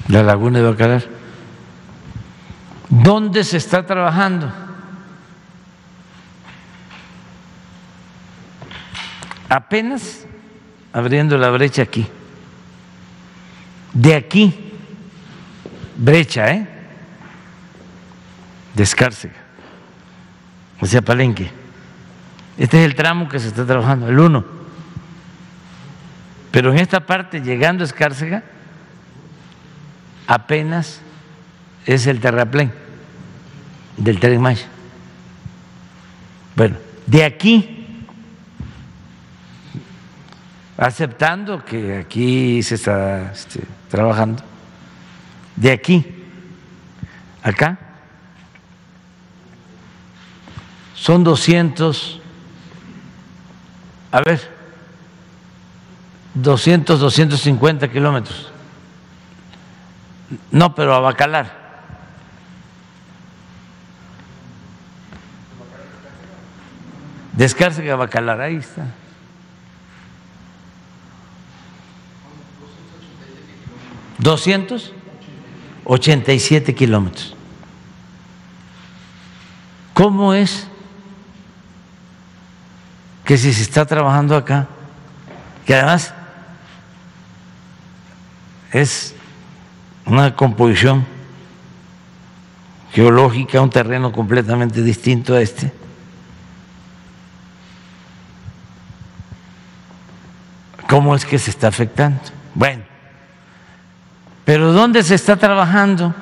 La 0.07 0.23
laguna 0.23 0.61
de 0.61 0.65
Bacalar. 0.65 1.03
¿Dónde 2.89 3.43
se 3.43 3.57
está 3.57 3.85
trabajando? 3.85 4.53
Apenas 9.49 10.27
abriendo 10.93 11.37
la 11.37 11.51
brecha 11.51 11.83
aquí. 11.83 12.07
De 13.93 14.15
aquí, 14.15 14.73
brecha, 15.97 16.53
¿eh? 16.53 16.69
Descárcega 18.75 19.40
sea, 20.87 21.03
Palenque. 21.03 21.51
Este 22.57 22.79
es 22.81 22.85
el 22.85 22.95
tramo 22.95 23.29
que 23.29 23.39
se 23.39 23.49
está 23.49 23.67
trabajando, 23.67 24.09
el 24.09 24.19
uno. 24.19 24.45
Pero 26.51 26.73
en 26.73 26.79
esta 26.79 27.07
parte, 27.07 27.41
llegando 27.41 27.85
a 27.85 27.87
Escárcega, 27.87 28.43
apenas 30.27 31.01
es 31.87 32.07
el 32.07 32.21
terraplén 32.21 32.73
del 33.97 34.19
Tren 34.19 34.41
Maya. 34.41 34.67
Bueno, 36.57 36.77
de 37.07 37.25
aquí, 37.25 38.05
aceptando 40.77 41.65
que 41.65 41.99
aquí 41.99 42.63
se 42.63 42.75
está 42.77 43.33
este, 43.33 43.63
trabajando, 43.89 44.43
de 45.57 45.73
aquí, 45.73 46.07
acá, 47.43 47.79
son 51.01 51.25
200, 51.25 52.21
a 54.13 54.21
ver, 54.21 54.51
200, 56.35 57.01
250 57.01 57.89
kilómetros. 57.91 58.53
No, 60.51 60.75
pero 60.75 60.95
a 60.95 61.01
Bacalar. 61.01 61.59
Descárcega 67.33 67.95
a 67.95 67.97
Bacalar, 67.97 68.43
ahí 68.43 68.57
está. 68.57 68.85
¿200? 74.19 74.93
87 75.85 76.75
kilómetros. 76.75 77.35
¿Cómo 79.95 80.35
es 80.35 80.70
que 83.31 83.39
si 83.39 83.55
se 83.55 83.63
está 83.63 83.87
trabajando 83.87 84.35
acá, 84.35 84.67
que 85.65 85.73
además 85.73 86.13
es 88.73 89.15
una 90.05 90.35
composición 90.35 91.07
geológica, 92.91 93.61
un 93.61 93.71
terreno 93.71 94.11
completamente 94.11 94.83
distinto 94.83 95.35
a 95.35 95.41
este. 95.41 95.73
¿Cómo 100.89 101.15
es 101.15 101.25
que 101.25 101.39
se 101.39 101.51
está 101.51 101.69
afectando? 101.69 102.19
Bueno, 102.53 102.83
pero 104.45 104.73
¿dónde 104.73 105.05
se 105.05 105.15
está 105.15 105.37
trabajando? 105.37 106.13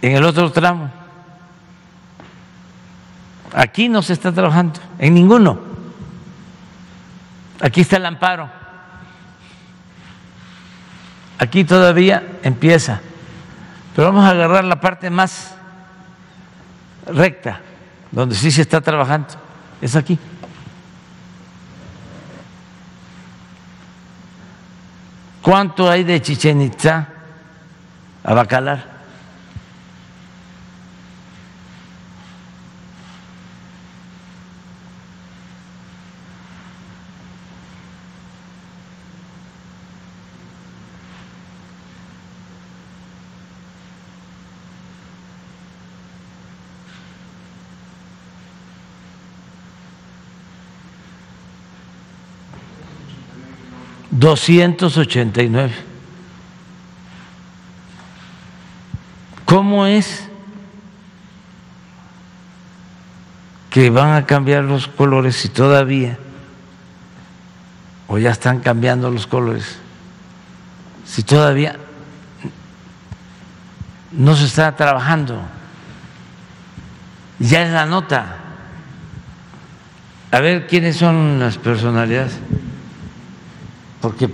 En 0.00 0.12
el 0.12 0.22
otro 0.22 0.52
tramo. 0.52 0.99
Aquí 3.52 3.88
no 3.88 4.02
se 4.02 4.12
está 4.12 4.32
trabajando, 4.32 4.80
en 4.98 5.14
ninguno. 5.14 5.58
Aquí 7.60 7.82
está 7.82 7.96
el 7.96 8.06
amparo. 8.06 8.48
Aquí 11.38 11.64
todavía 11.64 12.38
empieza. 12.42 13.00
Pero 13.94 14.08
vamos 14.08 14.24
a 14.24 14.30
agarrar 14.30 14.64
la 14.64 14.80
parte 14.80 15.10
más 15.10 15.54
recta, 17.06 17.60
donde 18.10 18.34
sí 18.34 18.50
se 18.50 18.62
está 18.62 18.80
trabajando. 18.80 19.28
Es 19.80 19.96
aquí. 19.96 20.18
¿Cuánto 25.42 25.90
hay 25.90 26.04
de 26.04 26.20
Chichen 26.20 26.60
Itza 26.60 27.08
a 28.22 28.34
Bacalar? 28.34 28.99
289. 54.10 55.72
¿Cómo 59.44 59.86
es 59.86 60.28
que 63.70 63.90
van 63.90 64.14
a 64.14 64.26
cambiar 64.26 64.64
los 64.64 64.88
colores 64.88 65.36
si 65.36 65.48
todavía, 65.48 66.18
o 68.08 68.18
ya 68.18 68.30
están 68.30 68.60
cambiando 68.60 69.10
los 69.10 69.26
colores, 69.26 69.78
si 71.04 71.22
todavía 71.22 71.76
no 74.12 74.34
se 74.34 74.46
está 74.46 74.74
trabajando? 74.74 75.40
Ya 77.38 77.62
es 77.62 77.72
la 77.72 77.86
nota. 77.86 78.36
A 80.32 80.40
ver 80.40 80.66
quiénes 80.66 80.96
son 80.96 81.40
las 81.40 81.58
personalidades 81.58 82.38
porque 84.00 84.28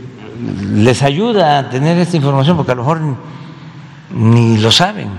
les 0.74 1.02
ayuda 1.02 1.58
a 1.58 1.70
tener 1.70 1.98
esta 1.98 2.16
información, 2.16 2.56
porque 2.56 2.72
a 2.72 2.74
lo 2.74 2.82
mejor 2.82 3.00
ni 4.10 4.58
lo 4.58 4.70
saben. 4.70 5.10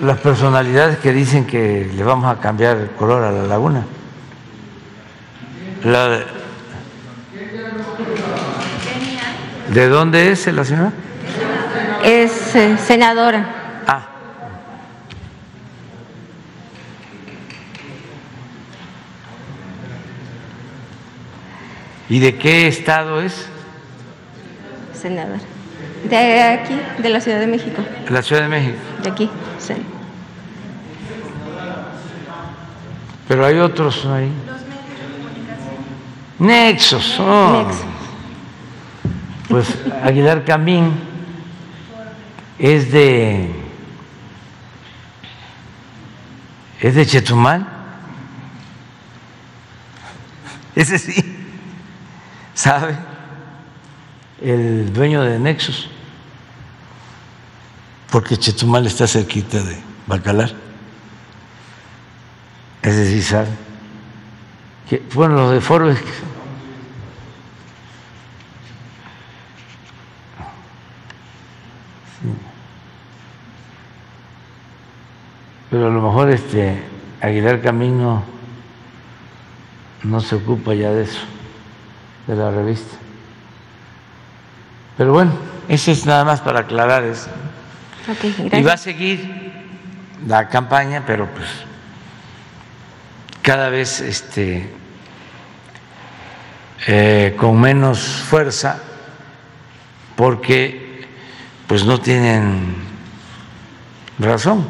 Las 0.00 0.18
personalidades 0.18 0.98
que 0.98 1.12
dicen 1.12 1.46
que 1.46 1.90
le 1.94 2.04
vamos 2.04 2.30
a 2.30 2.38
cambiar 2.38 2.76
el 2.76 2.90
color 2.90 3.24
a 3.24 3.32
la 3.32 3.44
laguna. 3.44 3.84
La 5.84 6.20
¿De 9.72 9.88
dónde 9.88 10.30
es 10.30 10.46
la 10.52 10.64
señora? 10.64 10.92
Es 12.04 12.54
eh, 12.54 12.76
senadora. 12.78 13.82
Ah. 13.86 14.06
¿Y 22.08 22.20
de 22.20 22.36
qué 22.36 22.68
estado 22.68 23.20
es? 23.20 23.48
Senadora. 24.94 25.40
De 26.08 26.42
aquí, 26.42 26.78
de 26.98 27.08
la 27.08 27.20
Ciudad 27.20 27.40
de 27.40 27.48
México. 27.48 27.82
La 28.08 28.22
Ciudad 28.22 28.42
de 28.42 28.48
México. 28.48 28.78
De 29.02 29.10
aquí, 29.10 29.28
sí. 29.58 29.74
Pero 33.26 33.44
hay 33.44 33.58
otros 33.58 34.06
ahí. 34.06 34.30
Nexos. 36.38 37.18
oh. 37.18 37.64
Nexo. 37.64 37.84
Pues 39.48 39.66
Aguilar 40.02 40.44
Camín 40.44 40.92
es 42.58 42.92
de 42.92 43.50
es 46.80 46.94
de 46.94 47.06
Chetumal. 47.06 47.66
Ese 50.76 50.98
sí. 50.98 51.35
¿Sabe? 52.56 52.96
El 54.40 54.90
dueño 54.92 55.22
de 55.22 55.38
Nexos. 55.38 55.90
Porque 58.10 58.38
Chetumal 58.38 58.86
está 58.86 59.06
cerquita 59.06 59.62
de 59.62 59.76
Bacalar. 60.06 60.52
Ese 62.80 63.10
sí 63.10 63.22
sabe. 63.22 63.50
Que, 64.88 65.02
bueno, 65.12 65.34
los 65.34 65.52
de 65.52 65.60
Forbes. 65.60 65.98
Pero 75.70 75.88
a 75.88 75.90
lo 75.90 76.00
mejor 76.00 76.30
este 76.30 76.82
Aguilar 77.20 77.60
Camino 77.60 78.24
no 80.04 80.20
se 80.20 80.36
ocupa 80.36 80.72
ya 80.72 80.90
de 80.90 81.02
eso, 81.02 81.20
de 82.26 82.36
la 82.36 82.50
revista. 82.50 82.96
Pero 84.96 85.12
bueno, 85.12 85.32
eso 85.68 85.90
es 85.90 86.06
nada 86.06 86.24
más 86.24 86.40
para 86.40 86.60
aclarar 86.60 87.04
eso. 87.04 87.28
Y 88.52 88.62
va 88.62 88.74
a 88.74 88.78
seguir 88.78 89.52
la 90.26 90.48
campaña, 90.48 91.02
pero 91.06 91.26
pues 91.26 91.48
cada 93.42 93.68
vez 93.68 94.00
este, 94.00 94.72
eh, 96.86 97.36
con 97.38 97.60
menos 97.60 98.00
fuerza, 98.00 98.80
porque 100.14 101.06
pues 101.66 101.84
no 101.84 102.00
tienen 102.00 102.76
razón. 104.18 104.66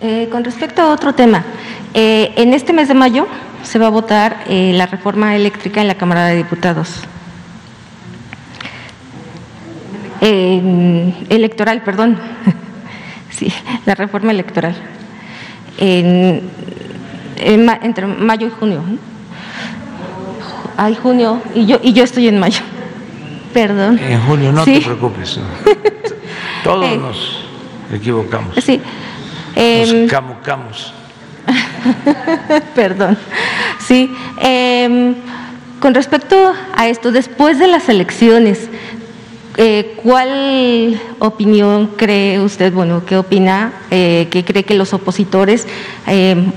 Eh, 0.00 0.28
con 0.30 0.44
respecto 0.44 0.80
a 0.82 0.92
otro 0.92 1.14
tema, 1.14 1.44
eh, 2.00 2.32
en 2.36 2.54
este 2.54 2.72
mes 2.72 2.86
de 2.86 2.94
mayo 2.94 3.26
se 3.64 3.78
va 3.80 3.86
a 3.88 3.90
votar 3.90 4.44
eh, 4.48 4.70
la 4.74 4.86
reforma 4.86 5.34
eléctrica 5.34 5.80
en 5.80 5.88
la 5.88 5.96
Cámara 5.96 6.26
de 6.26 6.36
Diputados. 6.36 7.00
Electoral, 10.20 11.82
perdón. 11.82 12.18
sí, 13.30 13.52
la 13.86 13.94
reforma 13.94 14.30
electoral. 14.32 14.74
En, 15.78 16.42
entre 17.36 18.06
mayo 18.06 18.46
y 18.46 18.50
junio. 18.50 18.82
Ay, 20.76 20.96
junio, 21.00 21.40
y 21.54 21.66
yo, 21.66 21.78
y 21.82 21.92
yo 21.92 22.04
estoy 22.04 22.28
en 22.28 22.38
mayo. 22.38 22.62
Perdón. 23.52 23.98
En 23.98 24.20
junio, 24.22 24.52
no 24.52 24.64
Sí. 24.64 24.74
te 24.74 24.80
preocupes. 24.82 25.40
Todos 26.64 26.86
Eh. 26.86 26.96
nos 26.96 27.44
equivocamos, 27.92 28.54
Sí. 28.64 28.80
Em, 29.56 30.02
nos 30.02 30.10
camucamos. 30.10 30.94
Perdón. 32.74 33.16
Sí. 33.86 34.10
em, 34.40 35.14
con 35.80 35.94
respecto 35.94 36.52
a 36.74 36.88
esto, 36.88 37.12
después 37.12 37.58
de 37.58 37.68
las 37.68 37.88
elecciones, 37.88 38.68
eh, 39.56 39.94
¿cuál 40.02 41.00
opinión 41.18 41.88
cree 41.96 42.40
usted, 42.40 42.72
bueno, 42.72 43.04
qué 43.06 43.16
opina, 43.16 43.72
eh, 43.90 44.28
qué 44.30 44.44
cree 44.44 44.64
que 44.64 44.74
los 44.74 44.92
opositores 44.92 45.66
em, 46.06 46.52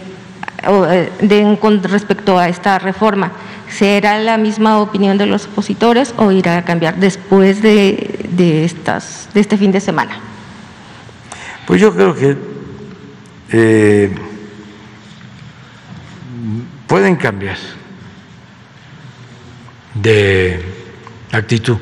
eh, 0.64 1.10
den 1.22 1.56
con 1.56 1.84
respecto 1.84 2.38
a 2.40 2.50
esta 2.50 2.80
reforma? 2.80 3.32
¿Será 3.70 4.20
la 4.20 4.38
misma 4.38 4.80
opinión 4.80 5.18
de 5.18 5.26
los 5.26 5.46
opositores 5.46 6.14
o 6.18 6.32
irá 6.32 6.58
a 6.58 6.66
cambiar 6.66 6.98
después 6.98 7.62
de, 7.62 8.28
de, 8.30 8.66
estas, 8.66 9.30
de 9.34 9.40
este 9.40 9.58
fin 9.58 9.72
de 9.72 9.80
semana? 9.80 10.20
Pues 11.66 11.80
yo 11.80 11.94
creo 11.94 12.16
que 12.16 12.36
pueden 16.92 17.16
cambiar 17.16 17.56
de 19.94 20.62
actitud, 21.32 21.78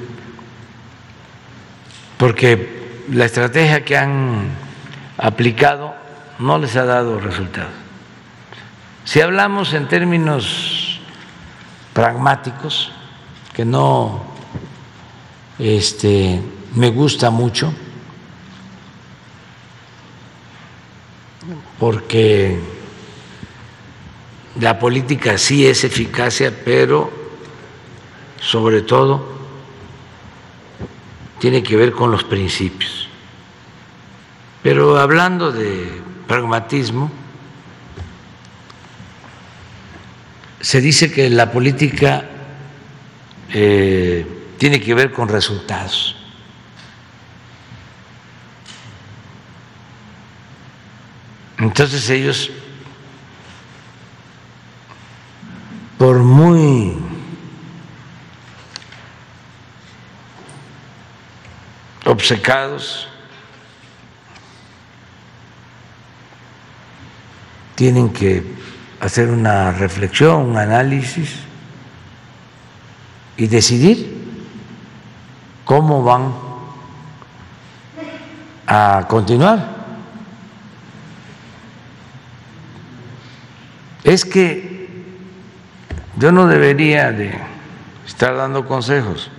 porque 2.15 3.05
la 3.09 3.25
estrategia 3.25 3.83
que 3.83 3.97
han 3.97 4.49
aplicado 5.17 5.95
no 6.37 6.59
les 6.59 6.75
ha 6.75 6.85
dado 6.85 7.19
resultados. 7.19 7.71
Si 9.03 9.19
hablamos 9.19 9.73
en 9.73 9.87
términos 9.87 11.01
pragmáticos, 11.91 12.91
que 13.51 13.65
no 13.65 14.25
este, 15.57 16.39
me 16.75 16.91
gusta 16.91 17.31
mucho, 17.31 17.73
porque 21.79 22.78
la 24.59 24.77
política 24.77 25.37
sí 25.37 25.65
es 25.65 25.83
eficacia, 25.83 26.53
pero 26.63 27.11
sobre 28.41 28.81
todo 28.81 29.37
tiene 31.39 31.63
que 31.63 31.75
ver 31.75 31.91
con 31.91 32.11
los 32.11 32.23
principios. 32.23 33.07
Pero 34.61 34.97
hablando 34.99 35.51
de 35.51 36.01
pragmatismo, 36.27 37.09
se 40.59 40.81
dice 40.81 41.11
que 41.11 41.29
la 41.29 41.51
política 41.51 42.25
eh, 43.53 44.25
tiene 44.57 44.81
que 44.81 44.93
ver 44.93 45.13
con 45.13 45.29
resultados. 45.29 46.17
Entonces 51.57 52.09
ellos, 52.09 52.51
por 55.99 56.19
muy 56.19 56.95
obcecados, 62.05 63.09
tienen 67.75 68.13
que 68.13 68.45
hacer 69.01 69.29
una 69.29 69.73
reflexión, 69.73 70.51
un 70.51 70.57
análisis 70.57 71.35
y 73.35 73.47
decidir 73.47 74.25
cómo 75.65 76.01
van 76.01 76.33
a 78.67 79.05
continuar. 79.09 79.75
Es 84.05 84.23
que 84.23 84.68
yo 86.19 86.33
no 86.33 86.47
debería 86.47 87.13
de 87.13 87.33
estar 88.05 88.35
dando 88.35 88.65
consejos, 88.67 89.31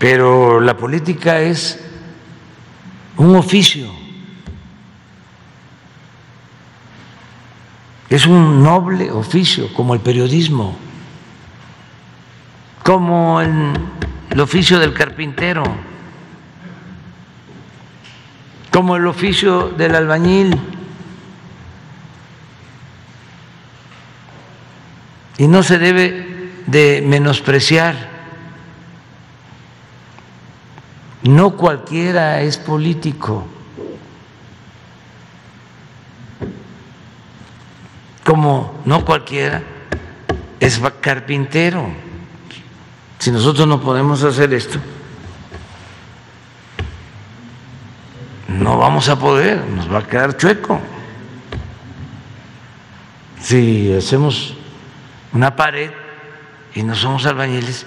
pero 0.00 0.58
la 0.58 0.76
política 0.76 1.40
es 1.40 1.80
un 3.16 3.36
oficio, 3.36 3.92
es 8.10 8.26
un 8.26 8.64
noble 8.64 9.12
oficio 9.12 9.72
como 9.72 9.94
el 9.94 10.00
periodismo, 10.00 10.76
como 12.82 13.40
el, 13.40 13.74
el 14.30 14.40
oficio 14.40 14.80
del 14.80 14.92
carpintero, 14.92 15.62
como 18.72 18.96
el 18.96 19.06
oficio 19.06 19.68
del 19.68 19.94
albañil. 19.94 20.73
Y 25.38 25.48
no 25.48 25.62
se 25.62 25.78
debe 25.78 26.50
de 26.66 27.02
menospreciar. 27.04 28.14
No 31.22 31.56
cualquiera 31.56 32.42
es 32.42 32.58
político. 32.58 33.46
Como 38.24 38.80
no 38.84 39.04
cualquiera 39.04 39.62
es 40.60 40.80
carpintero. 41.00 41.88
Si 43.18 43.30
nosotros 43.30 43.66
no 43.66 43.80
podemos 43.80 44.22
hacer 44.22 44.52
esto, 44.52 44.78
no 48.48 48.78
vamos 48.78 49.08
a 49.08 49.18
poder, 49.18 49.64
nos 49.66 49.92
va 49.92 50.00
a 50.00 50.06
quedar 50.06 50.36
chueco. 50.36 50.80
Si 53.40 53.92
hacemos 53.92 54.54
una 55.34 55.54
pared 55.54 55.90
y 56.74 56.82
no 56.82 56.94
somos 56.94 57.26
albañiles, 57.26 57.86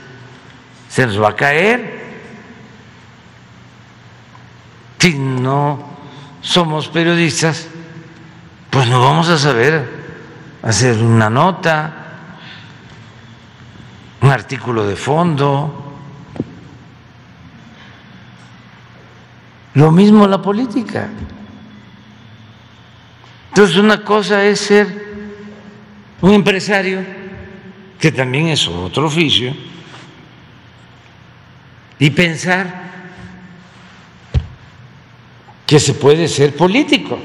se 0.89 1.05
nos 1.05 1.21
va 1.21 1.29
a 1.29 1.35
caer. 1.35 2.05
Si 4.99 5.17
no 5.17 5.79
somos 6.41 6.87
periodistas, 6.89 7.67
pues 8.69 8.87
no 8.87 9.01
vamos 9.01 9.29
a 9.29 9.37
saber 9.37 9.87
hacer 10.61 10.97
una 10.97 11.29
nota, 11.29 11.93
un 14.21 14.29
artículo 14.29 14.85
de 14.85 14.95
fondo. 14.95 15.95
Lo 19.75 19.91
mismo 19.91 20.27
la 20.27 20.41
política. 20.41 21.07
Entonces 23.49 23.77
una 23.77 24.03
cosa 24.03 24.43
es 24.43 24.59
ser 24.59 25.07
un 26.21 26.31
empresario, 26.33 26.99
que 27.99 28.11
también 28.11 28.47
es 28.47 28.67
otro 28.67 29.07
oficio, 29.07 29.55
y 31.99 32.09
pensar 32.11 32.87
que 35.65 35.79
se 35.79 35.93
puede 35.93 36.27
ser 36.27 36.55
político. 36.55 37.19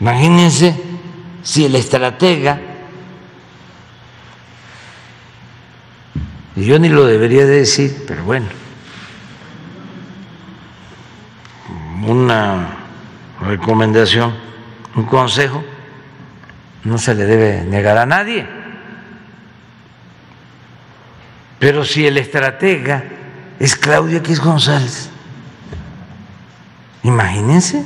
Imagínense 0.00 0.76
si 1.42 1.64
el 1.64 1.76
estratega, 1.76 2.60
y 6.56 6.64
yo 6.64 6.78
ni 6.78 6.88
lo 6.88 7.04
debería 7.04 7.46
de 7.46 7.58
decir, 7.58 8.04
pero 8.06 8.24
bueno, 8.24 8.46
una 12.06 12.76
recomendación, 13.40 14.34
un 14.94 15.04
consejo, 15.04 15.64
no 16.86 16.98
se 16.98 17.14
le 17.14 17.24
debe 17.24 17.64
negar 17.64 17.98
a 17.98 18.06
nadie. 18.06 18.46
Pero 21.58 21.84
si 21.84 22.06
el 22.06 22.16
estratega 22.16 23.02
es 23.58 23.74
Claudia 23.74 24.18
X 24.18 24.40
González, 24.40 25.10
imagínense. 27.02 27.84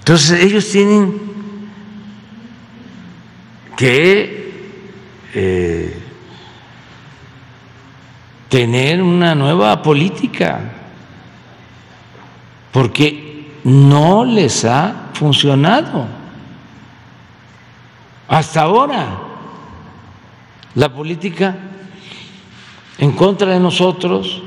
Entonces 0.00 0.42
ellos 0.42 0.68
tienen 0.68 1.18
que 3.78 4.52
eh, 5.32 6.03
tener 8.54 9.02
una 9.02 9.34
nueva 9.34 9.82
política, 9.82 10.60
porque 12.70 13.58
no 13.64 14.24
les 14.24 14.64
ha 14.64 15.10
funcionado. 15.12 16.06
Hasta 18.28 18.62
ahora, 18.62 19.18
la 20.76 20.88
política 20.88 21.56
en 22.98 23.10
contra 23.10 23.48
de 23.48 23.58
nosotros, 23.58 24.40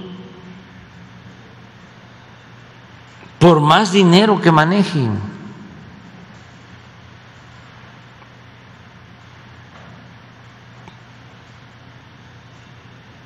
por 3.39 3.59
más 3.59 3.91
dinero 3.91 4.39
que 4.39 4.53
manejen, 4.53 5.19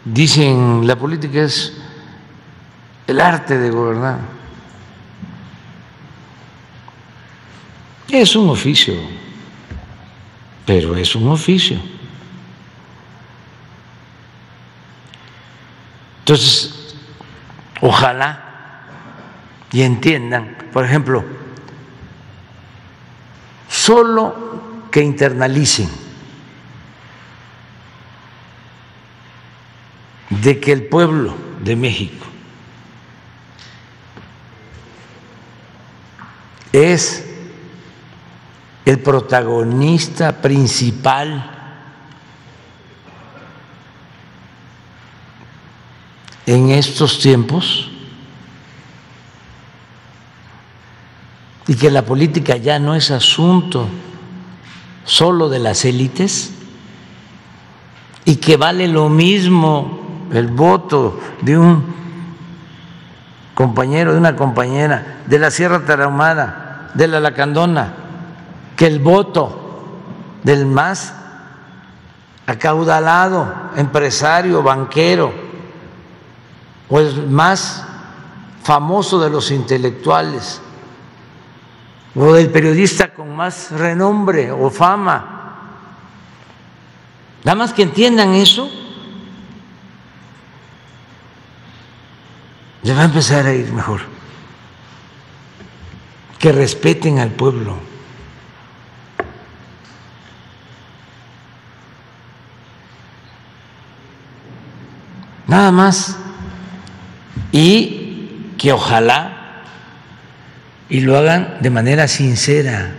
Dicen, 0.04 0.88
la 0.88 0.96
política 0.96 1.44
es 1.44 1.78
el 3.06 3.20
arte 3.22 3.58
de 3.58 3.70
gobernar. 3.70 4.20
Es 8.10 8.36
un 8.36 8.50
oficio, 8.50 8.96
pero 10.66 10.96
es 10.96 11.16
un 11.16 11.30
oficio. 11.30 11.80
Entonces, 16.20 16.96
ojalá 17.80 18.86
y 19.72 19.84
entiendan, 19.84 20.58
por 20.74 20.84
ejemplo, 20.84 21.24
solo 23.70 24.88
que 24.92 25.02
internalicen 25.02 26.01
de 30.32 30.60
que 30.60 30.72
el 30.72 30.84
pueblo 30.84 31.36
de 31.64 31.76
México 31.76 32.26
es 36.72 37.26
el 38.86 39.00
protagonista 39.00 40.42
principal 40.42 41.60
en 46.46 46.72
estos 46.72 47.20
tiempos 47.20 47.90
y 51.68 51.76
que 51.76 51.92
la 51.92 52.04
política 52.04 52.58
ya 52.58 52.80
no 52.80 52.96
es 52.96 53.12
asunto 53.12 53.88
solo 55.04 55.50
de 55.50 55.60
las 55.60 55.86
élites 55.86 56.52
y 58.26 58.38
que 58.38 58.58
vale 58.58 58.88
lo 58.88 59.10
mismo 59.10 60.01
el 60.32 60.48
voto 60.48 61.20
de 61.42 61.58
un 61.58 62.02
compañero, 63.54 64.14
de 64.14 64.18
una 64.18 64.36
compañera 64.36 65.22
de 65.28 65.40
la 65.40 65.52
Sierra 65.52 65.86
Tarahumara, 65.86 66.90
de 66.94 67.08
la 67.08 67.20
Lacandona, 67.20 67.94
que 68.76 68.88
el 68.88 69.00
voto 69.00 70.00
del 70.44 70.66
más 70.66 71.14
acaudalado, 72.48 73.54
empresario, 73.76 74.64
banquero, 74.64 75.32
o 76.90 77.00
el 77.00 77.28
más 77.28 77.86
famoso 78.64 79.20
de 79.20 79.30
los 79.30 79.52
intelectuales, 79.52 80.62
o 82.16 82.34
del 82.34 82.50
periodista 82.50 83.14
con 83.14 83.36
más 83.36 83.72
renombre 83.72 84.52
o 84.52 84.70
fama. 84.70 85.38
Nada 87.44 87.56
más 87.56 87.74
que 87.74 87.84
entiendan 87.84 88.34
eso, 88.34 88.70
ya 92.84 92.96
va 92.96 93.02
a 93.02 93.06
empezar 93.06 93.46
a 93.46 93.54
ir 93.54 93.72
mejor. 93.72 94.02
Que 96.40 96.52
respeten 96.52 97.20
al 97.20 97.30
pueblo. 97.30 97.78
Nada 105.48 105.72
más. 105.72 106.18
Y 107.52 108.54
que 108.58 108.72
ojalá 108.72 109.42
y 110.92 111.00
lo 111.00 111.18
hagan 111.18 111.58
de 111.62 111.70
manera 111.70 112.10
sincera, 112.10 112.94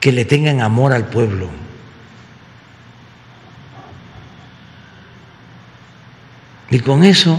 que 0.00 0.10
le 0.10 0.24
tengan 0.24 0.60
amor 0.60 0.92
al 0.92 1.06
pueblo. 1.06 1.48
Y 6.70 6.80
con 6.80 7.04
eso 7.04 7.36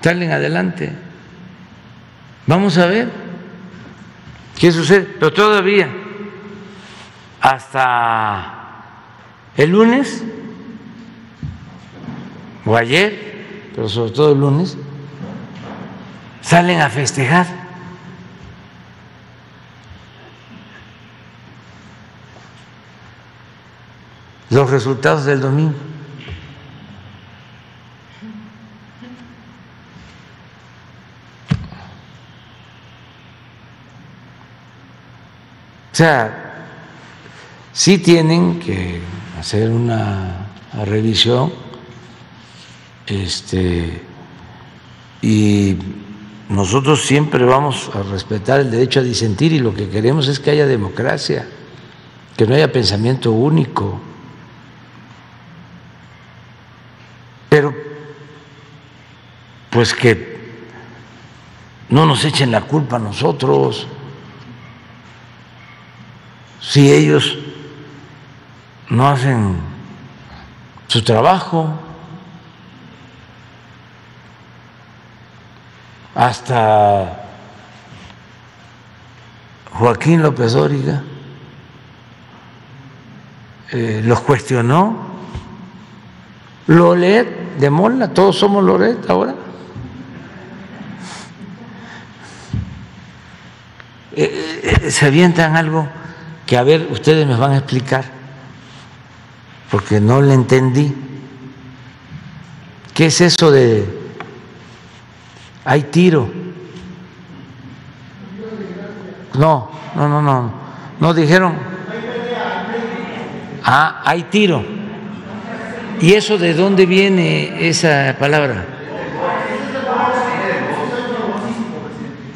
salen 0.00 0.32
adelante. 0.32 0.92
Vamos 2.46 2.76
a 2.78 2.86
ver 2.86 3.10
qué 4.58 4.72
sucede. 4.72 5.04
Pero 5.18 5.32
todavía, 5.32 5.88
hasta 7.40 8.54
el 9.56 9.70
lunes, 9.70 10.24
o 12.64 12.76
ayer, 12.76 13.70
pero 13.74 13.88
sobre 13.88 14.10
todo 14.10 14.32
el 14.32 14.40
lunes, 14.40 14.76
salen 16.40 16.80
a 16.80 16.90
festejar. 16.90 17.68
los 24.50 24.70
resultados 24.70 25.24
del 25.24 25.40
domingo. 25.40 25.76
Sea, 35.98 36.54
sí 37.72 37.98
tienen 37.98 38.60
que 38.60 39.00
hacer 39.36 39.68
una 39.68 40.46
revisión 40.84 41.52
Este, 43.04 44.02
y 45.22 45.76
nosotros 46.50 47.04
siempre 47.04 47.44
vamos 47.44 47.90
a 47.94 48.02
respetar 48.02 48.60
el 48.60 48.70
derecho 48.70 49.00
a 49.00 49.02
disentir 49.02 49.52
y 49.52 49.58
lo 49.58 49.74
que 49.74 49.88
queremos 49.88 50.28
es 50.28 50.38
que 50.38 50.50
haya 50.50 50.66
democracia, 50.66 51.48
que 52.36 52.46
no 52.46 52.54
haya 52.54 52.70
pensamiento 52.70 53.32
único. 53.32 53.98
Pero, 57.48 57.74
pues 59.70 59.94
que 59.94 60.38
no 61.88 62.06
nos 62.06 62.24
echen 62.24 62.52
la 62.52 62.60
culpa 62.60 62.96
a 62.96 63.00
nosotros 63.00 63.88
si 66.60 66.92
ellos 66.92 67.38
no 68.88 69.08
hacen 69.08 69.56
su 70.86 71.02
trabajo. 71.02 71.72
Hasta 76.14 77.24
Joaquín 79.72 80.22
López 80.22 80.52
Dóriga 80.52 81.02
eh, 83.70 84.02
los 84.04 84.20
cuestionó. 84.20 85.06
Loret 86.66 87.58
de 87.58 87.70
Mola, 87.70 88.08
todos 88.12 88.36
somos 88.38 88.62
Loret 88.64 89.08
ahora. 89.08 89.34
Eh, 94.16 94.80
eh, 94.82 94.90
se 94.90 95.06
avientan 95.06 95.56
algo 95.56 95.88
que 96.48 96.56
a 96.56 96.62
ver, 96.62 96.88
ustedes 96.90 97.26
me 97.26 97.36
van 97.36 97.52
a 97.52 97.58
explicar, 97.58 98.06
porque 99.70 100.00
no 100.00 100.22
le 100.22 100.32
entendí. 100.32 100.94
¿Qué 102.94 103.06
es 103.06 103.20
eso 103.20 103.50
de 103.50 103.84
hay 105.62 105.82
tiro? 105.82 106.30
No, 109.34 109.70
no, 109.94 110.08
no, 110.08 110.22
no. 110.22 110.52
No 110.98 111.12
dijeron. 111.12 111.54
Ah, 113.62 114.00
hay 114.06 114.22
tiro. 114.22 114.64
¿Y 116.00 116.14
eso 116.14 116.38
de 116.38 116.54
dónde 116.54 116.86
viene 116.86 117.68
esa 117.68 118.16
palabra? 118.18 118.64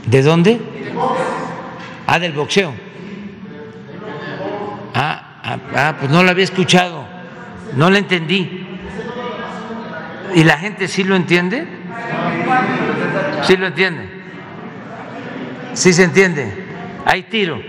¿De 0.05 0.22
dónde? 0.22 0.60
Ah, 2.06 2.18
del 2.18 2.34
boxeo. 2.34 2.91
Ah, 4.94 5.40
ah, 5.43 5.59
ah, 5.74 5.94
pues 5.98 6.10
no 6.10 6.23
lo 6.23 6.31
había 6.31 6.44
escuchado, 6.44 7.06
no 7.74 7.90
lo 7.90 7.97
entendí. 7.97 8.66
¿Y 10.35 10.44
la 10.44 10.59
gente 10.59 10.89
sí 10.89 11.05
lo 11.05 11.16
entiende? 11.16 11.66
¿Sí 13.43 13.56
lo 13.56 13.66
entiende? 13.66 14.09
¿Sí 15.74 15.93
se 15.93 16.05
entiende? 16.05 16.66
Hay 17.05 17.24
tiro. 17.24 17.60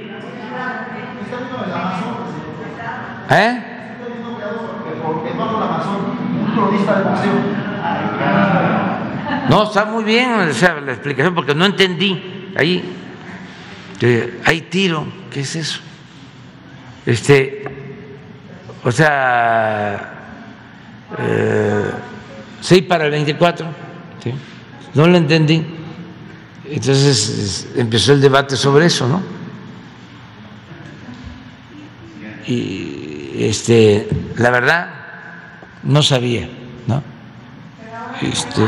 ¿Eh? 3.29 3.63
No, 9.49 9.63
está 9.63 9.85
muy 9.85 10.03
bien 10.03 10.31
la 10.37 10.91
explicación 10.91 11.35
porque 11.35 11.55
no 11.55 11.65
entendí. 11.65 12.51
Ahí 12.57 12.97
hay 14.45 14.61
tiro, 14.61 15.05
¿qué 15.31 15.41
es 15.41 15.55
eso? 15.55 15.79
Este, 17.05 17.63
o 18.83 18.91
sea, 18.91 20.13
eh, 21.17 21.91
sí 22.61 22.81
para 22.81 23.05
el 23.05 23.11
24, 23.11 23.65
no 24.93 25.07
lo 25.07 25.17
entendí. 25.17 25.65
Entonces 26.69 27.69
empezó 27.75 28.13
el 28.13 28.21
debate 28.21 28.55
sobre 28.55 28.85
eso, 28.85 29.07
¿no? 29.07 29.21
Y 32.47 33.45
este, 33.45 34.07
la 34.37 34.49
verdad, 34.49 34.89
no 35.83 36.01
sabía, 36.01 36.47
¿no? 36.87 37.03
Este, 38.21 38.61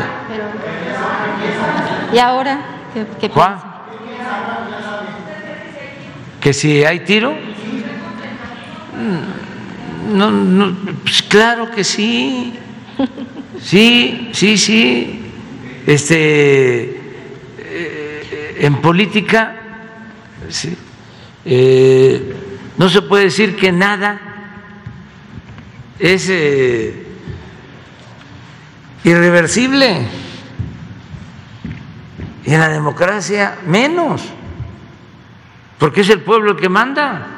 ¿Y 2.14 2.18
ahora 2.18 2.60
qué, 3.20 3.30
Juan, 3.30 3.58
que 6.40 6.54
si 6.54 6.84
hay 6.84 7.00
tiro, 7.02 7.36
no, 10.14 10.32
no, 10.32 10.76
pues 11.04 11.22
claro 11.24 11.70
que 11.72 11.84
sí, 11.84 12.54
sí, 13.62 14.30
sí, 14.34 14.58
sí. 14.58 15.22
Este, 15.86 17.00
eh, 17.60 18.58
en 18.62 18.82
política, 18.82 19.56
sí, 20.50 20.76
eh, 21.46 22.36
no 22.78 22.90
se 22.90 23.04
puede 23.04 23.26
decir 23.26 23.56
que 23.56 23.72
nada 23.72 24.20
es 26.00 26.28
eh, 26.30 27.06
irreversible. 29.04 30.08
Y 32.46 32.54
en 32.54 32.60
la 32.60 32.70
democracia 32.70 33.58
menos, 33.66 34.24
porque 35.80 36.02
es 36.02 36.10
el 36.10 36.22
pueblo 36.22 36.52
el 36.52 36.58
que 36.58 36.70
manda. 36.70 37.35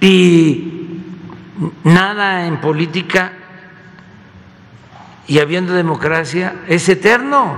Y 0.00 1.02
nada 1.84 2.46
en 2.46 2.60
política 2.60 3.32
y 5.26 5.38
habiendo 5.38 5.74
democracia 5.74 6.62
es 6.66 6.88
eterno. 6.88 7.56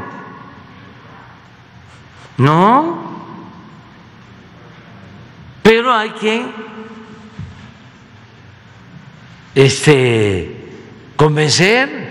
No. 2.37 3.13
Pero 5.63 5.95
hay 5.95 6.11
que 6.11 6.45
este 9.55 10.57
convencer 11.17 12.03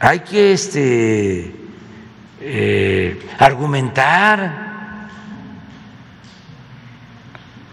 hay 0.00 0.20
que 0.20 0.52
este 0.52 1.54
eh, 2.40 3.28
argumentar 3.38 4.67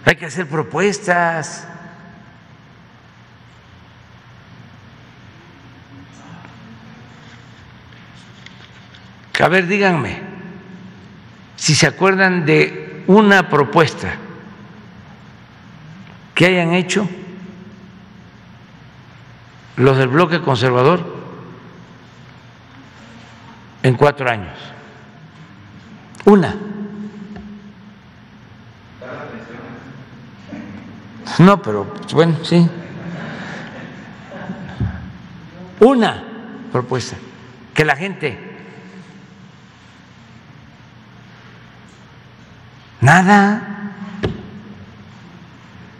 hay 0.05 0.15
que 0.15 0.27
hacer 0.27 0.47
propuestas. 0.47 1.67
A 9.41 9.47
ver, 9.47 9.67
díganme 9.67 10.21
si 11.55 11.75
se 11.75 11.87
acuerdan 11.87 12.45
de 12.45 13.03
una 13.07 13.49
propuesta 13.49 14.15
que 16.33 16.45
hayan 16.45 16.73
hecho 16.73 17.07
los 19.77 19.97
del 19.97 20.07
bloque 20.07 20.41
conservador 20.41 21.15
en 23.83 23.95
cuatro 23.95 24.29
años. 24.29 24.57
Una. 26.25 26.55
No, 31.39 31.61
pero 31.61 31.93
bueno, 32.13 32.37
sí. 32.43 32.67
Una 35.79 36.23
propuesta, 36.71 37.17
que 37.73 37.83
la 37.83 37.95
gente, 37.95 38.39
nada, 43.01 43.75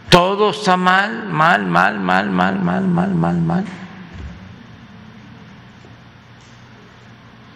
todo 0.08 0.50
está 0.50 0.76
mal, 0.76 1.28
mal, 1.28 1.66
mal, 1.66 2.00
mal, 2.00 2.30
mal, 2.30 2.58
mal, 2.58 2.82
mal, 2.84 3.14
mal, 3.14 3.40
mal. 3.40 3.64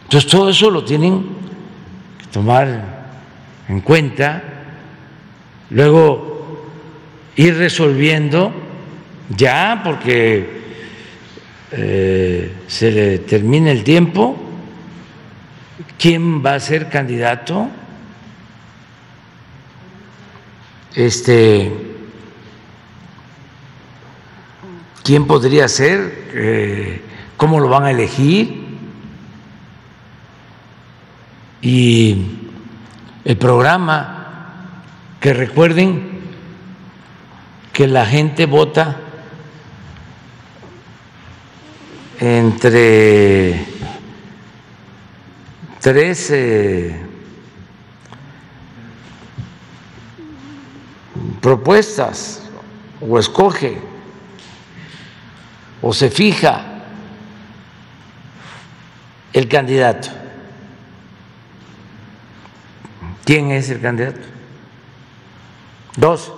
Entonces 0.05 0.31
todo 0.31 0.51
eso 0.51 0.71
lo 0.71 0.85
tienen 0.85 1.25
que 2.19 2.27
tomar 2.27 3.07
en 3.69 3.81
cuenta. 3.81 4.43
Luego 5.71 6.30
ir 7.37 7.57
resolviendo 7.57 8.53
ya 9.37 9.81
porque 9.85 10.61
eh, 11.73 12.53
se 12.67 12.91
le 12.91 13.19
termina 13.19 13.71
el 13.71 13.85
tiempo, 13.85 14.37
quién 15.99 16.45
va 16.45 16.55
a 16.55 16.61
ser 16.61 16.89
candidato, 16.89 17.69
este, 20.95 21.73
quién 25.05 25.27
podría 25.27 25.69
ser, 25.69 26.31
eh, 26.35 27.03
cómo 27.37 27.61
lo 27.61 27.69
van 27.69 27.85
a 27.85 27.91
elegir. 27.93 28.61
Y 31.63 32.25
el 33.25 33.37
programa 33.37 34.75
que 35.21 35.35
recuerden 35.35 36.10
que 37.73 37.87
la 37.87 38.05
gente 38.05 38.47
vota 38.47 39.01
entre 42.19 43.65
13 45.81 47.01
propuestas 51.41 52.43
o 53.01 53.19
escoge 53.19 53.79
o 55.81 55.95
se 55.95 56.11
fija 56.11 56.83
el 59.33 59.49
candidato. 59.49 60.11
¿Quién 63.25 63.51
es 63.53 63.71
el 63.71 63.81
candidato? 63.81 64.21
Dos 65.97 66.33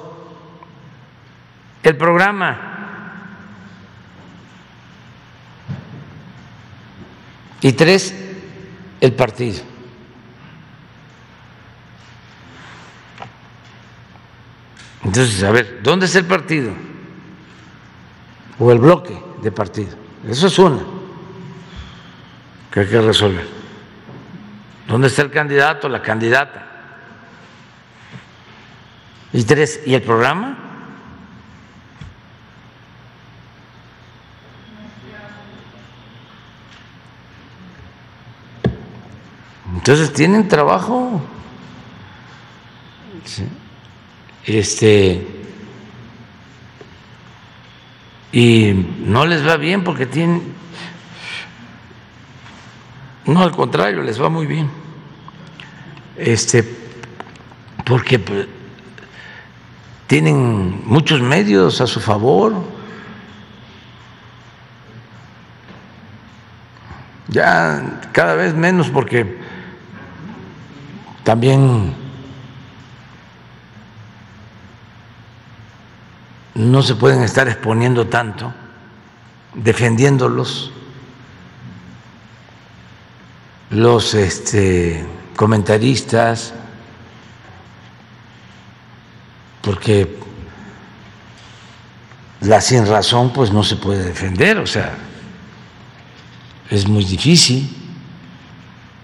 el 1.83 1.97
programa. 1.97 2.69
Y 7.61 7.73
tres, 7.73 8.15
el 9.01 9.13
partido. 9.15 9.63
Entonces, 15.05 15.43
a 15.43 15.51
ver, 15.51 15.81
¿dónde 15.83 16.07
está 16.07 16.19
el 16.19 16.27
partido? 16.27 16.73
O 18.59 18.71
el 18.73 18.79
bloque 18.79 19.21
de 19.43 19.53
partido. 19.53 19.97
Eso 20.29 20.47
es 20.47 20.59
una 20.59 20.81
que 22.71 22.81
hay 22.81 22.87
que 22.87 23.01
resolver. 23.01 23.47
¿Dónde 24.89 25.09
está 25.09 25.23
el 25.23 25.31
candidato, 25.31 25.89
la 25.89 26.03
candidata? 26.03 26.67
Y 29.33 29.45
tres, 29.45 29.81
¿y 29.87 29.95
el 29.95 30.03
programa? 30.03 30.72
Entonces 39.75 40.13
tienen 40.13 40.49
trabajo. 40.49 41.21
Este 44.45 45.27
y 48.33 48.73
no 49.05 49.27
les 49.27 49.47
va 49.47 49.57
bien 49.57 49.85
porque 49.85 50.07
tienen 50.07 50.43
no 53.25 53.43
al 53.43 53.53
contrario, 53.53 54.03
les 54.03 54.21
va 54.21 54.29
muy 54.29 54.47
bien. 54.47 54.69
Este 56.17 56.65
porque 57.85 58.19
pues, 58.19 58.49
tienen 60.07 60.83
muchos 60.87 61.21
medios 61.21 61.81
a 61.81 61.87
su 61.87 62.01
favor. 62.01 62.55
Ya 67.29 68.01
cada 68.13 68.35
vez 68.35 68.55
menos 68.55 68.91
porque 68.91 69.52
también 71.25 71.95
no 76.55 76.83
se 76.83 76.95
pueden 76.95 77.23
estar 77.23 77.49
exponiendo 77.49 78.07
tanto, 78.09 78.53
defendiéndolos. 79.55 80.71
Los 83.71 84.13
este, 84.13 85.07
comentaristas, 85.35 86.53
porque 89.63 90.19
la 92.43 92.61
sin 92.61 92.87
razón 92.87 93.33
pues 93.33 93.51
no 93.51 93.63
se 93.63 93.77
puede 93.77 94.05
defender, 94.05 94.59
o 94.59 94.67
sea, 94.67 94.95
es 96.69 96.87
muy 96.87 97.05
difícil 97.05 97.82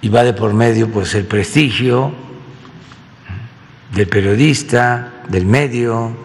y 0.00 0.08
va 0.08 0.22
de 0.22 0.32
por 0.32 0.54
medio 0.54 0.90
pues 0.90 1.14
el 1.14 1.24
prestigio 1.24 2.12
del 3.92 4.08
periodista, 4.08 5.12
del 5.28 5.46
medio. 5.46 6.16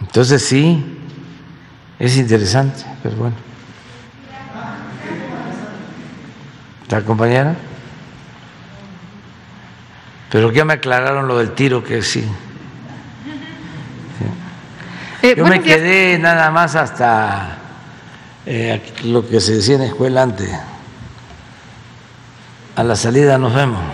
Entonces 0.00 0.44
sí, 0.44 0.84
es 1.98 2.16
interesante, 2.16 2.84
pero 3.02 3.16
bueno. 3.16 3.36
¿La 6.88 7.00
compañera? 7.02 7.54
Pero 10.30 10.50
ya 10.52 10.64
me 10.64 10.74
aclararon 10.74 11.26
lo 11.28 11.38
del 11.38 11.52
tiro 11.52 11.82
que 11.82 12.02
sí. 12.02 12.24
Eh, 15.22 15.34
Yo 15.36 15.46
me 15.46 15.62
quedé 15.62 16.18
nada 16.18 16.50
más 16.50 16.74
hasta 16.74 17.61
eh, 18.46 18.80
lo 19.04 19.26
que 19.28 19.40
se 19.40 19.56
decía 19.56 19.74
en 19.74 19.82
la 19.82 19.86
escuela 19.86 20.22
antes. 20.22 20.50
A 22.74 22.82
la 22.82 22.96
salida 22.96 23.38
nos 23.38 23.54
vemos. 23.54 23.80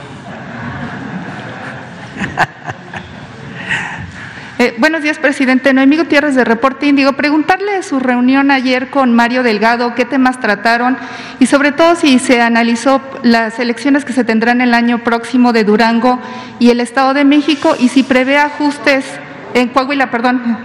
Eh, 4.61 4.75
buenos 4.77 5.03
días, 5.03 5.21
presidente. 5.21 5.73
Noemí 5.73 5.99
Gutiérrez 5.99 6.35
de 6.35 6.45
Reporte 6.45 6.87
Índigo. 6.87 7.13
Preguntarle 7.13 7.81
su 7.85 8.01
reunión 8.01 8.51
ayer 8.51 8.91
con 8.91 9.15
Mario 9.15 9.45
Delgado, 9.45 9.95
qué 9.95 10.05
temas 10.05 10.41
trataron 10.41 10.99
y 11.39 11.47
sobre 11.47 11.71
todo 11.71 11.95
si 11.95 12.19
se 12.19 12.41
analizó 12.41 13.01
las 13.23 13.61
elecciones 13.61 14.05
que 14.05 14.13
se 14.13 14.25
tendrán 14.25 14.61
el 14.61 14.75
año 14.75 15.05
próximo 15.05 15.53
de 15.53 15.63
Durango 15.63 16.19
y 16.59 16.71
el 16.71 16.81
Estado 16.81 17.15
de 17.15 17.25
México 17.25 17.77
y 17.79 17.89
si 17.89 18.03
prevé 18.03 18.37
ajustes 18.37 19.05
en 19.55 19.69
Coahuila, 19.69 20.11
perdón, 20.11 20.59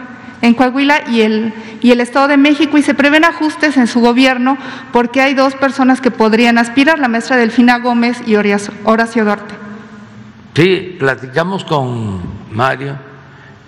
en 0.44 0.54
Coahuila 0.56 1.10
y 1.10 1.22
el, 1.22 1.54
y 1.82 1.92
el 1.92 2.02
Estado 2.02 2.28
de 2.28 2.36
México 2.36 2.78
y 2.78 2.84
se 2.84 2.94
prevén 2.94 3.24
ajustes 3.24 3.78
en 3.78 3.88
su 3.88 4.02
gobierno 4.02 4.58
porque 4.92 5.22
hay 5.22 5.34
dos 5.34 5.56
personas 5.56 6.02
que 6.02 6.12
podrían 6.12 6.58
aspirar, 6.58 7.00
la 7.00 7.08
maestra 7.08 7.38
Delfina 7.38 7.80
Gómez 7.80 8.18
y 8.28 8.36
Horacio 8.36 9.24
Duarte. 9.24 9.56
Sí, 10.54 10.98
platicamos 11.00 11.64
con 11.64 12.22
Mario 12.52 12.98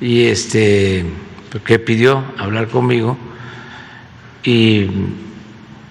y 0.02 0.26
este 0.26 1.06
que 1.64 1.80
pidió 1.80 2.22
hablar 2.38 2.68
conmigo 2.68 3.18
y 4.44 4.90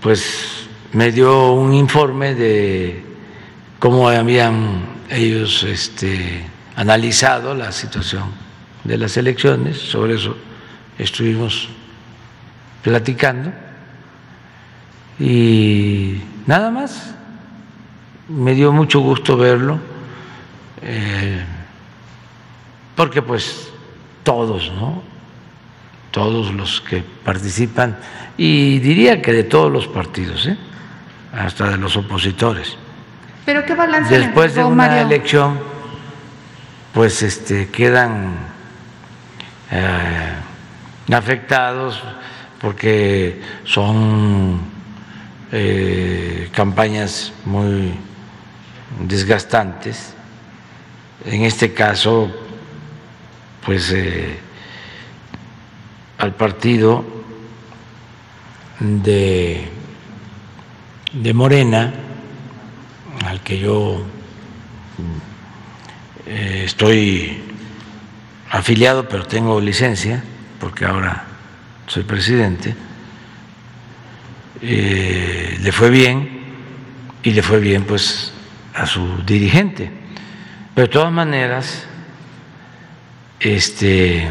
pues 0.03 0.69
me 0.93 1.11
dio 1.13 1.53
un 1.53 1.73
informe 1.73 2.35
de 2.35 3.03
cómo 3.79 4.11
habían 4.11 4.83
ellos 5.09 5.63
este, 5.63 6.45
analizado 6.77 7.55
la 7.55 7.73
situación 7.73 8.25
de 8.85 8.99
las 8.99 9.17
elecciones, 9.17 9.79
sobre 9.79 10.17
eso 10.17 10.37
estuvimos 10.99 11.69
platicando 12.83 13.53
y 15.19 16.21
nada 16.47 16.71
más, 16.71 17.15
me 18.29 18.55
dio 18.55 18.73
mucho 18.73 19.01
gusto 19.01 19.37
verlo, 19.37 19.79
eh, 20.83 21.45
porque 22.97 23.23
pues 23.23 23.71
todos, 24.23 24.73
¿no? 24.73 25.03
Todos 26.11 26.53
los 26.53 26.81
que 26.81 27.03
participan, 27.25 27.97
y 28.37 28.79
diría 28.81 29.21
que 29.23 29.33
de 29.33 29.45
todos 29.45 29.71
los 29.71 29.87
partidos, 29.87 30.47
¿eh? 30.47 30.57
hasta 31.33 31.71
de 31.71 31.79
los 31.79 31.97
opositores. 31.97 32.77
¿Pero 33.45 33.65
qué 33.65 33.75
balance 33.75 34.19
Después 34.19 34.55
de 34.55 34.65
una 34.65 34.89
Mario? 34.89 35.07
elección, 35.07 35.59
pues 36.93 37.23
este, 37.23 37.69
quedan 37.69 38.37
eh, 39.71 40.33
afectados 41.13 42.03
porque 42.61 43.41
son 43.65 44.61
eh, 45.53 46.49
campañas 46.53 47.33
muy 47.45 47.93
desgastantes. 49.01 50.15
En 51.27 51.43
este 51.45 51.73
caso, 51.73 52.31
pues 53.65 53.93
eh, 53.93 54.39
al 56.19 56.35
partido 56.35 57.05
de, 58.81 59.69
de 61.13 61.35
Morena, 61.35 61.93
al 63.27 63.41
que 63.41 63.59
yo 63.59 64.03
eh, 66.27 66.63
estoy 66.65 67.43
afiliado, 68.51 69.09
pero 69.09 69.27
tengo 69.27 69.61
licencia, 69.61 70.25
porque 70.59 70.85
ahora 70.85 71.25
soy 71.87 72.03
presidente, 72.03 72.75
eh, 74.63 75.59
le 75.61 75.73
fue 75.73 75.91
bien 75.91 76.45
y 77.23 77.31
le 77.31 77.43
fue 77.43 77.61
bien 77.61 77.85
pues 77.85 78.33
a 78.75 78.87
su 78.87 79.23
dirigente. 79.25 79.91
Pero 80.75 80.87
de 80.87 80.93
todas 80.93 81.13
maneras, 81.13 81.87
este, 83.39 84.29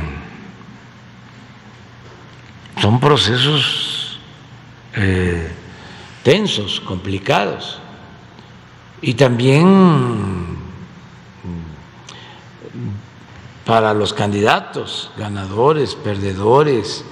son 2.82 3.00
procesos 3.00 4.20
eh, 4.96 5.50
tensos, 6.24 6.80
complicados. 6.82 7.80
Y 9.02 9.14
también 9.14 10.53
para 13.66 13.94
los 13.94 14.14
candidatos, 14.14 15.12
ganadores, 15.18 15.96
perdedores, 15.96 17.06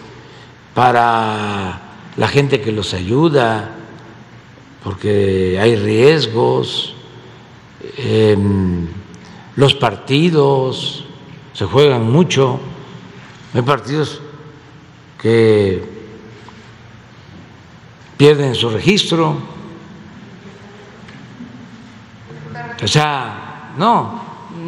para 0.73 1.81
la 2.17 2.27
gente 2.27 2.59
que 2.61 2.71
los 2.71 2.93
ayuda, 2.93 3.71
porque 4.83 5.57
hay 5.61 5.75
riesgos, 5.75 6.93
em, 7.97 8.87
los 9.55 9.75
partidos 9.75 11.05
se 11.53 11.65
juegan 11.65 12.11
mucho, 12.11 12.59
hay 13.53 13.61
partidos 13.61 14.21
que 15.21 15.83
pierden 18.17 18.55
su 18.55 18.69
registro, 18.69 19.37
o 22.83 22.87
sea, 22.87 23.73
no, 23.77 24.21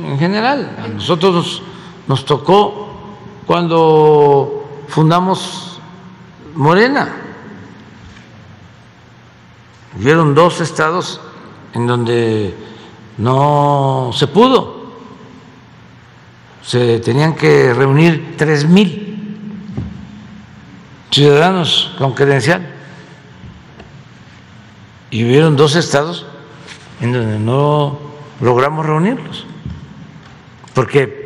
en 0.06 0.18
general, 0.20 0.78
a 0.82 0.88
nosotros 0.88 1.62
nos, 2.08 2.26
tocó 2.26 2.90
cuando 3.46 4.84
fundamos 4.88 5.80
Morena. 6.56 7.10
Hubieron 10.00 10.34
dos 10.34 10.60
estados 10.62 11.22
en 11.74 11.88
donde 11.88 12.56
no 13.18 14.12
se 14.14 14.28
pudo. 14.28 14.84
Se 16.64 17.00
tenían 17.00 17.36
que 17.36 17.74
reunir 17.74 18.36
tres 18.38 18.66
mil 18.66 19.14
ciudadanos 21.12 21.94
con 21.98 22.14
credencial. 22.14 22.68
Y 25.12 25.26
hubieron 25.26 25.56
dos 25.56 25.76
estados 25.76 26.26
en 27.02 27.14
donde 27.14 27.38
no 27.38 28.00
logramos 28.42 28.86
reunirlos. 28.86 29.46
Porque, 30.74 31.23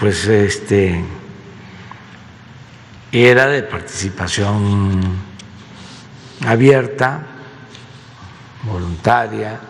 pues, 0.00 0.26
este, 0.26 1.04
era 3.12 3.46
de 3.48 3.62
participación 3.62 5.02
abierta, 6.46 7.26
voluntaria. 8.62 9.60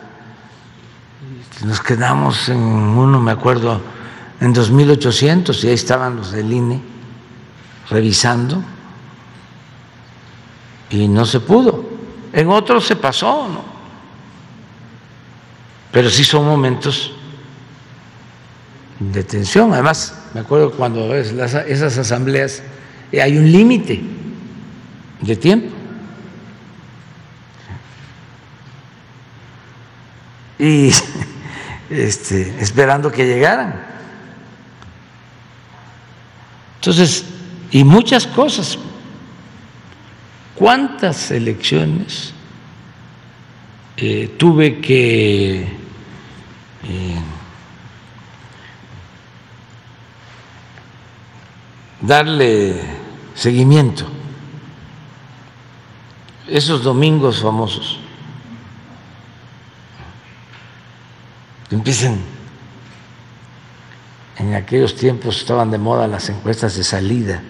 Nos 1.65 1.81
quedamos 1.81 2.49
en 2.49 2.59
uno, 2.59 3.19
me 3.21 3.33
acuerdo, 3.33 3.81
en 4.41 4.53
2800 4.53 5.65
y 5.65 5.69
ahí 5.69 5.75
estaban 5.75 6.17
los 6.17 6.31
del 6.31 6.53
INE 6.53 6.81
revisando 7.91 8.63
y 10.91 11.09
no 11.09 11.27
se 11.27 11.41
pudo. 11.41 11.91
En 12.33 12.49
otros 12.51 12.87
se 12.87 12.95
pasó, 12.95 13.49
¿no? 13.49 13.65
Pero 15.91 16.09
sí 16.09 16.23
son 16.23 16.45
momentos 16.45 17.15
de 19.01 19.25
tensión. 19.25 19.73
Además, 19.73 20.15
me 20.35 20.41
acuerdo 20.41 20.71
cuando 20.73 21.15
esas 21.17 21.99
asambleas 21.99 22.63
eh, 23.11 23.21
hay 23.21 23.37
un 23.37 23.51
límite 23.51 24.01
de 25.23 25.37
tiempo. 25.37 25.75
Y 30.59 30.91
este, 31.91 32.55
esperando 32.61 33.11
que 33.11 33.27
llegaran. 33.27 33.89
Entonces, 36.77 37.25
y 37.71 37.83
muchas 37.83 38.27
cosas. 38.27 38.79
¿Cuántas 40.55 41.31
elecciones 41.31 42.35
eh, 43.97 44.35
tuve 44.37 44.79
que 44.79 45.63
eh, 45.63 47.21
darle 52.01 52.81
seguimiento? 53.35 54.07
Esos 56.47 56.83
domingos 56.83 57.41
famosos. 57.41 58.01
empiecen, 61.71 62.21
en 64.39 64.55
aquellos 64.55 64.97
tiempos 64.97 65.39
estaban 65.39 65.71
de 65.71 65.79
moda 65.79 66.07
las 66.07 66.29
encuestas 66.29 66.77
de 66.77 66.85
salida, 66.85 67.43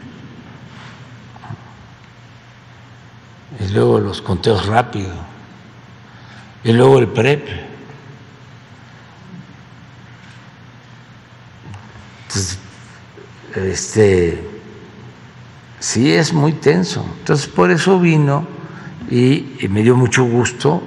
y 3.58 3.68
luego 3.68 3.98
los 4.00 4.20
conteos 4.20 4.66
rápidos, 4.66 5.16
y 6.64 6.72
luego 6.72 6.98
el 6.98 7.08
PREP. 7.08 7.48
Entonces, 12.26 12.58
este, 13.56 14.42
sí 15.78 16.12
es 16.12 16.32
muy 16.32 16.52
tenso. 16.52 17.04
Entonces, 17.18 17.46
por 17.46 17.70
eso 17.70 17.98
vino 17.98 18.46
y, 19.10 19.66
me 19.68 19.82
dio 19.82 19.96
mucho 19.96 20.24
gusto 20.24 20.82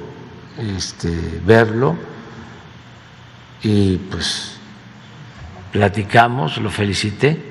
este, 0.57 1.41
verlo 1.45 1.95
y 3.64 3.98
pues 3.98 4.57
platicamos, 5.72 6.57
lo 6.57 6.69
felicité, 6.69 7.41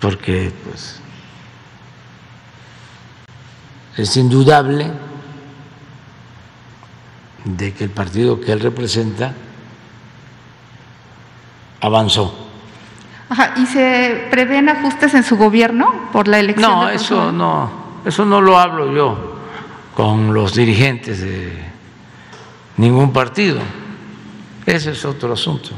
porque 0.00 0.52
pues 0.64 1.00
es 3.96 4.16
indudable 4.16 4.90
de 7.44 7.74
que 7.74 7.84
el 7.84 7.90
partido 7.90 8.40
que 8.40 8.52
él 8.52 8.60
representa 8.60 9.34
avanzó. 11.80 12.47
Ajá, 13.30 13.54
¿y 13.56 13.66
se 13.66 14.26
prevén 14.30 14.68
ajustes 14.68 15.12
en 15.14 15.22
su 15.22 15.36
gobierno 15.36 16.08
por 16.12 16.28
la 16.28 16.38
elección? 16.38 16.70
No, 16.70 16.88
eso 16.88 17.30
no, 17.30 17.70
eso 18.04 18.24
no 18.24 18.40
lo 18.40 18.58
hablo 18.58 18.92
yo 18.92 19.38
con 19.94 20.32
los 20.32 20.54
dirigentes 20.54 21.20
de 21.20 21.52
ningún 22.76 23.12
partido. 23.12 23.58
Ese 24.64 24.92
es 24.92 25.04
otro 25.04 25.32
asunto. 25.32 25.70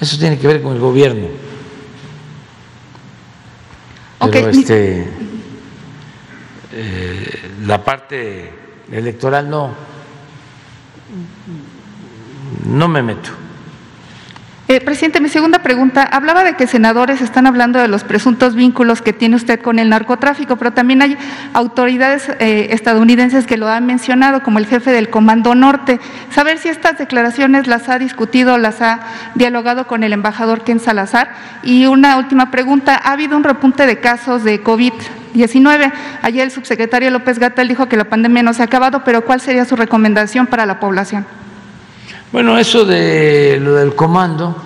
Eso 0.00 0.18
tiene 0.18 0.38
que 0.38 0.46
ver 0.46 0.62
con 0.62 0.72
el 0.74 0.80
gobierno. 0.80 1.28
Pero 4.18 4.48
este, 4.48 5.08
eh, 6.72 7.50
la 7.66 7.84
parte 7.84 8.52
electoral 8.90 9.48
no, 9.48 9.70
no 12.66 12.88
me 12.88 13.02
meto. 13.02 13.43
Eh, 14.66 14.80
presidente, 14.80 15.20
mi 15.20 15.28
segunda 15.28 15.58
pregunta. 15.58 16.04
Hablaba 16.04 16.42
de 16.42 16.54
que 16.54 16.66
senadores 16.66 17.20
están 17.20 17.46
hablando 17.46 17.78
de 17.78 17.86
los 17.86 18.02
presuntos 18.02 18.54
vínculos 18.54 19.02
que 19.02 19.12
tiene 19.12 19.36
usted 19.36 19.60
con 19.60 19.78
el 19.78 19.90
narcotráfico, 19.90 20.56
pero 20.56 20.72
también 20.72 21.02
hay 21.02 21.18
autoridades 21.52 22.30
eh, 22.40 22.68
estadounidenses 22.70 23.46
que 23.46 23.58
lo 23.58 23.68
han 23.68 23.84
mencionado, 23.84 24.42
como 24.42 24.58
el 24.58 24.64
jefe 24.64 24.90
del 24.90 25.10
Comando 25.10 25.54
Norte. 25.54 26.00
Saber 26.30 26.56
si 26.56 26.70
estas 26.70 26.96
declaraciones 26.96 27.66
las 27.66 27.90
ha 27.90 27.98
discutido, 27.98 28.56
las 28.56 28.80
ha 28.80 29.00
dialogado 29.34 29.86
con 29.86 30.02
el 30.02 30.14
embajador 30.14 30.64
Ken 30.64 30.80
Salazar. 30.80 31.34
Y 31.62 31.84
una 31.84 32.16
última 32.16 32.50
pregunta. 32.50 32.98
¿Ha 33.04 33.12
habido 33.12 33.36
un 33.36 33.44
repunte 33.44 33.84
de 33.84 34.00
casos 34.00 34.44
de 34.44 34.64
COVID-19? 34.64 35.92
Ayer 36.22 36.42
el 36.42 36.50
subsecretario 36.50 37.10
López 37.10 37.38
Gatel 37.38 37.68
dijo 37.68 37.90
que 37.90 37.98
la 37.98 38.04
pandemia 38.04 38.42
no 38.42 38.54
se 38.54 38.62
ha 38.62 38.64
acabado, 38.64 39.04
pero 39.04 39.26
¿cuál 39.26 39.42
sería 39.42 39.66
su 39.66 39.76
recomendación 39.76 40.46
para 40.46 40.64
la 40.64 40.80
población? 40.80 41.26
Bueno, 42.32 42.58
eso 42.58 42.84
de 42.84 43.58
lo 43.60 43.74
del 43.74 43.94
comando 43.94 44.56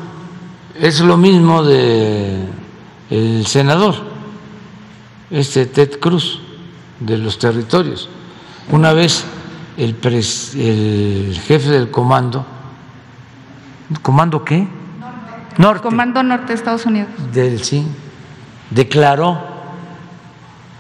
es 0.81 1.01
lo 1.01 1.17
mismo 1.17 1.63
de 1.63 2.47
el 3.11 3.47
senador, 3.47 3.95
este 5.31 5.67
Ted 5.67 5.99
Cruz, 5.99 6.41
de 7.01 7.19
los 7.19 7.39
territorios. 7.39 8.09
Una 8.71 8.93
vez 8.93 9.25
el, 9.77 9.97
el 10.03 11.41
jefe 11.47 11.71
del 11.71 11.91
comando, 11.91 12.45
¿comando 14.03 14.45
qué? 14.45 14.67
Norte. 15.59 15.83
Comando 15.83 16.23
Norte 16.23 16.49
de 16.49 16.55
Estados 16.55 16.87
Unidos. 16.87 17.09
Del 17.33 17.63
sí, 17.65 17.87
declaró 18.71 19.59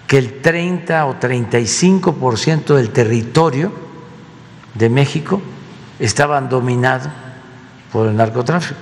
que 0.06 0.18
el 0.18 0.40
30 0.40 1.06
o 1.06 1.16
35 1.16 2.36
ciento 2.36 2.76
del 2.76 2.90
territorio 2.90 3.72
de 4.74 4.88
México 4.88 5.42
estaban 5.98 6.48
dominados 6.48 7.08
por 7.92 8.08
el 8.08 8.16
narcotráfico. 8.16 8.78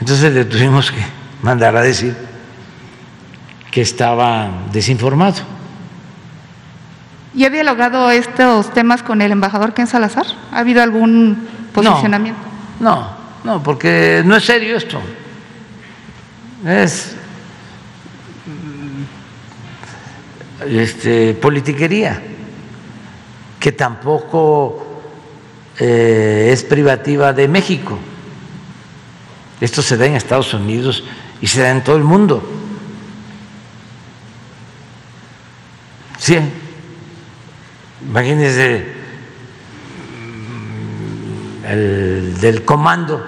Entonces 0.00 0.32
le 0.32 0.44
tuvimos 0.44 0.90
que 0.90 1.02
mandar 1.42 1.76
a 1.76 1.82
decir 1.82 2.16
que 3.70 3.80
estaba 3.80 4.48
desinformado. 4.72 5.42
¿Y 7.34 7.44
ha 7.44 7.50
dialogado 7.50 8.10
estos 8.10 8.72
temas 8.72 9.02
con 9.02 9.20
el 9.20 9.32
embajador 9.32 9.74
Ken 9.74 9.86
Salazar? 9.86 10.26
¿Ha 10.52 10.60
habido 10.60 10.82
algún 10.82 11.48
posicionamiento? 11.72 12.40
No, 12.78 13.08
no, 13.42 13.62
porque 13.62 14.22
no 14.24 14.36
es 14.36 14.44
serio 14.44 14.76
esto. 14.76 15.00
Es 16.64 17.16
este, 20.66 21.34
politiquería, 21.34 22.22
que 23.58 23.72
tampoco 23.72 24.93
eh, 25.78 26.50
es 26.52 26.62
privativa 26.62 27.32
de 27.32 27.48
México. 27.48 27.98
Esto 29.60 29.82
se 29.82 29.96
da 29.96 30.06
en 30.06 30.14
Estados 30.14 30.52
Unidos 30.54 31.04
y 31.40 31.46
se 31.46 31.62
da 31.62 31.70
en 31.70 31.82
todo 31.82 31.96
el 31.96 32.04
mundo. 32.04 32.42
100. 36.18 36.52
Imagínense 38.08 38.86
mm, 41.62 41.64
el 41.66 42.40
del 42.40 42.64
comando 42.64 43.24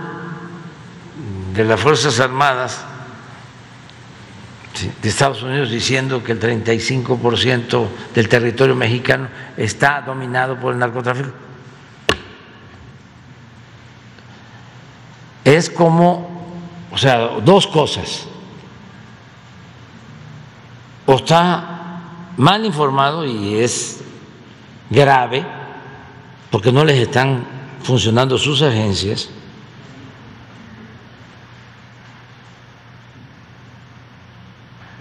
de 1.55 1.64
las 1.64 1.81
Fuerzas 1.81 2.20
Armadas 2.20 2.85
de 5.02 5.09
Estados 5.09 5.43
Unidos 5.43 5.70
diciendo 5.70 6.23
que 6.23 6.32
el 6.32 6.40
35% 6.40 7.89
del 8.14 8.28
territorio 8.28 8.74
mexicano 8.74 9.28
está 9.56 10.02
dominado 10.02 10.59
por 10.60 10.74
el 10.74 10.78
narcotráfico. 10.78 11.45
Es 15.47 15.70
como, 15.70 16.28
o 16.90 16.98
sea, 16.98 17.39
dos 17.39 17.68
cosas. 17.68 18.27
O 21.06 21.14
está 21.14 22.01
mal 22.36 22.64
informado 22.64 23.24
y 23.24 23.55
es 23.55 24.02
grave 24.90 25.47
porque 26.51 26.73
no 26.73 26.85
les 26.85 26.98
están 26.98 27.47
funcionando 27.81 28.36
sus 28.39 28.60
agencias 28.60 29.31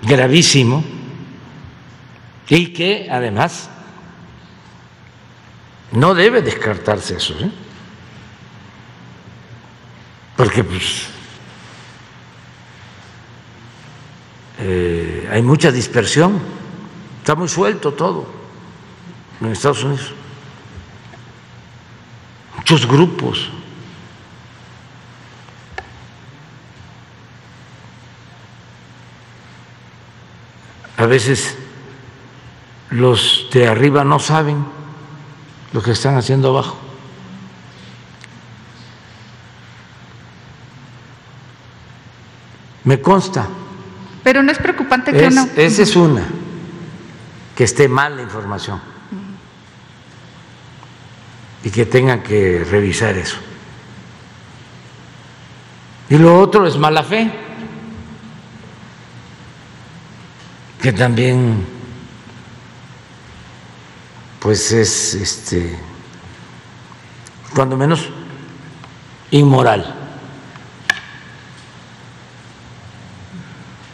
gravísimo 0.03 0.84
y 2.49 2.67
que 2.67 3.07
además 3.09 3.67
no 5.91 6.13
debe 6.13 6.43
descartarse 6.43 7.15
eso, 7.15 7.34
¿eh? 7.39 7.65
Porque 10.36 10.64
pues 10.64 11.07
eh, 14.60 15.30
hay 15.32 15.41
mucha 15.41 15.72
dispersión, 15.72 16.40
está 17.20 17.36
muy 17.36 17.48
suelto 17.48 17.94
todo 17.94 18.28
en 19.41 19.52
Estados 19.52 19.84
Unidos, 19.84 20.14
muchos 22.57 22.86
grupos. 22.88 23.49
A 30.98 31.06
veces 31.06 31.57
los 32.90 33.48
de 33.52 33.68
arriba 33.68 34.06
no 34.06 34.18
saben 34.18 34.66
lo 35.74 35.82
que 35.82 35.91
están 35.91 36.18
haciendo 36.18 36.49
abajo. 36.49 36.85
Me 42.86 43.02
consta. 43.02 43.48
Pero 44.24 44.41
no 44.41 44.52
es 44.52 44.57
preocupante 44.57 45.12
que 45.12 45.26
es, 45.26 45.34
uno. 45.34 45.48
Esa 45.56 45.82
es 45.84 45.95
una, 45.95 46.24
que 47.56 47.64
esté 47.64 47.88
mal 47.88 48.16
la 48.16 48.24
información 48.24 48.80
y 51.64 51.70
que 51.70 51.86
tengan 51.86 52.24
que 52.24 52.66
revisar 52.70 53.16
eso. 53.18 53.38
Y 56.10 56.18
lo 56.18 56.40
otro 56.40 56.66
es 56.66 56.78
mala 56.78 57.03
fe. 57.03 57.45
que 60.86 60.94
también 60.94 61.66
pues 64.40 64.72
es 64.72 65.16
este 65.16 65.80
cuando 67.56 67.76
menos 67.76 68.07
inmoral 69.32 69.94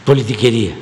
politiquería 0.04 0.74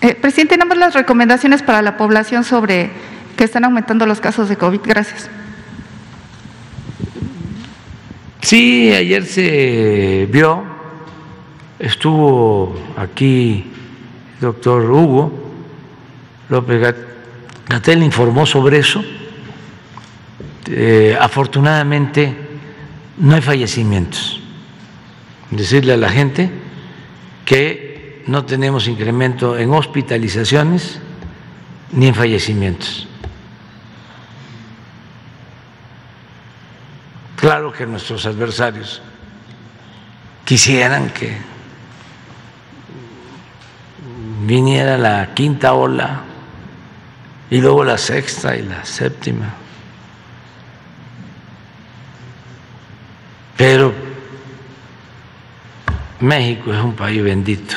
eh, 0.00 0.14
presidente, 0.14 0.56
más 0.58 0.78
las 0.78 0.94
recomendaciones 0.94 1.62
para 1.62 1.82
la 1.82 1.96
población 1.96 2.44
sobre 2.44 2.90
que 3.36 3.44
están 3.44 3.64
aumentando 3.64 4.06
los 4.06 4.20
casos 4.20 4.48
de 4.48 4.56
COVID. 4.56 4.80
Gracias. 4.84 5.28
Sí, 8.40 8.92
ayer 8.92 9.24
se 9.24 10.28
vio 10.30 10.76
Estuvo 11.78 12.74
aquí 12.96 13.70
el 14.36 14.40
doctor 14.40 14.90
Hugo 14.90 15.30
López 16.48 16.94
Gatel, 17.68 18.02
informó 18.02 18.46
sobre 18.46 18.78
eso. 18.78 19.04
Eh, 20.68 21.16
afortunadamente 21.20 22.34
no 23.18 23.34
hay 23.34 23.42
fallecimientos. 23.42 24.40
Decirle 25.50 25.94
a 25.94 25.96
la 25.96 26.10
gente 26.10 26.50
que 27.44 28.22
no 28.26 28.44
tenemos 28.44 28.88
incremento 28.88 29.56
en 29.56 29.72
hospitalizaciones 29.72 30.98
ni 31.92 32.08
en 32.08 32.14
fallecimientos. 32.14 33.06
Claro 37.36 37.72
que 37.72 37.86
nuestros 37.86 38.26
adversarios 38.26 39.02
quisieran 40.44 41.10
que 41.10 41.36
viniera 44.44 44.96
la 44.96 45.34
quinta 45.34 45.74
ola 45.74 46.22
y 47.50 47.60
luego 47.60 47.84
la 47.84 47.98
sexta 47.98 48.56
y 48.56 48.62
la 48.62 48.84
séptima. 48.84 49.54
Pero 53.56 54.05
México 56.20 56.72
es 56.72 56.82
un 56.82 56.94
país 56.94 57.22
bendito. 57.22 57.76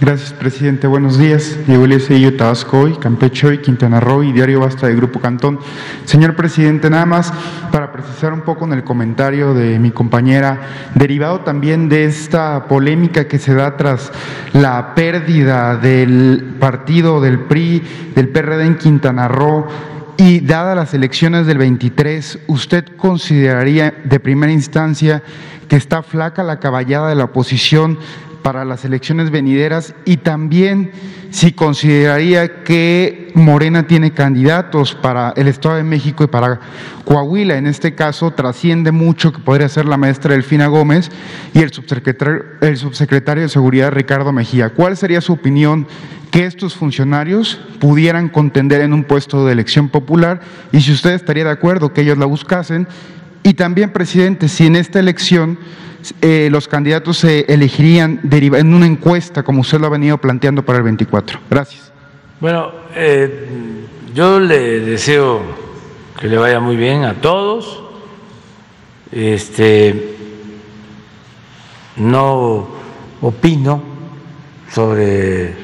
Gracias, 0.00 0.32
presidente. 0.32 0.88
Buenos 0.88 1.18
días. 1.18 1.56
Diego 1.68 1.84
Eliezer 1.84 2.36
Tabasco 2.36 2.80
hoy, 2.80 2.94
Campeche 2.94 3.46
hoy, 3.46 3.58
Quintana 3.58 4.00
Roo 4.00 4.24
y 4.24 4.32
Diario 4.32 4.58
Basta 4.58 4.88
de 4.88 4.96
Grupo 4.96 5.20
Cantón. 5.20 5.60
Señor 6.04 6.34
presidente, 6.34 6.90
nada 6.90 7.06
más 7.06 7.32
para 7.70 7.92
precisar 7.92 8.32
un 8.32 8.40
poco 8.40 8.64
en 8.64 8.72
el 8.72 8.82
comentario 8.82 9.54
de 9.54 9.78
mi 9.78 9.92
compañera, 9.92 10.90
derivado 10.96 11.40
también 11.40 11.88
de 11.88 12.06
esta 12.06 12.64
polémica 12.66 13.28
que 13.28 13.38
se 13.38 13.54
da 13.54 13.76
tras 13.76 14.10
la 14.52 14.96
pérdida 14.96 15.76
del 15.76 16.56
partido 16.58 17.20
del 17.20 17.38
PRI, 17.38 17.80
del 18.16 18.30
PRD 18.30 18.66
en 18.66 18.78
Quintana 18.78 19.28
Roo, 19.28 19.68
y 20.16 20.40
dadas 20.40 20.76
las 20.76 20.92
elecciones 20.94 21.46
del 21.46 21.58
23, 21.58 22.40
¿usted 22.48 22.84
consideraría 22.96 23.94
de 24.04 24.18
primera 24.18 24.52
instancia 24.52 25.22
que 25.68 25.76
está 25.76 26.02
flaca 26.02 26.42
la 26.42 26.58
caballada 26.58 27.08
de 27.08 27.14
la 27.14 27.24
oposición 27.24 27.98
para 28.44 28.66
las 28.66 28.84
elecciones 28.84 29.30
venideras 29.30 29.94
y 30.04 30.18
también 30.18 30.92
si 31.30 31.52
consideraría 31.52 32.62
que 32.62 33.32
Morena 33.34 33.86
tiene 33.86 34.12
candidatos 34.12 34.94
para 34.94 35.32
el 35.34 35.48
Estado 35.48 35.76
de 35.76 35.82
México 35.82 36.24
y 36.24 36.26
para 36.26 36.60
Coahuila. 37.06 37.56
En 37.56 37.66
este 37.66 37.94
caso 37.94 38.32
trasciende 38.32 38.92
mucho 38.92 39.32
que 39.32 39.38
podría 39.38 39.70
ser 39.70 39.86
la 39.86 39.96
maestra 39.96 40.34
Delfina 40.34 40.66
Gómez 40.66 41.10
y 41.54 41.60
el 41.60 41.72
subsecretario, 41.72 42.44
el 42.60 42.76
subsecretario 42.76 43.44
de 43.44 43.48
Seguridad 43.48 43.92
Ricardo 43.92 44.30
Mejía. 44.30 44.74
¿Cuál 44.74 44.98
sería 44.98 45.22
su 45.22 45.32
opinión 45.32 45.86
que 46.30 46.44
estos 46.44 46.74
funcionarios 46.74 47.58
pudieran 47.80 48.28
contender 48.28 48.82
en 48.82 48.92
un 48.92 49.04
puesto 49.04 49.46
de 49.46 49.54
elección 49.54 49.88
popular 49.88 50.40
y 50.70 50.82
si 50.82 50.92
usted 50.92 51.14
estaría 51.14 51.44
de 51.44 51.50
acuerdo 51.50 51.94
que 51.94 52.02
ellos 52.02 52.18
la 52.18 52.26
buscasen? 52.26 52.88
Y 53.44 53.52
también, 53.54 53.92
presidente, 53.92 54.48
si 54.48 54.66
en 54.66 54.74
esta 54.74 54.98
elección 54.98 55.58
eh, 56.22 56.48
los 56.50 56.66
candidatos 56.66 57.18
se 57.18 57.40
elegirían 57.40 58.20
en 58.30 58.74
una 58.74 58.86
encuesta, 58.86 59.42
como 59.42 59.60
usted 59.60 59.78
lo 59.78 59.86
ha 59.86 59.90
venido 59.90 60.16
planteando 60.18 60.64
para 60.64 60.78
el 60.78 60.84
24. 60.84 61.40
Gracias. 61.50 61.92
Bueno, 62.40 62.72
eh, 62.94 63.84
yo 64.14 64.40
le 64.40 64.80
deseo 64.80 65.42
que 66.18 66.26
le 66.26 66.38
vaya 66.38 66.58
muy 66.58 66.76
bien 66.76 67.04
a 67.04 67.20
todos. 67.20 67.82
Este, 69.12 70.16
no 71.96 72.66
opino 73.20 73.82
sobre 74.72 75.54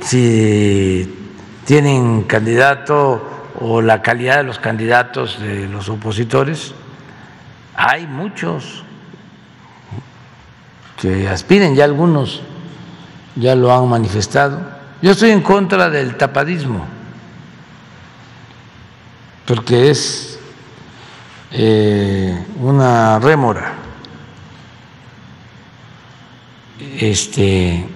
si 0.00 1.14
tienen 1.66 2.22
candidato 2.22 3.33
o 3.60 3.80
la 3.80 4.02
calidad 4.02 4.38
de 4.38 4.44
los 4.44 4.58
candidatos 4.58 5.40
de 5.40 5.68
los 5.68 5.88
opositores 5.88 6.74
hay 7.76 8.06
muchos 8.06 8.84
que 11.00 11.28
aspiren, 11.28 11.74
ya 11.74 11.84
algunos 11.84 12.42
ya 13.36 13.54
lo 13.54 13.74
han 13.74 13.88
manifestado. 13.88 14.60
Yo 15.02 15.10
estoy 15.10 15.30
en 15.30 15.42
contra 15.42 15.90
del 15.90 16.16
tapadismo, 16.16 16.86
porque 19.44 19.90
es 19.90 20.38
eh, 21.50 22.46
una 22.60 23.18
rémora. 23.18 23.74
Este 26.98 27.86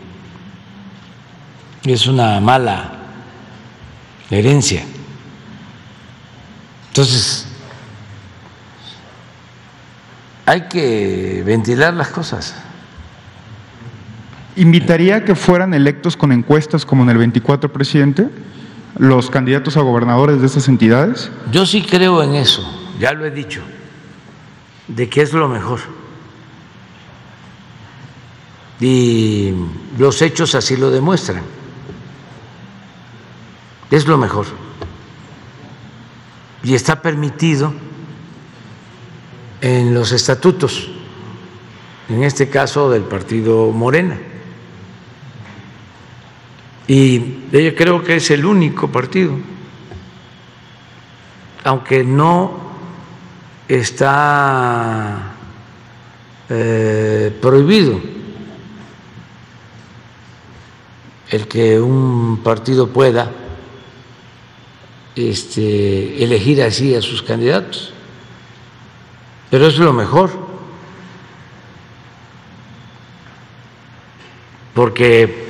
es 1.85 2.07
una 2.07 2.41
mala 2.41 2.93
herencia. 4.31 4.83
Entonces, 6.99 7.47
hay 10.47 10.63
que 10.63 11.45
ventilar 11.47 11.95
las 11.95 12.09
cosas. 12.09 12.57
¿Invitaría 14.57 15.19
a 15.19 15.25
que 15.25 15.37
fueran 15.37 15.75
electos 15.75 16.17
con 16.17 16.33
encuestas 16.33 16.85
como 16.85 17.05
en 17.05 17.11
el 17.11 17.19
24, 17.19 17.73
presidente? 17.73 18.29
¿Los 18.97 19.31
candidatos 19.31 19.77
a 19.77 19.83
gobernadores 19.83 20.41
de 20.41 20.49
esas 20.49 20.67
entidades? 20.67 21.31
Yo 21.53 21.67
sí 21.67 21.83
creo 21.83 22.21
en 22.21 22.35
eso, 22.35 22.69
ya 22.99 23.13
lo 23.13 23.25
he 23.25 23.31
dicho, 23.31 23.63
de 24.89 25.09
que 25.09 25.23
es 25.23 25.33
lo 25.33 25.49
mejor. 25.49 25.79
Y 28.81 29.55
los 29.97 30.21
hechos 30.21 30.57
así 30.57 30.77
lo 30.77 30.91
demuestran. 30.91 31.45
Es 33.89 34.05
lo 34.09 34.19
mejor. 34.19 34.68
Y 36.69 36.75
está 36.75 37.01
permitido 37.01 37.73
en 39.63 39.95
los 39.95 40.13
estatutos, 40.13 40.91
en 42.11 42.23
este 42.25 42.51
caso 42.51 42.91
del 42.91 43.05
partido 43.05 43.73
Morena. 43.73 44.19
Y 46.87 47.49
yo 47.51 47.75
creo 47.75 48.05
que 48.05 48.17
es 48.17 48.31
el 48.33 48.45
único 48.45 48.89
partido, 48.89 49.33
aunque 51.65 52.05
no 52.05 52.53
está 53.67 55.37
eh, 56.51 57.35
prohibido 57.41 57.99
el 61.31 61.49
que 61.49 61.81
un 61.81 62.41
partido 62.45 62.89
pueda 62.89 63.48
este, 65.19 66.23
elegir 66.23 66.63
así 66.63 66.95
a 66.95 67.03
sus 67.03 67.23
candidatos. 67.23 67.93
Pero 69.51 69.67
es 69.67 69.79
lo 69.79 69.93
mejor, 69.93 70.31
porque 74.75 75.47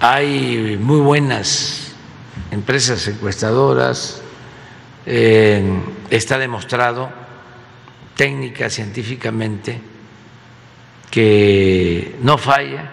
hay 0.00 0.78
muy 0.80 1.00
buenas 1.00 1.92
empresas 2.50 3.08
encuestadoras, 3.08 4.20
está 5.06 6.38
demostrado 6.38 7.10
técnica, 8.14 8.70
científicamente, 8.70 9.80
que 11.10 12.16
no 12.22 12.38
falla 12.38 12.90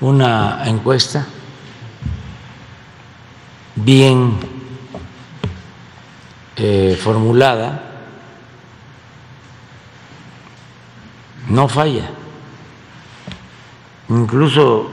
una 0.00 0.62
encuesta 0.66 1.26
bien 3.84 4.36
eh, 6.56 6.98
formulada, 7.00 7.82
no 11.48 11.68
falla. 11.68 12.10
Incluso 14.08 14.90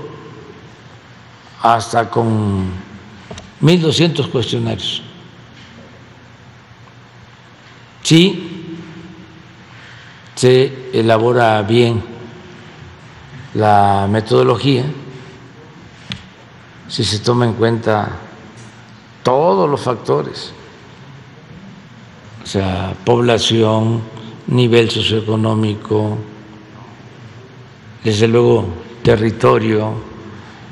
hasta 1.62 2.10
con 2.10 2.66
1.200 3.62 4.30
cuestionarios. 4.30 5.02
Sí, 8.04 8.78
se 10.36 10.92
elabora 10.94 11.62
bien 11.64 12.04
la 13.56 14.08
metodología, 14.10 14.84
si 16.88 17.04
se 17.04 17.20
toma 17.20 17.46
en 17.46 17.54
cuenta 17.54 18.25
todos 19.26 19.68
los 19.68 19.82
factores, 19.82 20.54
o 22.44 22.46
sea, 22.46 22.94
población, 23.04 24.04
nivel 24.46 24.92
socioeconómico, 24.92 26.16
desde 28.04 28.28
luego 28.28 28.68
territorio, 29.02 29.96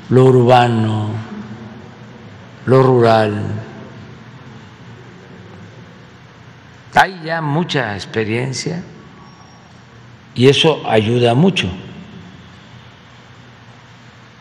lo 0.08 0.26
urbano, 0.26 1.08
lo 2.66 2.80
rural. 2.80 3.60
Hay 6.94 7.22
ya 7.24 7.40
mucha 7.40 7.96
experiencia 7.96 8.84
y 10.36 10.46
eso 10.46 10.80
ayuda 10.86 11.34
mucho. 11.34 11.68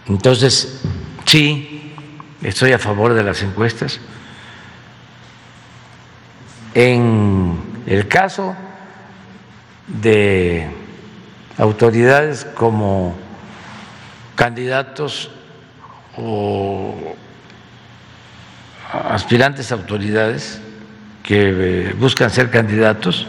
Entonces, 0.06 0.84
sí, 1.26 1.73
estoy 2.44 2.74
a 2.74 2.80
favor 2.80 3.14
de 3.14 3.24
las 3.24 3.42
encuestas. 3.42 4.00
En 6.74 7.84
el 7.86 8.08
caso 8.08 8.56
de 9.88 10.68
autoridades 11.58 12.46
como 12.56 13.16
candidatos 14.36 15.30
o 16.18 17.16
aspirantes 18.92 19.72
autoridades 19.72 20.62
que 21.24 21.90
eh, 21.90 21.94
buscan 21.98 22.30
ser 22.30 22.50
candidatos 22.50 23.28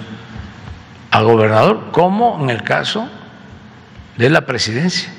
a 1.10 1.22
gobernador, 1.22 1.92
como 1.92 2.42
en 2.42 2.50
el 2.50 2.62
caso 2.62 3.08
de 4.16 4.30
la 4.30 4.46
presidencia. 4.46 5.12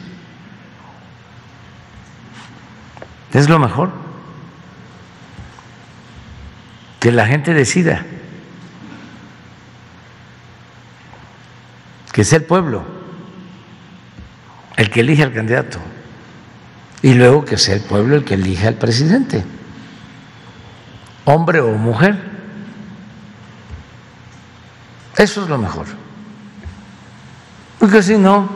Es 3.36 3.48
lo 3.48 3.60
mejor. 3.60 3.92
Que 7.00 7.12
la 7.12 7.28
gente 7.28 7.54
decida. 7.54 8.04
Que 12.12 12.24
sea 12.24 12.40
el 12.40 12.46
pueblo 12.46 12.96
el 14.78 14.90
que 14.90 15.02
elige 15.02 15.24
al 15.24 15.34
candidato 15.34 15.80
y 17.02 17.14
luego 17.14 17.46
que 17.46 17.58
sea 17.58 17.76
el 17.76 17.82
pueblo 17.82 18.16
el 18.16 18.26
que 18.26 18.34
elija 18.34 18.68
al 18.68 18.76
presidente, 18.76 19.46
hombre 21.26 21.62
o 21.62 21.72
mujer. 21.72 22.18
Eso 25.18 25.44
es 25.44 25.50
lo 25.50 25.58
mejor. 25.58 25.86
Porque 27.80 28.02
si 28.02 28.18
no, 28.18 28.50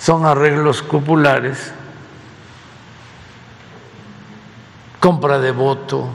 son 0.00 0.24
arreglos 0.24 0.82
populares, 0.82 1.72
compra 5.02 5.40
de 5.40 5.50
voto, 5.50 6.08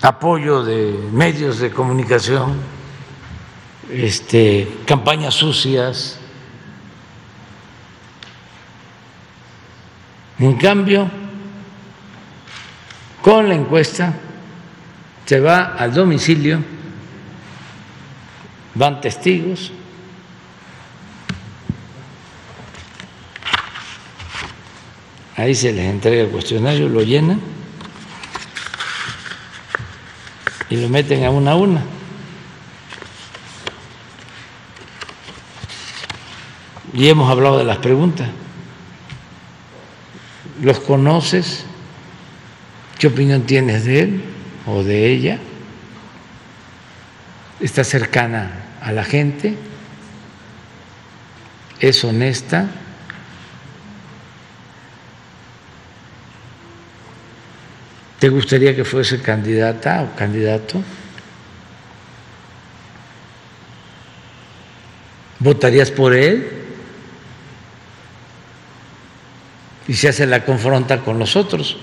apoyo 0.00 0.62
de 0.62 0.98
medios 1.12 1.58
de 1.58 1.70
comunicación, 1.70 2.56
este, 3.90 4.78
campañas 4.86 5.34
sucias. 5.34 6.18
En 10.38 10.56
cambio, 10.56 11.10
con 13.20 13.46
la 13.46 13.56
encuesta 13.56 14.14
se 15.26 15.38
va 15.38 15.74
al 15.76 15.92
domicilio, 15.92 16.64
van 18.74 19.02
testigos, 19.02 19.70
ahí 25.40 25.54
se 25.54 25.72
les 25.72 25.86
entrega 25.86 26.22
el 26.22 26.28
cuestionario, 26.28 26.88
lo 26.88 27.02
llenan 27.02 27.40
y 30.68 30.76
lo 30.76 30.88
meten 30.88 31.24
a 31.24 31.30
una 31.30 31.52
a 31.52 31.56
una. 31.56 31.82
Y 36.92 37.08
hemos 37.08 37.30
hablado 37.30 37.58
de 37.58 37.64
las 37.64 37.78
preguntas 37.78 38.28
los 40.60 40.78
conoces, 40.80 41.64
qué 42.98 43.06
opinión 43.06 43.42
tienes 43.42 43.84
de 43.84 44.00
él 44.00 44.24
o 44.66 44.82
de 44.82 45.06
ella, 45.08 45.38
está 47.60 47.82
cercana 47.82 48.64
a 48.80 48.92
la 48.92 49.04
gente, 49.04 49.56
es 51.80 52.04
honesta. 52.04 52.68
¿Te 58.20 58.28
gustaría 58.28 58.76
que 58.76 58.84
fuese 58.84 59.20
candidata 59.20 60.02
o 60.02 60.16
candidato? 60.16 60.80
¿Votarías 65.40 65.90
por 65.90 66.14
él? 66.14 66.60
y 69.90 69.94
se 69.94 70.08
hace 70.08 70.24
la 70.24 70.44
confronta 70.44 71.00
con 71.00 71.18
los 71.18 71.34
otros. 71.34 71.76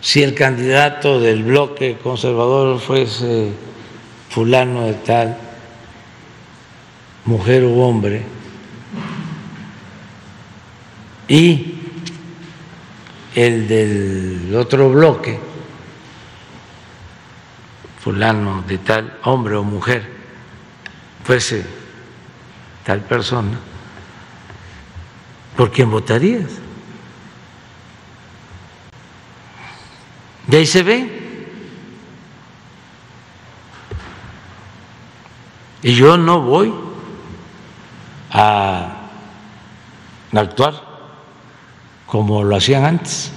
Si 0.00 0.22
el 0.22 0.34
candidato 0.34 1.20
del 1.20 1.44
bloque 1.44 1.98
conservador 2.02 2.80
fuese 2.80 3.50
fulano 4.30 4.86
de 4.86 4.94
tal, 4.94 5.36
mujer 7.26 7.62
u 7.64 7.78
hombre, 7.80 8.22
y 11.28 11.74
el 13.38 13.68
del 13.68 14.56
otro 14.56 14.90
bloque, 14.90 15.38
fulano 18.00 18.62
de 18.62 18.78
tal, 18.78 19.16
hombre 19.22 19.54
o 19.54 19.62
mujer, 19.62 20.10
fuese 21.22 21.64
tal 22.84 23.00
persona, 23.02 23.56
¿por 25.56 25.70
quién 25.70 25.88
votarías? 25.88 26.50
Y 30.50 30.56
ahí 30.56 30.66
se 30.66 30.82
ve. 30.82 31.18
Y 35.82 35.94
yo 35.94 36.16
no 36.16 36.40
voy 36.40 36.74
a 38.32 38.96
actuar 40.32 40.87
como 42.08 42.42
lo 42.42 42.56
hacían 42.56 42.86
antes, 42.86 43.30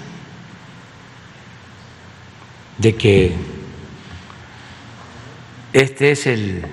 de 2.78 2.96
que 2.96 3.36
este 5.74 6.12
es 6.12 6.26
el 6.26 6.66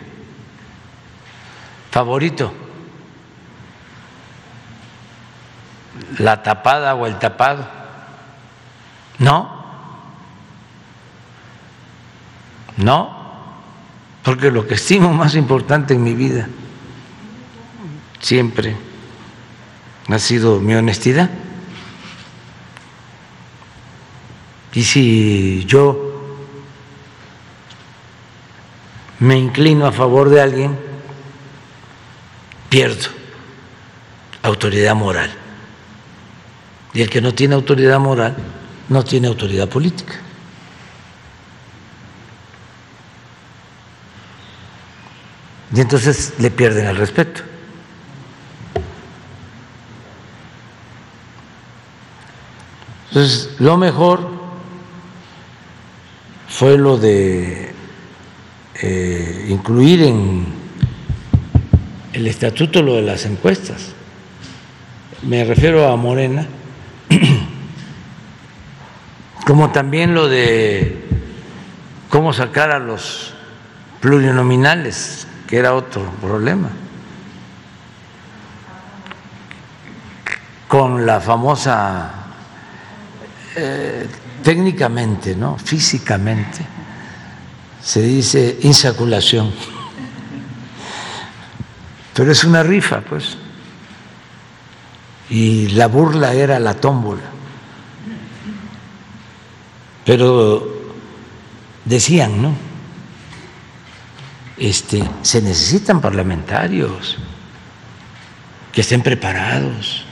favorito, 1.91 2.53
la 6.19 6.43
tapada 6.43 6.95
o 6.95 7.07
el 7.07 7.19
tapado. 7.19 7.69
No, 9.19 9.59
no, 12.77 13.19
porque 14.23 14.53
lo 14.53 14.69
que 14.69 14.75
estimo 14.75 15.13
más 15.13 15.35
importante 15.35 15.95
en 15.95 16.05
mi 16.05 16.15
vida 16.15 16.49
siempre 18.21 18.77
ha 20.09 20.19
sido 20.21 20.61
mi 20.61 20.75
honestidad. 20.75 21.29
Y 24.75 24.83
si 24.85 25.65
yo 25.67 26.09
me 29.21 29.37
inclino 29.37 29.87
a 29.87 29.93
favor 29.93 30.29
de 30.29 30.41
alguien, 30.41 30.79
pierdo 32.69 33.09
autoridad 34.43 34.95
moral. 34.95 35.31
Y 36.95 37.03
el 37.03 37.11
que 37.11 37.21
no 37.21 37.35
tiene 37.35 37.55
autoridad 37.55 37.99
moral 37.99 38.37
no 38.89 39.05
tiene 39.05 39.29
autoridad 39.29 39.69
política. 39.69 40.15
Y 45.75 45.81
entonces 45.81 46.35
le 46.39 46.51
pierden 46.51 46.87
el 46.87 46.97
respeto. 46.97 47.43
Entonces, 53.09 53.51
lo 53.59 53.77
mejor 53.77 54.38
fue 56.49 56.79
lo 56.79 56.97
de 56.97 57.73
eh, 58.81 59.47
incluir 59.49 60.03
en 60.03 60.47
el 62.13 62.27
estatuto 62.27 62.83
lo 62.83 62.95
de 62.95 63.03
las 63.03 63.27
encuestas. 63.27 63.93
Me 65.23 65.45
refiero 65.45 65.89
a 65.89 65.97
Morena, 65.97 66.47
como 69.47 69.71
también 69.71 70.15
lo 70.15 70.29
de 70.29 71.05
cómo 72.09 72.33
sacar 72.33 72.71
a 72.71 72.79
los 72.79 73.35
plurinominales, 74.01 75.27
que 75.47 75.59
era 75.59 75.75
otro 75.75 76.11
problema, 76.21 76.71
con 80.67 81.05
la 81.05 81.21
famosa 81.21 82.13
eh, 83.57 84.07
técnicamente, 84.43 85.35
¿no? 85.35 85.59
físicamente, 85.59 86.65
se 87.83 88.03
dice 88.03 88.59
insaculación. 88.63 89.53
Pero 92.15 92.33
es 92.33 92.43
una 92.43 92.63
rifa, 92.63 93.01
pues. 93.01 93.37
Y 95.31 95.69
la 95.69 95.87
burla 95.87 96.33
era 96.33 96.59
la 96.59 96.75
tómbola. 96.75 97.23
Pero 100.05 100.67
decían, 101.85 102.43
¿no? 102.43 102.57
Este, 104.57 105.09
se 105.23 105.41
necesitan 105.41 106.01
parlamentarios 106.01 107.19
que 108.73 108.81
estén 108.81 109.03
preparados. 109.03 110.05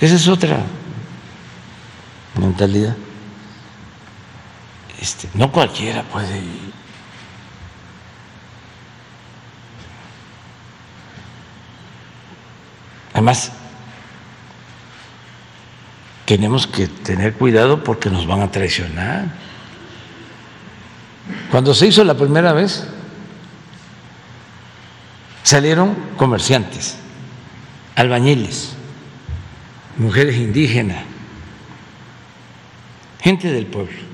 Esa 0.00 0.16
es 0.16 0.26
otra 0.26 0.64
mentalidad. 2.40 2.96
Este, 5.00 5.28
no 5.34 5.52
cualquiera 5.52 6.02
puede 6.02 6.38
ir. 6.38 6.72
Además, 13.12 13.50
tenemos 16.26 16.66
que 16.66 16.86
tener 16.86 17.34
cuidado 17.34 17.82
porque 17.82 18.10
nos 18.10 18.26
van 18.26 18.42
a 18.42 18.50
traicionar. 18.50 19.26
Cuando 21.50 21.72
se 21.72 21.86
hizo 21.86 22.04
la 22.04 22.14
primera 22.14 22.52
vez, 22.52 22.86
salieron 25.42 25.94
comerciantes, 26.16 26.96
albañiles, 27.94 28.72
mujeres 29.96 30.36
indígenas, 30.36 31.04
gente 33.20 33.50
del 33.50 33.66
pueblo, 33.66 34.05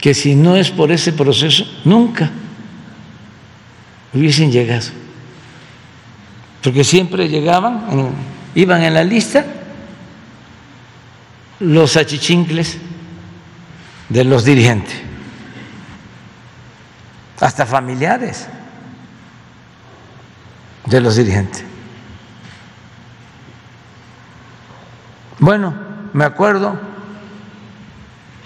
que 0.00 0.14
si 0.14 0.34
no 0.34 0.56
es 0.56 0.70
por 0.70 0.92
ese 0.92 1.12
proceso, 1.12 1.64
nunca 1.84 2.30
hubiesen 4.12 4.50
llegado. 4.50 4.86
Porque 6.62 6.84
siempre 6.84 7.28
llegaban, 7.28 8.14
iban 8.54 8.82
en 8.82 8.94
la 8.94 9.04
lista 9.04 9.44
los 11.60 11.96
achichincles 11.96 12.78
de 14.08 14.24
los 14.24 14.44
dirigentes, 14.44 14.94
hasta 17.40 17.66
familiares 17.66 18.48
de 20.86 21.00
los 21.00 21.16
dirigentes. 21.16 21.64
Bueno, 25.38 25.74
me 26.12 26.24
acuerdo 26.24 26.78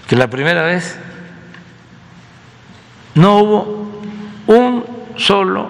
que 0.07 0.15
la 0.15 0.29
primera 0.29 0.63
vez 0.63 0.97
no 3.15 3.37
hubo 3.37 3.91
un 4.47 4.85
solo, 5.17 5.69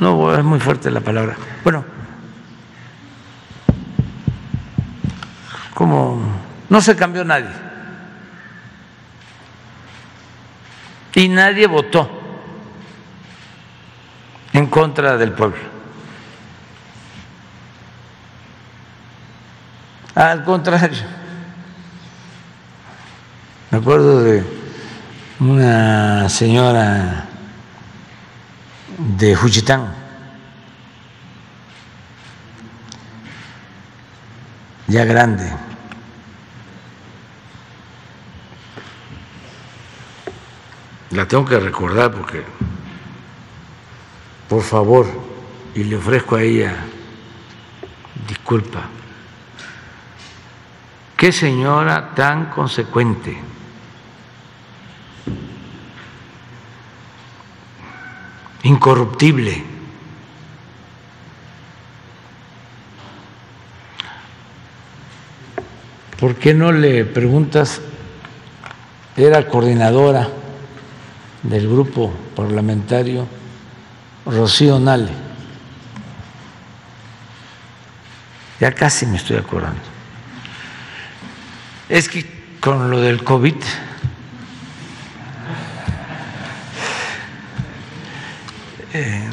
no 0.00 0.34
es 0.34 0.44
muy 0.44 0.60
fuerte 0.60 0.90
la 0.90 1.00
palabra, 1.00 1.36
bueno, 1.62 1.84
como 5.74 6.20
no 6.68 6.80
se 6.80 6.96
cambió 6.96 7.24
nadie. 7.24 7.50
Y 11.14 11.28
nadie 11.28 11.66
votó 11.66 12.10
en 14.52 14.66
contra 14.66 15.16
del 15.16 15.32
pueblo. 15.32 15.76
Al 20.14 20.44
contrario, 20.44 21.02
me 23.70 23.78
acuerdo 23.78 24.22
de 24.22 24.55
una 25.40 26.28
señora 26.28 27.26
de 28.98 29.34
Juchitán, 29.34 29.94
ya 34.86 35.04
grande, 35.04 35.52
la 41.10 41.28
tengo 41.28 41.44
que 41.44 41.58
recordar 41.58 42.12
porque, 42.12 42.44
por 44.48 44.62
favor, 44.62 45.06
y 45.74 45.84
le 45.84 45.96
ofrezco 45.96 46.36
a 46.36 46.42
ella 46.42 46.76
disculpa, 48.26 48.82
qué 51.16 51.32
señora 51.32 52.14
tan 52.14 52.46
consecuente. 52.46 53.55
Incorruptible. 58.66 59.62
¿Por 66.18 66.34
qué 66.36 66.54
no 66.54 66.72
le 66.72 67.04
preguntas? 67.04 67.80
Era 69.16 69.46
coordinadora 69.48 70.28
del 71.42 71.68
grupo 71.68 72.12
parlamentario 72.34 73.26
Rocío 74.26 74.78
Nale. 74.78 75.10
Ya 78.60 78.72
casi 78.72 79.06
me 79.06 79.16
estoy 79.16 79.36
acordando. 79.36 79.80
Es 81.88 82.08
que 82.08 82.56
con 82.60 82.90
lo 82.90 83.00
del 83.00 83.22
COVID 83.22 83.56
eh, 88.96 89.28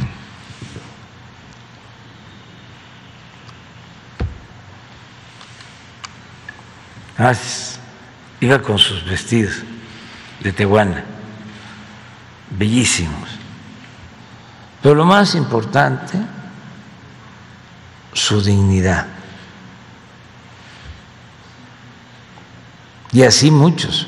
ah, 7.17 7.33
iba 8.41 8.61
con 8.61 8.77
sus 8.77 9.05
vestidos 9.05 9.55
de 10.41 10.51
Tehuana, 10.51 11.03
bellísimos. 12.51 13.29
Pero 14.81 14.95
lo 14.95 15.05
más 15.05 15.35
importante, 15.35 16.17
su 18.11 18.41
dignidad. 18.41 19.07
Y 23.13 23.23
así 23.23 23.49
muchos. 23.49 24.07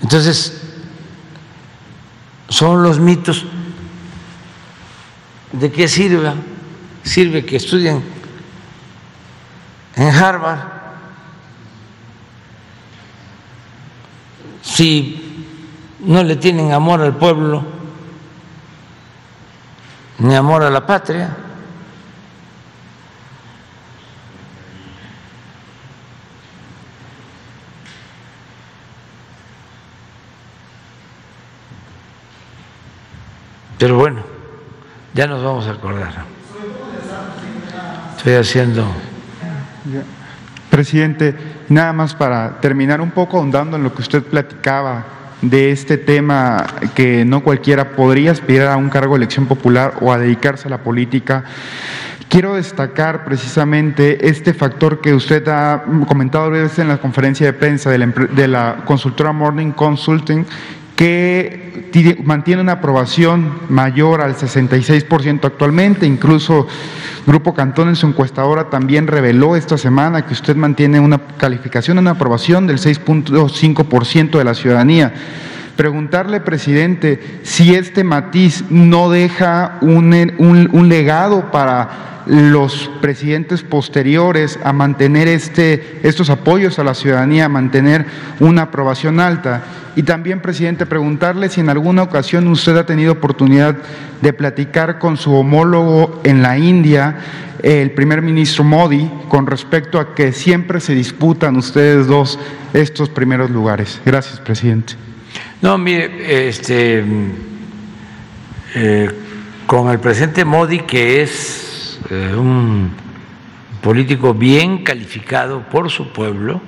Entonces, 0.00 0.62
son 2.48 2.82
los 2.82 2.98
mitos. 2.98 3.44
¿De 5.52 5.70
qué 5.72 5.88
sirve? 5.88 6.32
Sirve 7.02 7.44
que 7.44 7.56
estudien 7.56 8.02
en 9.96 10.08
Harvard. 10.08 10.60
Si 14.62 15.46
no 16.00 16.22
le 16.22 16.36
tienen 16.36 16.72
amor 16.72 17.00
al 17.00 17.16
pueblo, 17.16 17.64
ni 20.18 20.34
amor 20.34 20.62
a 20.62 20.70
la 20.70 20.86
patria, 20.86 21.36
Pero 33.80 33.96
bueno, 33.96 34.22
ya 35.14 35.26
nos 35.26 35.42
vamos 35.42 35.66
a 35.66 35.72
acordar. 35.72 36.12
Estoy 38.16 38.34
haciendo. 38.34 38.86
Presidente, 40.70 41.34
nada 41.68 41.92
más 41.92 42.14
para 42.14 42.60
terminar 42.60 43.00
un 43.00 43.10
poco 43.10 43.38
ahondando 43.38 43.76
en 43.76 43.82
lo 43.82 43.92
que 43.92 44.02
usted 44.02 44.22
platicaba 44.22 45.04
de 45.42 45.72
este 45.72 45.96
tema 45.96 46.66
que 46.94 47.24
no 47.24 47.42
cualquiera 47.42 47.92
podría 47.92 48.30
aspirar 48.30 48.68
a 48.68 48.76
un 48.76 48.90
cargo 48.90 49.14
de 49.14 49.18
elección 49.18 49.46
popular 49.46 49.94
o 50.00 50.12
a 50.12 50.18
dedicarse 50.18 50.68
a 50.68 50.70
la 50.70 50.82
política. 50.82 51.44
Quiero 52.28 52.54
destacar 52.54 53.24
precisamente 53.24 54.28
este 54.28 54.54
factor 54.54 55.00
que 55.00 55.14
usted 55.14 55.48
ha 55.48 55.82
comentado 56.06 56.50
veces 56.50 56.78
en 56.78 56.88
la 56.88 56.98
conferencia 56.98 57.46
de 57.46 57.52
prensa 57.54 57.90
de 57.90 57.98
la, 57.98 58.06
de 58.06 58.46
la 58.46 58.82
consultora 58.84 59.32
Morning 59.32 59.72
Consulting, 59.72 60.46
que 61.00 62.20
mantiene 62.24 62.60
una 62.60 62.72
aprobación 62.72 63.54
mayor 63.70 64.20
al 64.20 64.36
66% 64.36 65.46
actualmente, 65.46 66.04
incluso 66.04 66.68
Grupo 67.26 67.54
Cantón 67.54 67.88
en 67.88 67.96
su 67.96 68.06
encuestadora 68.06 68.68
también 68.68 69.06
reveló 69.06 69.56
esta 69.56 69.78
semana 69.78 70.26
que 70.26 70.34
usted 70.34 70.56
mantiene 70.56 71.00
una 71.00 71.18
calificación, 71.38 71.96
una 71.96 72.10
aprobación 72.10 72.66
del 72.66 72.76
6.5% 72.76 74.36
de 74.36 74.44
la 74.44 74.52
ciudadanía. 74.52 75.14
Preguntarle, 75.76 76.40
presidente, 76.40 77.20
si 77.42 77.74
este 77.74 78.04
matiz 78.04 78.64
no 78.70 79.10
deja 79.10 79.78
un, 79.80 80.14
un, 80.38 80.68
un 80.72 80.88
legado 80.88 81.50
para 81.50 82.10
los 82.26 82.90
presidentes 83.00 83.62
posteriores 83.62 84.58
a 84.62 84.72
mantener 84.72 85.26
este, 85.26 86.00
estos 86.02 86.30
apoyos 86.30 86.78
a 86.78 86.84
la 86.84 86.94
ciudadanía, 86.94 87.46
a 87.46 87.48
mantener 87.48 88.06
una 88.38 88.62
aprobación 88.62 89.20
alta. 89.20 89.62
Y 89.96 90.04
también, 90.04 90.40
presidente, 90.40 90.86
preguntarle 90.86 91.48
si 91.48 91.60
en 91.60 91.68
alguna 91.68 92.02
ocasión 92.02 92.46
usted 92.48 92.76
ha 92.76 92.86
tenido 92.86 93.12
oportunidad 93.12 93.76
de 94.20 94.32
platicar 94.32 94.98
con 94.98 95.16
su 95.16 95.34
homólogo 95.34 96.20
en 96.22 96.42
la 96.42 96.56
India, 96.58 97.16
el 97.62 97.90
primer 97.90 98.22
ministro 98.22 98.64
Modi, 98.64 99.10
con 99.28 99.46
respecto 99.46 99.98
a 99.98 100.14
que 100.14 100.32
siempre 100.32 100.80
se 100.80 100.94
disputan 100.94 101.56
ustedes 101.56 102.06
dos 102.06 102.38
estos 102.72 103.08
primeros 103.08 103.50
lugares. 103.50 104.00
Gracias, 104.04 104.38
presidente. 104.38 105.09
No, 105.62 105.76
mire, 105.76 106.48
este, 106.48 107.04
eh, 108.74 109.10
con 109.66 109.90
el 109.90 110.00
presidente 110.00 110.42
Modi, 110.42 110.80
que 110.80 111.20
es 111.20 112.00
eh, 112.08 112.34
un 112.34 112.90
político 113.82 114.32
bien 114.32 114.82
calificado 114.82 115.68
por 115.68 115.90
su 115.90 116.12
pueblo. 116.12 116.62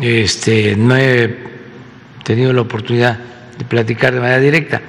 Este, 0.00 0.74
no 0.74 0.96
he 0.96 1.38
tenido 2.24 2.52
la 2.52 2.62
oportunidad 2.62 3.20
de 3.56 3.64
platicar 3.66 4.14
de 4.14 4.20
manera 4.20 4.40
directa. 4.40 4.82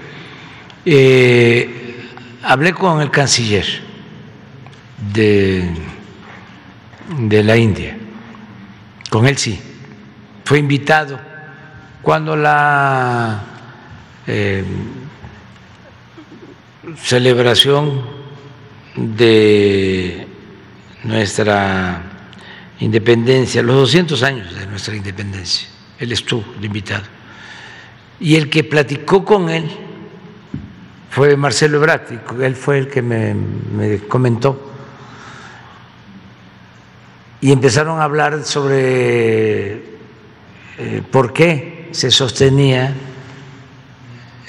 Eh, 0.85 1.99
hablé 2.41 2.73
con 2.73 2.99
el 2.99 3.11
canciller 3.11 3.65
de, 5.13 5.69
de 7.19 7.43
la 7.43 7.57
India, 7.57 7.95
con 9.11 9.27
él 9.27 9.37
sí, 9.37 9.59
fue 10.45 10.57
invitado 10.57 11.32
cuando 12.03 12.35
la 12.35 13.41
eh, 14.27 14.63
celebración 16.97 18.01
de 18.93 20.27
nuestra 21.05 22.03
independencia, 22.81 23.63
los 23.63 23.77
200 23.77 24.21
años 24.23 24.53
de 24.53 24.67
nuestra 24.67 24.95
independencia. 24.95 25.69
Él 25.97 26.11
estuvo 26.11 26.43
de 26.59 26.67
invitado. 26.67 27.05
Y 28.19 28.35
el 28.35 28.49
que 28.49 28.65
platicó 28.65 29.23
con 29.23 29.49
él 29.49 29.65
fue 31.09 31.37
Marcelo 31.37 31.77
Ebrard, 31.77 32.41
él 32.41 32.55
fue 32.55 32.79
el 32.79 32.87
que 32.89 33.01
me, 33.01 33.99
comentó. 34.09 34.71
Y 37.39 37.53
empezaron 37.53 37.99
a 38.01 38.03
hablar 38.03 38.43
sobre 38.43 39.83
eh, 40.77 41.01
por 41.09 41.31
qué 41.31 41.72
se 41.93 42.11
sostenía 42.11 42.93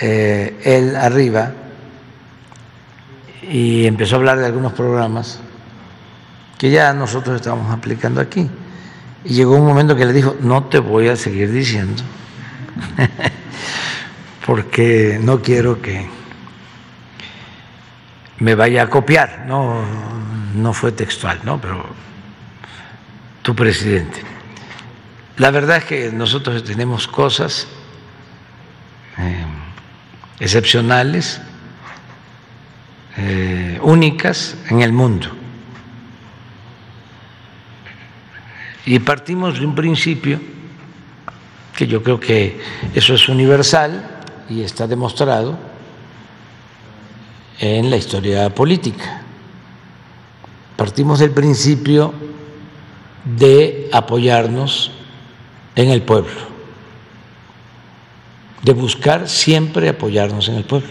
eh, 0.01 0.61
él 0.65 0.97
arriba 0.97 1.53
y 3.43 3.87
empezó 3.87 4.17
a 4.17 4.19
hablar 4.19 4.39
de 4.39 4.47
algunos 4.47 4.73
programas 4.73 5.39
que 6.59 6.71
ya 6.71 6.93
nosotros 6.95 7.37
estamos 7.37 7.71
aplicando 7.73 8.21
aquí. 8.21 8.51
Y 9.25 9.35
llegó 9.35 9.57
un 9.57 9.67
momento 9.67 9.95
que 9.95 10.07
le 10.07 10.13
dijo, 10.13 10.37
no 10.41 10.65
te 10.65 10.79
voy 10.79 11.09
a 11.09 11.17
seguir 11.17 11.51
diciendo, 11.51 12.03
porque 14.47 15.19
no 15.23 15.41
quiero 15.43 15.81
que 15.81 16.09
me 18.39 18.55
vaya 18.55 18.83
a 18.83 18.91
copiar. 18.91 19.45
No, 19.47 19.83
no 20.55 20.73
fue 20.73 20.93
textual, 20.93 21.41
¿no? 21.45 21.61
Pero 21.61 21.85
tu 23.43 23.55
presidente. 23.55 24.34
La 25.37 25.51
verdad 25.51 25.79
es 25.79 25.85
que 25.85 26.13
nosotros 26.13 26.63
tenemos 26.63 27.09
cosas 27.09 27.67
eh, 29.19 29.45
excepcionales 30.39 31.41
eh, 33.17 33.79
únicas 33.83 34.57
en 34.71 34.83
el 34.83 34.93
mundo. 34.93 35.29
Y 38.87 38.99
partimos 39.01 39.59
de 39.59 39.67
un 39.67 39.75
principio 39.75 40.41
que 41.75 41.89
yo 41.89 42.03
creo 42.03 42.21
que 42.21 42.61
eso 42.95 43.15
es 43.15 43.29
universal 43.29 44.23
y 44.49 44.63
está 44.63 44.87
demostrado 44.87 45.59
en 47.59 47.91
la 47.91 47.97
historia 47.97 48.51
política. 48.55 49.23
Partimos 50.77 51.19
del 51.19 51.31
principio 51.31 52.15
de 53.25 53.89
apoyarnos 53.93 54.93
en 55.77 55.91
el 55.91 56.03
pueblo, 56.03 56.41
de 58.63 58.73
buscar 58.73 59.29
siempre 59.29 59.89
apoyarnos 59.89 60.49
en 60.49 60.57
el 60.57 60.65
pueblo. 60.65 60.89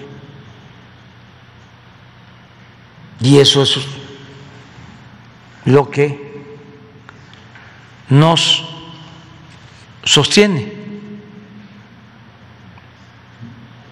Y 3.22 3.40
eso 3.40 3.64
es 3.64 3.78
lo 5.66 5.90
que 5.90 6.44
nos 8.10 8.66
sostiene. 10.04 10.74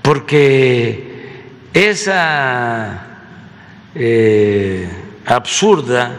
Porque 0.01 1.45
esa 1.73 3.07
eh, 3.95 4.89
absurda 5.25 6.11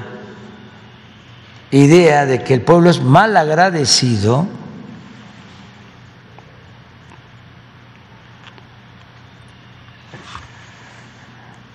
idea 1.70 2.27
de 2.27 2.43
que 2.44 2.55
el 2.55 2.62
pueblo 2.62 2.90
es 2.90 3.03
mal 3.03 3.36
agradecido, 3.36 4.47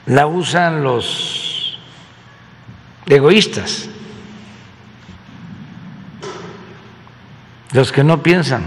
la 0.07 0.25
usan 0.25 0.84
los 0.84 1.77
egoístas, 3.05 3.89
los 7.73 7.91
que 7.91 8.03
no 8.03 8.23
piensan 8.23 8.63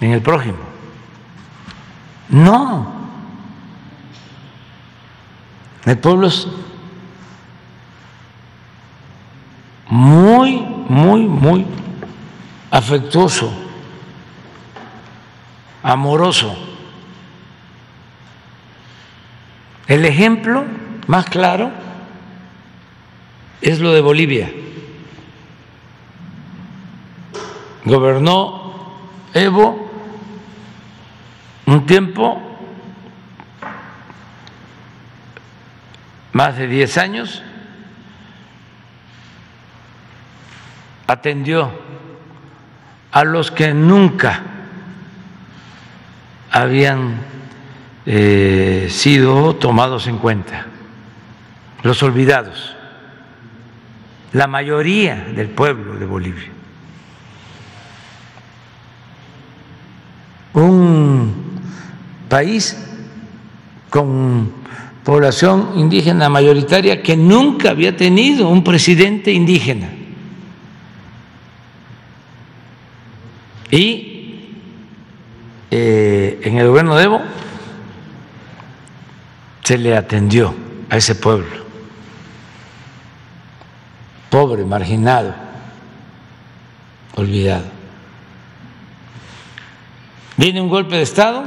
en 0.00 0.12
el 0.12 0.22
prójimo. 0.22 0.58
No, 2.28 2.92
el 5.86 5.98
pueblo 5.98 6.26
es 6.26 6.46
muy, 9.88 10.58
muy, 10.88 11.22
muy 11.22 11.66
afectuoso, 12.70 13.52
amoroso. 15.82 16.75
El 19.88 20.04
ejemplo 20.04 20.64
más 21.06 21.26
claro 21.26 21.70
es 23.60 23.80
lo 23.80 23.92
de 23.92 24.00
Bolivia. 24.00 24.50
Gobernó 27.84 28.66
Evo 29.32 29.86
un 31.66 31.84
tiempo, 31.84 32.40
más 36.32 36.56
de 36.56 36.68
10 36.68 36.98
años, 36.98 37.42
atendió 41.06 41.70
a 43.12 43.24
los 43.24 43.50
que 43.50 43.74
nunca 43.74 44.42
habían 46.50 47.35
eh, 48.06 48.86
sido 48.88 49.56
tomados 49.56 50.06
en 50.06 50.18
cuenta, 50.18 50.66
los 51.82 52.02
olvidados, 52.04 52.76
la 54.32 54.46
mayoría 54.46 55.16
del 55.34 55.48
pueblo 55.48 55.96
de 55.98 56.06
Bolivia. 56.06 56.50
Un 60.54 61.34
país 62.28 62.76
con 63.90 64.52
población 65.02 65.72
indígena 65.76 66.28
mayoritaria 66.28 67.02
que 67.02 67.16
nunca 67.16 67.70
había 67.70 67.96
tenido 67.96 68.48
un 68.48 68.62
presidente 68.62 69.32
indígena. 69.32 69.88
Y 73.70 74.52
eh, 75.70 76.40
en 76.44 76.58
el 76.58 76.68
gobierno 76.68 76.96
de 76.96 77.04
Evo 77.04 77.22
se 79.66 79.76
le 79.78 79.96
atendió 79.96 80.54
a 80.88 80.96
ese 80.96 81.16
pueblo, 81.16 81.64
pobre, 84.30 84.64
marginado, 84.64 85.34
olvidado. 87.16 87.64
Viene 90.36 90.60
un 90.60 90.68
golpe 90.68 90.94
de 90.94 91.02
Estado. 91.02 91.46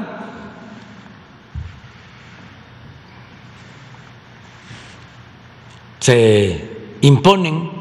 Se 6.01 6.97
imponen 6.99 7.71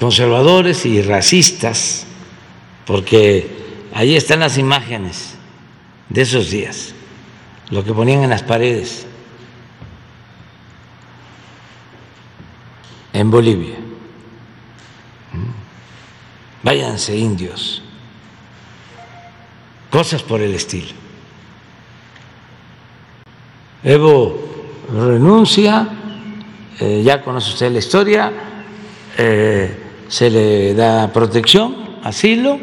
conservadores 0.00 0.86
y 0.86 1.02
racistas, 1.02 2.06
porque 2.86 3.86
ahí 3.92 4.16
están 4.16 4.40
las 4.40 4.56
imágenes 4.56 5.34
de 6.08 6.22
esos 6.22 6.48
días 6.48 6.94
lo 7.70 7.84
que 7.84 7.92
ponían 7.92 8.22
en 8.22 8.30
las 8.30 8.42
paredes 8.42 9.06
en 13.12 13.30
Bolivia. 13.30 13.76
¿Mm? 15.32 16.62
Váyanse 16.62 17.16
indios, 17.16 17.82
cosas 19.90 20.22
por 20.22 20.40
el 20.40 20.54
estilo. 20.54 20.92
Evo 23.82 24.48
renuncia, 24.92 25.88
eh, 26.80 27.02
ya 27.04 27.22
conoce 27.22 27.50
usted 27.50 27.72
la 27.72 27.78
historia, 27.78 28.32
eh, 29.16 29.84
se 30.08 30.30
le 30.30 30.74
da 30.74 31.12
protección, 31.12 31.98
asilo, 32.02 32.58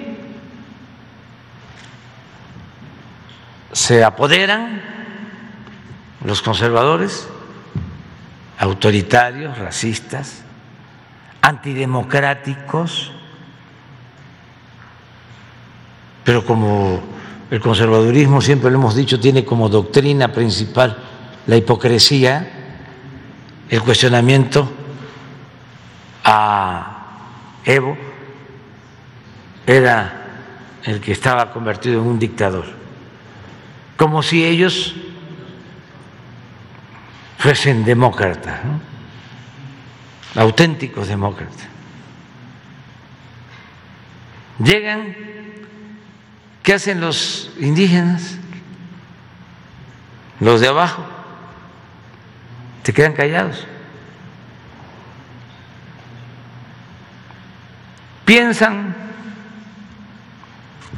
se 3.71 4.03
apoderan 4.03 4.94
los 6.25 6.41
conservadores, 6.41 7.27
autoritarios, 8.57 9.57
racistas, 9.57 10.43
antidemocráticos, 11.41 13.11
pero 16.23 16.43
como 16.43 16.99
el 17.51 17.59
conservadurismo, 17.59 18.41
siempre 18.41 18.71
lo 18.71 18.79
hemos 18.79 18.95
dicho, 18.95 19.19
tiene 19.19 19.45
como 19.45 19.69
doctrina 19.69 20.31
principal 20.31 20.97
la 21.45 21.57
hipocresía, 21.57 22.51
el 23.69 23.81
cuestionamiento 23.81 24.67
a 26.23 27.03
Evo, 27.63 27.95
era 29.67 30.23
el 30.83 30.99
que 30.99 31.11
estaba 31.11 31.51
convertido 31.51 32.01
en 32.01 32.07
un 32.07 32.17
dictador, 32.17 32.65
como 33.95 34.23
si 34.23 34.43
ellos 34.43 34.95
fuesen 37.37 37.85
demócratas, 37.85 38.59
auténticos 40.35 41.07
demócratas. 41.07 41.67
Llegan, 44.59 45.15
¿qué 46.63 46.73
hacen 46.73 47.01
los 47.01 47.51
indígenas? 47.59 48.37
Los 50.39 50.61
de 50.61 50.67
abajo, 50.67 51.05
se 52.83 52.93
quedan 52.93 53.13
callados. 53.13 53.65
Piensan 58.25 58.95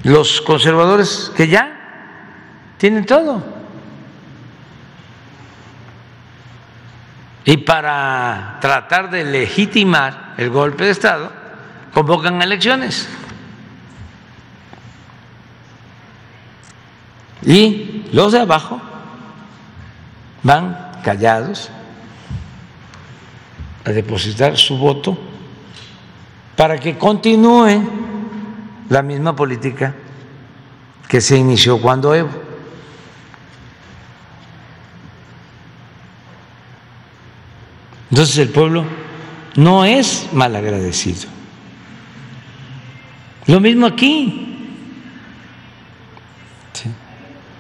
los 0.04 0.42
conservadores 0.42 1.32
que 1.36 1.48
ya 1.48 2.76
tienen 2.78 3.06
todo. 3.06 3.57
Y 7.48 7.56
para 7.56 8.58
tratar 8.60 9.10
de 9.10 9.24
legitimar 9.24 10.34
el 10.38 10.50
golpe 10.50 10.84
de 10.84 10.92
Estado, 10.92 11.32
convocan 11.94 12.42
elecciones. 12.42 13.08
Y 17.44 18.04
los 18.12 18.34
de 18.34 18.42
abajo 18.42 18.82
van 20.44 20.92
callados 21.06 21.70
a 23.86 23.92
depositar 23.92 24.58
su 24.58 24.78
voto 24.78 25.18
para 26.58 26.78
que 26.78 26.98
continúe 26.98 27.82
la 28.90 29.02
misma 29.02 29.34
política 29.34 29.96
que 31.08 31.22
se 31.22 31.38
inició 31.38 31.80
cuando 31.80 32.14
Evo. 32.14 32.47
Entonces 38.10 38.38
el 38.38 38.50
pueblo 38.50 38.86
no 39.56 39.86
es 39.86 40.30
malagradecido. 40.34 41.30
Lo 43.48 43.60
mismo 43.60 43.86
aquí. 43.86 44.44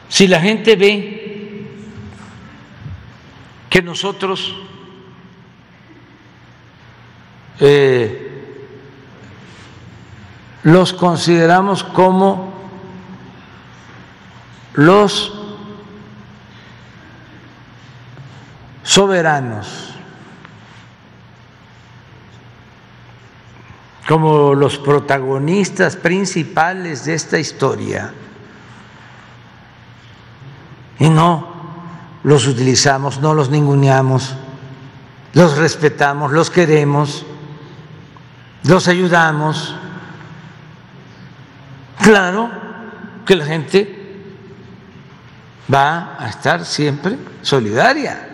Si 0.10 0.28
la 0.28 0.40
gente 0.40 0.76
ve 0.76 1.68
que 3.70 3.82
nosotros 3.82 4.56
eh, 7.60 8.28
los 10.64 10.94
consideramos 10.94 11.84
como 11.84 12.54
los 14.76 15.34
soberanos 18.84 19.87
como 24.08 24.56
los 24.56 24.78
protagonistas 24.78 25.98
principales 25.98 27.04
de 27.04 27.14
esta 27.14 27.38
historia. 27.38 28.14
Y 30.98 31.10
no 31.10 31.56
los 32.24 32.48
utilizamos, 32.48 33.20
no 33.20 33.34
los 33.34 33.50
ninguneamos, 33.50 34.34
los 35.34 35.58
respetamos, 35.58 36.32
los 36.32 36.50
queremos, 36.50 37.26
los 38.64 38.88
ayudamos. 38.88 39.76
Claro 42.02 42.50
que 43.26 43.36
la 43.36 43.46
gente 43.46 44.24
va 45.72 46.16
a 46.18 46.30
estar 46.30 46.64
siempre 46.64 47.18
solidaria. 47.42 48.26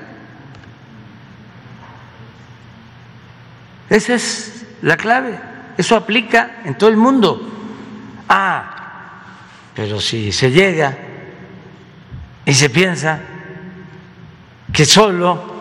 Esa 3.90 4.14
es 4.14 4.66
la 4.84 4.95
clave. 4.98 5.52
Eso 5.78 5.95
aplica 5.95 6.62
en 6.66 6.78
todo 6.78 6.90
el 6.90 6.98
mundo. 6.98 7.41
Ah, 8.30 8.74
pero 9.76 10.00
si 10.00 10.32
se 10.32 10.52
llega 10.52 10.95
y 12.45 12.54
se 12.54 12.70
piensa 12.70 13.20
que 14.72 14.86
solo 14.86 15.54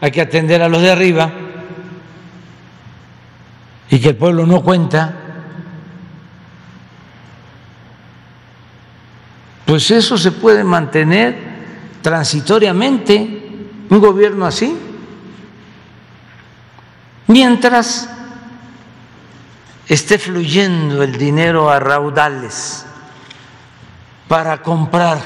hay 0.00 0.10
que 0.10 0.20
atender 0.20 0.62
a 0.62 0.68
los 0.68 0.82
de 0.82 0.90
arriba 0.90 1.30
y 3.90 3.98
que 3.98 4.10
el 4.10 4.16
pueblo 4.16 4.46
no 4.46 4.62
cuenta, 4.62 5.14
pues 9.64 9.90
eso 9.90 10.16
se 10.16 10.32
puede 10.32 10.64
mantener 10.64 11.36
transitoriamente, 12.02 13.42
un 13.88 14.00
gobierno 14.00 14.46
así, 14.46 14.76
mientras 17.26 18.15
esté 19.88 20.18
fluyendo 20.18 21.02
el 21.02 21.16
dinero 21.16 21.70
a 21.70 21.78
raudales 21.78 22.86
para 24.28 24.62
comprar 24.62 25.18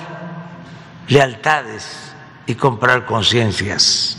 lealtades 1.09 2.13
y 2.47 2.55
comprar 2.55 3.07
conciencias. 3.07 4.19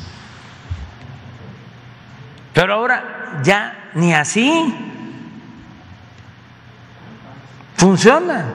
Pero 2.53 2.73
ahora 2.73 3.41
ya 3.43 3.91
ni 3.93 4.13
así 4.13 4.75
funciona, 7.75 8.45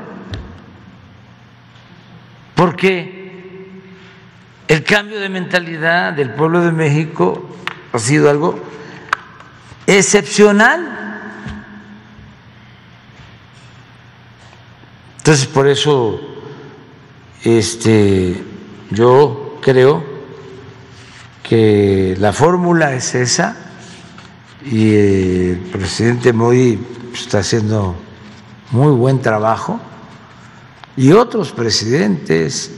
porque 2.54 3.16
el 4.68 4.82
cambio 4.84 5.20
de 5.20 5.28
mentalidad 5.28 6.12
del 6.12 6.30
pueblo 6.30 6.60
de 6.60 6.72
México 6.72 7.48
ha 7.92 7.98
sido 7.98 8.28
algo 8.28 8.58
excepcional. 9.86 11.15
Entonces, 15.26 15.48
por 15.48 15.66
eso 15.66 16.20
este, 17.42 18.44
yo 18.92 19.58
creo 19.60 20.04
que 21.42 22.14
la 22.20 22.32
fórmula 22.32 22.94
es 22.94 23.12
esa 23.16 23.56
y 24.64 24.94
el 24.94 25.68
presidente 25.72 26.32
Modi 26.32 26.78
está 27.12 27.40
haciendo 27.40 27.96
muy 28.70 28.92
buen 28.92 29.20
trabajo 29.20 29.80
y 30.96 31.10
otros 31.10 31.50
presidentes. 31.50 32.70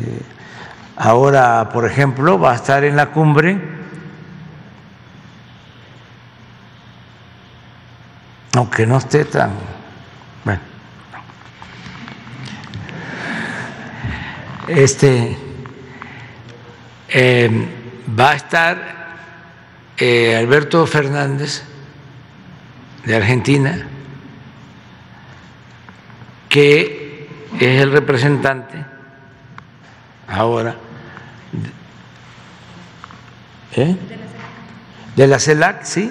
Eh, 0.00 0.22
ahora, 0.94 1.68
por 1.72 1.84
ejemplo, 1.84 2.38
va 2.38 2.52
a 2.52 2.54
estar 2.54 2.84
en 2.84 2.94
la 2.94 3.10
cumbre 3.10 3.60
aunque 8.54 8.86
no 8.86 8.98
esté 8.98 9.24
tan 9.24 9.71
Este 14.68 15.36
eh, 17.08 17.50
va 18.18 18.30
a 18.30 18.34
estar 18.36 19.16
eh, 19.96 20.36
Alberto 20.36 20.86
Fernández 20.86 21.62
de 23.04 23.16
Argentina, 23.16 23.86
que 26.48 27.28
es 27.58 27.80
el 27.80 27.90
representante 27.90 28.84
ahora 30.28 30.76
¿eh? 33.76 33.96
de 35.16 35.26
la 35.26 35.38
CELAC, 35.38 35.82
sí, 35.84 36.10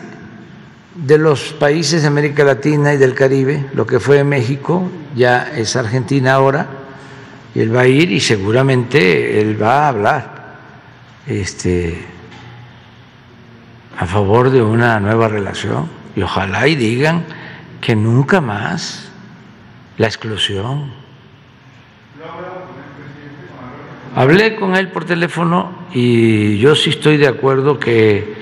de 0.95 1.17
los 1.17 1.53
países 1.53 2.01
de 2.01 2.07
América 2.09 2.43
Latina 2.43 2.93
y 2.93 2.97
del 2.97 3.15
Caribe, 3.15 3.65
lo 3.73 3.87
que 3.87 3.99
fue 3.99 4.23
México, 4.23 4.91
ya 5.15 5.51
es 5.55 5.75
Argentina 5.75 6.33
ahora, 6.33 6.80
y 7.53 7.59
él 7.59 7.75
va 7.75 7.81
a 7.81 7.87
ir 7.87 8.11
y 8.11 8.19
seguramente 8.19 9.41
él 9.41 9.61
va 9.61 9.85
a 9.85 9.87
hablar. 9.89 10.41
Este, 11.27 12.05
a 13.97 14.05
favor 14.07 14.49
de 14.49 14.61
una 14.61 14.99
nueva 14.99 15.27
relación 15.27 15.87
y 16.15 16.23
ojalá 16.23 16.67
y 16.67 16.75
digan 16.75 17.23
que 17.79 17.95
nunca 17.95 18.41
más 18.41 19.11
la 19.97 20.07
exclusión. 20.07 20.91
Hablé 24.15 24.55
con 24.55 24.75
él 24.75 24.89
por 24.89 25.05
teléfono 25.05 25.85
y 25.93 26.57
yo 26.57 26.75
sí 26.75 26.89
estoy 26.89 27.17
de 27.17 27.27
acuerdo 27.27 27.79
que 27.79 28.33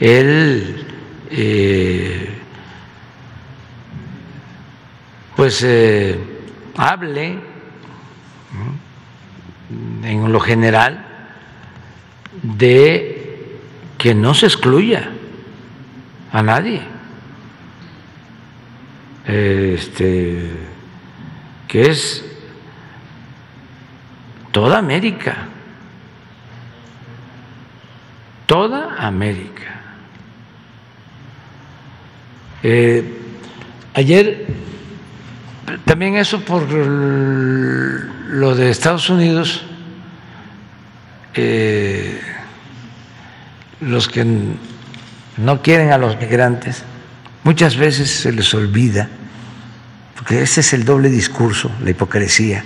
él 0.00 0.84
eh, 1.30 2.28
pues 5.36 5.62
eh, 5.62 6.18
hable 6.76 7.38
en 10.02 10.32
lo 10.32 10.40
general 10.40 11.04
de 12.42 13.58
que 13.98 14.14
no 14.14 14.34
se 14.34 14.46
excluya 14.46 15.10
a 16.32 16.42
nadie. 16.42 16.82
Este, 19.26 20.50
que 21.66 21.90
es 21.90 22.24
toda 24.52 24.78
América, 24.78 25.36
toda 28.46 28.94
América. 29.04 29.80
Eh, 32.62 33.04
ayer, 33.94 34.46
también 35.84 36.16
eso 36.16 36.40
por 36.44 36.62
lo 36.70 38.54
de 38.54 38.70
Estados 38.70 39.10
Unidos, 39.10 39.64
eh, 41.34 42.20
los 43.80 44.08
que 44.08 44.24
no 45.36 45.62
quieren 45.62 45.92
a 45.92 45.98
los 45.98 46.16
migrantes, 46.18 46.84
muchas 47.42 47.76
veces 47.76 48.10
se 48.10 48.32
les 48.32 48.54
olvida, 48.54 49.08
porque 50.16 50.42
ese 50.42 50.60
es 50.60 50.72
el 50.72 50.84
doble 50.84 51.08
discurso, 51.08 51.70
la 51.82 51.90
hipocresía. 51.90 52.64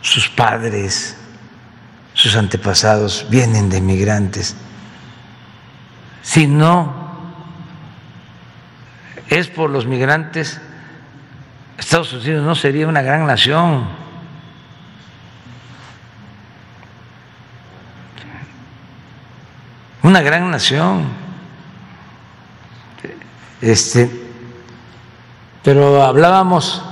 Sus 0.00 0.28
padres, 0.28 1.16
sus 2.14 2.36
antepasados 2.36 3.26
vienen 3.30 3.70
de 3.70 3.80
migrantes. 3.80 4.56
Si 6.22 6.46
no 6.46 7.06
es 9.28 9.48
por 9.48 9.70
los 9.70 9.86
migrantes, 9.86 10.60
Estados 11.78 12.12
Unidos 12.12 12.44
no 12.44 12.54
sería 12.54 12.88
una 12.88 13.02
gran 13.02 13.26
nación. 13.26 14.06
una 20.06 20.22
gran 20.22 20.50
nación. 20.50 21.04
Este, 23.60 24.08
pero 25.62 26.02
hablábamos 26.02 26.82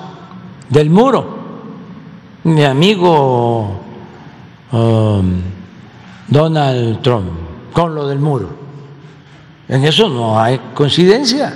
del 0.69 0.90
muro. 0.90 1.44
Mi 2.43 2.65
amigo 2.65 3.81
um, 4.73 5.40
Donald 6.27 7.01
Trump, 7.02 7.31
con 7.73 7.94
lo 7.94 8.09
del 8.09 8.19
muro. 8.19 8.51
En 9.69 9.85
eso 9.85 10.09
no 10.09 10.39
hay 10.39 10.59
coincidencia. 10.74 11.55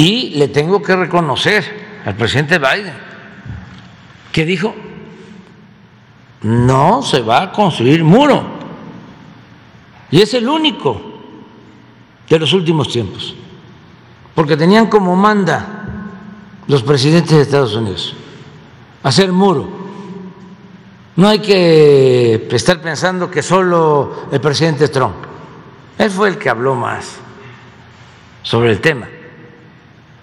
Y 0.00 0.30
le 0.30 0.48
tengo 0.48 0.80
que 0.80 0.96
reconocer 0.96 2.00
al 2.06 2.14
presidente 2.14 2.58
Biden 2.58 2.94
que 4.32 4.46
dijo, 4.46 4.74
no 6.40 7.02
se 7.02 7.20
va 7.20 7.42
a 7.42 7.52
construir 7.52 8.02
muro. 8.02 8.42
Y 10.10 10.22
es 10.22 10.32
el 10.32 10.48
único 10.48 10.98
de 12.26 12.38
los 12.38 12.54
últimos 12.54 12.88
tiempos, 12.88 13.34
porque 14.34 14.56
tenían 14.56 14.86
como 14.86 15.14
manda 15.16 15.66
los 16.66 16.82
presidentes 16.82 17.36
de 17.36 17.42
Estados 17.42 17.74
Unidos 17.74 18.16
hacer 19.02 19.30
muro. 19.30 19.68
No 21.16 21.28
hay 21.28 21.40
que 21.40 22.48
estar 22.52 22.80
pensando 22.80 23.30
que 23.30 23.42
solo 23.42 24.28
el 24.32 24.40
presidente 24.40 24.88
Trump, 24.88 25.16
él 25.98 26.10
fue 26.10 26.30
el 26.30 26.38
que 26.38 26.48
habló 26.48 26.74
más 26.74 27.16
sobre 28.42 28.70
el 28.70 28.80
tema, 28.80 29.06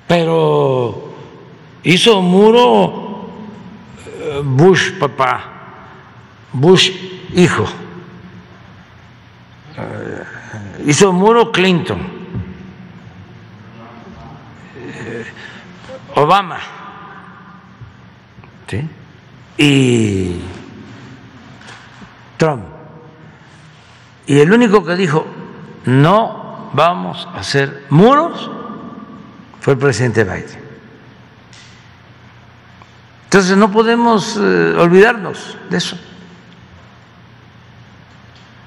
pero 0.07 1.13
hizo 1.84 2.21
muro 2.21 3.07
Bush 4.43 4.91
papá, 4.99 5.43
Bush 6.53 6.91
hijo, 7.34 7.65
eh, 9.77 10.23
hizo 10.85 11.11
muro 11.13 11.51
Clinton, 11.51 11.99
eh, 14.77 15.25
Obama, 16.15 16.59
¿sí? 18.67 18.88
y 19.57 20.39
Trump. 22.38 22.63
Y 24.25 24.39
el 24.39 24.51
único 24.51 24.84
que 24.84 24.95
dijo, 24.95 25.25
no 25.85 26.69
vamos 26.73 27.27
a 27.34 27.39
hacer 27.39 27.85
muros, 27.89 28.51
fue 29.68 29.73
el 29.73 29.80
presidente 29.80 30.23
Biden. 30.23 30.45
Entonces 33.26 33.57
no 33.57 33.69
podemos 33.69 34.38
eh, 34.38 34.73
olvidarnos 34.80 35.57
de 35.69 35.76
eso. 35.76 35.98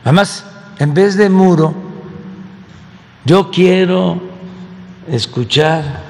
Además, 0.04 0.44
en 0.78 0.92
vez 0.92 1.16
de 1.16 1.30
muro, 1.30 1.74
yo 3.24 3.50
quiero 3.50 4.20
escuchar 5.08 6.02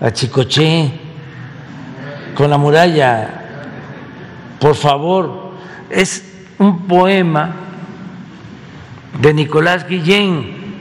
a 0.00 0.10
Chicoché 0.10 0.90
con 2.34 2.48
la 2.48 2.56
muralla. 2.56 3.44
Por 4.60 4.76
favor, 4.76 5.52
es 5.90 6.24
un 6.56 6.86
poema 6.86 7.54
de 9.20 9.34
Nicolás 9.34 9.86
Guillén. 9.86 10.78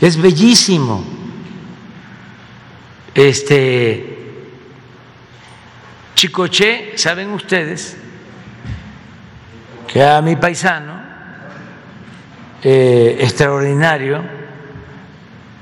Es 0.00 0.16
bellísimo. 0.22 1.18
Este 3.14 4.18
Chicoché, 6.14 6.92
saben 6.96 7.30
ustedes 7.30 7.96
que 9.88 10.02
a 10.04 10.20
mi 10.20 10.36
paisano, 10.36 11.00
eh, 12.62 13.16
extraordinario, 13.20 14.22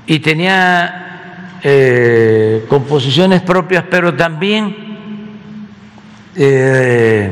y 0.05 0.19
tenía 0.19 1.59
eh, 1.63 2.65
composiciones 2.67 3.41
propias, 3.41 3.85
pero 3.89 4.13
también 4.13 4.75
eh, 6.35 7.31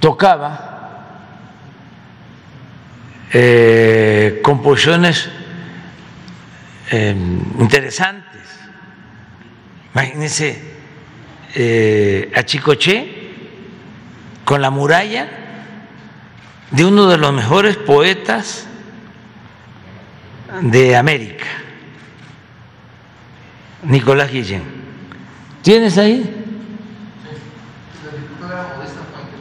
tocaba 0.00 0.66
composiciones 4.42 5.28
interesantes 6.90 8.40
Imagínense 9.92 10.60
eh, 11.54 12.30
a 12.34 12.42
Chicoché 12.44 13.08
con 14.44 14.62
la 14.62 14.70
muralla 14.70 15.28
de 16.70 16.84
uno 16.84 17.08
de 17.08 17.18
los 17.18 17.32
mejores 17.32 17.76
poetas 17.76 18.66
de 20.62 20.96
América, 20.96 21.46
Nicolás 23.82 24.30
Guillén. 24.30 24.62
¿Tienes 25.62 25.98
ahí? 25.98 26.36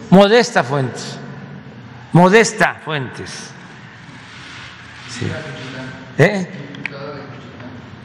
Modesta 0.10 0.64
Fuentes. 0.64 1.20
Modesta 2.12 2.82
Fuentes. 2.84 3.52
Sí. 5.10 5.28
¿Eh? 6.18 6.48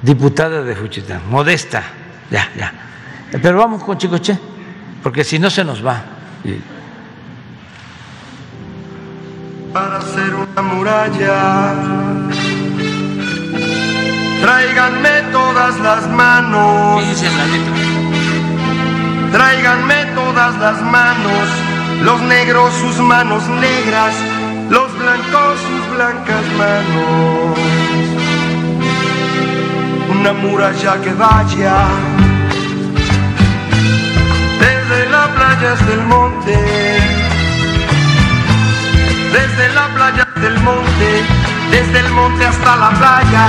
Diputada 0.04 0.62
de 0.62 0.76
Juchitán. 0.76 1.22
Modesta 1.30 1.82
ya, 2.30 2.50
ya. 2.56 2.72
Pero 3.40 3.58
vamos 3.58 3.82
con 3.82 3.96
Chicoche, 3.96 4.38
porque 5.02 5.24
si 5.24 5.38
no 5.38 5.48
se 5.48 5.64
nos 5.64 5.84
va. 5.84 6.02
Para 9.72 9.96
hacer 9.98 10.34
una 10.34 10.62
muralla, 10.62 11.72
tráiganme 14.42 15.22
todas 15.32 15.80
las 15.80 16.08
manos. 16.08 17.02
Tráiganme 19.32 20.04
todas 20.14 20.56
las 20.58 20.80
manos, 20.82 21.48
los 22.02 22.20
negros 22.22 22.72
sus 22.74 22.98
manos 22.98 23.42
negras, 23.48 24.14
los 24.70 24.96
blancos 24.96 25.58
sus 25.58 25.96
blancas 25.96 26.44
manos. 26.56 27.73
Una 30.24 30.32
muralla 30.32 30.98
que 31.02 31.12
vaya 31.12 31.84
desde 34.58 35.10
la 35.10 35.26
playa 35.34 35.72
hasta 35.74 35.92
el 35.92 36.02
monte, 36.04 36.56
desde 39.34 39.74
la 39.74 39.86
playa 39.94 40.22
hasta 40.22 40.46
el 40.46 40.58
monte, 40.60 41.24
desde 41.70 41.98
el 42.00 42.10
monte 42.12 42.46
hasta 42.46 42.74
la 42.74 42.90
playa, 42.92 43.48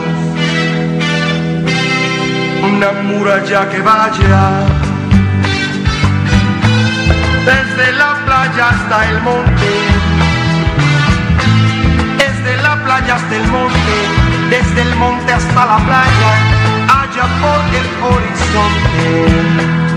Una 2.63 2.91
muralla 3.03 3.69
que 3.69 3.81
vaya 3.81 4.65
desde 7.45 7.91
la 7.93 8.15
playa 8.25 8.69
hasta 8.69 9.09
el 9.09 9.21
monte 9.21 10.01
playa 12.83 13.15
hasta 13.15 13.35
el 13.35 13.47
monte, 13.47 13.95
desde 14.49 14.81
el 14.81 14.95
monte 14.95 15.33
hasta 15.33 15.65
la 15.65 15.77
playa, 15.77 16.31
allá 17.01 17.25
por 17.41 17.61
el 17.79 17.87
horizonte. 18.13 19.90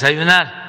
Desayunar. 0.00 0.59